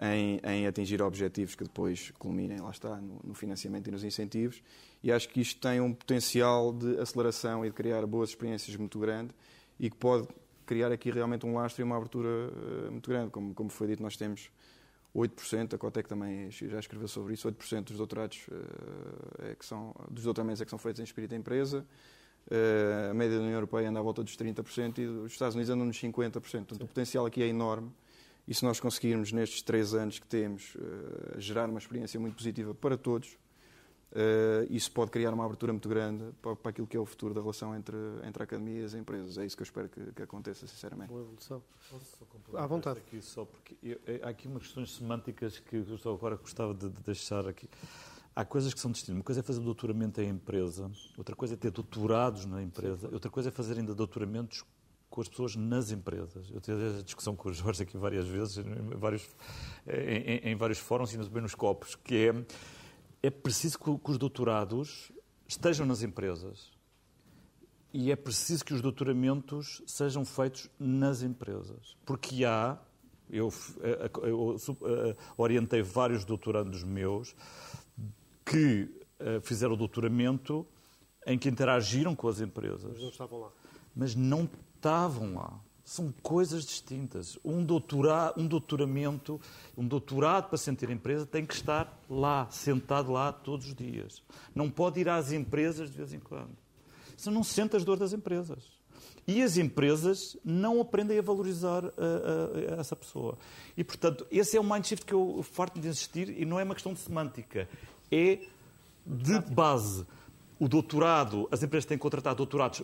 em, 0.00 0.40
em, 0.42 0.66
atingir 0.66 1.02
objetivos 1.02 1.54
que 1.54 1.64
depois 1.64 2.10
culminem, 2.18 2.60
lá 2.60 2.70
está, 2.70 2.96
no, 2.96 3.20
no, 3.22 3.34
financiamento 3.34 3.88
e 3.88 3.90
nos 3.90 4.02
incentivos. 4.02 4.62
E 5.02 5.12
acho 5.12 5.28
que 5.28 5.40
isto 5.40 5.60
tem 5.60 5.80
um 5.80 5.92
potencial 5.92 6.72
de 6.72 6.98
aceleração 6.98 7.64
e 7.64 7.68
de 7.68 7.74
criar 7.74 8.06
boas 8.06 8.30
experiências 8.30 8.74
muito 8.76 8.98
grande 8.98 9.34
e 9.78 9.90
que 9.90 9.96
pode 9.96 10.26
criar 10.72 10.90
aqui 10.90 11.10
realmente 11.10 11.44
um 11.44 11.54
lastro 11.54 11.82
e 11.82 11.84
uma 11.84 11.96
abertura 11.96 12.28
uh, 12.28 12.90
muito 12.90 13.10
grande. 13.10 13.30
Como, 13.30 13.52
como 13.54 13.68
foi 13.68 13.88
dito, 13.88 14.02
nós 14.02 14.16
temos 14.16 14.50
8%, 15.14 15.74
a 15.74 15.78
Cotec 15.78 16.08
também 16.08 16.50
já 16.50 16.78
escreveu 16.78 17.06
sobre 17.06 17.34
isso, 17.34 17.46
8% 17.46 17.84
dos 17.84 17.98
doutorados 17.98 18.46
uh, 18.48 19.50
é 19.50 19.54
que 19.54 19.66
são, 19.66 19.94
dos 20.10 20.24
doutoramentos 20.24 20.62
é 20.62 20.64
que 20.64 20.70
são 20.70 20.78
feitos 20.78 21.00
em 21.00 21.04
espírito 21.04 21.32
da 21.32 21.36
empresa. 21.36 21.84
Uh, 22.46 23.10
a 23.10 23.14
média 23.14 23.36
da 23.36 23.42
União 23.42 23.54
Europeia 23.54 23.90
anda 23.90 24.00
à 24.00 24.02
volta 24.02 24.24
dos 24.24 24.34
30% 24.34 24.98
e 24.98 25.06
os 25.06 25.32
Estados 25.32 25.54
Unidos 25.54 25.68
andam 25.68 25.84
nos 25.84 26.00
50%. 26.00 26.32
Portanto, 26.40 26.76
Sim. 26.76 26.84
o 26.84 26.86
potencial 26.86 27.26
aqui 27.26 27.42
é 27.42 27.46
enorme. 27.46 27.92
E 28.48 28.54
se 28.54 28.64
nós 28.64 28.80
conseguirmos, 28.80 29.30
nestes 29.30 29.60
três 29.62 29.94
anos 29.94 30.18
que 30.18 30.26
temos, 30.26 30.76
gerar 31.38 31.68
uma 31.68 31.78
experiência 31.78 32.18
muito 32.18 32.34
positiva 32.34 32.74
para 32.74 32.96
todos, 32.96 33.38
uh, 34.12 34.66
isso 34.70 34.90
pode 34.92 35.10
criar 35.10 35.32
uma 35.32 35.44
abertura 35.44 35.72
muito 35.72 35.88
grande 35.88 36.24
para, 36.40 36.54
para, 36.56 36.70
aquilo 36.70 36.86
que 36.86 36.96
é 36.96 37.00
o 37.00 37.06
futuro 37.06 37.34
da 37.34 37.40
relação 37.40 37.74
entre, 37.74 37.96
entre 38.24 38.42
a 38.42 38.44
academia 38.44 38.82
e 38.82 38.84
as 38.84 38.94
empresas. 38.94 39.38
É 39.38 39.44
isso 39.44 39.56
que 39.56 39.62
eu 39.62 39.66
espero 39.66 39.88
que, 39.88 40.12
que 40.12 40.22
aconteça, 40.22 40.66
sinceramente. 40.66 41.08
Boa 41.08 41.22
evolução. 41.22 41.62
Posso 41.90 42.56
À 42.56 42.66
vontade. 42.66 43.00
Aqui 43.00 43.20
só 43.20 43.44
porque 43.44 43.76
eu, 43.82 43.98
há 44.22 44.28
aqui 44.28 44.48
umas 44.48 44.62
questões 44.62 44.94
semânticas 44.94 45.58
que 45.58 45.76
eu 45.76 46.12
agora 46.12 46.36
gostava 46.36 46.74
de, 46.74 46.88
de 46.88 47.02
deixar 47.02 47.46
aqui. 47.48 47.68
Há 48.34 48.44
coisas 48.44 48.72
que 48.72 48.80
são 48.80 48.90
distintas. 48.90 49.16
Uma 49.16 49.24
coisa 49.24 49.40
é 49.40 49.42
fazer 49.42 49.60
doutoramento 49.60 50.20
em 50.20 50.28
empresa, 50.28 50.90
outra 51.18 51.36
coisa 51.36 51.54
é 51.54 51.56
ter 51.56 51.70
doutorados 51.70 52.46
na 52.46 52.62
empresa, 52.62 53.10
outra 53.12 53.30
coisa 53.30 53.50
é 53.50 53.52
fazer 53.52 53.78
ainda 53.78 53.94
doutoramentos 53.94 54.64
com 55.12 55.20
as 55.20 55.28
pessoas 55.28 55.54
nas 55.54 55.90
empresas. 55.90 56.50
Eu 56.50 56.60
tive 56.60 56.98
a 56.98 57.02
discussão 57.02 57.36
com 57.36 57.50
o 57.50 57.52
Jorge 57.52 57.82
aqui 57.82 57.98
várias 57.98 58.26
vezes, 58.26 58.56
em 58.56 58.96
vários, 58.96 59.28
em, 59.86 60.50
em 60.50 60.56
vários 60.56 60.78
fóruns 60.78 61.12
e 61.12 61.18
também 61.18 61.42
nos 61.42 61.54
copos, 61.54 61.94
que 61.94 62.28
é, 62.28 62.44
é 63.22 63.30
preciso 63.30 63.78
que, 63.78 64.10
os 64.10 64.18
doutorados 64.18 65.12
estejam 65.46 65.86
nas 65.86 66.02
empresas. 66.02 66.72
E 67.92 68.10
é 68.10 68.16
preciso 68.16 68.64
que 68.64 68.72
os 68.74 68.80
doutoramentos 68.80 69.82
sejam 69.86 70.24
feitos 70.24 70.68
nas 70.78 71.22
empresas. 71.22 71.96
Porque 72.04 72.44
há, 72.44 72.78
eu, 73.30 73.52
eu, 73.80 74.26
eu, 74.26 74.56
eu 74.88 75.16
orientei 75.36 75.82
vários 75.82 76.24
doutorandos 76.24 76.82
meus 76.82 77.36
que 78.44 78.88
uh, 79.20 79.40
fizeram 79.42 79.74
o 79.74 79.76
doutoramento 79.76 80.66
em 81.26 81.38
que 81.38 81.48
interagiram 81.48 82.16
com 82.16 82.28
as 82.28 82.40
empresas. 82.40 82.92
Mas 82.92 83.00
não 83.02 83.10
estavam 83.10 83.40
lá. 83.40 83.52
Mas 83.94 84.14
não 84.14 84.48
estavam 84.76 85.34
lá. 85.34 85.60
São 85.92 86.10
coisas 86.22 86.64
distintas. 86.64 87.38
Um, 87.44 87.62
doutora, 87.62 88.32
um 88.34 88.46
doutoramento, 88.46 89.38
um 89.76 89.86
doutorado 89.86 90.48
para 90.48 90.56
sentir 90.56 90.88
a 90.88 90.92
empresa 90.94 91.26
tem 91.26 91.44
que 91.44 91.52
estar 91.52 92.00
lá, 92.08 92.48
sentado 92.50 93.12
lá 93.12 93.30
todos 93.30 93.66
os 93.66 93.74
dias. 93.74 94.22
Não 94.54 94.70
pode 94.70 95.00
ir 95.00 95.10
às 95.10 95.32
empresas 95.32 95.90
de 95.90 95.98
vez 95.98 96.14
em 96.14 96.18
quando. 96.18 96.48
Isso 97.14 97.30
não 97.30 97.44
sente 97.44 97.76
as 97.76 97.84
dores 97.84 98.00
das 98.00 98.14
empresas. 98.14 98.64
E 99.26 99.42
as 99.42 99.58
empresas 99.58 100.34
não 100.42 100.80
aprendem 100.80 101.18
a 101.18 101.22
valorizar 101.22 101.84
a, 101.84 102.70
a, 102.70 102.76
a 102.76 102.80
essa 102.80 102.96
pessoa. 102.96 103.36
E, 103.76 103.84
portanto, 103.84 104.26
esse 104.30 104.56
é 104.56 104.60
o 104.62 104.64
mindshift 104.64 105.04
que 105.04 105.12
eu 105.12 105.42
farto 105.42 105.78
de 105.78 105.88
insistir 105.88 106.40
e 106.40 106.46
não 106.46 106.58
é 106.58 106.64
uma 106.64 106.72
questão 106.72 106.94
de 106.94 107.00
semântica 107.00 107.68
é 108.10 108.38
de 109.06 109.38
base. 109.40 110.06
O 110.58 110.66
doutorado, 110.66 111.46
as 111.50 111.62
empresas 111.62 111.84
têm 111.84 111.98
que 111.98 112.02
contratar 112.02 112.34
doutorados 112.34 112.82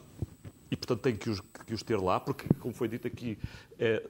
e, 0.71 0.77
portanto, 0.77 1.01
têm 1.01 1.17
que 1.17 1.31
os, 1.31 1.41
que 1.41 1.75
os 1.75 1.83
ter 1.83 1.99
lá, 1.99 2.21
porque, 2.21 2.47
como 2.61 2.75
foi 2.75 2.89
dito 2.89 3.07
aqui, 3.07 3.39
é, 3.79 4.07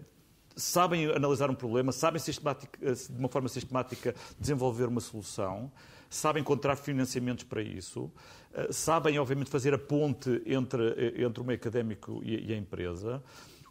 sabem 0.57 1.07
analisar 1.07 1.51
um 1.51 1.55
problema, 1.55 1.93
sabem 1.93 2.21
de 2.21 3.19
uma 3.19 3.29
forma 3.29 3.49
sistemática 3.49 4.15
desenvolver 4.39 4.87
uma 4.87 5.01
solução, 5.01 5.71
sabem 6.11 6.41
encontrar 6.41 6.77
financiamentos 6.77 7.45
para 7.45 7.63
isso, 7.63 8.11
é, 8.53 8.73
sabem, 8.73 9.19
obviamente, 9.19 9.51
fazer 9.51 9.73
a 9.73 9.79
ponte 9.79 10.43
entre, 10.47 11.15
entre 11.23 11.41
o 11.41 11.45
meio 11.45 11.59
académico 11.59 12.21
e, 12.25 12.49
e 12.49 12.53
a 12.53 12.57
empresa. 12.57 13.23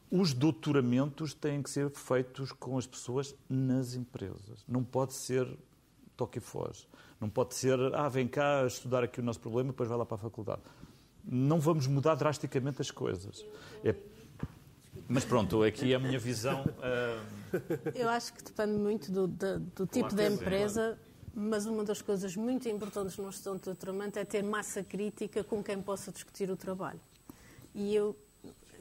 Os 0.10 0.34
doutoramentos 0.34 1.34
têm 1.34 1.62
que 1.62 1.70
ser 1.70 1.90
feitos 1.90 2.54
com 2.54 2.78
as 2.78 2.88
pessoas 2.88 3.36
nas 3.50 3.94
empresas. 3.94 4.64
Não 4.66 4.82
pode 4.82 5.14
ser 5.14 5.46
toque 6.16 6.38
e 6.38 6.42
foge. 6.42 6.88
Não 7.20 7.30
pode 7.30 7.56
ser, 7.56 7.78
ah, 7.94 8.08
vem 8.08 8.28
cá 8.28 8.66
estudar 8.66 9.04
aqui 9.04 9.20
o 9.20 9.24
nosso 9.24 9.40
problema, 9.40 9.72
depois 9.72 9.90
vai 9.90 9.98
lá 9.98 10.06
para 10.06 10.16
a 10.16 10.20
faculdade. 10.20 10.62
Não 11.30 11.60
vamos 11.60 11.88
mudar 11.88 12.16
drasticamente 12.16 12.82
as 12.82 12.90
coisas. 12.92 13.46
É... 13.84 13.94
Mas 15.08 15.26
pronto, 15.26 15.64
aqui 15.64 15.94
é 15.94 15.96
a 15.96 16.00
minha 16.00 16.20
visão. 16.20 16.64
Uh... 16.64 17.38
Eu 17.94 18.10
acho 18.10 18.34
que 18.34 18.44
depende 18.44 18.78
muito 18.78 19.12
do, 19.12 19.28
do, 19.28 19.60
do 19.60 19.88
tipo 19.88 20.14
de 20.14 20.28
empresa, 20.28 20.98
mas 21.34 21.66
uma 21.66 21.84
das 21.84 22.02
coisas 22.02 22.36
muito 22.36 22.68
importantes 22.68 23.18
no 23.18 23.32
gestão 23.32 23.56
de 23.56 23.62
doutoramento 23.62 24.18
é 24.20 24.26
ter 24.26 24.44
massa 24.44 24.84
crítica 24.84 25.44
com 25.44 25.64
quem 25.64 25.82
possa 25.82 26.12
discutir 26.12 26.50
o 26.50 26.58
trabalho. 26.58 27.00
E 27.76 27.94
eu 27.94 28.16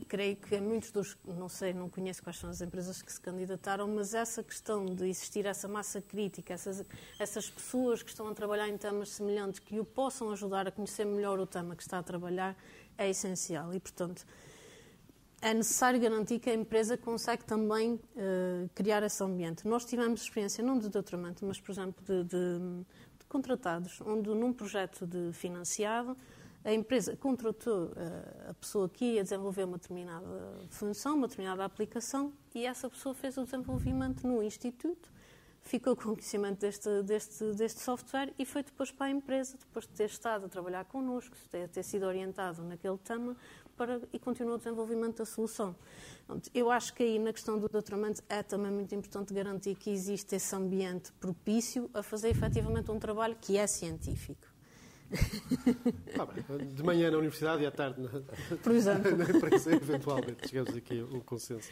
creio 0.05 0.37
que 0.37 0.61
muitos 0.61 0.91
dos, 0.91 1.17
não 1.25 1.49
sei, 1.49 1.73
não 1.73 1.89
conheço 1.89 2.23
quais 2.23 2.39
são 2.39 2.51
as 2.51 2.61
empresas 2.61 3.03
que 3.03 3.13
se 3.13 3.21
candidataram, 3.21 3.89
mas 3.89 4.15
essa 4.15 4.43
questão 4.43 4.85
de 4.85 5.09
existir 5.09 5.47
essa 5.47 5.67
massa 5.67 6.01
crítica, 6.01 6.55
essas, 6.55 6.85
essas 7.19 7.49
pessoas 7.49 8.03
que 8.03 8.11
estão 8.11 8.29
a 8.29 8.35
trabalhar 8.35 8.69
em 8.69 8.77
temas 8.77 9.11
semelhantes, 9.11 9.61
que 9.61 9.81
o 9.81 9.85
possam 9.85 10.31
ajudar 10.31 10.69
a 10.69 10.71
conhecer 10.71 11.05
melhor 11.05 11.39
o 11.39 11.47
tema 11.47 11.75
que 11.75 11.83
está 11.83 11.99
a 11.99 12.03
trabalhar, 12.03 12.57
é 12.99 13.09
essencial. 13.09 13.75
E, 13.75 13.81
portanto, 13.81 14.27
é 15.41 15.53
necessário 15.53 16.01
garantir 16.01 16.39
que 16.39 16.51
a 16.51 16.55
empresa 16.55 16.97
consegue 16.97 17.45
também 17.45 17.95
uh, 17.95 18.69
criar 18.75 19.03
esse 19.03 19.23
ambiente. 19.23 19.67
Nós 19.67 19.85
tivemos 19.85 20.23
experiência, 20.23 20.65
não 20.65 20.79
de 20.79 20.89
doutoramento, 20.89 21.45
mas, 21.45 21.61
por 21.61 21.73
exemplo, 21.73 22.05
de, 22.05 22.25
de, 22.25 22.59
de 23.19 23.27
contratados, 23.29 24.01
onde 24.01 24.31
num 24.31 24.53
projeto 24.53 25.07
de 25.07 25.33
financiado, 25.33 26.17
a 26.67 26.75
empresa 26.75 27.17
contratou 27.17 27.93
eh, 27.95 28.51
a 28.51 28.55
pessoa 28.55 28.89
que 28.89 29.05
ia 29.05 29.23
desenvolver 29.23 29.63
uma 29.63 29.79
determinada 29.79 30.27
função, 30.69 31.15
uma 31.15 31.29
determinada 31.29 31.65
aplicação, 31.65 32.33
e 32.53 32.67
essa 32.67 32.91
pessoa 32.91 33.15
fez 33.15 33.39
o 33.39 33.45
desenvolvimento 33.45 34.27
no 34.27 34.43
Instituto, 34.43 35.09
ficou 35.63 35.95
com 35.95 36.03
conhecimento 36.07 36.59
deste, 36.59 37.03
deste, 37.05 37.53
deste 37.53 37.81
software 37.81 38.35
e 38.37 38.45
foi 38.45 38.65
depois 38.65 38.91
para 38.91 39.07
a 39.07 39.11
empresa, 39.11 39.57
depois 39.57 39.87
de 39.87 39.93
ter 39.93 40.07
estado 40.07 40.47
a 40.47 40.49
trabalhar 40.49 40.85
connosco, 40.87 41.37
ter, 41.49 41.69
ter 41.69 41.85
sido 41.85 42.05
orientado 42.05 42.65
naquele 42.65 42.99
tema, 42.99 43.37
para, 43.77 44.01
e 44.13 44.19
continuou 44.19 44.57
o 44.57 44.59
desenvolvimento 44.59 45.19
da 45.19 45.25
solução. 45.25 45.77
Eu 46.53 46.69
acho 46.69 46.93
que 46.95 47.05
aí, 47.05 47.17
na 47.21 47.33
questão 47.33 47.61
do 47.61 47.69
doutoramento, 47.69 48.25
é 48.29 48.43
também 48.43 48.73
muito 48.73 48.93
importante 48.93 49.33
garantir 49.33 49.77
que 49.77 49.91
existe 49.91 50.35
esse 50.35 50.57
ambiente 50.57 51.13
propício 51.21 51.89
a 51.95 52.03
fazer 52.03 52.31
efetivamente 52.31 52.91
um 52.91 52.99
trabalho 52.99 53.37
que 53.41 53.57
é 53.57 53.69
científico. 53.69 54.56
Ah, 56.19 56.27
de 56.75 56.83
manhã 56.83 57.11
na 57.11 57.19
universidade 57.19 57.63
e 57.63 57.67
à 57.67 57.71
tarde 57.71 58.01
na, 58.01 58.11
na 58.11 59.25
empresa, 59.25 59.73
eventualmente, 59.75 60.49
chegamos 60.49 60.75
aqui 60.77 61.01
a 61.01 61.05
um 61.05 61.21
consenso. 61.21 61.71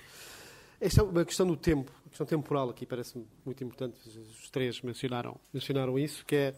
Esta 0.81 1.01
é 1.01 1.05
uma 1.05 1.25
questão 1.25 1.47
do 1.47 1.57
tempo, 1.57 1.91
a 2.07 2.09
questão 2.09 2.27
temporal 2.27 2.69
aqui 2.71 2.85
parece-me 2.85 3.27
muito 3.45 3.63
importante, 3.65 3.99
os 4.07 4.51
três 4.51 4.81
mencionaram, 4.83 5.41
mencionaram 5.53 5.99
isso, 5.99 6.25
que 6.27 6.37
é 6.37 6.55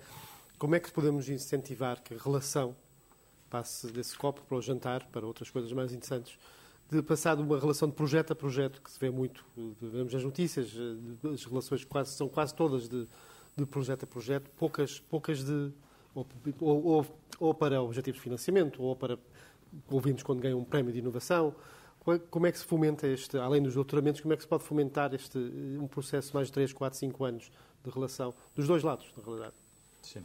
como 0.58 0.74
é 0.74 0.80
que 0.80 0.90
podemos 0.90 1.28
incentivar 1.28 2.02
que 2.02 2.14
a 2.14 2.18
relação 2.18 2.74
passe 3.48 3.86
desse 3.88 4.16
copo 4.16 4.42
para 4.42 4.56
o 4.56 4.60
jantar, 4.60 5.06
para 5.06 5.26
outras 5.26 5.50
coisas 5.50 5.72
mais 5.72 5.92
interessantes, 5.92 6.38
de 6.90 7.02
passar 7.02 7.36
de 7.36 7.42
uma 7.42 7.58
relação 7.58 7.88
de 7.88 7.94
projeto 7.94 8.32
a 8.32 8.36
projeto, 8.36 8.80
que 8.80 8.90
se 8.90 8.98
vê 8.98 9.10
muito, 9.10 9.44
vemos 9.80 10.14
as 10.14 10.24
notícias, 10.24 10.72
as 11.32 11.44
relações 11.44 11.84
quase, 11.84 12.12
são 12.12 12.28
quase 12.28 12.54
todas 12.54 12.88
de, 12.88 13.06
de 13.56 13.66
projeto 13.66 14.04
a 14.04 14.06
projeto, 14.06 14.50
poucas, 14.56 15.00
poucas 15.00 15.44
de 15.44 15.72
ou, 16.16 16.84
ou, 16.84 17.06
ou 17.38 17.54
para 17.54 17.82
objetivos 17.82 18.18
de 18.18 18.22
financiamento, 18.22 18.82
ou 18.82 18.96
para 18.96 19.18
ouvimos 19.90 20.22
quando 20.22 20.40
ganham 20.40 20.58
um 20.58 20.64
prémio 20.64 20.92
de 20.92 20.98
inovação. 20.98 21.54
Como 22.30 22.46
é 22.46 22.52
que 22.52 22.58
se 22.58 22.64
fomenta 22.64 23.06
este, 23.08 23.36
além 23.36 23.60
dos 23.60 23.74
doutoramentos, 23.74 24.20
como 24.20 24.32
é 24.32 24.36
que 24.36 24.42
se 24.42 24.48
pode 24.48 24.62
fomentar 24.62 25.12
este, 25.12 25.38
um 25.38 25.88
processo 25.88 26.34
mais 26.34 26.46
de 26.46 26.52
3, 26.52 26.72
4, 26.72 26.96
5 26.96 27.24
anos 27.24 27.50
de 27.84 27.90
relação, 27.90 28.32
dos 28.54 28.68
dois 28.68 28.84
lados, 28.84 29.12
na 29.16 29.24
realidade? 29.24 29.54
Sim. 30.02 30.24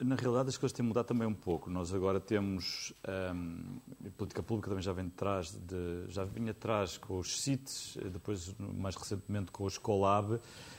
Na 0.00 0.14
realidade, 0.14 0.50
as 0.50 0.56
coisas 0.56 0.72
têm 0.72 0.86
mudado 0.86 1.06
também 1.06 1.26
um 1.26 1.34
pouco. 1.34 1.68
Nós 1.68 1.92
agora 1.92 2.20
temos. 2.20 2.92
Um, 3.34 3.80
a 4.06 4.10
política 4.16 4.40
pública 4.40 4.68
também 4.68 4.82
já 4.82 4.92
vem 4.92 5.06
atrás 5.06 5.50
de, 5.50 6.04
já 6.08 6.24
vinha 6.24 6.52
atrás 6.52 6.96
com 6.96 7.18
os 7.18 7.40
CITES, 7.40 7.98
depois, 8.12 8.54
mais 8.58 8.94
recentemente, 8.94 9.50
com 9.50 9.64
os 9.64 9.76
COLAB, 9.76 10.38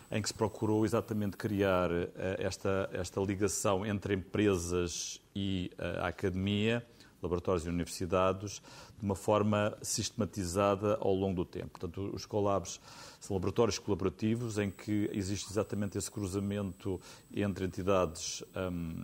em 0.09 0.21
que 0.21 0.29
se 0.29 0.33
procurou 0.33 0.85
exatamente 0.85 1.35
criar 1.35 1.91
uh, 1.91 2.09
esta, 2.37 2.89
esta 2.93 3.19
ligação 3.19 3.85
entre 3.85 4.13
empresas 4.13 5.21
e 5.35 5.71
uh, 5.77 6.03
a 6.03 6.07
academia, 6.07 6.85
laboratórios 7.21 7.65
e 7.65 7.69
universidades, 7.69 8.61
de 8.97 9.05
uma 9.05 9.15
forma 9.15 9.77
sistematizada 9.81 10.97
ao 11.01 11.13
longo 11.13 11.35
do 11.35 11.45
tempo. 11.45 11.79
Portanto, 11.79 12.11
os 12.13 12.25
COLABs 12.25 12.79
são 13.19 13.35
laboratórios 13.35 13.79
colaborativos 13.79 14.57
em 14.57 14.69
que 14.69 15.09
existe 15.11 15.49
exatamente 15.49 15.97
esse 15.97 16.11
cruzamento 16.11 16.99
entre 17.33 17.65
entidades 17.65 18.43
um, 18.55 19.03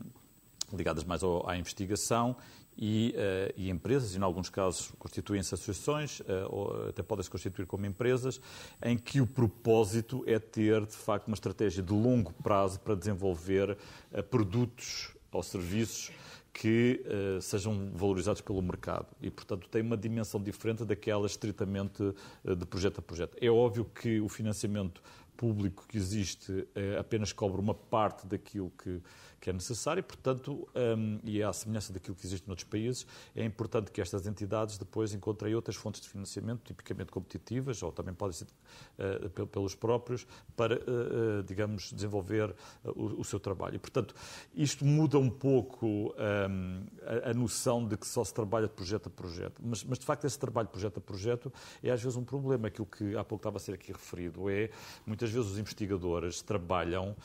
ligadas 0.74 1.04
mais 1.04 1.22
à 1.46 1.58
investigação 1.58 2.36
e, 2.78 3.14
uh, 3.16 3.54
e, 3.58 3.70
empresas, 3.70 4.16
e 4.16 4.18
em 4.18 4.22
alguns 4.22 4.50
casos 4.50 4.92
constituem-se 4.98 5.54
associações, 5.54 6.20
uh, 6.22 6.26
ou 6.50 6.90
até 6.90 7.04
podem 7.04 7.24
se 7.24 7.30
constituir 7.30 7.66
como 7.66 7.86
empresas, 7.86 8.40
em 8.82 8.98
que 8.98 9.22
o 9.22 9.28
propósito 9.28 10.24
é 10.26 10.40
ter, 10.40 10.86
de 10.86 10.96
facto, 10.96 11.28
uma 11.28 11.36
estratégia 11.36 11.84
de 11.84 11.94
longo 11.94 12.34
prazo 12.42 12.80
para 12.80 12.96
desenvolver 12.96 13.78
uh, 14.12 14.24
produtos 14.24 15.12
ou 15.32 15.44
serviços 15.44 16.12
que 16.54 17.04
uh, 17.06 17.42
sejam 17.42 17.92
valorizados 17.94 18.42
pelo 18.42 18.62
mercado 18.62 19.08
e, 19.22 19.30
portanto, 19.32 19.70
tem 19.70 19.82
uma 19.82 19.96
dimensão 19.96 20.42
diferente 20.42 20.84
daquela 20.84 21.26
estritamente 21.26 22.04
uh, 22.04 22.56
de 22.56 22.66
projeto 22.66 23.00
a 23.00 23.02
projeto. 23.02 23.38
É 23.40 23.50
óbvio 23.50 23.86
que 23.86 24.20
o 24.20 24.28
financiamento 24.28 25.02
público 25.38 25.86
que 25.88 25.98
existe 25.98 26.52
uh, 26.52 27.00
apenas 27.00 27.32
cobre 27.32 27.60
uma 27.60 27.74
parte 27.74 28.28
daquilo 28.28 28.72
que 28.72 29.02
que 29.42 29.50
é 29.50 29.54
necessário 29.54 30.04
portanto, 30.04 30.70
um, 30.76 31.20
e 31.24 31.42
à 31.42 31.52
semelhança 31.52 31.92
daquilo 31.92 32.16
que 32.16 32.26
existe 32.26 32.48
noutros 32.48 32.68
países, 32.70 33.08
é 33.36 33.44
importante 33.44 33.92
que 33.92 34.00
estas 34.00 34.28
entidades 34.28 34.78
depois 34.78 35.14
encontrem 35.14 35.56
outras 35.56 35.76
fontes 35.76 36.00
de 36.00 36.08
financiamento, 36.08 36.62
tipicamente 36.64 37.12
competitivas, 37.12 37.82
ou 37.82 37.92
também 37.92 38.14
podem 38.14 38.34
ser 38.34 38.46
uh, 38.46 39.48
pelos 39.48 39.74
próprios, 39.74 40.28
para, 40.56 40.76
uh, 40.76 41.44
digamos, 41.44 41.92
desenvolver 41.92 42.54
o, 42.86 43.22
o, 43.22 43.24
seu 43.24 43.40
trabalho. 43.40 43.76
E, 43.76 43.80
portanto, 43.80 44.14
isto 44.54 44.86
muda 44.86 45.18
um 45.18 45.30
pouco 45.30 46.14
um, 46.48 46.86
a, 47.26 47.32
a, 47.32 47.34
noção 47.34 47.88
de 47.88 47.98
que 47.98 48.08
só 48.08 48.24
se 48.24 48.34
trabalha 48.34 48.68
de 48.68 48.74
projeto 48.74 49.08
a 49.08 49.10
projeto. 49.10 49.60
Mas, 49.64 49.84
mas, 49.84 49.98
de 49.98 50.06
facto, 50.06 50.26
esse 50.26 50.38
trabalho 50.38 50.68
de 50.68 50.72
projeto 50.72 50.98
a 51.00 51.02
projeto 51.02 51.52
é 51.82 51.90
às 51.90 52.02
vezes 52.02 52.16
um 52.16 52.24
problema. 52.24 52.68
Aquilo 52.68 52.86
que 52.86 53.16
há 53.18 53.24
pouco 53.24 53.42
estava 53.42 53.58
a 53.58 53.60
ser 53.60 53.74
aqui 53.74 53.92
referido 53.92 54.50
é, 54.50 54.70
muitas 55.06 55.32
vezes, 55.32 55.50
os 55.50 55.58
investigadores 55.58 56.42
trabalham 56.44 57.16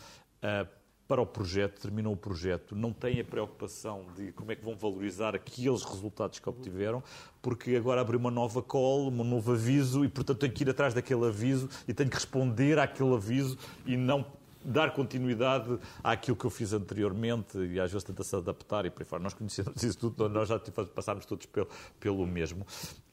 uh, 0.42 0.85
para 1.08 1.20
o 1.20 1.26
projeto, 1.26 1.80
terminam 1.80 2.12
o 2.12 2.16
projeto, 2.16 2.74
não 2.74 2.92
têm 2.92 3.20
a 3.20 3.24
preocupação 3.24 4.06
de 4.16 4.32
como 4.32 4.50
é 4.50 4.56
que 4.56 4.64
vão 4.64 4.76
valorizar 4.76 5.34
aqueles 5.34 5.82
resultados 5.82 6.38
que 6.38 6.48
obtiveram, 6.48 7.02
porque 7.40 7.76
agora 7.76 8.00
abriu 8.00 8.18
uma 8.18 8.30
nova 8.30 8.60
call, 8.62 9.08
um 9.08 9.24
novo 9.24 9.52
aviso 9.52 10.04
e, 10.04 10.08
portanto, 10.08 10.38
tenho 10.38 10.52
que 10.52 10.64
ir 10.64 10.70
atrás 10.70 10.94
daquele 10.94 11.26
aviso 11.26 11.68
e 11.86 11.94
tenho 11.94 12.10
que 12.10 12.16
responder 12.16 12.78
àquele 12.78 13.14
aviso 13.14 13.56
e 13.86 13.96
não 13.96 14.26
dar 14.66 14.92
continuidade 14.92 15.78
àquilo 16.02 16.36
que 16.36 16.44
eu 16.44 16.50
fiz 16.50 16.72
anteriormente 16.72 17.56
e 17.56 17.78
às 17.78 17.90
vezes 17.90 18.04
tenta-se 18.04 18.34
adaptar 18.34 18.84
e 18.84 18.90
por 18.90 19.02
aí 19.02 19.06
fora. 19.06 19.22
Nós 19.22 19.32
conhecemos 19.32 19.80
isso 19.82 19.98
tudo, 19.98 20.28
nós 20.28 20.48
já 20.48 20.58
passámos 20.58 21.24
todos 21.24 21.46
pelo, 21.46 21.68
pelo 22.00 22.26
mesmo. 22.26 22.66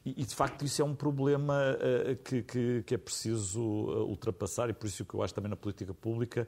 E, 0.04 0.22
de 0.22 0.34
facto, 0.34 0.64
isso 0.66 0.82
é 0.82 0.84
um 0.84 0.94
problema 0.94 1.54
uh, 1.78 2.16
que, 2.16 2.42
que, 2.42 2.82
que, 2.82 2.94
é 2.94 2.98
preciso 2.98 3.60
uh, 3.62 4.06
ultrapassar 4.06 4.68
e 4.68 4.74
por 4.74 4.86
isso 4.86 5.02
que 5.02 5.14
eu 5.14 5.22
acho 5.22 5.32
também 5.32 5.48
na 5.48 5.56
política 5.56 5.94
pública, 5.94 6.46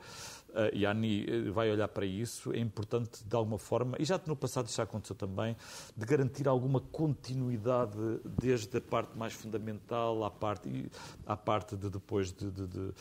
uh, 0.57 0.75
e 0.75 0.87
ANI 0.87 1.51
vai 1.51 1.71
olhar 1.71 1.89
para 1.89 2.05
isso, 2.05 2.53
é 2.53 2.59
importante 2.59 3.25
de 3.25 3.37
alguma 3.37 3.59
forma, 3.59 3.97
e 3.99 4.05
já 4.05 4.21
no 4.27 4.35
passado 4.35 4.67
isso 4.67 4.77
já 4.77 4.83
aconteceu 4.83 5.15
também, 5.15 5.57
de 5.97 6.07
garantir 6.07 6.49
alguma 6.49 6.81
continuidade 6.81 7.97
desde 8.25 8.77
a 8.77 8.81
parte 8.81 9.17
mais 9.17 9.33
fundamental 9.33 10.25
à 10.25 10.31
parte, 10.31 10.91
à 11.27 11.37
parte 11.37 11.77
de 11.77 11.91
depois 11.91 12.33
de, 12.33 12.51
de, 12.51 12.67
de, 12.67 12.93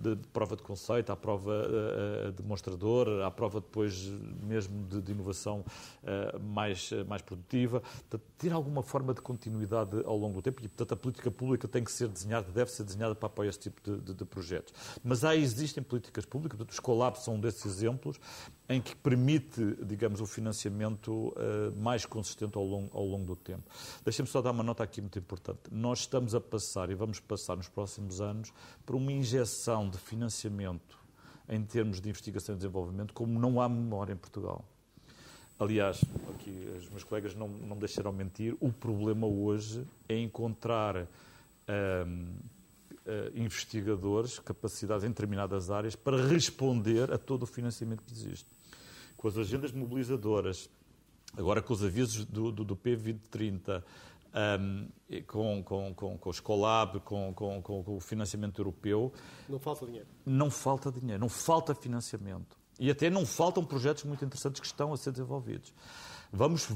de 0.00 0.28
prova 0.32 0.56
de 0.56 0.62
conceito, 0.62 1.10
à 1.10 1.16
prova 1.16 1.68
demonstradora, 2.36 3.26
à 3.26 3.30
prova 3.30 3.60
depois 3.60 4.06
mesmo 4.42 4.86
de, 4.86 5.12
inovação 5.12 5.64
mais, 6.40 6.90
mais 7.06 7.22
produtiva, 7.22 7.82
ter 8.36 8.52
alguma 8.52 8.82
forma 8.82 9.14
de 9.14 9.20
continuidade 9.20 9.48
continuidade 9.48 10.02
ao 10.04 10.16
longo 10.16 10.34
do 10.34 10.42
tempo 10.42 10.62
e, 10.62 10.68
portanto, 10.68 10.92
a 10.92 10.96
política 10.96 11.30
pública 11.30 11.68
tem 11.68 11.82
que 11.82 11.92
ser 11.92 12.08
desenhada, 12.08 12.50
deve 12.50 12.70
ser 12.70 12.84
desenhada 12.84 13.14
para 13.14 13.26
apoiar 13.26 13.48
esse 13.48 13.58
tipo 13.58 13.80
de, 13.82 14.00
de, 14.00 14.14
de 14.14 14.24
projetos. 14.24 14.72
Mas 15.02 15.24
há, 15.24 15.34
existem 15.36 15.82
políticas 15.82 16.24
públicas, 16.24 16.57
portanto, 16.58 16.72
os 16.72 16.80
colapsos 16.80 17.24
são 17.24 17.36
um 17.36 17.40
desses 17.40 17.64
exemplos, 17.64 18.18
em 18.68 18.82
que 18.82 18.94
permite, 18.96 19.76
digamos, 19.84 20.20
o 20.20 20.26
financiamento 20.26 21.10
uh, 21.10 21.80
mais 21.80 22.04
consistente 22.04 22.58
ao 22.58 22.64
longo, 22.64 22.90
ao 22.96 23.04
longo 23.04 23.24
do 23.24 23.36
tempo. 23.36 23.62
Deixem-me 24.04 24.28
só 24.28 24.42
dar 24.42 24.50
uma 24.50 24.62
nota 24.62 24.82
aqui 24.82 25.00
muito 25.00 25.18
importante. 25.18 25.60
Nós 25.70 26.00
estamos 26.00 26.34
a 26.34 26.40
passar, 26.40 26.90
e 26.90 26.94
vamos 26.94 27.20
passar 27.20 27.56
nos 27.56 27.68
próximos 27.68 28.20
anos, 28.20 28.52
por 28.84 28.96
uma 28.96 29.12
injeção 29.12 29.88
de 29.88 29.96
financiamento 29.96 30.98
em 31.48 31.64
termos 31.64 32.00
de 32.00 32.08
investigação 32.10 32.54
e 32.54 32.58
desenvolvimento 32.58 33.14
como 33.14 33.38
não 33.40 33.60
há 33.60 33.68
memória 33.68 34.12
em 34.12 34.16
Portugal. 34.16 34.64
Aliás, 35.58 36.04
aqui 36.28 36.70
os 36.76 36.88
meus 36.90 37.02
colegas 37.02 37.34
não, 37.34 37.48
não 37.48 37.76
deixaram 37.76 38.12
mentir, 38.12 38.56
o 38.60 38.70
problema 38.70 39.26
hoje 39.26 39.84
é 40.08 40.16
encontrar 40.16 40.96
um, 40.96 41.00
uh, 41.00 41.06
eh, 41.66 42.06
investigadores, 43.34 44.38
capacidades 44.38 45.04
em 45.04 45.08
determinadas 45.08 45.70
áreas 45.70 45.96
para 45.96 46.26
responder 46.26 47.12
a 47.12 47.18
todo 47.18 47.42
o 47.44 47.46
financiamento 47.46 48.02
que 48.02 48.12
existe. 48.12 48.46
Com 49.16 49.28
as 49.28 49.36
agendas 49.36 49.72
mobilizadoras, 49.72 50.68
agora 51.36 51.62
com 51.62 51.72
os 51.72 51.82
avisos 51.82 52.24
do, 52.24 52.52
do, 52.52 52.64
do 52.64 52.76
P2030, 52.76 53.82
um, 54.60 54.88
com, 55.26 55.62
com, 55.62 55.94
com, 55.94 56.18
com 56.18 56.28
o 56.28 56.32
Escolab, 56.32 57.00
com, 57.00 57.32
com, 57.34 57.62
com 57.62 57.96
o 57.96 58.00
financiamento 58.00 58.60
europeu. 58.60 59.12
Não 59.48 59.58
falta 59.58 59.86
dinheiro. 59.86 60.06
Não 60.24 60.50
falta 60.50 60.92
dinheiro, 60.92 61.20
não 61.20 61.28
falta 61.28 61.74
financiamento. 61.74 62.56
E 62.78 62.90
até 62.90 63.10
não 63.10 63.26
faltam 63.26 63.64
projetos 63.64 64.04
muito 64.04 64.24
interessantes 64.24 64.60
que 64.60 64.66
estão 64.66 64.92
a 64.92 64.96
ser 64.96 65.10
desenvolvidos. 65.10 65.72
Vamos, 66.32 66.68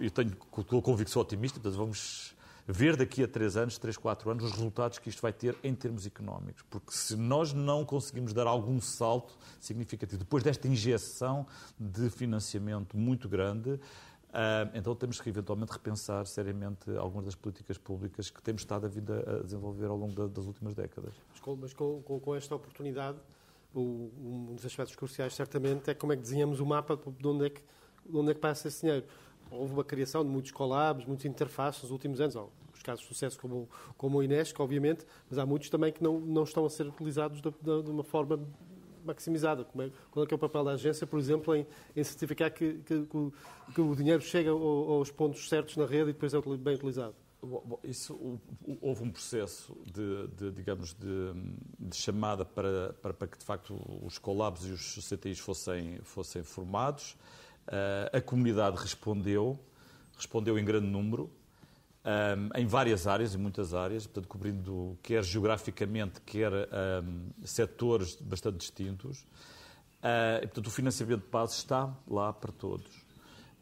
eu 0.00 0.10
tenho 0.10 0.36
convicção 0.36 1.22
otimista, 1.22 1.58
portanto, 1.60 1.78
vamos 1.78 2.34
ver 2.70 2.96
daqui 2.96 3.24
a 3.24 3.28
três 3.28 3.56
anos, 3.56 3.78
três, 3.78 3.96
quatro 3.96 4.30
anos, 4.30 4.44
os 4.44 4.52
resultados 4.52 4.98
que 4.98 5.08
isto 5.08 5.22
vai 5.22 5.32
ter 5.32 5.56
em 5.64 5.74
termos 5.74 6.06
económicos. 6.06 6.62
Porque 6.68 6.92
se 6.92 7.16
nós 7.16 7.54
não 7.54 7.84
conseguimos 7.84 8.34
dar 8.34 8.46
algum 8.46 8.78
salto 8.80 9.38
significativo, 9.58 10.18
depois 10.18 10.44
desta 10.44 10.68
injeção 10.68 11.46
de 11.78 12.10
financiamento 12.10 12.96
muito 12.96 13.28
grande, 13.28 13.80
Uh, 14.28 14.68
então 14.74 14.94
temos 14.94 15.18
que 15.18 15.28
eventualmente 15.30 15.72
repensar 15.72 16.26
seriamente 16.26 16.90
algumas 16.98 17.24
das 17.24 17.34
políticas 17.34 17.78
públicas 17.78 18.28
que 18.28 18.42
temos 18.42 18.60
estado 18.60 18.84
a 18.84 18.88
vir 18.88 19.02
a 19.10 19.42
desenvolver 19.42 19.86
ao 19.86 19.96
longo 19.96 20.28
das 20.28 20.44
últimas 20.44 20.74
décadas. 20.74 21.14
Mas 21.30 21.40
com, 21.40 21.56
mas 21.56 21.72
com, 21.72 22.02
com, 22.02 22.36
esta 22.36 22.54
oportunidade 22.54 23.16
um 23.74 24.54
dos 24.54 24.66
aspectos 24.66 24.94
cruciais, 24.94 25.34
certamente, 25.34 25.90
é 25.90 25.94
como 25.94 26.12
é 26.12 26.16
que 26.16 26.22
desenhamos 26.22 26.60
o 26.60 26.66
mapa 26.66 26.94
de 26.96 27.26
onde 27.26 27.46
é 27.46 27.50
que, 27.50 27.62
de 28.04 28.16
onde 28.16 28.32
é 28.32 28.34
que 28.34 28.40
passa 28.40 28.68
esse 28.68 28.82
dinheiro. 28.82 29.06
Houve 29.50 29.72
uma 29.72 29.84
criação 29.84 30.24
de 30.24 30.30
muitos 30.30 30.50
collabs, 30.50 31.06
muitas 31.06 31.24
interfaces 31.24 31.82
nos 31.82 31.90
últimos 31.90 32.20
anos, 32.20 32.36
os 32.74 32.82
casos 32.82 33.02
de 33.02 33.08
sucesso 33.08 33.38
como, 33.38 33.68
como 33.96 34.18
o 34.18 34.22
Inesc, 34.22 34.60
obviamente, 34.60 35.04
mas 35.28 35.38
há 35.38 35.46
muitos 35.46 35.68
também 35.68 35.92
que 35.92 36.02
não, 36.02 36.20
não 36.20 36.44
estão 36.44 36.64
a 36.64 36.70
ser 36.70 36.86
utilizados 36.86 37.40
de, 37.40 37.50
de, 37.50 37.82
de 37.82 37.90
uma 37.90 38.04
forma 38.04 38.40
maximizada. 39.04 39.64
Como 39.64 39.82
é, 39.82 39.90
qual 40.10 40.24
é, 40.24 40.26
que 40.26 40.34
é 40.34 40.36
o 40.36 40.38
papel 40.38 40.64
da 40.64 40.72
agência, 40.72 41.06
por 41.06 41.18
exemplo, 41.18 41.54
em, 41.54 41.66
em 41.96 42.04
certificar 42.04 42.52
que, 42.52 42.74
que, 42.84 43.06
que, 43.06 43.16
o, 43.16 43.32
que, 43.74 43.80
o, 43.80 43.96
dinheiro 43.96 44.22
chega 44.22 44.50
aos 44.50 45.10
pontos 45.10 45.48
certos 45.48 45.76
na 45.76 45.86
rede 45.86 46.10
e 46.10 46.12
depois 46.12 46.34
é 46.34 46.40
bem 46.40 46.74
utilizado? 46.74 47.14
Bom, 47.40 47.78
isso, 47.84 48.40
houve 48.80 49.04
um 49.04 49.10
processo 49.10 49.76
de, 49.86 50.26
de 50.36 50.50
digamos, 50.50 50.92
de, 50.92 51.32
de, 51.78 51.96
chamada 51.96 52.44
para, 52.44 52.92
para, 53.00 53.14
para, 53.14 53.28
que, 53.28 53.38
de 53.38 53.44
facto, 53.44 53.80
os 54.02 54.18
collabs 54.18 54.64
e 54.64 54.72
os 54.72 55.08
CTIs 55.08 55.38
fossem, 55.38 56.00
fossem 56.02 56.42
formados. 56.42 57.16
Uh, 57.68 58.16
a 58.16 58.20
comunidade 58.20 58.76
respondeu, 58.76 59.58
respondeu 60.16 60.58
em 60.58 60.64
grande 60.64 60.86
número, 60.86 61.30
um, 62.08 62.58
em 62.58 62.66
várias 62.66 63.06
áreas, 63.06 63.34
em 63.34 63.38
muitas 63.38 63.74
áreas, 63.74 64.06
portanto, 64.06 64.28
cobrindo 64.28 64.98
quer 65.02 65.22
geograficamente, 65.22 66.20
quer 66.22 66.50
um, 66.52 67.30
setores 67.44 68.16
bastante 68.16 68.56
distintos. 68.56 69.26
Uh, 69.98 70.38
e, 70.42 70.46
portanto, 70.46 70.66
o 70.68 70.70
financiamento 70.70 71.24
de 71.24 71.30
base 71.30 71.54
está 71.54 71.92
lá 72.06 72.32
para 72.32 72.52
todos, 72.52 72.86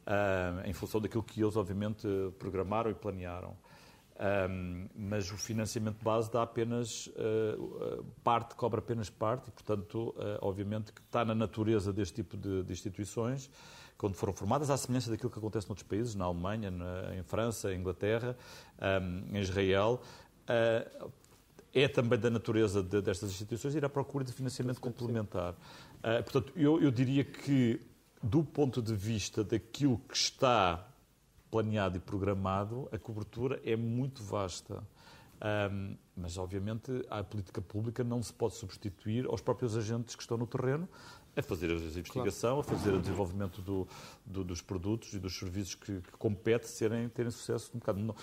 uh, 0.06 0.64
em 0.64 0.72
função 0.72 1.00
daquilo 1.00 1.22
que 1.22 1.42
eles, 1.42 1.56
obviamente, 1.56 2.06
programaram 2.38 2.90
e 2.90 2.94
planearam. 2.94 3.56
Um, 4.18 4.88
mas 4.94 5.30
o 5.30 5.36
financiamento 5.36 6.02
base 6.02 6.30
dá 6.30 6.42
apenas 6.42 7.06
uh, 7.08 8.04
parte, 8.22 8.54
cobra 8.54 8.78
apenas 8.78 9.10
parte, 9.10 9.48
e, 9.48 9.50
portanto, 9.50 10.14
obviamente 10.40 10.92
que 10.92 11.00
está 11.00 11.24
na 11.24 11.34
natureza 11.34 11.92
deste 11.92 12.22
tipo 12.22 12.36
de, 12.36 12.62
de, 12.62 12.72
instituições, 12.72 13.50
quando 13.98 14.14
foram 14.14 14.32
formadas, 14.32 14.70
à 14.70 14.76
semelhança 14.76 15.10
daquilo 15.10 15.30
que 15.30 15.38
acontece 15.38 15.68
noutros 15.68 15.86
países, 15.86 16.14
na 16.14 16.24
Alemanha, 16.24 16.70
na, 16.70 17.14
em 17.16 17.22
França, 17.22 17.72
em 17.72 17.80
Inglaterra, 17.80 18.36
um, 19.02 19.36
em 19.36 19.40
Israel. 19.40 20.00
Uh, 20.42 21.10
é 21.74 21.88
também 21.88 22.18
da 22.18 22.30
natureza 22.30 22.82
de, 22.82 23.02
destas 23.02 23.30
instituições 23.30 23.74
ir 23.74 23.84
à 23.84 23.88
procura 23.88 24.24
de 24.24 24.32
financiamento 24.32 24.80
complementar. 24.80 25.54
portanto, 26.24 26.50
eu, 26.56 26.80
eu 26.80 26.90
diria 26.90 27.22
que, 27.22 27.78
do 28.22 28.42
ponto 28.42 28.80
de 28.80 28.94
vista 28.94 29.44
daquilo 29.44 29.98
que 30.08 30.16
está 30.16 30.88
planeado 31.50 31.96
e 31.96 32.00
programado, 32.00 32.88
a 32.92 32.98
cobertura 32.98 33.60
é 33.64 33.76
muito 33.76 34.22
vasta. 34.22 34.82
Um, 35.36 35.96
mas, 36.16 36.38
obviamente, 36.38 36.90
a 37.10 37.22
política 37.22 37.60
pública 37.60 38.02
não 38.02 38.22
se 38.22 38.32
pode 38.32 38.54
substituir 38.54 39.26
aos 39.26 39.40
próprios 39.40 39.76
agentes 39.76 40.16
que 40.16 40.22
estão 40.22 40.36
no 40.36 40.46
terreno 40.46 40.88
a 41.36 41.42
fazer 41.42 41.70
a 41.70 41.74
investigação, 41.74 42.62
claro. 42.62 42.76
a 42.76 42.78
fazer 42.78 42.94
o 42.94 43.00
desenvolvimento 43.00 43.60
do, 43.60 43.86
do, 44.24 44.42
dos 44.42 44.62
produtos 44.62 45.12
e 45.12 45.18
dos 45.18 45.38
serviços 45.38 45.74
que, 45.74 46.00
que 46.00 46.12
compete 46.12 46.66
serem, 46.66 47.08
terem 47.10 47.30
sucesso 47.30 47.70
no 47.74 47.78
mercado. 47.78 48.16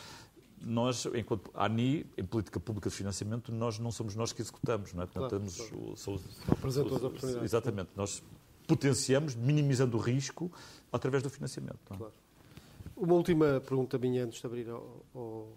Nós, 0.65 1.05
enquanto 1.13 1.51
ANI, 1.53 2.05
em 2.17 2.23
política 2.23 2.59
pública 2.59 2.89
de 2.89 2.95
financiamento, 2.95 3.51
nós 3.51 3.77
não 3.77 3.91
somos 3.91 4.15
nós 4.15 4.33
que 4.33 4.41
executamos, 4.41 4.93
não 4.93 5.03
é? 5.03 5.07
Claro, 5.07 5.29
temos. 5.29 5.55
São, 5.97 6.15
as 6.15 6.77
oportunidades. 6.77 7.43
Exatamente. 7.43 7.89
Nós 7.95 8.23
potenciamos, 8.65 9.35
minimizando 9.35 9.97
o 9.97 9.99
risco 9.99 10.51
através 10.91 11.21
do 11.21 11.29
financiamento. 11.29 11.79
É? 11.91 11.97
Claro. 11.97 12.13
Uma 12.95 13.13
última 13.13 13.61
pergunta 13.61 13.97
minha 13.97 14.23
antes 14.23 14.39
de 14.39 14.45
abrir 14.47 14.69
ao, 14.69 15.03
ao, 15.13 15.47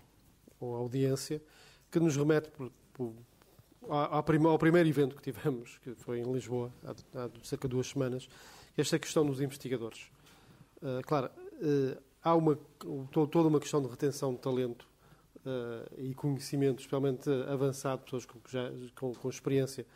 ao 0.60 0.74
audiência, 0.74 1.40
que 1.90 2.00
nos 2.00 2.16
remete 2.16 2.50
por, 2.50 2.70
por, 2.92 3.12
ao, 3.88 4.22
primeiro 4.22 4.88
evento 4.88 5.16
que 5.16 5.22
tivemos, 5.22 5.78
que 5.78 5.94
foi 5.94 6.20
em 6.20 6.32
Lisboa, 6.32 6.72
há, 6.84 7.28
cerca 7.42 7.68
de 7.68 7.74
duas 7.74 7.88
semanas, 7.88 8.28
esta 8.76 8.98
questão 8.98 9.24
dos 9.24 9.40
investigadores. 9.40 10.10
Uh, 10.76 11.02
claro, 11.06 11.30
uh, 11.54 12.02
há 12.22 12.34
uma, 12.34 12.58
toda 13.12 13.48
uma 13.48 13.60
questão 13.60 13.80
de 13.80 13.88
retenção 13.88 14.34
de 14.34 14.40
talento 14.40 14.86
uh, 15.38 16.00
e 16.00 16.14
conhecimento, 16.14 16.80
especialmente 16.80 17.30
avançado, 17.48 18.02
pessoas 18.02 18.26
com, 18.26 18.38
com, 18.94 19.14
com 19.14 19.28
experiência, 19.28 19.86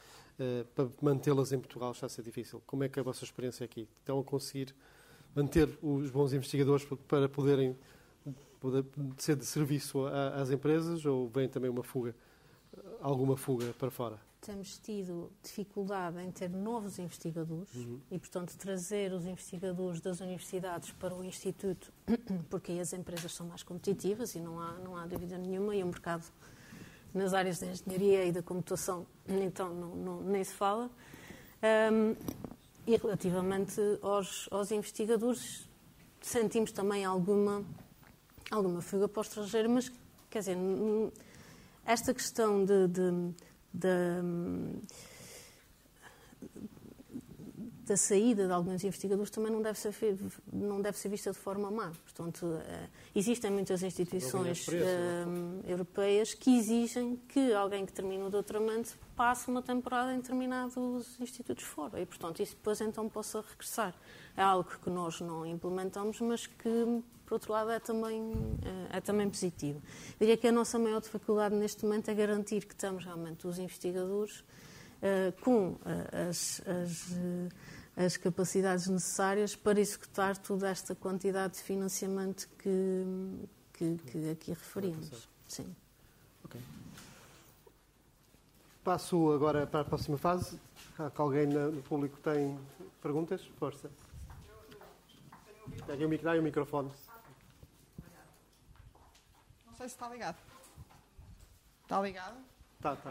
para 0.75 0.89
mantê-las 1.03 1.53
em 1.53 1.59
Portugal 1.59 1.93
está 1.93 2.07
a 2.07 2.09
ser 2.09 2.23
difícil. 2.23 2.63
Como 2.67 2.83
é 2.83 2.89
que 2.89 2.99
é 2.99 3.03
a 3.03 3.05
vossa 3.05 3.25
experiência 3.25 3.63
aqui? 3.63 3.87
Estão 3.99 4.21
a 4.21 4.25
conseguir 4.25 4.75
manter 5.35 5.69
os 5.83 6.09
bons 6.11 6.33
investigadores 6.33 6.87
para 7.07 7.29
poderem 7.29 7.77
poder 8.59 8.87
ser 9.19 9.37
de 9.37 9.45
serviço 9.45 10.07
às 10.07 10.51
empresas 10.51 11.05
ou 11.05 11.29
vem 11.29 11.47
também 11.47 11.71
uma 11.71 11.83
fuga, 11.83 12.15
alguma 13.01 13.37
fuga 13.37 13.75
para 13.79 13.91
fora? 13.91 14.19
Temos 14.41 14.79
tido 14.79 15.31
dificuldade 15.43 16.19
em 16.19 16.31
ter 16.31 16.49
novos 16.49 16.99
investigadores 16.99 17.75
uhum. 17.75 18.01
e, 18.11 18.19
portanto, 18.19 18.57
trazer 18.57 19.13
os 19.13 19.27
investigadores 19.27 20.01
das 20.01 20.21
universidades 20.21 20.93
para 20.93 21.15
o 21.15 21.23
Instituto, 21.23 21.93
porque 22.49 22.73
aí 22.73 22.81
as 22.81 22.93
empresas 22.95 23.35
são 23.35 23.47
mais 23.47 23.63
competitivas 23.63 24.35
e 24.35 24.41
não 24.41 24.59
há, 24.59 24.73
não 24.79 24.97
há 24.97 25.07
dúvida 25.07 25.37
nenhuma, 25.37 25.77
e 25.77 25.83
o 25.83 25.87
mercado 25.87 26.25
nas 27.13 27.35
áreas 27.35 27.59
da 27.59 27.67
engenharia 27.67 28.25
e 28.25 28.33
da 28.33 28.43
computação, 28.43 29.07
então, 29.29 29.75
não, 29.75 29.95
não, 29.95 30.21
nem 30.23 30.43
se 30.43 30.55
fala. 30.55 30.91
Um, 31.93 32.17
e 32.87 32.97
relativamente 32.97 33.81
aos, 34.01 34.49
aos 34.51 34.71
investigadores, 34.71 35.69
sentimos 36.21 36.73
também 36.73 37.05
alguma, 37.05 37.63
alguma 38.51 38.81
fuga 38.81 39.07
para 39.07 39.21
o 39.21 39.23
estrangeiro, 39.23 39.69
mas, 39.69 39.93
quer 40.31 40.39
dizer, 40.39 40.57
esta 41.91 42.15
questão 42.15 42.65
de, 42.65 42.89
de, 42.89 43.35
de 43.75 43.89
da 47.91 47.97
saída 47.97 48.47
de 48.47 48.53
alguns 48.53 48.85
investigadores 48.85 49.31
também 49.31 49.51
não 49.51 49.61
deve 49.61 49.77
ser, 49.77 49.93
não 50.53 50.81
deve 50.81 50.97
ser 50.97 51.09
vista 51.09 51.33
de 51.33 51.39
forma 51.39 51.73
má. 51.73 51.91
Portanto, 52.05 52.47
uh, 52.47 52.89
existem 53.17 53.51
muitas 53.51 53.83
instituições 53.83 54.69
uh, 54.69 54.73
europeias 55.67 56.33
que 56.33 56.57
exigem 56.57 57.17
que 57.29 57.53
alguém 57.53 57.85
que 57.85 57.93
termine 57.93 58.23
o 58.23 58.31
doutoramento 58.31 58.97
passe 59.17 59.49
uma 59.49 59.61
temporada 59.61 60.15
em 60.15 60.19
determinados 60.19 61.19
institutos 61.19 61.65
fora 61.65 62.01
e, 62.01 62.07
portanto, 62.07 62.41
isso 62.41 62.55
depois 62.55 62.81
então 62.81 63.09
possa 63.09 63.41
regressar. 63.41 63.93
É 64.37 64.43
algo 64.43 64.71
que 64.83 64.89
nós 64.89 65.21
não 65.21 65.45
implementamos, 65.45 66.21
mas 66.21 66.47
que, 66.47 67.03
por 67.31 67.37
outro 67.37 67.53
lado, 67.53 67.71
é 67.71 67.79
também, 67.79 68.33
é, 68.91 68.97
é 68.97 69.01
também 69.01 69.31
positivo. 69.31 69.81
Diria 70.19 70.37
que 70.37 70.49
a 70.49 70.53
nossa 70.53 70.81
maior 70.81 71.01
dificuldade 71.01 71.55
neste 71.55 71.85
momento 71.85 72.11
é 72.11 72.15
garantir 72.15 72.67
que 72.67 72.75
estamos 72.75 73.05
realmente 73.05 73.47
os 73.47 73.57
investigadores 73.57 74.41
uh, 74.41 75.41
com 75.41 75.79
as, 76.29 76.61
as 76.67 77.15
as 77.97 78.17
capacidades 78.17 78.87
necessárias 78.87 79.55
para 79.55 79.79
executar 79.79 80.37
toda 80.39 80.69
esta 80.71 80.95
quantidade 80.95 81.55
de 81.55 81.63
financiamento 81.63 82.49
que, 82.59 83.05
que, 83.75 83.99
que 84.07 84.31
aqui 84.31 84.51
referimos. 84.53 85.29
Sim. 85.47 85.75
Okay. 86.45 86.63
Passo 88.83 89.31
agora 89.33 89.67
para 89.67 89.81
a 89.81 89.85
próxima 89.85 90.17
fase. 90.17 90.59
Há 90.99 91.11
que 91.11 91.21
alguém 91.21 91.47
no 91.47 91.83
público 91.83 92.19
tem 92.21 92.59
perguntas? 93.03 93.45
Força. 93.59 93.91
Dá 95.87 96.33
o 96.35 96.43
microfone. 96.43 96.91
Não 99.81 99.89
sei 99.89 99.89
se 99.89 99.95
está 99.95 100.09
ligado. 100.11 100.37
Está 101.85 102.03
ligado? 102.03 102.37
Está, 102.77 102.93
está. 102.93 103.11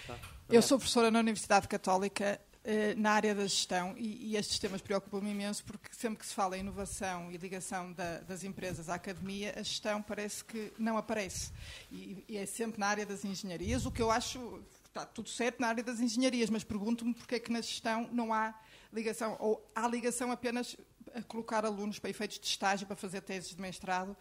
está. 0.00 0.18
Eu 0.48 0.62
sou 0.62 0.78
professora 0.78 1.10
na 1.10 1.18
Universidade 1.18 1.68
Católica 1.68 2.40
eh, 2.64 2.94
na 2.94 3.10
área 3.10 3.34
da 3.34 3.42
gestão, 3.42 3.94
e, 3.98 4.30
e 4.30 4.36
estes 4.38 4.58
temas 4.58 4.80
preocupam-me 4.80 5.30
imenso, 5.30 5.62
porque 5.66 5.90
sempre 5.92 6.20
que 6.20 6.26
se 6.26 6.32
fala 6.32 6.56
em 6.56 6.60
inovação 6.60 7.30
e 7.30 7.36
ligação 7.36 7.92
da, 7.92 8.20
das 8.20 8.44
empresas 8.44 8.88
à 8.88 8.94
academia, 8.94 9.52
a 9.58 9.62
gestão 9.62 10.00
parece 10.00 10.42
que 10.42 10.72
não 10.78 10.96
aparece. 10.96 11.52
E, 11.92 12.24
e, 12.26 12.38
é 12.38 12.46
sempre 12.46 12.80
na 12.80 12.86
área 12.86 13.04
das 13.04 13.22
engenharias, 13.22 13.84
o 13.84 13.92
que 13.92 14.00
eu 14.00 14.10
acho 14.10 14.38
que 14.38 14.88
está 14.88 15.04
tudo 15.04 15.28
certo 15.28 15.60
na 15.60 15.68
área 15.68 15.84
das 15.84 16.00
engenharias, 16.00 16.48
mas 16.48 16.64
pergunto-me 16.64 17.12
porque 17.12 17.34
é 17.34 17.38
que 17.38 17.52
na 17.52 17.60
gestão 17.60 18.08
não 18.10 18.32
há 18.32 18.58
ligação, 18.90 19.36
ou 19.38 19.70
há 19.74 19.86
ligação 19.86 20.32
apenas 20.32 20.78
a 21.14 21.20
colocar 21.24 21.66
alunos 21.66 21.98
para 21.98 22.08
efeitos 22.08 22.38
de 22.38 22.46
estágio, 22.46 22.86
para 22.86 22.96
fazer 22.96 23.20
teses 23.20 23.54
de 23.54 23.60
mestrado, 23.60 24.16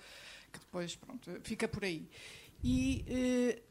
que 0.56 0.66
depois, 0.66 0.96
pronto, 0.96 1.32
fica 1.44 1.68
por 1.68 1.84
aí. 1.84 2.10
E 2.64 3.06
eh, 3.08 3.62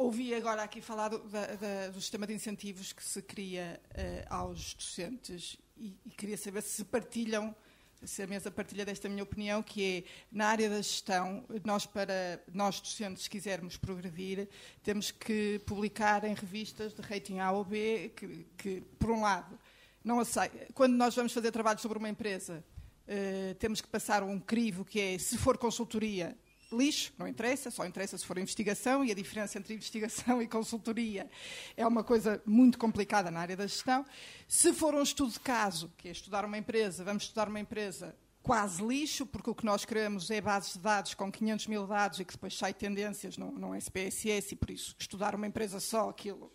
Ouvi 0.00 0.34
agora 0.34 0.62
aqui 0.62 0.80
falar 0.80 1.08
do, 1.08 1.18
da, 1.28 1.46
da, 1.56 1.88
do, 1.88 2.00
sistema 2.00 2.26
de 2.26 2.32
incentivos 2.32 2.90
que 2.90 3.04
se 3.04 3.20
cria 3.20 3.78
uh, 3.90 4.34
aos 4.34 4.72
docentes 4.72 5.58
e, 5.76 5.94
e, 6.06 6.10
queria 6.16 6.38
saber 6.38 6.62
se 6.62 6.82
partilham, 6.86 7.54
se 8.02 8.22
a 8.22 8.26
mesa 8.26 8.50
partilha 8.50 8.86
desta 8.86 9.10
minha 9.10 9.22
opinião, 9.22 9.62
que 9.62 9.98
é, 9.98 10.10
na 10.32 10.46
área 10.46 10.70
da 10.70 10.76
gestão, 10.76 11.44
nós, 11.66 11.84
para 11.84 12.42
nós 12.50 12.80
docentes, 12.80 13.24
se 13.24 13.30
quisermos 13.30 13.76
progredir, 13.76 14.48
temos 14.82 15.10
que 15.10 15.60
publicar 15.66 16.24
em 16.24 16.32
revistas 16.32 16.94
de 16.94 17.02
rating 17.02 17.38
A 17.38 17.52
ou 17.52 17.62
B, 17.62 18.10
que, 18.16 18.46
que 18.56 18.80
por 18.98 19.10
um 19.10 19.20
lado, 19.20 19.58
não 20.02 20.18
aceita. 20.18 20.66
Quando 20.72 20.94
nós 20.94 21.14
vamos 21.14 21.34
fazer 21.34 21.50
trabalho 21.50 21.78
sobre 21.78 21.98
uma 21.98 22.08
empresa, 22.08 22.64
uh, 23.10 23.54
temos 23.56 23.80
que 23.80 23.88
passar 23.88 24.22
um 24.22 24.38
crivo 24.38 24.84
que 24.84 25.00
é, 25.00 25.18
se 25.18 25.36
for 25.36 25.58
consultoria, 25.58 26.36
lixo, 26.72 27.12
não 27.18 27.26
interessa, 27.26 27.70
só 27.70 27.84
interessa 27.84 28.16
se 28.16 28.24
for 28.24 28.38
investigação, 28.38 29.04
e 29.04 29.10
a 29.10 29.14
diferença 29.14 29.58
entre 29.58 29.74
investigação 29.74 30.40
e 30.40 30.46
consultoria 30.46 31.28
é 31.76 31.86
uma 31.86 32.04
coisa 32.04 32.40
muito 32.46 32.78
complicada 32.78 33.30
na 33.30 33.40
área 33.40 33.56
da 33.56 33.66
gestão. 33.66 34.06
Se 34.46 34.72
for 34.72 34.94
um 34.94 35.02
estudo 35.02 35.32
de 35.32 35.40
caso, 35.40 35.92
que 35.96 36.08
é 36.08 36.12
estudar 36.12 36.44
uma 36.44 36.56
empresa, 36.56 37.02
vamos 37.04 37.24
estudar 37.24 37.48
uma 37.48 37.58
empresa 37.58 38.14
quase 38.42 38.82
lixo, 38.82 39.26
porque 39.26 39.50
o 39.50 39.54
que 39.54 39.66
nós 39.66 39.84
queremos 39.84 40.30
é 40.30 40.40
bases 40.40 40.74
de 40.74 40.78
dados 40.78 41.12
com 41.14 41.30
500 41.30 41.66
mil 41.66 41.86
dados 41.86 42.20
e 42.20 42.24
que 42.24 42.32
depois 42.32 42.56
sai 42.56 42.72
tendências 42.72 43.36
no, 43.36 43.50
no 43.50 43.74
SPSS, 43.74 44.54
e 44.54 44.56
por 44.56 44.70
isso 44.70 44.94
estudar 44.98 45.34
uma 45.34 45.46
empresa 45.46 45.80
só, 45.80 46.08
aquilo 46.08 46.50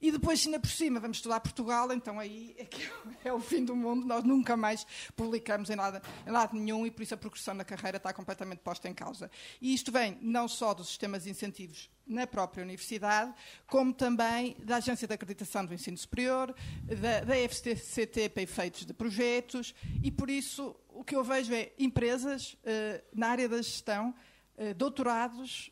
e 0.00 0.12
depois, 0.12 0.44
ainda 0.46 0.60
por 0.60 0.70
cima, 0.70 1.00
vamos 1.00 1.16
estudar 1.16 1.40
Portugal, 1.40 1.92
então 1.92 2.20
aí 2.20 2.54
é, 2.56 2.64
que 2.64 2.88
é 3.24 3.32
o 3.32 3.40
fim 3.40 3.64
do 3.64 3.74
mundo, 3.74 4.06
nós 4.06 4.22
nunca 4.22 4.56
mais 4.56 4.86
publicamos 5.16 5.70
em 5.70 5.74
lado, 5.74 6.00
em 6.26 6.30
lado 6.30 6.56
nenhum 6.56 6.86
e 6.86 6.90
por 6.90 7.02
isso 7.02 7.14
a 7.14 7.16
progressão 7.16 7.54
na 7.54 7.64
carreira 7.64 7.96
está 7.96 8.12
completamente 8.12 8.60
posta 8.60 8.88
em 8.88 8.94
causa. 8.94 9.30
E 9.60 9.74
isto 9.74 9.90
vem 9.90 10.16
não 10.22 10.46
só 10.46 10.72
dos 10.72 10.88
sistemas 10.88 11.24
de 11.24 11.30
incentivos 11.30 11.90
na 12.06 12.26
própria 12.26 12.62
universidade, 12.62 13.34
como 13.66 13.92
também 13.92 14.56
da 14.60 14.76
Agência 14.76 15.06
de 15.06 15.14
Acreditação 15.14 15.66
do 15.66 15.74
Ensino 15.74 15.98
Superior, 15.98 16.54
da, 16.84 17.20
da 17.20 17.34
FCT 17.48 18.30
para 18.30 18.42
efeitos 18.42 18.86
de 18.86 18.94
projetos, 18.94 19.74
e 20.02 20.10
por 20.10 20.30
isso 20.30 20.74
o 20.88 21.04
que 21.04 21.14
eu 21.14 21.22
vejo 21.22 21.52
é 21.52 21.72
empresas 21.78 22.54
uh, 22.54 23.04
na 23.12 23.28
área 23.28 23.48
da 23.48 23.58
gestão, 23.58 24.14
uh, 24.56 24.74
doutorados, 24.74 25.70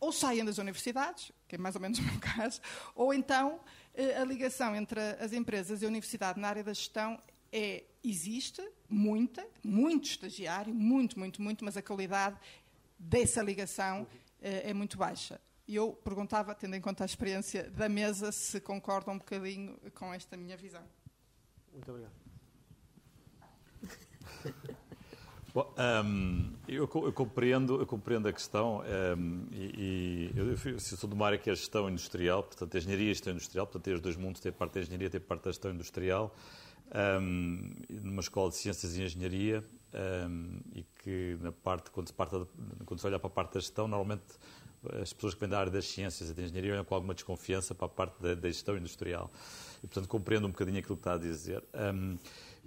ou 0.00 0.12
saem 0.12 0.44
das 0.44 0.58
universidades, 0.58 1.32
que 1.54 1.60
é 1.60 1.62
mais 1.62 1.74
ou 1.76 1.80
menos 1.80 1.98
o 1.98 2.02
meu 2.02 2.18
caso, 2.20 2.60
ou 2.94 3.14
então 3.14 3.60
eh, 3.94 4.16
a 4.16 4.24
ligação 4.24 4.74
entre 4.74 5.00
as 5.20 5.32
empresas 5.32 5.80
e 5.80 5.84
a 5.84 5.88
universidade 5.88 6.38
na 6.40 6.48
área 6.48 6.64
da 6.64 6.72
gestão 6.72 7.18
é, 7.52 7.84
existe, 8.02 8.60
muita, 8.88 9.46
muito 9.62 10.08
estagiário, 10.08 10.74
muito, 10.74 11.16
muito, 11.16 11.40
muito, 11.40 11.64
mas 11.64 11.76
a 11.76 11.82
qualidade 11.82 12.36
dessa 12.98 13.40
ligação 13.40 14.06
é, 14.42 14.70
é 14.70 14.74
muito 14.74 14.98
baixa. 14.98 15.40
E 15.66 15.76
eu 15.76 15.92
perguntava, 15.92 16.54
tendo 16.54 16.74
em 16.74 16.80
conta 16.80 17.04
a 17.04 17.06
experiência 17.06 17.70
da 17.70 17.88
mesa, 17.88 18.32
se 18.32 18.60
concordam 18.60 19.14
um 19.14 19.18
bocadinho 19.18 19.78
com 19.94 20.12
esta 20.12 20.36
minha 20.36 20.56
visão. 20.56 20.82
Muito 21.72 21.88
obrigado. 21.90 22.23
Bom, 25.54 25.72
um, 26.04 26.52
eu, 26.66 26.90
eu, 26.92 27.12
compreendo, 27.12 27.80
eu 27.80 27.86
compreendo 27.86 28.26
a 28.26 28.32
questão 28.32 28.82
um, 29.16 29.46
e, 29.52 30.32
e 30.34 30.36
eu, 30.36 30.50
eu, 30.50 30.80
sou 30.80 31.08
de 31.08 31.14
uma 31.14 31.26
área 31.26 31.38
que 31.38 31.48
é 31.48 31.52
a 31.52 31.54
gestão 31.54 31.88
industrial, 31.88 32.42
portanto, 32.42 32.74
a 32.74 32.78
engenharia 32.78 33.06
e 33.06 33.10
a 33.10 33.12
gestão 33.12 33.32
industrial, 33.32 33.64
portanto, 33.64 33.84
tem 33.84 33.94
os 33.94 34.00
dois 34.00 34.16
mundos, 34.16 34.40
tem 34.40 34.50
a 34.50 34.52
parte 34.52 34.74
da 34.74 34.80
engenharia, 34.80 35.08
tem 35.08 35.18
a 35.18 35.24
parte 35.24 35.44
da 35.44 35.52
gestão 35.52 35.70
industrial, 35.70 36.34
um, 37.20 37.72
numa 37.88 38.20
escola 38.20 38.50
de 38.50 38.56
ciências 38.56 38.96
e 38.96 39.02
engenharia, 39.02 39.64
e 40.74 40.84
que 41.04 41.38
na 41.40 41.52
parte, 41.52 41.88
quando 41.92 42.08
se, 42.08 42.12
parte, 42.12 42.34
quando 42.84 42.98
se 42.98 43.06
olha 43.06 43.20
para 43.20 43.28
a 43.28 43.30
parte 43.30 43.54
da 43.54 43.60
gestão, 43.60 43.86
normalmente 43.86 44.24
as 45.00 45.12
pessoas 45.12 45.34
que 45.34 45.40
vêm 45.40 45.48
da 45.48 45.60
área 45.60 45.70
das 45.70 45.86
ciências 45.86 46.30
e 46.30 46.34
da 46.34 46.42
engenharia 46.42 46.72
olham 46.72 46.84
com 46.84 46.96
alguma 46.96 47.14
desconfiança 47.14 47.76
para 47.76 47.86
a 47.86 47.88
parte 47.88 48.20
da, 48.20 48.34
da 48.34 48.48
gestão 48.48 48.76
industrial. 48.76 49.30
E, 49.78 49.86
portanto, 49.86 50.08
compreendo 50.08 50.48
um 50.48 50.50
bocadinho 50.50 50.80
aquilo 50.80 50.96
que 50.96 51.00
está 51.00 51.14
a 51.14 51.18
dizer. 51.18 51.62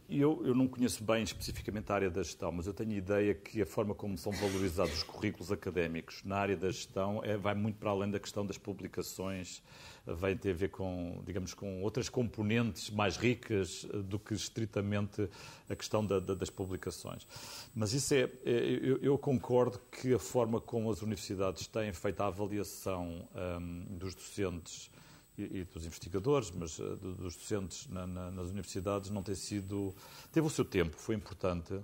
Eu, 0.10 0.42
eu, 0.46 0.56
não 0.56 0.68
conheço 0.68 1.04
bem 1.04 1.22
especificamente 1.22 1.92
a 1.92 1.96
área 1.96 2.10
da 2.10 2.24
gestão, 2.24 2.52
mas 2.52 2.66
eu 2.66 2.74
tenho 2.74 2.92
a 2.92 2.96
ideia 2.96 3.36
que 3.36 3.62
a 3.62 3.66
forma 3.66 3.94
como 3.94 4.18
são 4.18 4.32
valorizados 4.32 4.94
os 4.94 5.04
currículos 5.04 5.52
académicos 5.52 6.24
na 6.24 6.38
área 6.38 6.56
da 6.56 6.72
gestão 6.72 7.22
é, 7.24 7.36
vai 7.36 7.54
muito 7.54 7.78
para 7.78 7.90
além 7.90 8.10
da 8.10 8.20
questão 8.20 8.46
das 8.46 8.58
publicações, 8.58 9.62
vai 10.06 10.34
ter 10.34 10.52
a 10.52 10.54
ver 10.54 10.70
com, 10.70 11.22
digamos, 11.26 11.54
com 11.54 11.82
outras 11.84 12.08
componentes 12.08 12.90
mais 12.90 13.18
ricas 13.18 13.86
do 14.06 14.18
que 14.18 14.34
estritamente 14.34 15.30
a 15.70 15.76
questão 15.76 16.06
da, 16.06 16.20
da, 16.20 16.34
das 16.34 16.50
publicações. 16.50 17.28
Mas 17.76 17.92
isso 17.92 18.14
é, 18.14 18.30
é 18.46 18.80
eu, 18.82 18.98
eu, 19.00 19.18
concordo 19.18 19.78
que 19.92 20.14
a 20.14 20.20
forma 20.20 20.62
como 20.62 20.90
as 20.90 21.02
universidades 21.02 21.68
têm 21.68 21.92
feito 21.92 22.22
a 22.22 22.28
avaliação 22.28 23.28
um, 23.60 23.98
dos 23.98 24.16
docentes 24.16 24.90
e, 25.38 25.64
dos 25.66 25.86
investigadores, 25.86 26.52
mas 26.52 26.80
uh, 26.80 26.96
dos 26.96 27.36
docentes 27.36 27.88
na, 27.88 28.08
na, 28.08 28.32
nas 28.32 28.48
universidades 28.48 29.10
não 29.10 29.22
tem 29.22 29.36
sido. 29.36 29.94
Teve 30.32 30.48
o 30.48 30.50
seu 30.50 30.66
tempo, 30.66 30.96
foi 30.98 31.16
importante, 31.16 31.80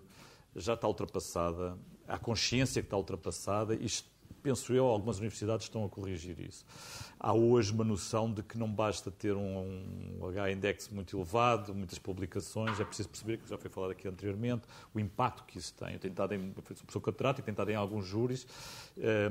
já 0.56 0.74
está 0.74 0.88
ultrapassada, 0.88 1.78
há 2.08 2.18
consciência 2.18 2.82
que 2.82 2.88
está 2.88 2.98
ultrapassada 2.98 3.76
e 3.76 3.88
penso 4.44 4.74
eu, 4.74 4.86
algumas 4.86 5.20
universidades 5.20 5.66
estão 5.66 5.86
a 5.86 5.90
corrigir 5.90 6.38
isso. 6.40 6.66
Há 7.18 7.34
hoje 7.34 7.72
uma 7.72 7.86
noção 7.86 8.32
de 8.32 8.44
que 8.44 8.58
não 8.58 8.68
basta 8.68 9.10
ter 9.10 9.36
um, 9.36 10.20
um 10.20 10.28
H-index 10.28 10.90
muito 10.90 11.16
elevado, 11.16 11.74
muitas 11.74 11.98
publicações, 11.98 12.80
é 12.80 12.84
preciso 12.84 13.08
perceber, 13.10 13.38
que 13.38 13.50
já 13.50 13.58
foi 13.58 13.70
falado 13.72 13.92
aqui 13.92 14.06
anteriormente, 14.08 14.64
o 14.94 15.00
impacto 15.00 15.46
que 15.46 15.58
isso 15.58 15.74
tem. 15.74 15.94
Eu 15.94 16.00
tenho 16.00 16.12
estado 16.12 16.34
em, 16.34 16.54
sou 16.54 16.86
pessoa 16.86 17.02
catedrática, 17.02 17.44
tenho 17.44 17.54
estado 17.54 17.70
em 17.70 17.76
alguns 17.76 18.06
júris, 18.06 18.46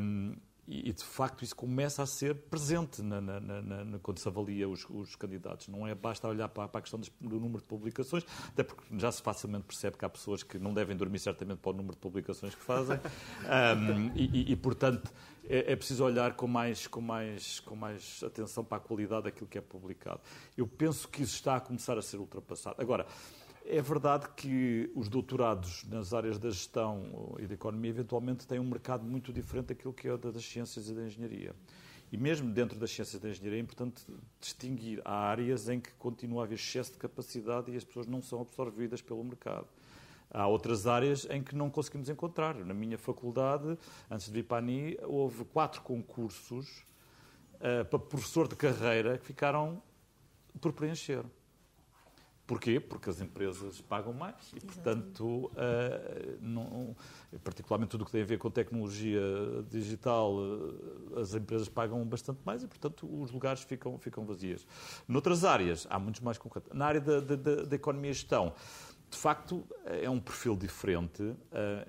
um, 0.00 0.34
e, 0.66 0.93
de 0.93 1.02
facto, 1.02 1.43
isso 1.43 1.56
começa 1.56 2.02
a 2.02 2.06
ser 2.06 2.36
presente 2.36 3.02
na, 3.02 3.20
na, 3.20 3.40
na, 3.40 3.98
quando 3.98 4.18
se 4.18 4.28
avalia 4.28 4.68
os, 4.68 4.86
os, 4.89 5.16
candidatos. 5.16 5.66
Não 5.66 5.86
é 5.86 5.94
basta 5.94 6.28
olhar 6.28 6.48
para, 6.48 6.68
para 6.68 6.78
a 6.78 6.82
questão 6.82 7.01
do 7.20 7.40
número 7.40 7.59
de 7.60 7.66
publicações, 7.66 8.24
até 8.48 8.62
porque 8.62 8.82
já 8.97 9.10
se 9.10 9.20
facilmente 9.20 9.64
percebe 9.64 9.97
que 9.97 10.05
há 10.05 10.09
pessoas 10.09 10.44
que 10.44 10.59
não 10.59 10.72
devem 10.72 10.97
dormir 10.97 11.18
certamente 11.18 11.59
para 11.59 11.70
o 11.70 11.74
número 11.74 11.94
de 11.94 12.01
publicações 12.01 12.55
que 12.55 12.62
fazem. 12.62 12.98
Um, 13.43 14.12
e, 14.14 14.52
e, 14.52 14.56
portanto, 14.56 15.12
é, 15.44 15.72
é, 15.72 15.76
preciso 15.76 16.05
olhar 16.05 16.34
com 16.34 16.47
mais, 16.47 16.86
com, 16.86 17.01
mais, 17.01 17.60
com 17.60 17.74
mais 17.74 18.22
atenção 18.24 18.64
para 18.64 18.78
a 18.78 18.80
qualidade 18.80 19.24
daquilo 19.24 19.47
que 19.47 19.59
é 19.59 19.60
publicado. 19.60 20.20
Eu 20.56 20.66
penso 20.66 21.09
que 21.09 21.22
isso 21.22 21.34
está 21.34 21.56
a 21.56 21.60
começar 21.60 21.98
a 21.98 22.02
ser 22.02 22.18
ultrapassado. 22.18 22.80
Agora, 22.80 23.06
é 23.64 23.80
verdade 23.80 24.28
que 24.36 24.90
os 24.94 25.09
doutorados 25.09 25.84
nas 25.84 26.12
áreas 26.12 26.39
da 26.39 26.51
gestão 26.51 27.36
e 27.39 27.47
da 27.47 27.55
economia 27.55 27.90
eventualmente 27.90 28.47
têm 28.47 28.59
um 28.59 28.68
mercado 28.68 29.05
muito 29.05 29.32
diferente 29.32 29.66
daquilo 29.66 29.93
que 29.93 30.09
é 30.09 30.16
das 30.16 30.44
ciências 30.44 30.89
e 30.89 30.94
da 30.94 31.05
engenharia. 31.05 31.55
E 32.10 32.16
mesmo 32.16 32.52
dentro 32.52 32.78
das 32.78 32.90
ciências 32.90 33.20
da 33.20 33.30
engenharia 33.30 33.59
é 33.59 33.62
importante 33.62 34.05
distinguir. 34.40 35.01
Há 35.05 35.14
áreas 35.14 35.68
em 35.68 35.80
que 35.80 35.93
continua 35.94 36.43
a 36.43 36.44
haver 36.44 36.56
excesso 36.56 36.93
de 36.93 36.98
capacidade 36.98 37.70
e 37.70 37.76
as 37.76 37.84
pessoas 37.84 38.06
não 38.06 38.20
são 38.20 38.40
absorvidas 38.40 39.01
pelo 39.01 39.24
mercado. 39.24 39.66
Há 40.30 40.47
outras 40.47 40.86
áreas 40.86 41.26
em 41.30 41.43
que 41.43 41.55
não 41.55 41.70
conseguimos 41.70 42.09
encontrar. 42.09 42.55
Na 42.55 42.74
minha 42.74 42.98
faculdade, 42.98 43.78
antes 44.10 44.26
de 44.26 44.32
vir 44.32 44.44
para 44.44 44.59
a 44.59 44.60
ANI, 44.60 44.98
houve 45.05 45.44
quatro 45.44 45.82
concursos 45.82 46.84
uh, 47.56 47.84
para 47.84 47.98
professor 47.98 48.48
de 48.48 48.56
carreira 48.56 49.18
que 49.18 49.26
ficaram 49.26 49.82
por 50.60 50.72
preencher. 50.72 51.24
Porquê? 52.47 52.81
Porque 52.81 53.09
as 53.09 53.20
empresas 53.20 53.81
pagam 53.81 54.12
mais 54.12 54.52
e, 54.55 54.60
portanto, 54.60 55.47
uh, 55.47 56.39
não, 56.40 56.97
particularmente 57.44 57.90
tudo 57.90 58.02
o 58.02 58.05
que 58.05 58.10
tem 58.10 58.23
a 58.23 58.24
ver 58.24 58.36
com 58.36 58.51
tecnologia 58.51 59.23
digital, 59.70 60.35
uh, 60.35 61.20
as 61.20 61.35
empresas 61.35 61.69
pagam 61.69 62.05
bastante 62.05 62.40
mais 62.44 62.64
e, 62.64 62.66
portanto, 62.66 63.09
os 63.23 63.31
lugares 63.31 63.62
ficam, 63.62 63.97
ficam 63.97 64.24
vazios. 64.27 64.66
Noutras 65.06 65.44
áreas, 65.44 65.86
há 65.89 66.01
muitos 66.01 66.20
mais 66.20 66.36
concorrentes. 66.36 66.73
Na 66.74 66.86
área 66.86 67.01
da, 67.01 67.20
da, 67.20 67.36
da 67.62 67.77
economia 67.77 68.10
e 68.10 68.14
gestão, 68.14 68.52
de 69.09 69.16
facto, 69.16 69.64
é 69.85 70.10
um 70.10 70.19
perfil 70.19 70.56
diferente, 70.56 71.23
uh, 71.23 71.36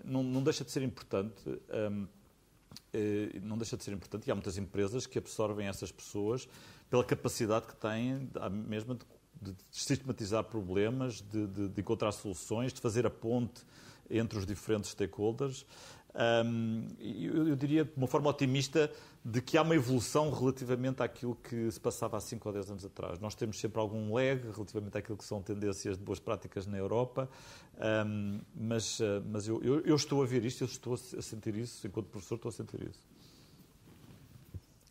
não, 0.04 0.22
não, 0.22 0.44
deixa 0.44 0.64
de 0.64 0.72
ser 0.72 0.84
importante. 0.84 1.44
Um, 1.90 2.08
não 3.42 3.58
deixa 3.58 3.76
de 3.76 3.84
ser 3.84 3.92
importante 3.92 4.28
e 4.28 4.32
há 4.32 4.36
muitas 4.36 4.58
empresas 4.58 5.08
que 5.08 5.18
absorvem 5.18 5.68
essas 5.68 5.92
pessoas 5.92 6.48
pela 6.90 7.04
capacidade 7.04 7.66
que 7.66 7.76
têm, 7.76 8.30
mesmo 8.52 8.96
de 8.96 9.06
de 9.52 9.56
sistematizar 9.72 10.44
problemas, 10.44 11.22
de, 11.22 11.48
de, 11.48 11.70
de, 11.70 11.82
encontrar 11.82 12.12
soluções, 12.12 12.74
de 12.74 12.80
fazer 12.80 13.06
a 13.06 13.10
ponte 13.10 13.64
entre 14.10 14.38
os 14.38 14.46
diferentes 14.46 14.92
stakeholders. 14.92 15.66
Um, 16.16 16.88
eu, 17.00 17.48
eu, 17.48 17.56
diria, 17.56 17.86
de 17.86 17.92
uma 17.98 18.06
forma 18.06 18.30
otimista, 18.30 18.92
de 19.26 19.42
que 19.42 19.58
há 19.58 19.62
uma 19.62 19.74
evolução 19.74 20.30
relativamente 20.30 21.02
àquilo 21.02 21.36
que 21.36 21.72
se 21.72 21.80
passava 21.80 22.18
há 22.18 22.20
5 22.20 22.48
ou 22.48 22.54
10 22.54 22.72
anos 22.72 22.86
atrás. 22.86 23.20
Nós 23.20 23.34
temos 23.34 23.60
sempre 23.60 23.80
algum 23.80 24.14
lag 24.14 24.42
relativamente 24.52 24.98
àquilo 24.98 25.18
que 25.18 25.24
são 25.24 25.42
tendências 25.42 25.98
de 25.98 26.04
boas 26.04 26.20
práticas 26.20 26.68
na 26.68 26.78
Europa, 26.78 27.30
um, 28.06 28.42
mas, 28.54 29.00
ah, 29.02 29.24
mas 29.26 29.48
eu, 29.48 29.64
eu, 29.64 29.80
eu, 29.82 29.96
estou 29.96 30.22
a 30.22 30.26
ver 30.26 30.44
isto, 30.44 30.64
eu 30.64 30.68
estou 30.68 30.94
a 30.94 31.22
sentir 31.22 31.56
isso, 31.56 31.88
enquanto 31.88 32.08
professor 32.08 32.36
estou 32.36 32.50
a 32.50 32.52
sentir 32.52 32.84
isso. 32.84 33.02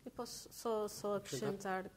Eu 0.03 0.11
posso 0.11 0.49
só, 0.51 0.87
só 0.87 1.15
acrescentar 1.15 1.89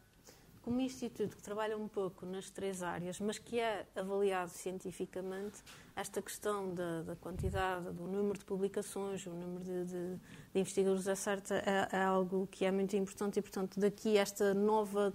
como 0.67 0.81
instituto 0.81 1.37
que 1.37 1.43
trabalha 1.45 1.79
um 1.79 1.87
pouco 1.87 2.27
nas 2.27 2.51
três 2.51 2.83
áreas, 2.83 3.21
mas 3.21 3.39
que 3.39 3.61
é 3.61 3.87
avaliado 3.95 4.51
cientificamente, 4.51 5.63
esta 5.95 6.21
questão 6.21 6.75
da, 6.75 7.03
da 7.03 7.15
quantidade, 7.15 7.85
do 7.93 8.03
número 8.09 8.37
de 8.37 8.45
publicações, 8.45 9.25
o 9.27 9.31
número 9.31 9.63
de, 9.63 9.85
de, 9.85 10.17
de 10.17 10.59
investigadores, 10.59 11.07
é, 11.07 11.15
certo, 11.15 11.55
é, 11.55 11.89
é, 11.93 12.03
algo 12.03 12.49
que 12.51 12.65
é 12.65 12.73
muito 12.73 12.97
importante 12.97 13.39
e, 13.39 13.43
portanto, 13.43 13.79
daqui 13.79 14.17
esta 14.17 14.53
nova 14.55 15.15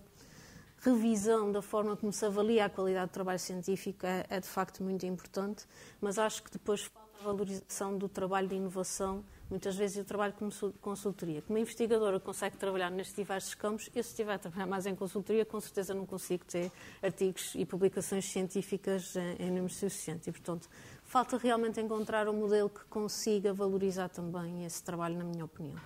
revisão 0.77 1.51
da 1.51 1.61
forma 1.61 1.97
como 1.97 2.13
se 2.13 2.25
avalia 2.25 2.63
a 2.63 2.69
qualidade 2.69 3.11
do 3.11 3.13
trabalho 3.13 3.39
científico 3.39 4.05
é, 4.05 4.25
é 4.29 4.39
de 4.39 4.47
facto 4.47 4.81
muito 4.81 5.05
importante, 5.05 5.65
mas 5.99 6.17
acho 6.17 6.43
que 6.43 6.49
depois 6.49 6.83
falta 6.83 7.11
a 7.19 7.23
valorização 7.25 7.97
do 7.97 8.07
trabalho 8.07 8.47
de 8.47 8.55
inovação 8.55 9.21
Muitas 9.51 9.75
vezes 9.75 9.97
eu 9.97 10.05
trabalho 10.05 10.31
como 10.31 10.49
consultoria. 10.79 11.41
Como 11.41 11.59
investigadora 11.59 12.21
consegue 12.21 12.55
trabalhar 12.55 12.89
nestes 12.89 13.13
diversos 13.13 13.53
campos, 13.53 13.89
eu 13.93 14.01
se 14.01 14.11
estiver 14.11 14.35
a 14.35 14.39
trabalhar 14.39 14.65
mais 14.65 14.85
em 14.85 14.95
consultoria, 14.95 15.45
com 15.45 15.59
certeza 15.59 15.93
não 15.93 16.05
consigo 16.05 16.45
ter 16.45 16.71
artigos 17.03 17.53
e 17.55 17.65
publicações 17.65 18.23
científicas 18.31 19.13
em, 19.17 19.49
número 19.49 19.67
suficiente. 19.67 20.29
E, 20.29 20.31
portanto, 20.31 20.69
falta 21.03 21.37
realmente 21.37 21.81
encontrar 21.81 22.29
um 22.29 22.33
modelo 22.33 22.69
que 22.69 22.85
consiga 22.85 23.53
valorizar 23.53 24.07
também 24.07 24.63
esse 24.63 24.81
trabalho, 24.81 25.17
na 25.17 25.25
minha 25.25 25.43
opinião. 25.43 25.81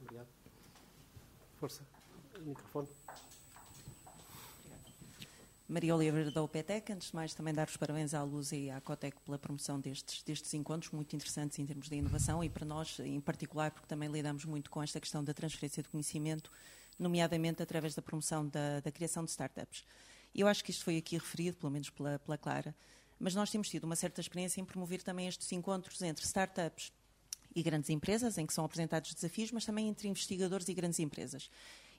Obrigado. 0.00 0.28
Força. 1.58 1.82
Microfone. 2.38 2.88
Maria 5.74 5.96
Oliveira 5.96 6.30
da 6.30 6.40
UPTEC, 6.40 6.92
antes 6.92 7.08
de 7.08 7.16
mais 7.16 7.34
também 7.34 7.52
dar 7.52 7.66
os 7.66 7.76
parabéns 7.76 8.14
à 8.14 8.22
Luz 8.22 8.52
e 8.52 8.70
à 8.70 8.80
Cotec 8.80 9.20
pela 9.22 9.36
promoção 9.36 9.80
destes, 9.80 10.22
destes 10.22 10.54
encontros, 10.54 10.92
muito 10.92 11.16
interessantes 11.16 11.58
em 11.58 11.66
termos 11.66 11.88
de 11.88 11.96
inovação 11.96 12.44
e 12.44 12.48
para 12.48 12.64
nós 12.64 13.00
em 13.00 13.20
particular, 13.20 13.72
porque 13.72 13.88
também 13.88 14.08
lidamos 14.08 14.44
muito 14.44 14.70
com 14.70 14.80
esta 14.80 15.00
questão 15.00 15.24
da 15.24 15.34
transferência 15.34 15.82
de 15.82 15.88
conhecimento, 15.88 16.48
nomeadamente 16.96 17.60
através 17.60 17.92
da 17.92 18.00
promoção 18.00 18.46
da, 18.46 18.78
da 18.78 18.92
criação 18.92 19.24
de 19.24 19.32
startups. 19.32 19.84
Eu 20.32 20.46
acho 20.46 20.62
que 20.62 20.70
isto 20.70 20.84
foi 20.84 20.96
aqui 20.96 21.18
referido, 21.18 21.56
pelo 21.56 21.72
menos 21.72 21.90
pela, 21.90 22.20
pela 22.20 22.38
Clara, 22.38 22.72
mas 23.18 23.34
nós 23.34 23.50
temos 23.50 23.68
tido 23.68 23.82
uma 23.82 23.96
certa 23.96 24.20
experiência 24.20 24.60
em 24.60 24.64
promover 24.64 25.02
também 25.02 25.26
estes 25.26 25.50
encontros 25.50 26.00
entre 26.02 26.24
startups 26.24 26.92
e 27.52 27.64
grandes 27.64 27.90
empresas, 27.90 28.38
em 28.38 28.46
que 28.46 28.54
são 28.54 28.64
apresentados 28.64 29.12
desafios, 29.12 29.50
mas 29.50 29.64
também 29.64 29.88
entre 29.88 30.06
investigadores 30.06 30.68
e 30.68 30.74
grandes 30.74 31.00
empresas. 31.00 31.50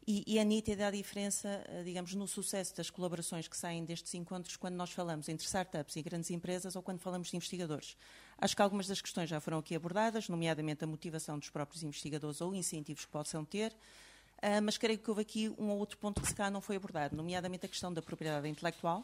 E, 0.08 0.24
e 0.28 0.38
é 0.38 0.44
nítida 0.44 0.88
a 0.88 0.92
diferença, 0.92 1.64
eh, 1.68 1.82
digamos, 1.84 2.14
no 2.14 2.28
sucesso 2.28 2.76
das 2.76 2.92
colaborações 2.92 3.48
que 3.48 3.58
saem 3.58 3.84
destes 3.84 4.14
encontros 4.14 4.56
quando 4.56 4.76
nós 4.76 4.92
falamos 4.92 5.28
entre 5.30 5.48
startups 5.48 5.96
e 5.96 6.04
grandes 6.04 6.30
empresas 6.30 6.76
ou 6.76 6.84
quando 6.84 7.00
falamos 7.00 7.30
de 7.30 7.36
investigadores. 7.36 7.98
Acho 8.38 8.56
que 8.56 8.62
algumas 8.62 8.86
das 8.86 9.02
questões 9.02 9.28
já 9.28 9.40
foram 9.40 9.58
aqui 9.58 9.76
abordadas, 9.76 10.30
nomeadamente 10.30 10.84
a 10.84 10.88
motivação 10.88 11.40
dos 11.40 11.50
próprios 11.50 11.82
investigadores 11.82 12.40
ou 12.40 12.54
incentivos 12.54 13.04
que 13.04 13.12
possam 13.12 13.44
ter, 13.44 13.72
uh, 13.72 14.62
mas 14.62 14.78
creio 14.78 15.00
que 15.00 15.10
houve 15.10 15.24
aqui 15.24 15.50
um 15.58 15.70
ou 15.70 15.80
outro 15.80 15.98
ponto 15.98 16.22
que 16.22 16.28
se 16.28 16.36
cá 16.36 16.52
não 16.52 16.62
foi 16.62 16.76
abordado, 16.76 17.16
nomeadamente 17.16 17.66
a 17.66 17.70
questão 17.70 17.92
da 17.92 18.02
propriedade 18.02 18.48
intelectual, 18.48 19.04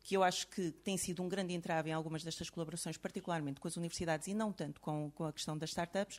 que 0.00 0.16
eu 0.16 0.22
acho 0.22 0.46
que 0.46 0.70
tem 0.70 0.96
sido 0.96 1.22
um 1.22 1.28
grande 1.28 1.52
entrave 1.52 1.90
em 1.90 1.92
algumas 1.92 2.24
destas 2.24 2.48
colaborações, 2.48 2.96
particularmente 2.96 3.60
com 3.60 3.68
as 3.68 3.76
universidades 3.76 4.28
e 4.28 4.32
não 4.32 4.50
tanto 4.50 4.80
com, 4.80 5.10
com 5.10 5.24
a 5.26 5.32
questão 5.32 5.58
das 5.58 5.68
startups. 5.68 6.18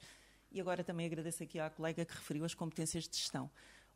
E 0.52 0.62
agora 0.62 0.84
também 0.84 1.06
agradeço 1.06 1.42
aqui 1.42 1.60
à 1.60 1.70
colega 1.70 2.06
que 2.06 2.14
referiu 2.14 2.46
as 2.46 2.54
competências 2.54 3.08
de 3.08 3.18
gestão. 3.18 3.50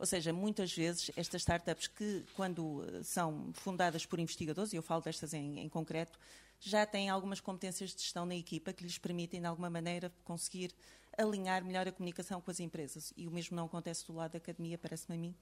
Ou 0.03 0.05
seja, 0.05 0.33
muitas 0.33 0.75
vezes 0.75 1.11
estas 1.15 1.43
startups 1.43 1.87
que, 1.87 2.25
quando 2.35 2.83
eh, 2.83 3.03
são 3.03 3.53
fundadas 3.53 4.05
por 4.05 4.19
investigadores, 4.19 4.73
e 4.73 4.75
eu 4.75 4.83
falo 4.83 5.01
destas 5.01 5.33
em, 5.33 5.61
em 5.61 5.69
concreto, 5.69 6.19
já 6.59 6.85
têm 6.85 7.09
algumas 7.09 7.39
competências 7.39 7.95
de 7.95 8.01
gestão 8.01 8.25
na 8.25 8.35
equipa 8.35 8.73
que 8.73 8.83
lhes 8.83 8.97
permitem, 8.97 9.39
de 9.39 9.47
alguma 9.47 9.69
maneira, 9.69 10.11
conseguir 10.25 10.73
alinhar 11.17 11.63
melhor 11.63 11.87
a 11.87 11.91
comunicação 11.93 12.41
com 12.41 12.51
as 12.51 12.59
empresas. 12.59 13.13
E 13.15 13.29
o 13.29 13.31
mesmo 13.31 13.55
não 13.55 13.67
acontece 13.67 14.05
do 14.05 14.11
lado 14.11 14.33
da 14.33 14.39
academia, 14.39 14.77
parece-me 14.77 15.15
a 15.15 15.17
mim, 15.17 15.33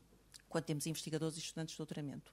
quando 0.47 0.65
temos 0.65 0.85
investigadores 0.85 1.37
e 1.37 1.39
estudantes 1.39 1.71
de 1.71 1.79
doutoramento. 1.79 2.31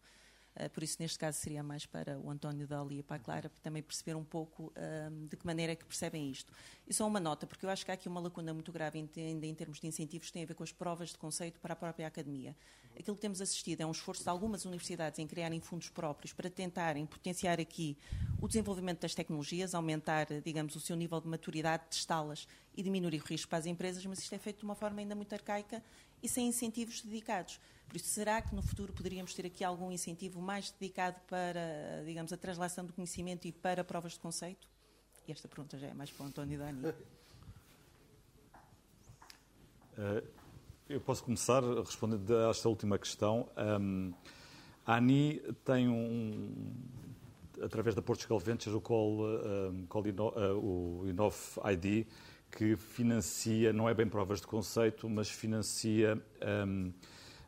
Uh, 0.58 0.68
por 0.70 0.82
isso, 0.82 0.96
neste 0.98 1.16
caso, 1.16 1.38
seria 1.38 1.62
mais 1.62 1.86
para 1.86 2.18
o 2.18 2.28
António 2.28 2.66
Dali 2.66 2.98
e 2.98 3.02
para 3.02 3.16
a 3.16 3.18
Clara, 3.20 3.48
para 3.48 3.60
também 3.60 3.80
perceber 3.80 4.16
um 4.16 4.24
pouco 4.24 4.72
uh, 4.76 5.28
de 5.28 5.36
que 5.36 5.46
maneira 5.46 5.72
é 5.72 5.76
que 5.76 5.84
percebem 5.84 6.28
isto. 6.28 6.52
E 6.86 6.92
só 6.92 7.06
uma 7.06 7.20
nota, 7.20 7.46
porque 7.46 7.64
eu 7.64 7.70
acho 7.70 7.84
que 7.84 7.92
há 7.92 7.94
aqui 7.94 8.08
uma 8.08 8.20
lacuna 8.20 8.52
muito 8.52 8.72
grave 8.72 8.98
ainda 9.16 9.46
em 9.46 9.54
termos 9.54 9.78
de 9.78 9.86
incentivos, 9.86 10.32
tem 10.32 10.42
a 10.42 10.46
ver 10.46 10.54
com 10.54 10.64
as 10.64 10.72
provas 10.72 11.10
de 11.10 11.18
conceito 11.18 11.60
para 11.60 11.74
a 11.74 11.76
própria 11.76 12.08
academia. 12.08 12.56
Aquilo 12.98 13.14
que 13.14 13.22
temos 13.22 13.40
assistido 13.40 13.80
é 13.82 13.86
um 13.86 13.92
esforço 13.92 14.24
de 14.24 14.28
algumas 14.28 14.64
universidades 14.64 15.20
em 15.20 15.26
criarem 15.26 15.60
fundos 15.60 15.88
próprios 15.88 16.32
para 16.32 16.50
tentarem 16.50 17.06
potenciar 17.06 17.60
aqui 17.60 17.96
o 18.40 18.48
desenvolvimento 18.48 19.02
das 19.02 19.14
tecnologias, 19.14 19.72
aumentar, 19.72 20.26
digamos, 20.44 20.74
o 20.74 20.80
seu 20.80 20.96
nível 20.96 21.20
de 21.20 21.28
maturidade, 21.28 21.84
testá-las 21.88 22.48
e 22.76 22.82
diminuir 22.82 23.20
o 23.20 23.24
risco 23.24 23.48
para 23.48 23.58
as 23.58 23.66
empresas, 23.66 24.04
mas 24.04 24.18
isto 24.18 24.34
é 24.34 24.38
feito 24.38 24.58
de 24.58 24.64
uma 24.64 24.74
forma 24.74 24.98
ainda 24.98 25.14
muito 25.14 25.32
arcaica 25.32 25.80
e 26.22 26.28
sem 26.28 26.48
incentivos 26.48 27.02
dedicados. 27.02 27.60
Por 27.88 27.96
isso, 27.96 28.08
será 28.08 28.42
que 28.42 28.54
no 28.54 28.62
futuro 28.62 28.92
poderíamos 28.92 29.32
ter 29.34 29.46
aqui 29.46 29.64
algum 29.64 29.90
incentivo 29.90 30.40
mais 30.40 30.70
dedicado 30.70 31.18
para, 31.26 32.02
digamos, 32.04 32.32
a 32.32 32.36
translação 32.36 32.84
do 32.84 32.92
conhecimento 32.92 33.46
e 33.46 33.52
para 33.52 33.82
provas 33.82 34.12
de 34.12 34.20
conceito? 34.20 34.68
Esta 35.26 35.46
pergunta 35.46 35.78
já 35.78 35.88
é 35.88 35.94
mais 35.94 36.10
para 36.10 36.24
o 36.24 36.26
António 36.26 36.58
Dani. 36.58 36.86
Uh, 39.96 40.26
eu 40.88 41.00
posso 41.00 41.22
começar 41.22 41.62
respondendo 41.62 42.34
a 42.34 42.50
esta 42.50 42.68
última 42.68 42.98
questão. 42.98 43.48
A 44.86 44.96
ANI 44.96 45.42
tem 45.66 45.86
um, 45.86 46.72
através 47.62 47.94
da 47.94 48.00
Portugal 48.00 48.38
Ventures, 48.38 48.74
o 48.74 48.80
Call, 48.80 49.20
um, 49.70 49.86
Call 49.86 50.06
Ino, 50.06 50.28
uh, 50.28 50.56
o 50.56 51.06
que 52.50 52.76
financia, 52.76 53.72
não 53.72 53.88
é 53.88 53.94
bem 53.94 54.08
provas 54.08 54.40
de 54.40 54.46
conceito, 54.46 55.08
mas 55.08 55.30
financia 55.30 56.20
um, 56.66 56.92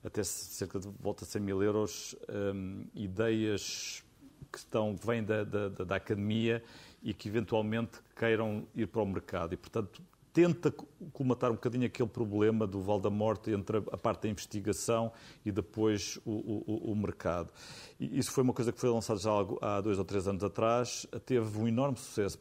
até 0.05 0.23
cerca 0.23 0.79
de 0.79 0.89
volta 1.01 1.25
a 1.25 1.27
100 1.27 1.43
mil 1.43 1.63
euros 1.63 2.15
um, 2.55 2.85
ideias 2.95 4.05
que 4.51 4.59
estão, 4.59 4.97
vêm 4.97 5.23
da, 5.23 5.45
da, 5.45 5.69
da, 5.69 5.97
academia 5.97 6.63
e 7.03 7.15
que 7.15 7.29
eventualmente 7.29 7.99
queiram 8.17 8.67
ir 8.75 8.87
para 8.87 9.03
o 9.03 9.07
mercado. 9.07 9.55
E, 9.55 9.57
portanto, 9.57 10.03
tenta 10.33 10.73
colmatar 11.13 11.51
um 11.51 11.55
bocadinho 11.55 11.87
aquele 11.87 12.09
problema 12.09 12.67
do 12.67 12.81
Val 12.81 13.01
da 13.01 13.11
Morte 13.11 13.51
entre 13.51 13.79
a 13.79 13.97
parte 13.97 14.23
da 14.23 14.29
investigação 14.29 15.13
e 15.45 15.51
depois 15.51 16.19
o, 16.25 16.31
o, 16.31 16.93
o 16.93 16.97
mercado. 16.97 17.51
E 17.99 18.19
isso 18.19 18.31
foi 18.31 18.45
uma 18.45 18.53
coisa 18.53 18.73
que 18.73 18.79
foi 18.79 18.91
lançada 18.91 19.19
já 19.19 19.31
há 19.61 19.81
dois 19.81 19.99
ou 19.99 20.05
três 20.05 20.29
anos 20.29 20.45
atrás, 20.45 21.07
teve 21.27 21.59
um 21.59 21.67
enorme 21.67 21.99
sucesso 21.99 22.39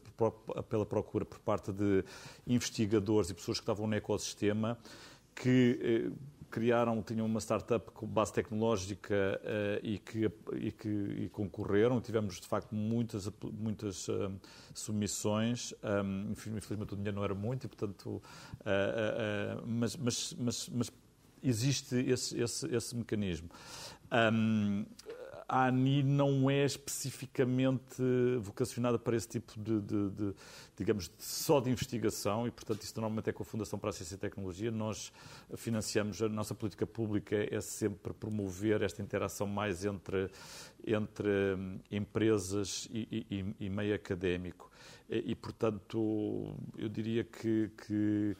pela 0.68 0.86
procura 0.86 1.24
por 1.24 1.38
parte 1.40 1.72
de 1.72 2.04
investigadores 2.46 3.30
e 3.30 3.34
pessoas 3.34 3.58
que 3.58 3.62
estavam 3.62 3.86
no 3.86 3.94
ecossistema 3.94 4.78
que 5.34 5.78
eh, 5.82 6.39
criaram, 6.50 7.02
tinham 7.02 7.24
uma 7.24 7.40
startup 7.40 7.90
com 7.92 8.06
base 8.06 8.32
tecnológica 8.32 9.40
uh, 9.42 9.86
e, 9.86 9.98
que, 9.98 10.30
e 10.56 10.72
que 10.72 10.88
e 10.88 11.28
concorreram. 11.30 12.00
Tivemos, 12.00 12.40
de 12.40 12.46
facto, 12.46 12.74
muitas, 12.74 13.30
muitas 13.52 14.08
uh, 14.08 14.32
submissões. 14.74 15.72
Um, 15.82 16.32
infelizmente, 16.32 16.94
o 16.94 16.96
dinheiro 16.96 17.16
não 17.16 17.24
era 17.24 17.34
muito, 17.34 17.64
e, 17.64 17.68
portanto, 17.68 18.22
uh, 18.60 19.62
mas, 19.66 19.96
mas, 19.96 20.36
mas, 20.38 20.68
mas, 20.68 20.92
existe 21.42 21.96
esse, 21.96 22.38
esse, 22.38 22.66
esse 22.74 22.96
mecanismo. 22.96 23.48
Um, 24.12 24.84
a 25.52 25.66
ANI 25.66 26.04
não 26.04 26.48
é 26.48 26.64
especificamente 26.64 28.00
vocacionada 28.40 29.00
para 29.00 29.16
esse 29.16 29.26
tipo 29.26 29.58
de, 29.58 29.80
de, 29.80 30.10
de 30.10 30.34
digamos, 30.76 31.10
só 31.18 31.58
de 31.58 31.68
investigação 31.68 32.46
e, 32.46 32.52
portanto, 32.52 32.82
isso 32.82 32.92
normalmente 32.94 33.30
é 33.30 33.32
com 33.32 33.42
a 33.42 33.46
Fundação 33.46 33.76
para 33.76 33.90
a 33.90 33.92
Ciência 33.92 34.14
e 34.14 34.18
Tecnologia. 34.18 34.70
Nós 34.70 35.12
financiamos, 35.56 36.22
a 36.22 36.28
nossa 36.28 36.54
política 36.54 36.86
pública 36.86 37.34
é 37.50 37.60
sempre 37.60 38.14
promover 38.14 38.80
esta 38.82 39.02
interação 39.02 39.44
mais 39.48 39.84
entre, 39.84 40.30
entre 40.86 41.28
hum, 41.56 41.80
empresas 41.90 42.88
e, 42.92 43.26
e, 43.28 43.66
e 43.66 43.68
meio 43.68 43.92
académico. 43.92 44.70
E, 45.12 45.34
portanto, 45.34 46.54
eu 46.78 46.88
diria 46.88 47.24
que, 47.24 47.68
que 47.84 48.36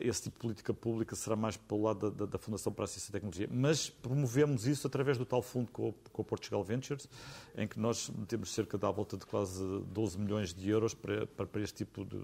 esse 0.00 0.22
tipo 0.22 0.36
de 0.36 0.40
política 0.40 0.72
pública 0.72 1.14
será 1.14 1.36
mais 1.36 1.58
pelo 1.58 1.82
lado 1.82 2.10
da, 2.10 2.24
da, 2.24 2.38
Fundação 2.38 2.72
para 2.72 2.84
a 2.84 2.88
Ciência 2.88 3.10
e 3.10 3.12
Tecnologia. 3.12 3.46
Mas 3.52 3.90
promovemos 3.90 4.66
isso 4.66 4.86
através 4.86 5.18
do 5.18 5.26
tal 5.26 5.42
fundo 5.42 5.70
com, 5.70 5.92
com 6.10 6.22
o 6.22 6.24
Portugal 6.24 6.64
Ventures, 6.64 7.06
em 7.54 7.68
que 7.68 7.78
nós 7.78 8.10
temos 8.26 8.54
cerca 8.54 8.78
de 8.78 8.86
à 8.86 8.90
volta 8.90 9.18
de 9.18 9.26
quase 9.26 9.62
12 9.92 10.18
milhões 10.18 10.54
de 10.54 10.70
euros 10.70 10.94
para, 10.94 11.26
para, 11.26 11.46
para 11.46 11.60
este 11.60 11.84
tipo 11.84 12.06
de. 12.06 12.16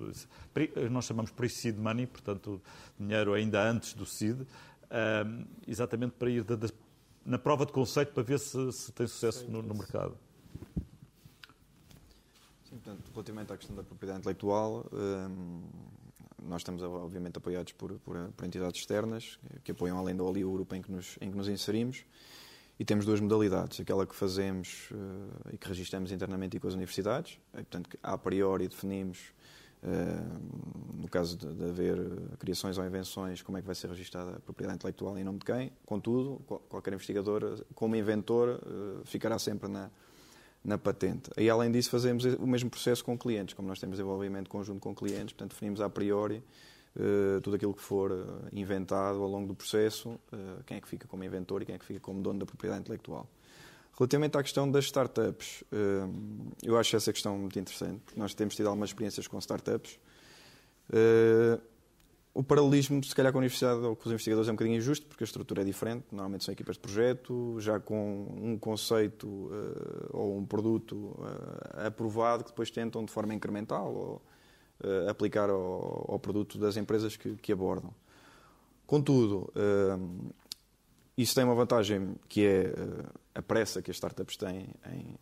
Nós 0.91 1.05
chamamos 1.05 1.31
pre-seed 1.31 1.77
money, 1.77 2.07
portanto, 2.07 2.59
dinheiro 2.99 3.35
ainda 3.35 3.63
antes 3.63 3.93
do 3.93 4.07
seed, 4.07 4.41
um, 4.41 5.45
exatamente 5.69 6.13
para 6.13 6.31
ir 6.31 6.47
na 7.23 7.39
prova 7.39 7.67
de 7.67 7.73
conceito 7.73 8.15
para 8.15 8.23
ver 8.23 8.39
se, 8.39 8.73
se 8.73 8.93
tem 8.93 9.07
sucesso 9.07 9.47
no, 9.51 9.61
no 9.61 9.75
mercado. 9.75 10.17
Portanto, 12.83 13.11
relativamente 13.13 13.53
à 13.53 13.57
questão 13.57 13.77
da 13.77 13.83
propriedade 13.83 14.21
intelectual, 14.21 14.87
um, 14.93 15.63
nós 16.43 16.63
estamos, 16.63 16.83
obviamente, 16.83 17.37
apoiados 17.37 17.73
por, 17.73 17.93
por, 17.99 18.17
por, 18.35 18.45
entidades 18.47 18.81
externas 18.81 19.39
que 19.63 19.73
apoiam, 19.73 19.99
além 19.99 20.17
da 20.17 20.25
OLI, 20.25 20.45
o 20.45 20.53
grupo 20.53 20.75
em 20.75 20.81
que, 20.81 20.91
nos, 20.91 21.19
em 21.21 21.31
que 21.31 21.37
nos 21.37 21.49
inserimos. 21.49 22.05
E 22.79 22.85
temos 22.85 23.05
duas 23.05 23.21
modalidades: 23.21 23.79
aquela 23.81 24.07
que 24.07 24.15
fazemos 24.15 24.91
uh, 24.93 25.53
e 25.53 25.59
que 25.59 25.69
registramos 25.69 26.11
internamente 26.11 26.57
e 26.57 26.61
com 26.61 26.69
as 26.69 26.75
universidades, 26.75 27.39
e, 27.53 27.57
portanto, 27.57 27.99
a 28.03 28.17
priori 28.17 28.67
definimos, 28.67 29.19
uh, 29.83 30.97
no 30.97 31.09
caso 31.09 31.37
de, 31.37 31.53
de, 31.53 31.65
haver 31.65 31.99
criações 32.39 32.79
ou 32.79 32.87
invenções, 32.87 33.43
como 33.43 33.59
é 33.59 33.61
que 33.61 33.67
vai 33.67 33.75
ser 33.75 33.91
registada 33.91 34.37
a 34.37 34.41
propriedade 34.41 34.77
intelectual 34.77 35.19
em 35.19 35.25
nome 35.25 35.41
de 35.41 35.45
quem. 35.45 35.71
Contudo, 35.85 36.41
qualquer 36.71 36.95
investigador, 36.95 37.63
como 37.75 37.95
inventor, 37.95 38.63
uh, 38.65 39.05
ficará 39.05 39.39
sempre 39.39 39.69
na, 39.69 39.91
na 40.65 40.77
patente. 40.77 41.31
E 41.37 41.49
além 41.49 41.71
disso 41.71 41.91
fazemos 41.91 42.25
o 42.25 42.47
mesmo 42.47 42.69
processo 42.69 43.05
com 43.05 43.17
clientes, 43.17 43.55
como 43.55 43.69
nós 43.69 43.79
temos 43.79 43.97
desenvolvimento 43.97 44.49
conjunto 44.49 44.81
com 44.81 44.95
clientes, 44.95 45.33
portanto 45.33 45.53
definimos 45.53 45.81
a 45.81 45.89
priori 45.89 46.43
uh, 46.97 47.41
tudo 47.41 47.57
aquilo 47.57 47.75
que 47.75 47.83
for 47.83 48.13
eh, 48.13 48.49
inventado 48.53 49.23
ao 49.23 49.29
longo 49.29 49.49
do 49.49 49.55
processo, 49.55 50.11
uh, 50.11 50.63
quem 50.67 50.77
é 50.77 50.81
que 50.81 50.89
fica 50.89 51.09
como 51.09 51.25
inventor 51.25 51.63
e 51.63 51.67
quem 51.67 51.75
é 51.75 51.79
que 51.79 51.85
fica 51.85 52.01
como 52.01 52.21
dono 52.21 52.41
da 52.41 52.47
propriedade 52.47 52.83
intelectual. 52.83 53.29
Relativamente 53.99 54.37
à 54.37 54.43
questão 54.43 54.71
das 54.71 54.85
startups, 54.85 55.63
uh, 55.73 56.53
eu 56.63 56.77
acho 56.77 56.95
essa 56.95 57.13
questão 57.13 57.39
muito 57.39 57.59
interessante, 57.59 58.01
porque 58.05 58.21
nós 58.21 58.35
temos 58.35 58.55
tido 58.55 58.67
algumas 58.67 58.91
experiências 58.91 59.27
com 59.27 59.39
startups 59.39 59.99
o 62.33 62.43
paralelismo, 62.45 63.03
se 63.03 63.15
calhar, 63.15 63.33
com 63.33 63.39
a 63.39 63.41
universidade 63.41 63.81
ou 63.81 63.97
com 63.97 64.03
os 64.09 64.13
investigadores 64.13 64.49
é 64.49 64.53
um 64.53 64.55
bocadinho 64.55 64.77
injusto, 64.77 65.07
porque 65.07 65.25
a 65.25 65.27
estrutura 65.27 65.63
é 65.63 65.65
diferente. 65.65 66.07
Normalmente 66.13 66.45
são 66.45 66.53
equipas 66.53 66.77
de 66.77 66.81
projeto, 66.81 67.57
já 67.59 67.81
com 67.81 68.27
um 68.41 68.57
conceito 68.57 69.27
uh, 69.27 70.11
ou 70.13 70.39
um 70.39 70.47
produto 70.47 70.95
uh, 70.95 71.87
aprovado, 71.87 72.45
que 72.45 72.51
depois 72.51 72.71
tentam, 72.71 73.05
de 73.05 73.11
forma 73.11 73.35
incremental, 73.35 73.93
ou, 73.93 74.23
uh, 74.85 75.11
aplicar 75.11 75.51
ao, 75.51 76.07
ao, 76.09 76.19
produto 76.21 76.57
das 76.57 76.77
empresas 76.77 77.17
que, 77.17 77.35
que 77.37 77.53
abordam. 77.53 77.93
Contudo, 78.87 79.53
isso 81.23 81.35
tem 81.35 81.45
uma 81.45 81.55
vantagem 81.55 82.15
que 82.29 82.47
é 82.47 82.73
a 83.35 83.43
pressa 83.43 83.83
que 83.83 83.91
as 83.91 83.97
startups 83.97 84.37
têm 84.37 84.69
em 84.93 85.17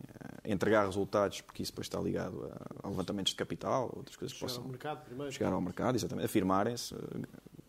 entregar 0.45 0.85
resultados, 0.85 1.41
porque 1.41 1.63
isso 1.63 1.71
depois 1.71 1.85
está 1.85 1.99
ligado 1.99 2.51
a, 2.83 2.87
levantamentos 2.87 3.31
de 3.31 3.37
capital, 3.37 3.91
outras 3.95 4.15
coisas 4.15 4.35
chegar 4.35 4.47
que 4.47 4.53
possam 4.53 4.63
ao 4.63 4.69
mercado 4.69 5.05
primeiro. 5.05 5.31
chegar 5.31 5.53
ao 5.53 5.61
mercado, 5.61 5.95
exatamente, 5.95 6.25
afirmarem-se, 6.25 6.95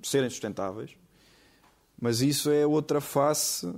serem 0.03 0.31
sustentáveis. 0.31 0.97
Mas 2.01 2.21
isso 2.21 2.51
é 2.51 2.67
outra 2.67 3.01
face 3.01 3.71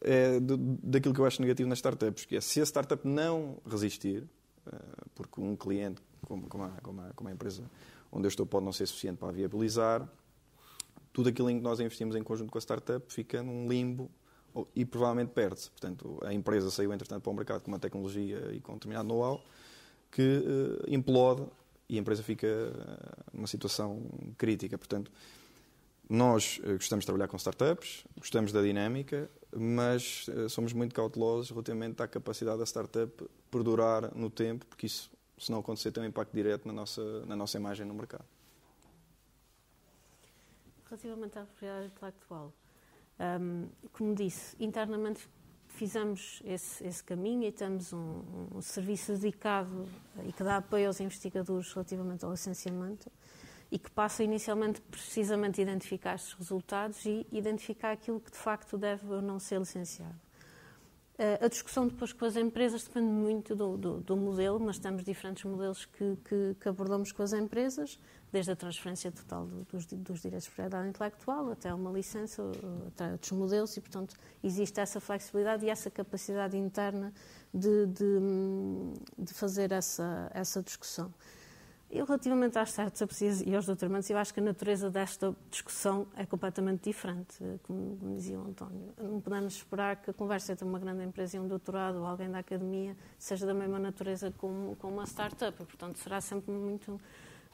é, 0.00 0.38
daquilo 0.40 1.12
que 1.12 1.20
eu 1.20 1.26
acho 1.26 1.42
negativo 1.42 1.68
nas 1.68 1.78
startups, 1.78 2.24
que 2.24 2.36
é 2.36 2.40
se 2.40 2.60
a 2.60 2.64
startup 2.64 3.06
não 3.06 3.58
resistir, 3.68 4.24
eh, 4.66 4.76
porque 5.14 5.40
um 5.40 5.56
cliente, 5.56 6.00
como, 6.26 6.46
como, 6.46 6.64
a, 6.64 6.70
como, 6.82 7.00
a, 7.00 7.12
como 7.14 7.28
a 7.28 7.32
empresa 7.32 7.64
onde 8.12 8.26
eu 8.26 8.28
estou 8.28 8.46
pode 8.46 8.64
não 8.64 8.72
ser 8.72 8.86
suficiente 8.86 9.18
para 9.18 9.32
viabilizar, 9.32 10.08
tudo 11.18 11.30
aquilo 11.30 11.50
em 11.50 11.56
que 11.56 11.64
nós 11.64 11.80
investimos 11.80 12.14
em 12.14 12.22
conjunto 12.22 12.52
com 12.52 12.58
a 12.58 12.60
startup 12.60 13.12
fica 13.12 13.42
num 13.42 13.68
limbo 13.68 14.08
e 14.72 14.84
provavelmente 14.84 15.30
perde-se. 15.30 15.68
Portanto, 15.68 16.16
a 16.22 16.32
empresa 16.32 16.70
saiu, 16.70 16.92
entretanto, 16.92 17.24
para 17.24 17.32
o 17.32 17.34
mercado 17.34 17.60
com 17.60 17.72
uma 17.72 17.78
tecnologia 17.80 18.52
e 18.52 18.60
com 18.60 18.70
um 18.70 18.74
determinado 18.76 19.08
know-how 19.08 19.44
que 20.12 20.22
uh, 20.22 20.84
implode 20.86 21.44
e 21.88 21.96
a 21.96 22.00
empresa 22.00 22.22
fica 22.22 22.46
uh, 22.46 23.30
numa 23.32 23.48
situação 23.48 24.00
crítica. 24.36 24.78
Portanto, 24.78 25.10
nós 26.08 26.60
uh, 26.62 26.74
gostamos 26.74 27.02
de 27.02 27.06
trabalhar 27.06 27.26
com 27.26 27.36
startups, 27.36 28.04
gostamos 28.16 28.52
da 28.52 28.62
dinâmica, 28.62 29.28
mas 29.56 30.30
somos 30.50 30.72
muito 30.72 30.94
cautelosos 30.94 31.50
relativamente 31.50 32.00
à 32.00 32.06
capacidade 32.06 32.58
da 32.58 32.64
startup 32.64 33.28
perdurar 33.50 34.14
no 34.14 34.30
tempo, 34.30 34.64
porque 34.66 34.86
isso, 34.86 35.10
se 35.36 35.50
não 35.50 35.58
acontecer, 35.58 35.90
tem 35.90 36.00
um 36.00 36.06
impacto 36.06 36.32
direto 36.32 36.68
na 36.68 36.72
nossa, 36.72 37.26
na 37.26 37.34
nossa 37.34 37.56
imagem 37.56 37.84
no 37.84 37.94
mercado. 37.94 38.37
Relativamente 40.88 41.38
à 41.38 41.42
propriedade 41.42 41.86
intelectual, 41.86 42.52
um, 43.40 43.68
como 43.92 44.14
disse, 44.14 44.56
internamente 44.58 45.28
fizemos 45.68 46.42
esse, 46.44 46.84
esse, 46.84 47.04
caminho 47.04 47.44
e 47.44 47.52
temos 47.52 47.92
um, 47.92 48.22
um, 48.54 48.62
serviço 48.62 49.12
dedicado 49.12 49.86
e 50.24 50.32
que 50.32 50.42
dá 50.42 50.56
apoio 50.56 50.86
aos 50.86 50.98
investigadores 50.98 51.72
relativamente 51.72 52.24
ao 52.24 52.30
licenciamento 52.30 53.10
e 53.70 53.78
que 53.78 53.90
passa 53.90 54.24
inicialmente 54.24 54.80
precisamente 54.80 55.60
a 55.60 55.62
identificar 55.62 56.14
estes 56.14 56.32
resultados 56.32 57.04
e 57.04 57.26
identificar 57.30 57.92
aquilo 57.92 58.18
que 58.18 58.30
de 58.30 58.38
facto 58.38 58.78
deve 58.78 59.06
ou 59.12 59.20
não 59.20 59.38
ser 59.38 59.58
licenciado. 59.58 60.27
Uh, 61.18 61.44
a 61.44 61.48
discussão 61.48 61.88
depois 61.88 62.12
com 62.12 62.24
as 62.24 62.36
empresas 62.36 62.84
depende 62.84 63.08
muito 63.08 63.56
do, 63.56 63.76
do, 63.76 64.00
do 64.00 64.16
modelo, 64.16 64.60
mas 64.60 64.78
temos 64.78 65.02
diferentes 65.02 65.42
modelos 65.42 65.84
que, 65.84 66.16
que, 66.24 66.56
que, 66.60 66.68
abordamos 66.68 67.10
com 67.10 67.24
as 67.24 67.32
empresas, 67.32 67.98
desde 68.30 68.52
a 68.52 68.56
transferência 68.56 69.10
total 69.10 69.44
do, 69.44 69.64
dos, 69.64 69.84
dos, 69.86 70.22
direitos 70.22 70.44
de 70.44 70.50
propriedade 70.50 70.88
intelectual 70.88 71.50
até 71.50 71.74
uma 71.74 71.90
licença, 71.90 72.40
até 72.86 73.10
outros 73.10 73.32
modelos, 73.32 73.76
e, 73.76 73.80
portanto, 73.80 74.14
existe 74.44 74.78
essa 74.78 75.00
flexibilidade 75.00 75.66
e 75.66 75.70
essa 75.70 75.90
capacidade 75.90 76.56
interna 76.56 77.12
de, 77.52 77.86
de, 77.86 78.20
de 79.18 79.34
fazer 79.34 79.72
essa, 79.72 80.30
essa 80.32 80.62
discussão. 80.62 81.12
Eu, 81.90 82.04
relativamente 82.04 82.58
às 82.58 82.68
startups 82.68 83.20
e 83.46 83.54
aos 83.54 83.64
doutoramentos, 83.64 84.10
eu 84.10 84.18
acho 84.18 84.34
que 84.34 84.40
a 84.40 84.42
natureza 84.42 84.90
desta 84.90 85.34
discussão 85.50 86.06
é 86.14 86.26
completamente 86.26 86.84
diferente, 86.84 87.38
como, 87.62 87.96
como, 87.96 88.14
dizia 88.14 88.38
o 88.38 88.46
António. 88.46 88.92
Não 88.98 89.20
podemos 89.22 89.54
esperar 89.54 89.96
que 89.96 90.10
a 90.10 90.12
conversa 90.12 90.52
entre 90.52 90.66
uma 90.66 90.78
grande 90.78 91.02
empresa 91.02 91.38
e 91.38 91.40
um 91.40 91.48
doutorado 91.48 91.96
ou 92.00 92.06
alguém 92.06 92.30
da 92.30 92.40
academia 92.40 92.94
seja 93.18 93.46
da 93.46 93.54
mesma 93.54 93.78
natureza 93.78 94.30
com, 94.36 94.76
com 94.78 94.88
uma 94.88 95.04
startup. 95.04 95.56
Portanto, 95.56 95.96
será 95.96 96.20
sempre 96.20 96.52
muito 96.52 97.00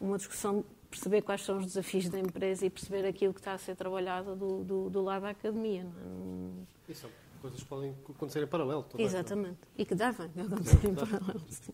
uma 0.01 0.17
discussão 0.17 0.65
perceber 0.91 1.23
quais 1.23 1.45
são 1.45 1.59
os 1.59 1.67
desafios 1.67 2.09
da 2.09 2.19
empresa 2.19 2.67
e 2.67 2.71
perceber 2.71 3.07
aquilo 3.07 3.33
que 3.33 3.41
está 3.41 3.53
a 3.53 3.59
ser 3.59 3.77
trabalhado 3.77 4.35
do, 4.35 4.65
do, 4.65 4.91
do 4.91 5.01
lado 5.01 5.23
da 5.23 5.31
academia. 5.31 5.85
Não 5.85 6.67
é? 6.89 6.93
Isso, 6.93 7.09
coisas 7.41 7.63
podem 7.63 7.95
acontecer 8.09 8.43
em 8.43 8.49
paralelo. 8.49 8.83
Também, 8.83 9.07
Exatamente. 9.07 9.59
E 9.79 9.85
que 9.85 9.95
devem 9.95 10.27
acontecer 10.27 10.89
em 10.89 10.95
paralelo. 10.95 11.41
Sim. 11.49 11.73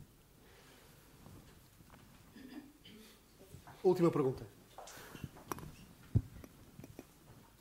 Última 3.82 4.10
pergunta. 4.10 4.46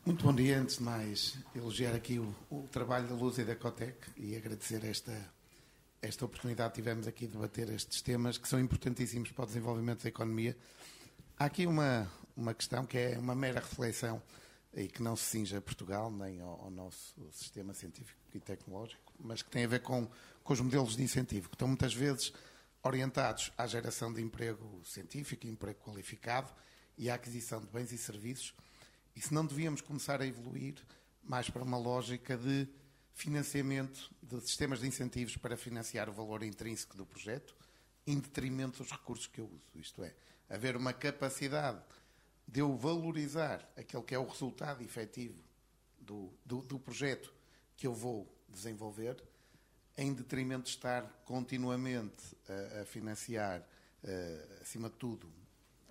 Muito 0.05 0.25
bom 0.25 0.35
dia. 0.35 0.59
Antes 0.59 0.77
de 0.77 0.83
mais, 0.83 1.37
elogiar 1.55 1.95
aqui 1.95 2.19
o, 2.19 2.35
o 2.49 2.67
trabalho 2.67 3.07
da 3.07 3.15
Luz 3.15 3.37
e 3.37 3.45
da 3.45 3.55
Cotec 3.55 3.95
e 4.17 4.35
agradecer 4.35 4.83
esta, 4.83 5.13
esta 6.01 6.25
oportunidade 6.25 6.73
que 6.73 6.81
tivemos 6.81 7.07
aqui 7.07 7.25
de 7.25 7.31
debater 7.31 7.69
estes 7.69 8.01
temas 8.01 8.37
que 8.37 8.49
são 8.49 8.59
importantíssimos 8.59 9.31
para 9.31 9.45
o 9.45 9.47
desenvolvimento 9.47 10.03
da 10.03 10.09
economia. 10.09 10.57
Há 11.37 11.45
aqui 11.45 11.65
uma, 11.65 12.11
uma 12.35 12.53
questão 12.53 12.85
que 12.85 12.97
é 12.97 13.17
uma 13.17 13.33
mera 13.33 13.61
reflexão 13.61 14.21
e 14.73 14.89
que 14.89 15.01
não 15.01 15.15
se 15.15 15.23
cinja 15.23 15.59
a 15.59 15.61
Portugal 15.61 16.11
nem 16.11 16.41
ao, 16.41 16.65
ao, 16.65 16.69
nosso 16.69 17.15
sistema 17.31 17.73
científico 17.73 18.19
e 18.33 18.41
tecnológico, 18.41 19.13
mas 19.17 19.41
que 19.41 19.49
tem 19.49 19.63
a 19.63 19.67
ver 19.67 19.81
com, 19.81 20.05
com 20.43 20.51
os 20.51 20.59
modelos 20.59 20.97
de 20.97 21.03
incentivo, 21.03 21.47
que 21.47 21.55
estão 21.55 21.67
muitas 21.69 21.93
vezes 21.93 22.33
orientados 22.83 23.51
à 23.57 23.67
geração 23.67 24.11
de 24.13 24.21
emprego 24.21 24.81
científico, 24.85 25.47
emprego 25.47 25.79
qualificado 25.79 26.53
e 26.97 27.09
à 27.09 27.15
aquisição 27.15 27.59
de 27.59 27.67
bens 27.67 27.91
e 27.91 27.97
serviços. 27.97 28.53
E 29.15 29.21
se 29.21 29.33
não 29.33 29.45
devíamos 29.45 29.81
começar 29.81 30.21
a 30.21 30.25
evoluir 30.25 30.75
mais 31.23 31.49
para 31.49 31.63
uma 31.63 31.77
lógica 31.77 32.37
de 32.37 32.67
financiamento 33.13 34.09
de 34.23 34.39
sistemas 34.41 34.79
de 34.79 34.87
incentivos 34.87 35.35
para 35.35 35.57
financiar 35.57 36.09
o 36.09 36.13
valor 36.13 36.41
intrínseco 36.43 36.95
do 36.95 37.05
projeto, 37.05 37.55
em 38.07 38.17
detrimento 38.17 38.81
dos 38.81 38.91
recursos 38.91 39.27
que 39.27 39.41
eu 39.41 39.45
uso. 39.45 39.67
Isto 39.75 40.03
é, 40.03 40.15
haver 40.49 40.75
uma 40.75 40.93
capacidade 40.93 41.81
de 42.47 42.61
eu 42.61 42.75
valorizar 42.75 43.69
aquele 43.77 44.03
que 44.03 44.15
é 44.15 44.19
o 44.19 44.25
resultado 44.25 44.81
efetivo 44.81 45.37
do, 45.99 46.33
do, 46.45 46.61
do 46.61 46.79
projeto 46.79 47.33
que 47.77 47.85
eu 47.85 47.93
vou 47.93 48.27
desenvolver 48.47 49.21
em 49.99 50.13
detrimento 50.13 50.63
de 50.63 50.69
estar 50.69 51.03
continuamente 51.25 52.37
a, 52.47 52.81
a 52.81 52.85
financiar, 52.85 53.59
uh, 53.59 54.61
acima 54.61 54.89
de 54.89 54.95
tudo, 54.95 55.29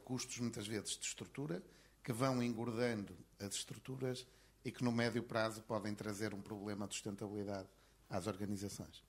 custos 0.02 0.38
muitas 0.38 0.66
vezes 0.66 0.96
de 0.96 1.04
estrutura, 1.04 1.62
que 2.02 2.10
vão 2.10 2.42
engordando 2.42 3.14
as 3.38 3.54
estruturas 3.54 4.26
e 4.64 4.72
que 4.72 4.82
no 4.82 4.90
médio 4.90 5.22
prazo 5.22 5.60
podem 5.60 5.94
trazer 5.94 6.32
um 6.32 6.40
problema 6.40 6.88
de 6.88 6.94
sustentabilidade 6.94 7.68
às 8.08 8.26
organizações. 8.26 9.04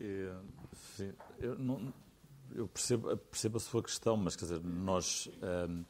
É, 0.00 0.34
sim, 0.96 1.12
eu, 1.38 1.58
não, 1.58 1.92
eu 2.54 2.66
percebo, 2.66 3.14
percebo, 3.14 3.58
a 3.58 3.60
sua 3.60 3.82
questão, 3.82 4.16
mas 4.16 4.36
quer 4.36 4.46
dizer, 4.46 4.64
nós, 4.64 5.28
um, 5.68 5.84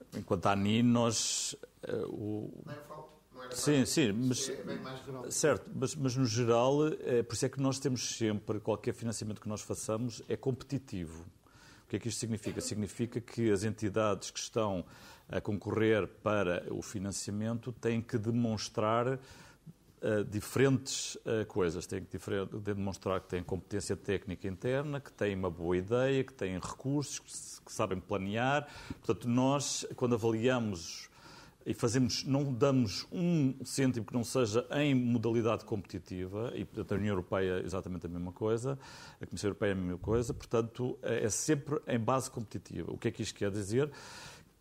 eh, 0.00 0.18
enquanto 0.18 0.46
a 0.46 0.52
ANI, 0.52 0.82
nós. 0.82 1.54
Uh, 1.86 2.06
o, 2.08 2.64
Sim, 3.50 3.84
sim, 3.84 4.12
mas, 4.12 4.48
é 4.48 5.30
certo, 5.30 5.70
mas, 5.74 5.94
mas, 5.94 6.16
no 6.16 6.24
geral, 6.24 6.88
é, 6.88 7.22
por 7.22 7.34
isso 7.34 7.46
é 7.46 7.48
que 7.48 7.60
nós 7.60 7.78
temos 7.78 8.16
sempre, 8.16 8.60
qualquer 8.60 8.94
financiamento 8.94 9.40
que 9.40 9.48
nós 9.48 9.60
façamos 9.60 10.22
é 10.28 10.36
competitivo. 10.36 11.24
O 11.84 11.88
que 11.88 11.96
é 11.96 11.98
que 11.98 12.08
isto 12.08 12.18
significa? 12.18 12.60
Significa 12.60 13.20
que 13.20 13.50
as 13.50 13.64
entidades 13.64 14.30
que 14.30 14.38
estão 14.38 14.84
a 15.28 15.40
concorrer 15.40 16.06
para 16.06 16.64
o 16.70 16.82
financiamento 16.82 17.72
têm 17.72 18.00
que 18.00 18.18
demonstrar 18.18 19.06
uh, 20.02 20.24
diferentes 20.28 21.14
uh, 21.16 21.46
coisas. 21.46 21.86
Têm 21.86 22.04
que 22.04 22.18
demonstrar 22.62 23.20
que 23.20 23.28
têm 23.28 23.42
competência 23.42 23.96
técnica 23.96 24.48
interna, 24.48 25.00
que 25.00 25.12
têm 25.12 25.34
uma 25.34 25.50
boa 25.50 25.76
ideia, 25.76 26.24
que 26.24 26.32
têm 26.32 26.58
recursos, 26.58 27.18
que, 27.18 27.64
que 27.66 27.72
sabem 27.72 28.00
planear. 28.00 28.66
Portanto, 29.04 29.28
nós, 29.28 29.86
quando 29.96 30.14
avaliamos 30.14 31.10
e 31.64 31.74
fazemos, 31.74 32.24
não 32.24 32.52
damos 32.52 33.06
um 33.12 33.54
cêntimo 33.64 34.04
que 34.04 34.12
não 34.12 34.24
seja 34.24 34.66
em 34.72 34.94
modalidade 34.94 35.64
competitiva, 35.64 36.52
e 36.54 36.64
portanto 36.64 36.92
a 36.92 36.94
União 36.96 37.12
Europeia 37.12 37.60
é 37.60 37.64
exatamente 37.64 38.06
a 38.06 38.08
mesma 38.08 38.32
coisa, 38.32 38.78
a 39.20 39.26
Comissão 39.26 39.48
Europeia 39.48 39.70
é 39.70 39.72
a 39.72 39.76
mesma 39.76 39.98
coisa, 39.98 40.34
portanto 40.34 40.98
é 41.02 41.28
sempre 41.28 41.80
em 41.86 41.98
base 41.98 42.30
competitiva. 42.30 42.92
O 42.92 42.98
que 42.98 43.08
é 43.08 43.10
que 43.10 43.22
isto 43.22 43.34
quer 43.34 43.50
dizer? 43.50 43.90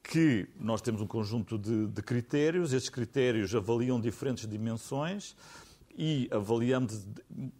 Que 0.03 0.47
nós 0.59 0.81
temos 0.81 1.01
um 1.01 1.07
conjunto 1.07 1.57
de, 1.57 1.87
de 1.87 2.01
critérios, 2.01 2.73
estes 2.73 2.89
critérios 2.89 3.53
avaliam 3.53 3.99
diferentes 3.99 4.47
dimensões, 4.47 5.35
e 5.97 6.27
avaliamos 6.31 7.05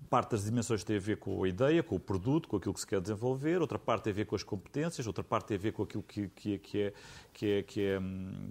parte 0.10 0.32
das 0.32 0.44
dimensões 0.44 0.84
tem 0.84 0.98
a 0.98 1.00
ver 1.00 1.18
com 1.18 1.44
a 1.44 1.48
ideia, 1.48 1.82
com 1.82 1.96
o 1.96 2.00
produto, 2.00 2.50
com 2.50 2.58
aquilo 2.58 2.74
que 2.74 2.80
se 2.82 2.88
quer 2.88 3.00
desenvolver, 3.00 3.62
outra 3.62 3.80
parte 3.80 4.04
tem 4.04 4.12
a 4.12 4.16
ver 4.16 4.26
com 4.26 4.36
as 4.36 4.44
competências, 4.44 5.08
outra 5.08 5.24
parte 5.24 5.48
tem 5.48 5.58
a 5.58 5.60
ver 5.60 5.72
com 5.72 5.84
aquilo 5.84 6.04
que, 6.04 6.28
que, 6.28 6.58
que, 6.60 6.82
é, 6.82 6.94
que, 7.32 7.48
é, 7.48 7.64
que, 7.64 7.82
é, 7.82 8.00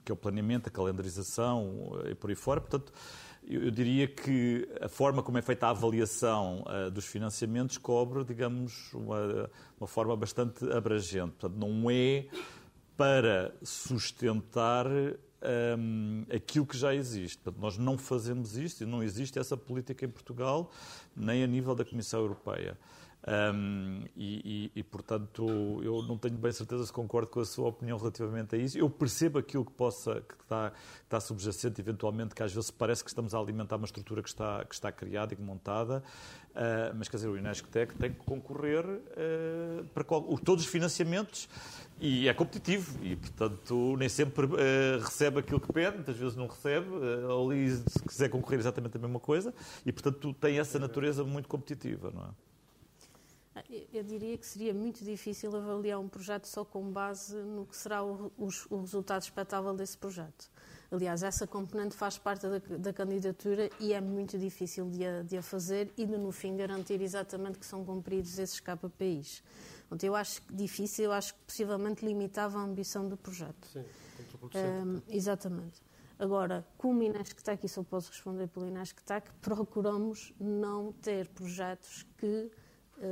que 0.02 0.10
é 0.10 0.14
o 0.14 0.16
planeamento, 0.16 0.68
a 0.68 0.72
calendarização 0.72 2.00
e 2.10 2.14
por 2.14 2.30
aí 2.30 2.36
fora. 2.36 2.60
Portanto, 2.60 2.92
eu 3.46 3.70
diria 3.70 4.06
que 4.08 4.68
a 4.80 4.88
forma 4.88 5.22
como 5.22 5.38
é 5.38 5.42
feita 5.42 5.66
a 5.66 5.70
avaliação 5.70 6.64
uh, 6.66 6.90
dos 6.90 7.06
financiamentos 7.06 7.76
cobre, 7.78 8.24
digamos, 8.24 8.92
uma, 8.94 9.50
uma 9.78 9.86
forma 9.86 10.16
bastante 10.16 10.64
abrangente. 10.72 11.32
Portanto, 11.38 11.58
não 11.58 11.90
é 11.90 12.26
para 12.96 13.54
sustentar 13.62 14.86
um, 15.78 16.24
aquilo 16.34 16.66
que 16.66 16.76
já 16.76 16.94
existe. 16.94 17.38
Portanto, 17.38 17.60
nós 17.60 17.78
não 17.78 17.96
fazemos 17.96 18.56
isto 18.56 18.82
e 18.82 18.86
não 18.86 19.02
existe 19.02 19.38
essa 19.38 19.56
política 19.56 20.04
em 20.04 20.08
Portugal, 20.08 20.70
nem 21.16 21.42
a 21.42 21.46
nível 21.46 21.74
da 21.74 21.84
Comissão 21.84 22.20
Europeia. 22.20 22.76
Um, 23.28 24.04
e, 24.16 24.70
e, 24.74 24.80
e, 24.80 24.82
portanto, 24.82 25.46
eu 25.82 26.02
não 26.02 26.16
tenho 26.16 26.36
bem 26.38 26.50
certeza 26.52 26.86
se 26.86 26.92
concordo 26.92 27.28
com 27.28 27.40
a 27.40 27.44
sua 27.44 27.68
opinião 27.68 27.98
relativamente 27.98 28.56
a 28.56 28.58
isso. 28.58 28.78
Eu 28.78 28.88
percebo 28.88 29.38
aquilo 29.38 29.64
que 29.64 29.72
possa, 29.72 30.22
que 30.22 30.34
está, 30.42 30.70
que 30.70 31.04
está 31.04 31.20
subjacente, 31.20 31.80
eventualmente, 31.80 32.34
que 32.34 32.42
às 32.42 32.52
vezes 32.52 32.70
parece 32.70 33.04
que 33.04 33.10
estamos 33.10 33.34
a 33.34 33.38
alimentar 33.38 33.76
uma 33.76 33.84
estrutura 33.84 34.22
que 34.22 34.28
está, 34.28 34.64
que 34.64 34.74
está 34.74 34.90
criada 34.90 35.34
e 35.34 35.36
montada, 35.36 36.02
uh, 36.50 36.94
mas 36.96 37.08
quer 37.08 37.18
dizer, 37.18 37.28
o 37.28 37.36
Inesctec 37.36 37.94
tem 37.96 38.12
que 38.12 38.24
concorrer 38.24 38.86
uh, 38.86 39.84
para 39.92 40.02
qual, 40.02 40.22
todos 40.38 40.64
os 40.64 40.70
financiamentos 40.70 41.46
e 42.00 42.28
é 42.28 42.34
competitivo 42.34 42.98
e, 43.04 43.14
portanto, 43.14 43.96
nem 43.98 44.08
sempre 44.08 44.46
uh, 44.46 45.00
recebe 45.02 45.40
aquilo 45.40 45.60
que 45.60 45.70
pede, 45.72 45.96
muitas 45.96 46.16
vezes 46.16 46.34
não 46.34 46.46
recebe, 46.46 46.88
uh, 46.88 47.46
ali 47.46 47.70
se 47.70 48.02
quiser 48.08 48.30
concorrer 48.30 48.58
exatamente 48.58 48.96
a 48.96 49.00
mesma 49.00 49.20
coisa 49.20 49.52
e, 49.84 49.92
portanto, 49.92 50.32
tem 50.32 50.58
essa 50.58 50.78
natureza 50.78 51.22
muito 51.22 51.48
competitiva, 51.48 52.10
não 52.10 52.22
é? 52.22 52.28
Ah, 53.54 53.64
eu 53.92 54.02
diria 54.02 54.38
que 54.38 54.46
seria 54.46 54.72
muito 54.72 55.04
difícil 55.04 55.54
avaliar 55.54 55.98
um 55.98 56.08
projeto 56.08 56.46
só 56.46 56.64
com 56.64 56.90
base 56.90 57.36
no 57.36 57.66
que 57.66 57.76
será 57.76 58.02
o, 58.02 58.32
o, 58.38 58.48
o 58.70 58.80
resultado 58.80 59.22
expectável 59.22 59.74
desse 59.74 59.98
projeto. 59.98 60.48
Aliás, 60.90 61.22
essa 61.22 61.46
componente 61.46 61.94
faz 61.94 62.18
parte 62.18 62.46
da, 62.46 62.58
da 62.78 62.92
candidatura 62.92 63.70
e 63.78 63.92
é 63.92 64.00
muito 64.00 64.38
difícil 64.38 64.88
de 64.90 65.04
a, 65.04 65.22
de 65.22 65.36
a, 65.36 65.42
fazer 65.42 65.92
e, 65.96 66.04
no 66.06 66.32
fim, 66.32 66.56
garantir 66.56 67.00
exatamente 67.00 67.58
que 67.58 67.66
são 67.66 67.84
cumpridos 67.84 68.38
esses 68.38 68.58
KPIs. 68.58 69.42
Portanto, 69.90 70.04
eu 70.04 70.14
acho 70.14 70.40
difícil, 70.52 71.06
eu 71.06 71.12
acho 71.12 71.34
que 71.34 71.40
possivelmente 71.40 72.06
limitava 72.06 72.60
a 72.60 72.62
ambição 72.62 73.08
do 73.08 73.16
projeto. 73.16 73.66
Sim, 73.72 73.84
um, 74.54 75.02
Exatamente. 75.08 75.82
Agora, 76.16 76.64
como 76.78 77.02
Inesctec, 77.02 77.66
e 77.66 77.68
só 77.68 77.82
posso 77.82 78.12
responder 78.12 78.46
pelo 78.46 78.68
Inesctec, 78.68 79.28
procuramos 79.42 80.32
não 80.38 80.92
ter 80.92 81.26
projetos 81.28 82.06
que 82.16 82.52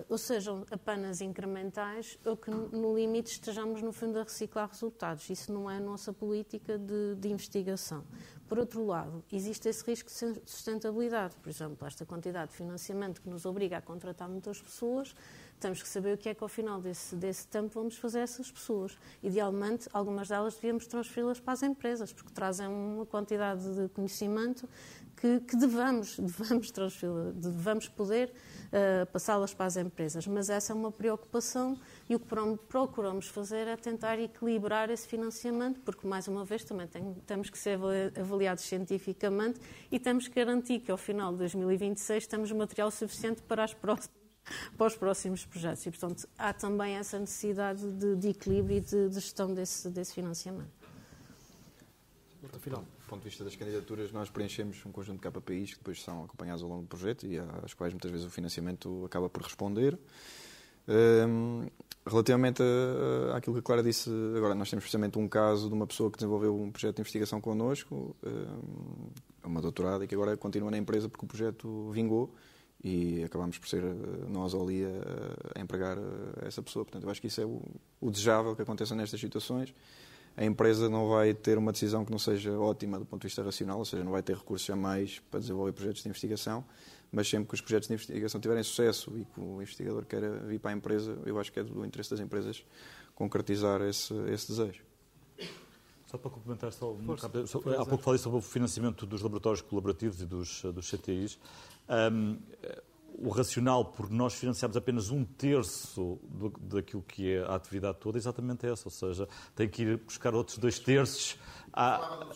ou 0.08 0.18
sejam 0.18 0.66
apenas 0.70 1.20
incrementais, 1.20 2.18
ou 2.24 2.36
que 2.36 2.50
no 2.50 2.96
limite 2.96 3.32
estejamos 3.32 3.80
no 3.80 3.92
fundo 3.92 4.18
a 4.18 4.22
reciclar 4.22 4.68
resultados. 4.68 5.28
Isso 5.30 5.52
não 5.52 5.70
é 5.70 5.76
a 5.76 5.80
nossa 5.80 6.12
política 6.12 6.78
de, 6.78 7.14
de, 7.16 7.28
investigação. 7.28 8.04
Por 8.48 8.58
outro 8.58 8.84
lado, 8.84 9.24
existe 9.32 9.68
esse 9.68 9.84
risco 9.84 10.10
de 10.10 10.42
sustentabilidade. 10.50 11.34
Por 11.36 11.48
exemplo, 11.48 11.86
esta 11.86 12.04
quantidade 12.04 12.50
de 12.50 12.56
financiamento 12.56 13.20
que 13.20 13.28
nos 13.28 13.46
obriga 13.46 13.78
a 13.78 13.82
contratar 13.82 14.28
muitas 14.28 14.60
pessoas, 14.60 15.14
temos 15.58 15.82
que 15.82 15.88
saber 15.88 16.14
o 16.14 16.18
que 16.18 16.28
é 16.28 16.34
que 16.34 16.42
ao 16.42 16.48
final 16.48 16.80
desse, 16.80 17.16
desse 17.16 17.46
tempo 17.46 17.74
vamos 17.74 17.96
fazer 17.96 18.20
essas 18.20 18.50
pessoas. 18.50 18.96
Idealmente, 19.22 19.88
algumas 19.92 20.28
delas 20.28 20.54
devíamos 20.54 20.86
transferi-las 20.86 21.40
para 21.40 21.54
as 21.54 21.62
empresas, 21.62 22.12
porque 22.12 22.32
trazem 22.32 22.68
uma 22.68 23.04
quantidade 23.04 23.62
de 23.74 23.88
conhecimento 23.88 24.68
que, 25.20 25.40
que 25.40 25.56
devamos, 25.56 26.16
devamos, 26.18 26.72
devamos 27.34 27.88
poder 27.88 28.32
uh, 28.66 29.06
passá-las 29.12 29.52
para 29.52 29.66
as 29.66 29.76
empresas. 29.76 30.26
Mas 30.26 30.48
essa 30.48 30.72
é 30.72 30.74
uma 30.74 30.92
preocupação 30.92 31.78
e 32.08 32.14
o 32.14 32.20
que 32.20 32.26
procuramos 32.68 33.28
fazer 33.28 33.66
é 33.66 33.76
tentar 33.76 34.18
equilibrar 34.18 34.90
esse 34.90 35.06
financiamento, 35.06 35.80
porque, 35.80 36.06
mais 36.06 36.28
uma 36.28 36.44
vez, 36.44 36.64
também 36.64 36.86
tem, 36.86 37.14
temos 37.26 37.50
que 37.50 37.58
ser 37.58 37.78
avaliados 38.18 38.64
cientificamente 38.64 39.60
e 39.90 39.98
temos 39.98 40.28
que 40.28 40.34
garantir 40.34 40.80
que, 40.80 40.90
ao 40.90 40.98
final 40.98 41.32
de 41.32 41.38
2026, 41.38 42.26
temos 42.26 42.52
material 42.52 42.90
suficiente 42.90 43.42
para 43.42 43.64
as 43.64 43.74
próximas 43.74 44.18
para 44.76 44.86
os 44.86 44.96
próximos 44.96 45.44
projetos. 45.44 45.84
E, 45.84 45.90
portanto, 45.90 46.28
há 46.38 46.52
também 46.52 46.96
essa 46.96 47.18
necessidade 47.18 47.92
de, 47.92 48.16
de 48.16 48.28
equilíbrio 48.28 48.78
e 48.78 48.80
de, 48.80 49.08
de 49.08 49.14
gestão 49.14 49.52
desse, 49.52 49.90
desse 49.90 50.14
financiamento. 50.14 50.77
Final. 52.60 52.80
Do 52.80 53.06
ponto 53.06 53.22
de 53.22 53.28
vista 53.28 53.44
das 53.44 53.54
candidaturas, 53.54 54.12
nós 54.12 54.30
preenchemos 54.30 54.84
um 54.84 54.92
conjunto 54.92 55.20
de 55.20 55.30
KPIs 55.30 55.72
que 55.72 55.78
depois 55.78 56.02
são 56.02 56.24
acompanhados 56.24 56.62
ao 56.62 56.68
longo 56.68 56.82
do 56.82 56.88
projeto 56.88 57.26
e 57.26 57.38
às 57.38 57.74
quais 57.74 57.92
muitas 57.92 58.10
vezes 58.10 58.26
o 58.26 58.30
financiamento 58.30 59.04
acaba 59.04 59.28
por 59.28 59.42
responder. 59.42 59.98
Um, 60.88 61.66
relativamente 62.06 62.62
a, 62.62 63.36
àquilo 63.36 63.54
que 63.56 63.60
a 63.60 63.62
Clara 63.62 63.82
disse, 63.82 64.10
agora 64.36 64.54
nós 64.54 64.70
temos 64.70 64.84
precisamente 64.84 65.18
um 65.18 65.28
caso 65.28 65.68
de 65.68 65.74
uma 65.74 65.86
pessoa 65.86 66.10
que 66.10 66.16
desenvolveu 66.16 66.58
um 66.58 66.70
projeto 66.70 66.96
de 66.96 67.02
investigação 67.02 67.40
connosco, 67.40 68.16
um, 68.24 69.48
uma 69.48 69.60
doutorada, 69.60 70.04
e 70.04 70.08
que 70.08 70.14
agora 70.14 70.36
continua 70.36 70.70
na 70.70 70.78
empresa 70.78 71.08
porque 71.08 71.24
o 71.24 71.28
projeto 71.28 71.90
vingou 71.90 72.34
e 72.82 73.24
acabamos 73.24 73.58
por 73.58 73.68
ser 73.68 73.82
eh, 73.82 73.94
nós 74.28 74.54
ali 74.54 74.84
a, 74.84 75.58
a 75.58 75.60
empregar 75.60 75.98
eh, 75.98 76.46
essa 76.46 76.62
pessoa. 76.62 76.84
Portanto, 76.84 77.04
eu 77.04 77.10
acho 77.10 77.20
que 77.20 77.26
isso 77.26 77.40
é 77.40 77.44
o, 77.44 77.60
o 78.00 78.10
desejável 78.10 78.54
que 78.54 78.62
aconteça 78.62 78.94
nestas 78.94 79.18
situações 79.20 79.74
a 80.38 80.44
empresa 80.44 80.88
não 80.88 81.08
vai 81.08 81.34
ter 81.34 81.58
uma 81.58 81.72
decisão 81.72 82.04
que 82.04 82.12
não 82.12 82.18
seja 82.18 82.56
ótima 82.56 82.96
do 82.96 83.04
ponto 83.04 83.22
de 83.22 83.26
vista 83.26 83.42
racional, 83.42 83.80
ou 83.80 83.84
seja, 83.84 84.04
não 84.04 84.12
vai 84.12 84.22
ter 84.22 84.36
recursos 84.36 84.64
jamais 84.64 85.20
para 85.28 85.40
desenvolver 85.40 85.72
projetos 85.72 86.00
de 86.00 86.08
investigação, 86.08 86.64
mas 87.10 87.28
sempre 87.28 87.48
que 87.48 87.54
os 87.54 87.60
projetos 87.60 87.88
de 87.88 87.94
investigação 87.94 88.40
tiverem 88.40 88.62
sucesso 88.62 89.12
e 89.16 89.24
que 89.24 89.40
o 89.40 89.60
investigador 89.60 90.04
queira 90.04 90.38
vir 90.46 90.60
para 90.60 90.70
a 90.70 90.74
empresa, 90.74 91.18
eu 91.26 91.40
acho 91.40 91.52
que 91.52 91.58
é 91.58 91.64
do 91.64 91.84
interesse 91.84 92.10
das 92.10 92.20
empresas 92.20 92.64
concretizar 93.16 93.82
esse, 93.82 94.14
esse 94.32 94.46
desejo. 94.46 94.80
Só 96.06 96.16
para 96.16 96.30
complementar, 96.30 96.72
só, 96.72 96.94
Força, 96.94 97.26
há 97.26 97.84
pouco 97.84 97.98
falei 97.98 98.18
sobre 98.18 98.38
o 98.38 98.40
financiamento 98.40 99.04
dos 99.04 99.20
laboratórios 99.20 99.60
colaborativos 99.60 100.22
e 100.22 100.24
dos, 100.24 100.62
dos 100.62 100.88
CTIs. 100.88 101.36
Um, 102.12 102.38
o 103.14 103.30
racional 103.30 103.84
por 103.84 104.10
nós 104.10 104.34
financiarmos 104.34 104.76
apenas 104.76 105.10
um 105.10 105.24
terço 105.24 106.20
do, 106.28 106.50
daquilo 106.50 107.02
que 107.02 107.32
é 107.32 107.40
a 107.42 107.56
atividade 107.56 107.98
toda 107.98 108.16
é 108.16 108.20
exatamente 108.20 108.66
essa, 108.66 108.86
ou 108.86 108.90
seja, 108.90 109.28
tem 109.56 109.68
que 109.68 109.82
ir 109.82 109.96
buscar 109.98 110.34
outros 110.34 110.58
dois 110.58 110.78
terços. 110.78 111.36
À... 111.72 112.26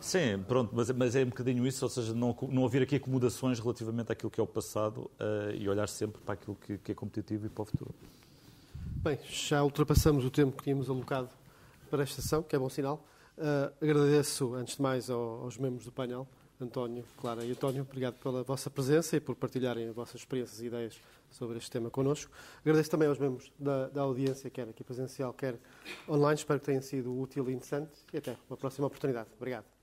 Sim, 0.00 0.42
pronto, 0.46 0.72
mas, 0.74 0.90
mas, 0.90 1.14
é 1.14 1.22
um 1.22 1.28
bocadinho 1.28 1.66
isso, 1.66 1.84
ou 1.84 1.88
seja, 1.88 2.12
não, 2.12 2.36
não 2.48 2.64
haver 2.64 2.82
aqui 2.82 2.96
acomodações 2.96 3.60
relativamente 3.60 4.10
àquilo 4.10 4.30
que 4.30 4.40
é 4.40 4.42
o 4.42 4.46
passado 4.46 5.10
uh, 5.20 5.54
e 5.56 5.68
olhar 5.68 5.88
sempre 5.88 6.20
para 6.22 6.34
aquilo 6.34 6.56
que, 6.56 6.78
que, 6.78 6.92
é 6.92 6.94
competitivo 6.94 7.46
e 7.46 7.48
para 7.48 7.62
o 7.62 7.64
futuro. 7.64 7.94
Bem, 8.96 9.18
já 9.28 9.62
ultrapassamos 9.62 10.24
o 10.24 10.30
tempo 10.30 10.56
que 10.56 10.64
tínhamos 10.64 10.90
alocado 10.90 11.28
para 11.88 12.02
esta 12.02 12.20
sessão, 12.20 12.42
que 12.42 12.54
é 12.54 12.58
bom 12.58 12.68
sinal. 12.68 13.04
Uh, 13.38 13.72
agradeço, 13.80 14.54
antes 14.54 14.76
de 14.76 14.82
mais, 14.82 15.08
aos 15.08 15.56
membros 15.56 15.84
do 15.84 15.92
painel 15.92 16.28
António, 16.64 17.04
Clara 17.18 17.44
e 17.44 17.50
António, 17.50 17.82
obrigado 17.82 18.14
pela 18.14 18.42
vossa 18.42 18.70
presença 18.70 19.16
e 19.16 19.20
por 19.20 19.34
partilharem 19.36 19.88
as 19.88 19.94
vossas 19.94 20.16
experiências 20.16 20.60
e 20.60 20.66
ideias 20.66 21.00
sobre 21.30 21.58
este 21.58 21.70
tema 21.70 21.90
connosco. 21.90 22.30
Agradeço 22.60 22.90
também 22.90 23.08
aos 23.08 23.18
membros 23.18 23.52
da, 23.58 23.88
da 23.88 24.02
audiência, 24.02 24.48
quer 24.50 24.68
aqui 24.68 24.84
presencial, 24.84 25.32
quer 25.32 25.58
online. 26.08 26.38
Espero 26.38 26.60
que 26.60 26.66
tenha 26.66 26.82
sido 26.82 27.18
útil 27.18 27.48
e 27.50 27.52
interessante 27.52 27.92
e 28.12 28.18
até 28.18 28.36
uma 28.48 28.56
próxima 28.56 28.86
oportunidade. 28.86 29.28
Obrigado. 29.36 29.81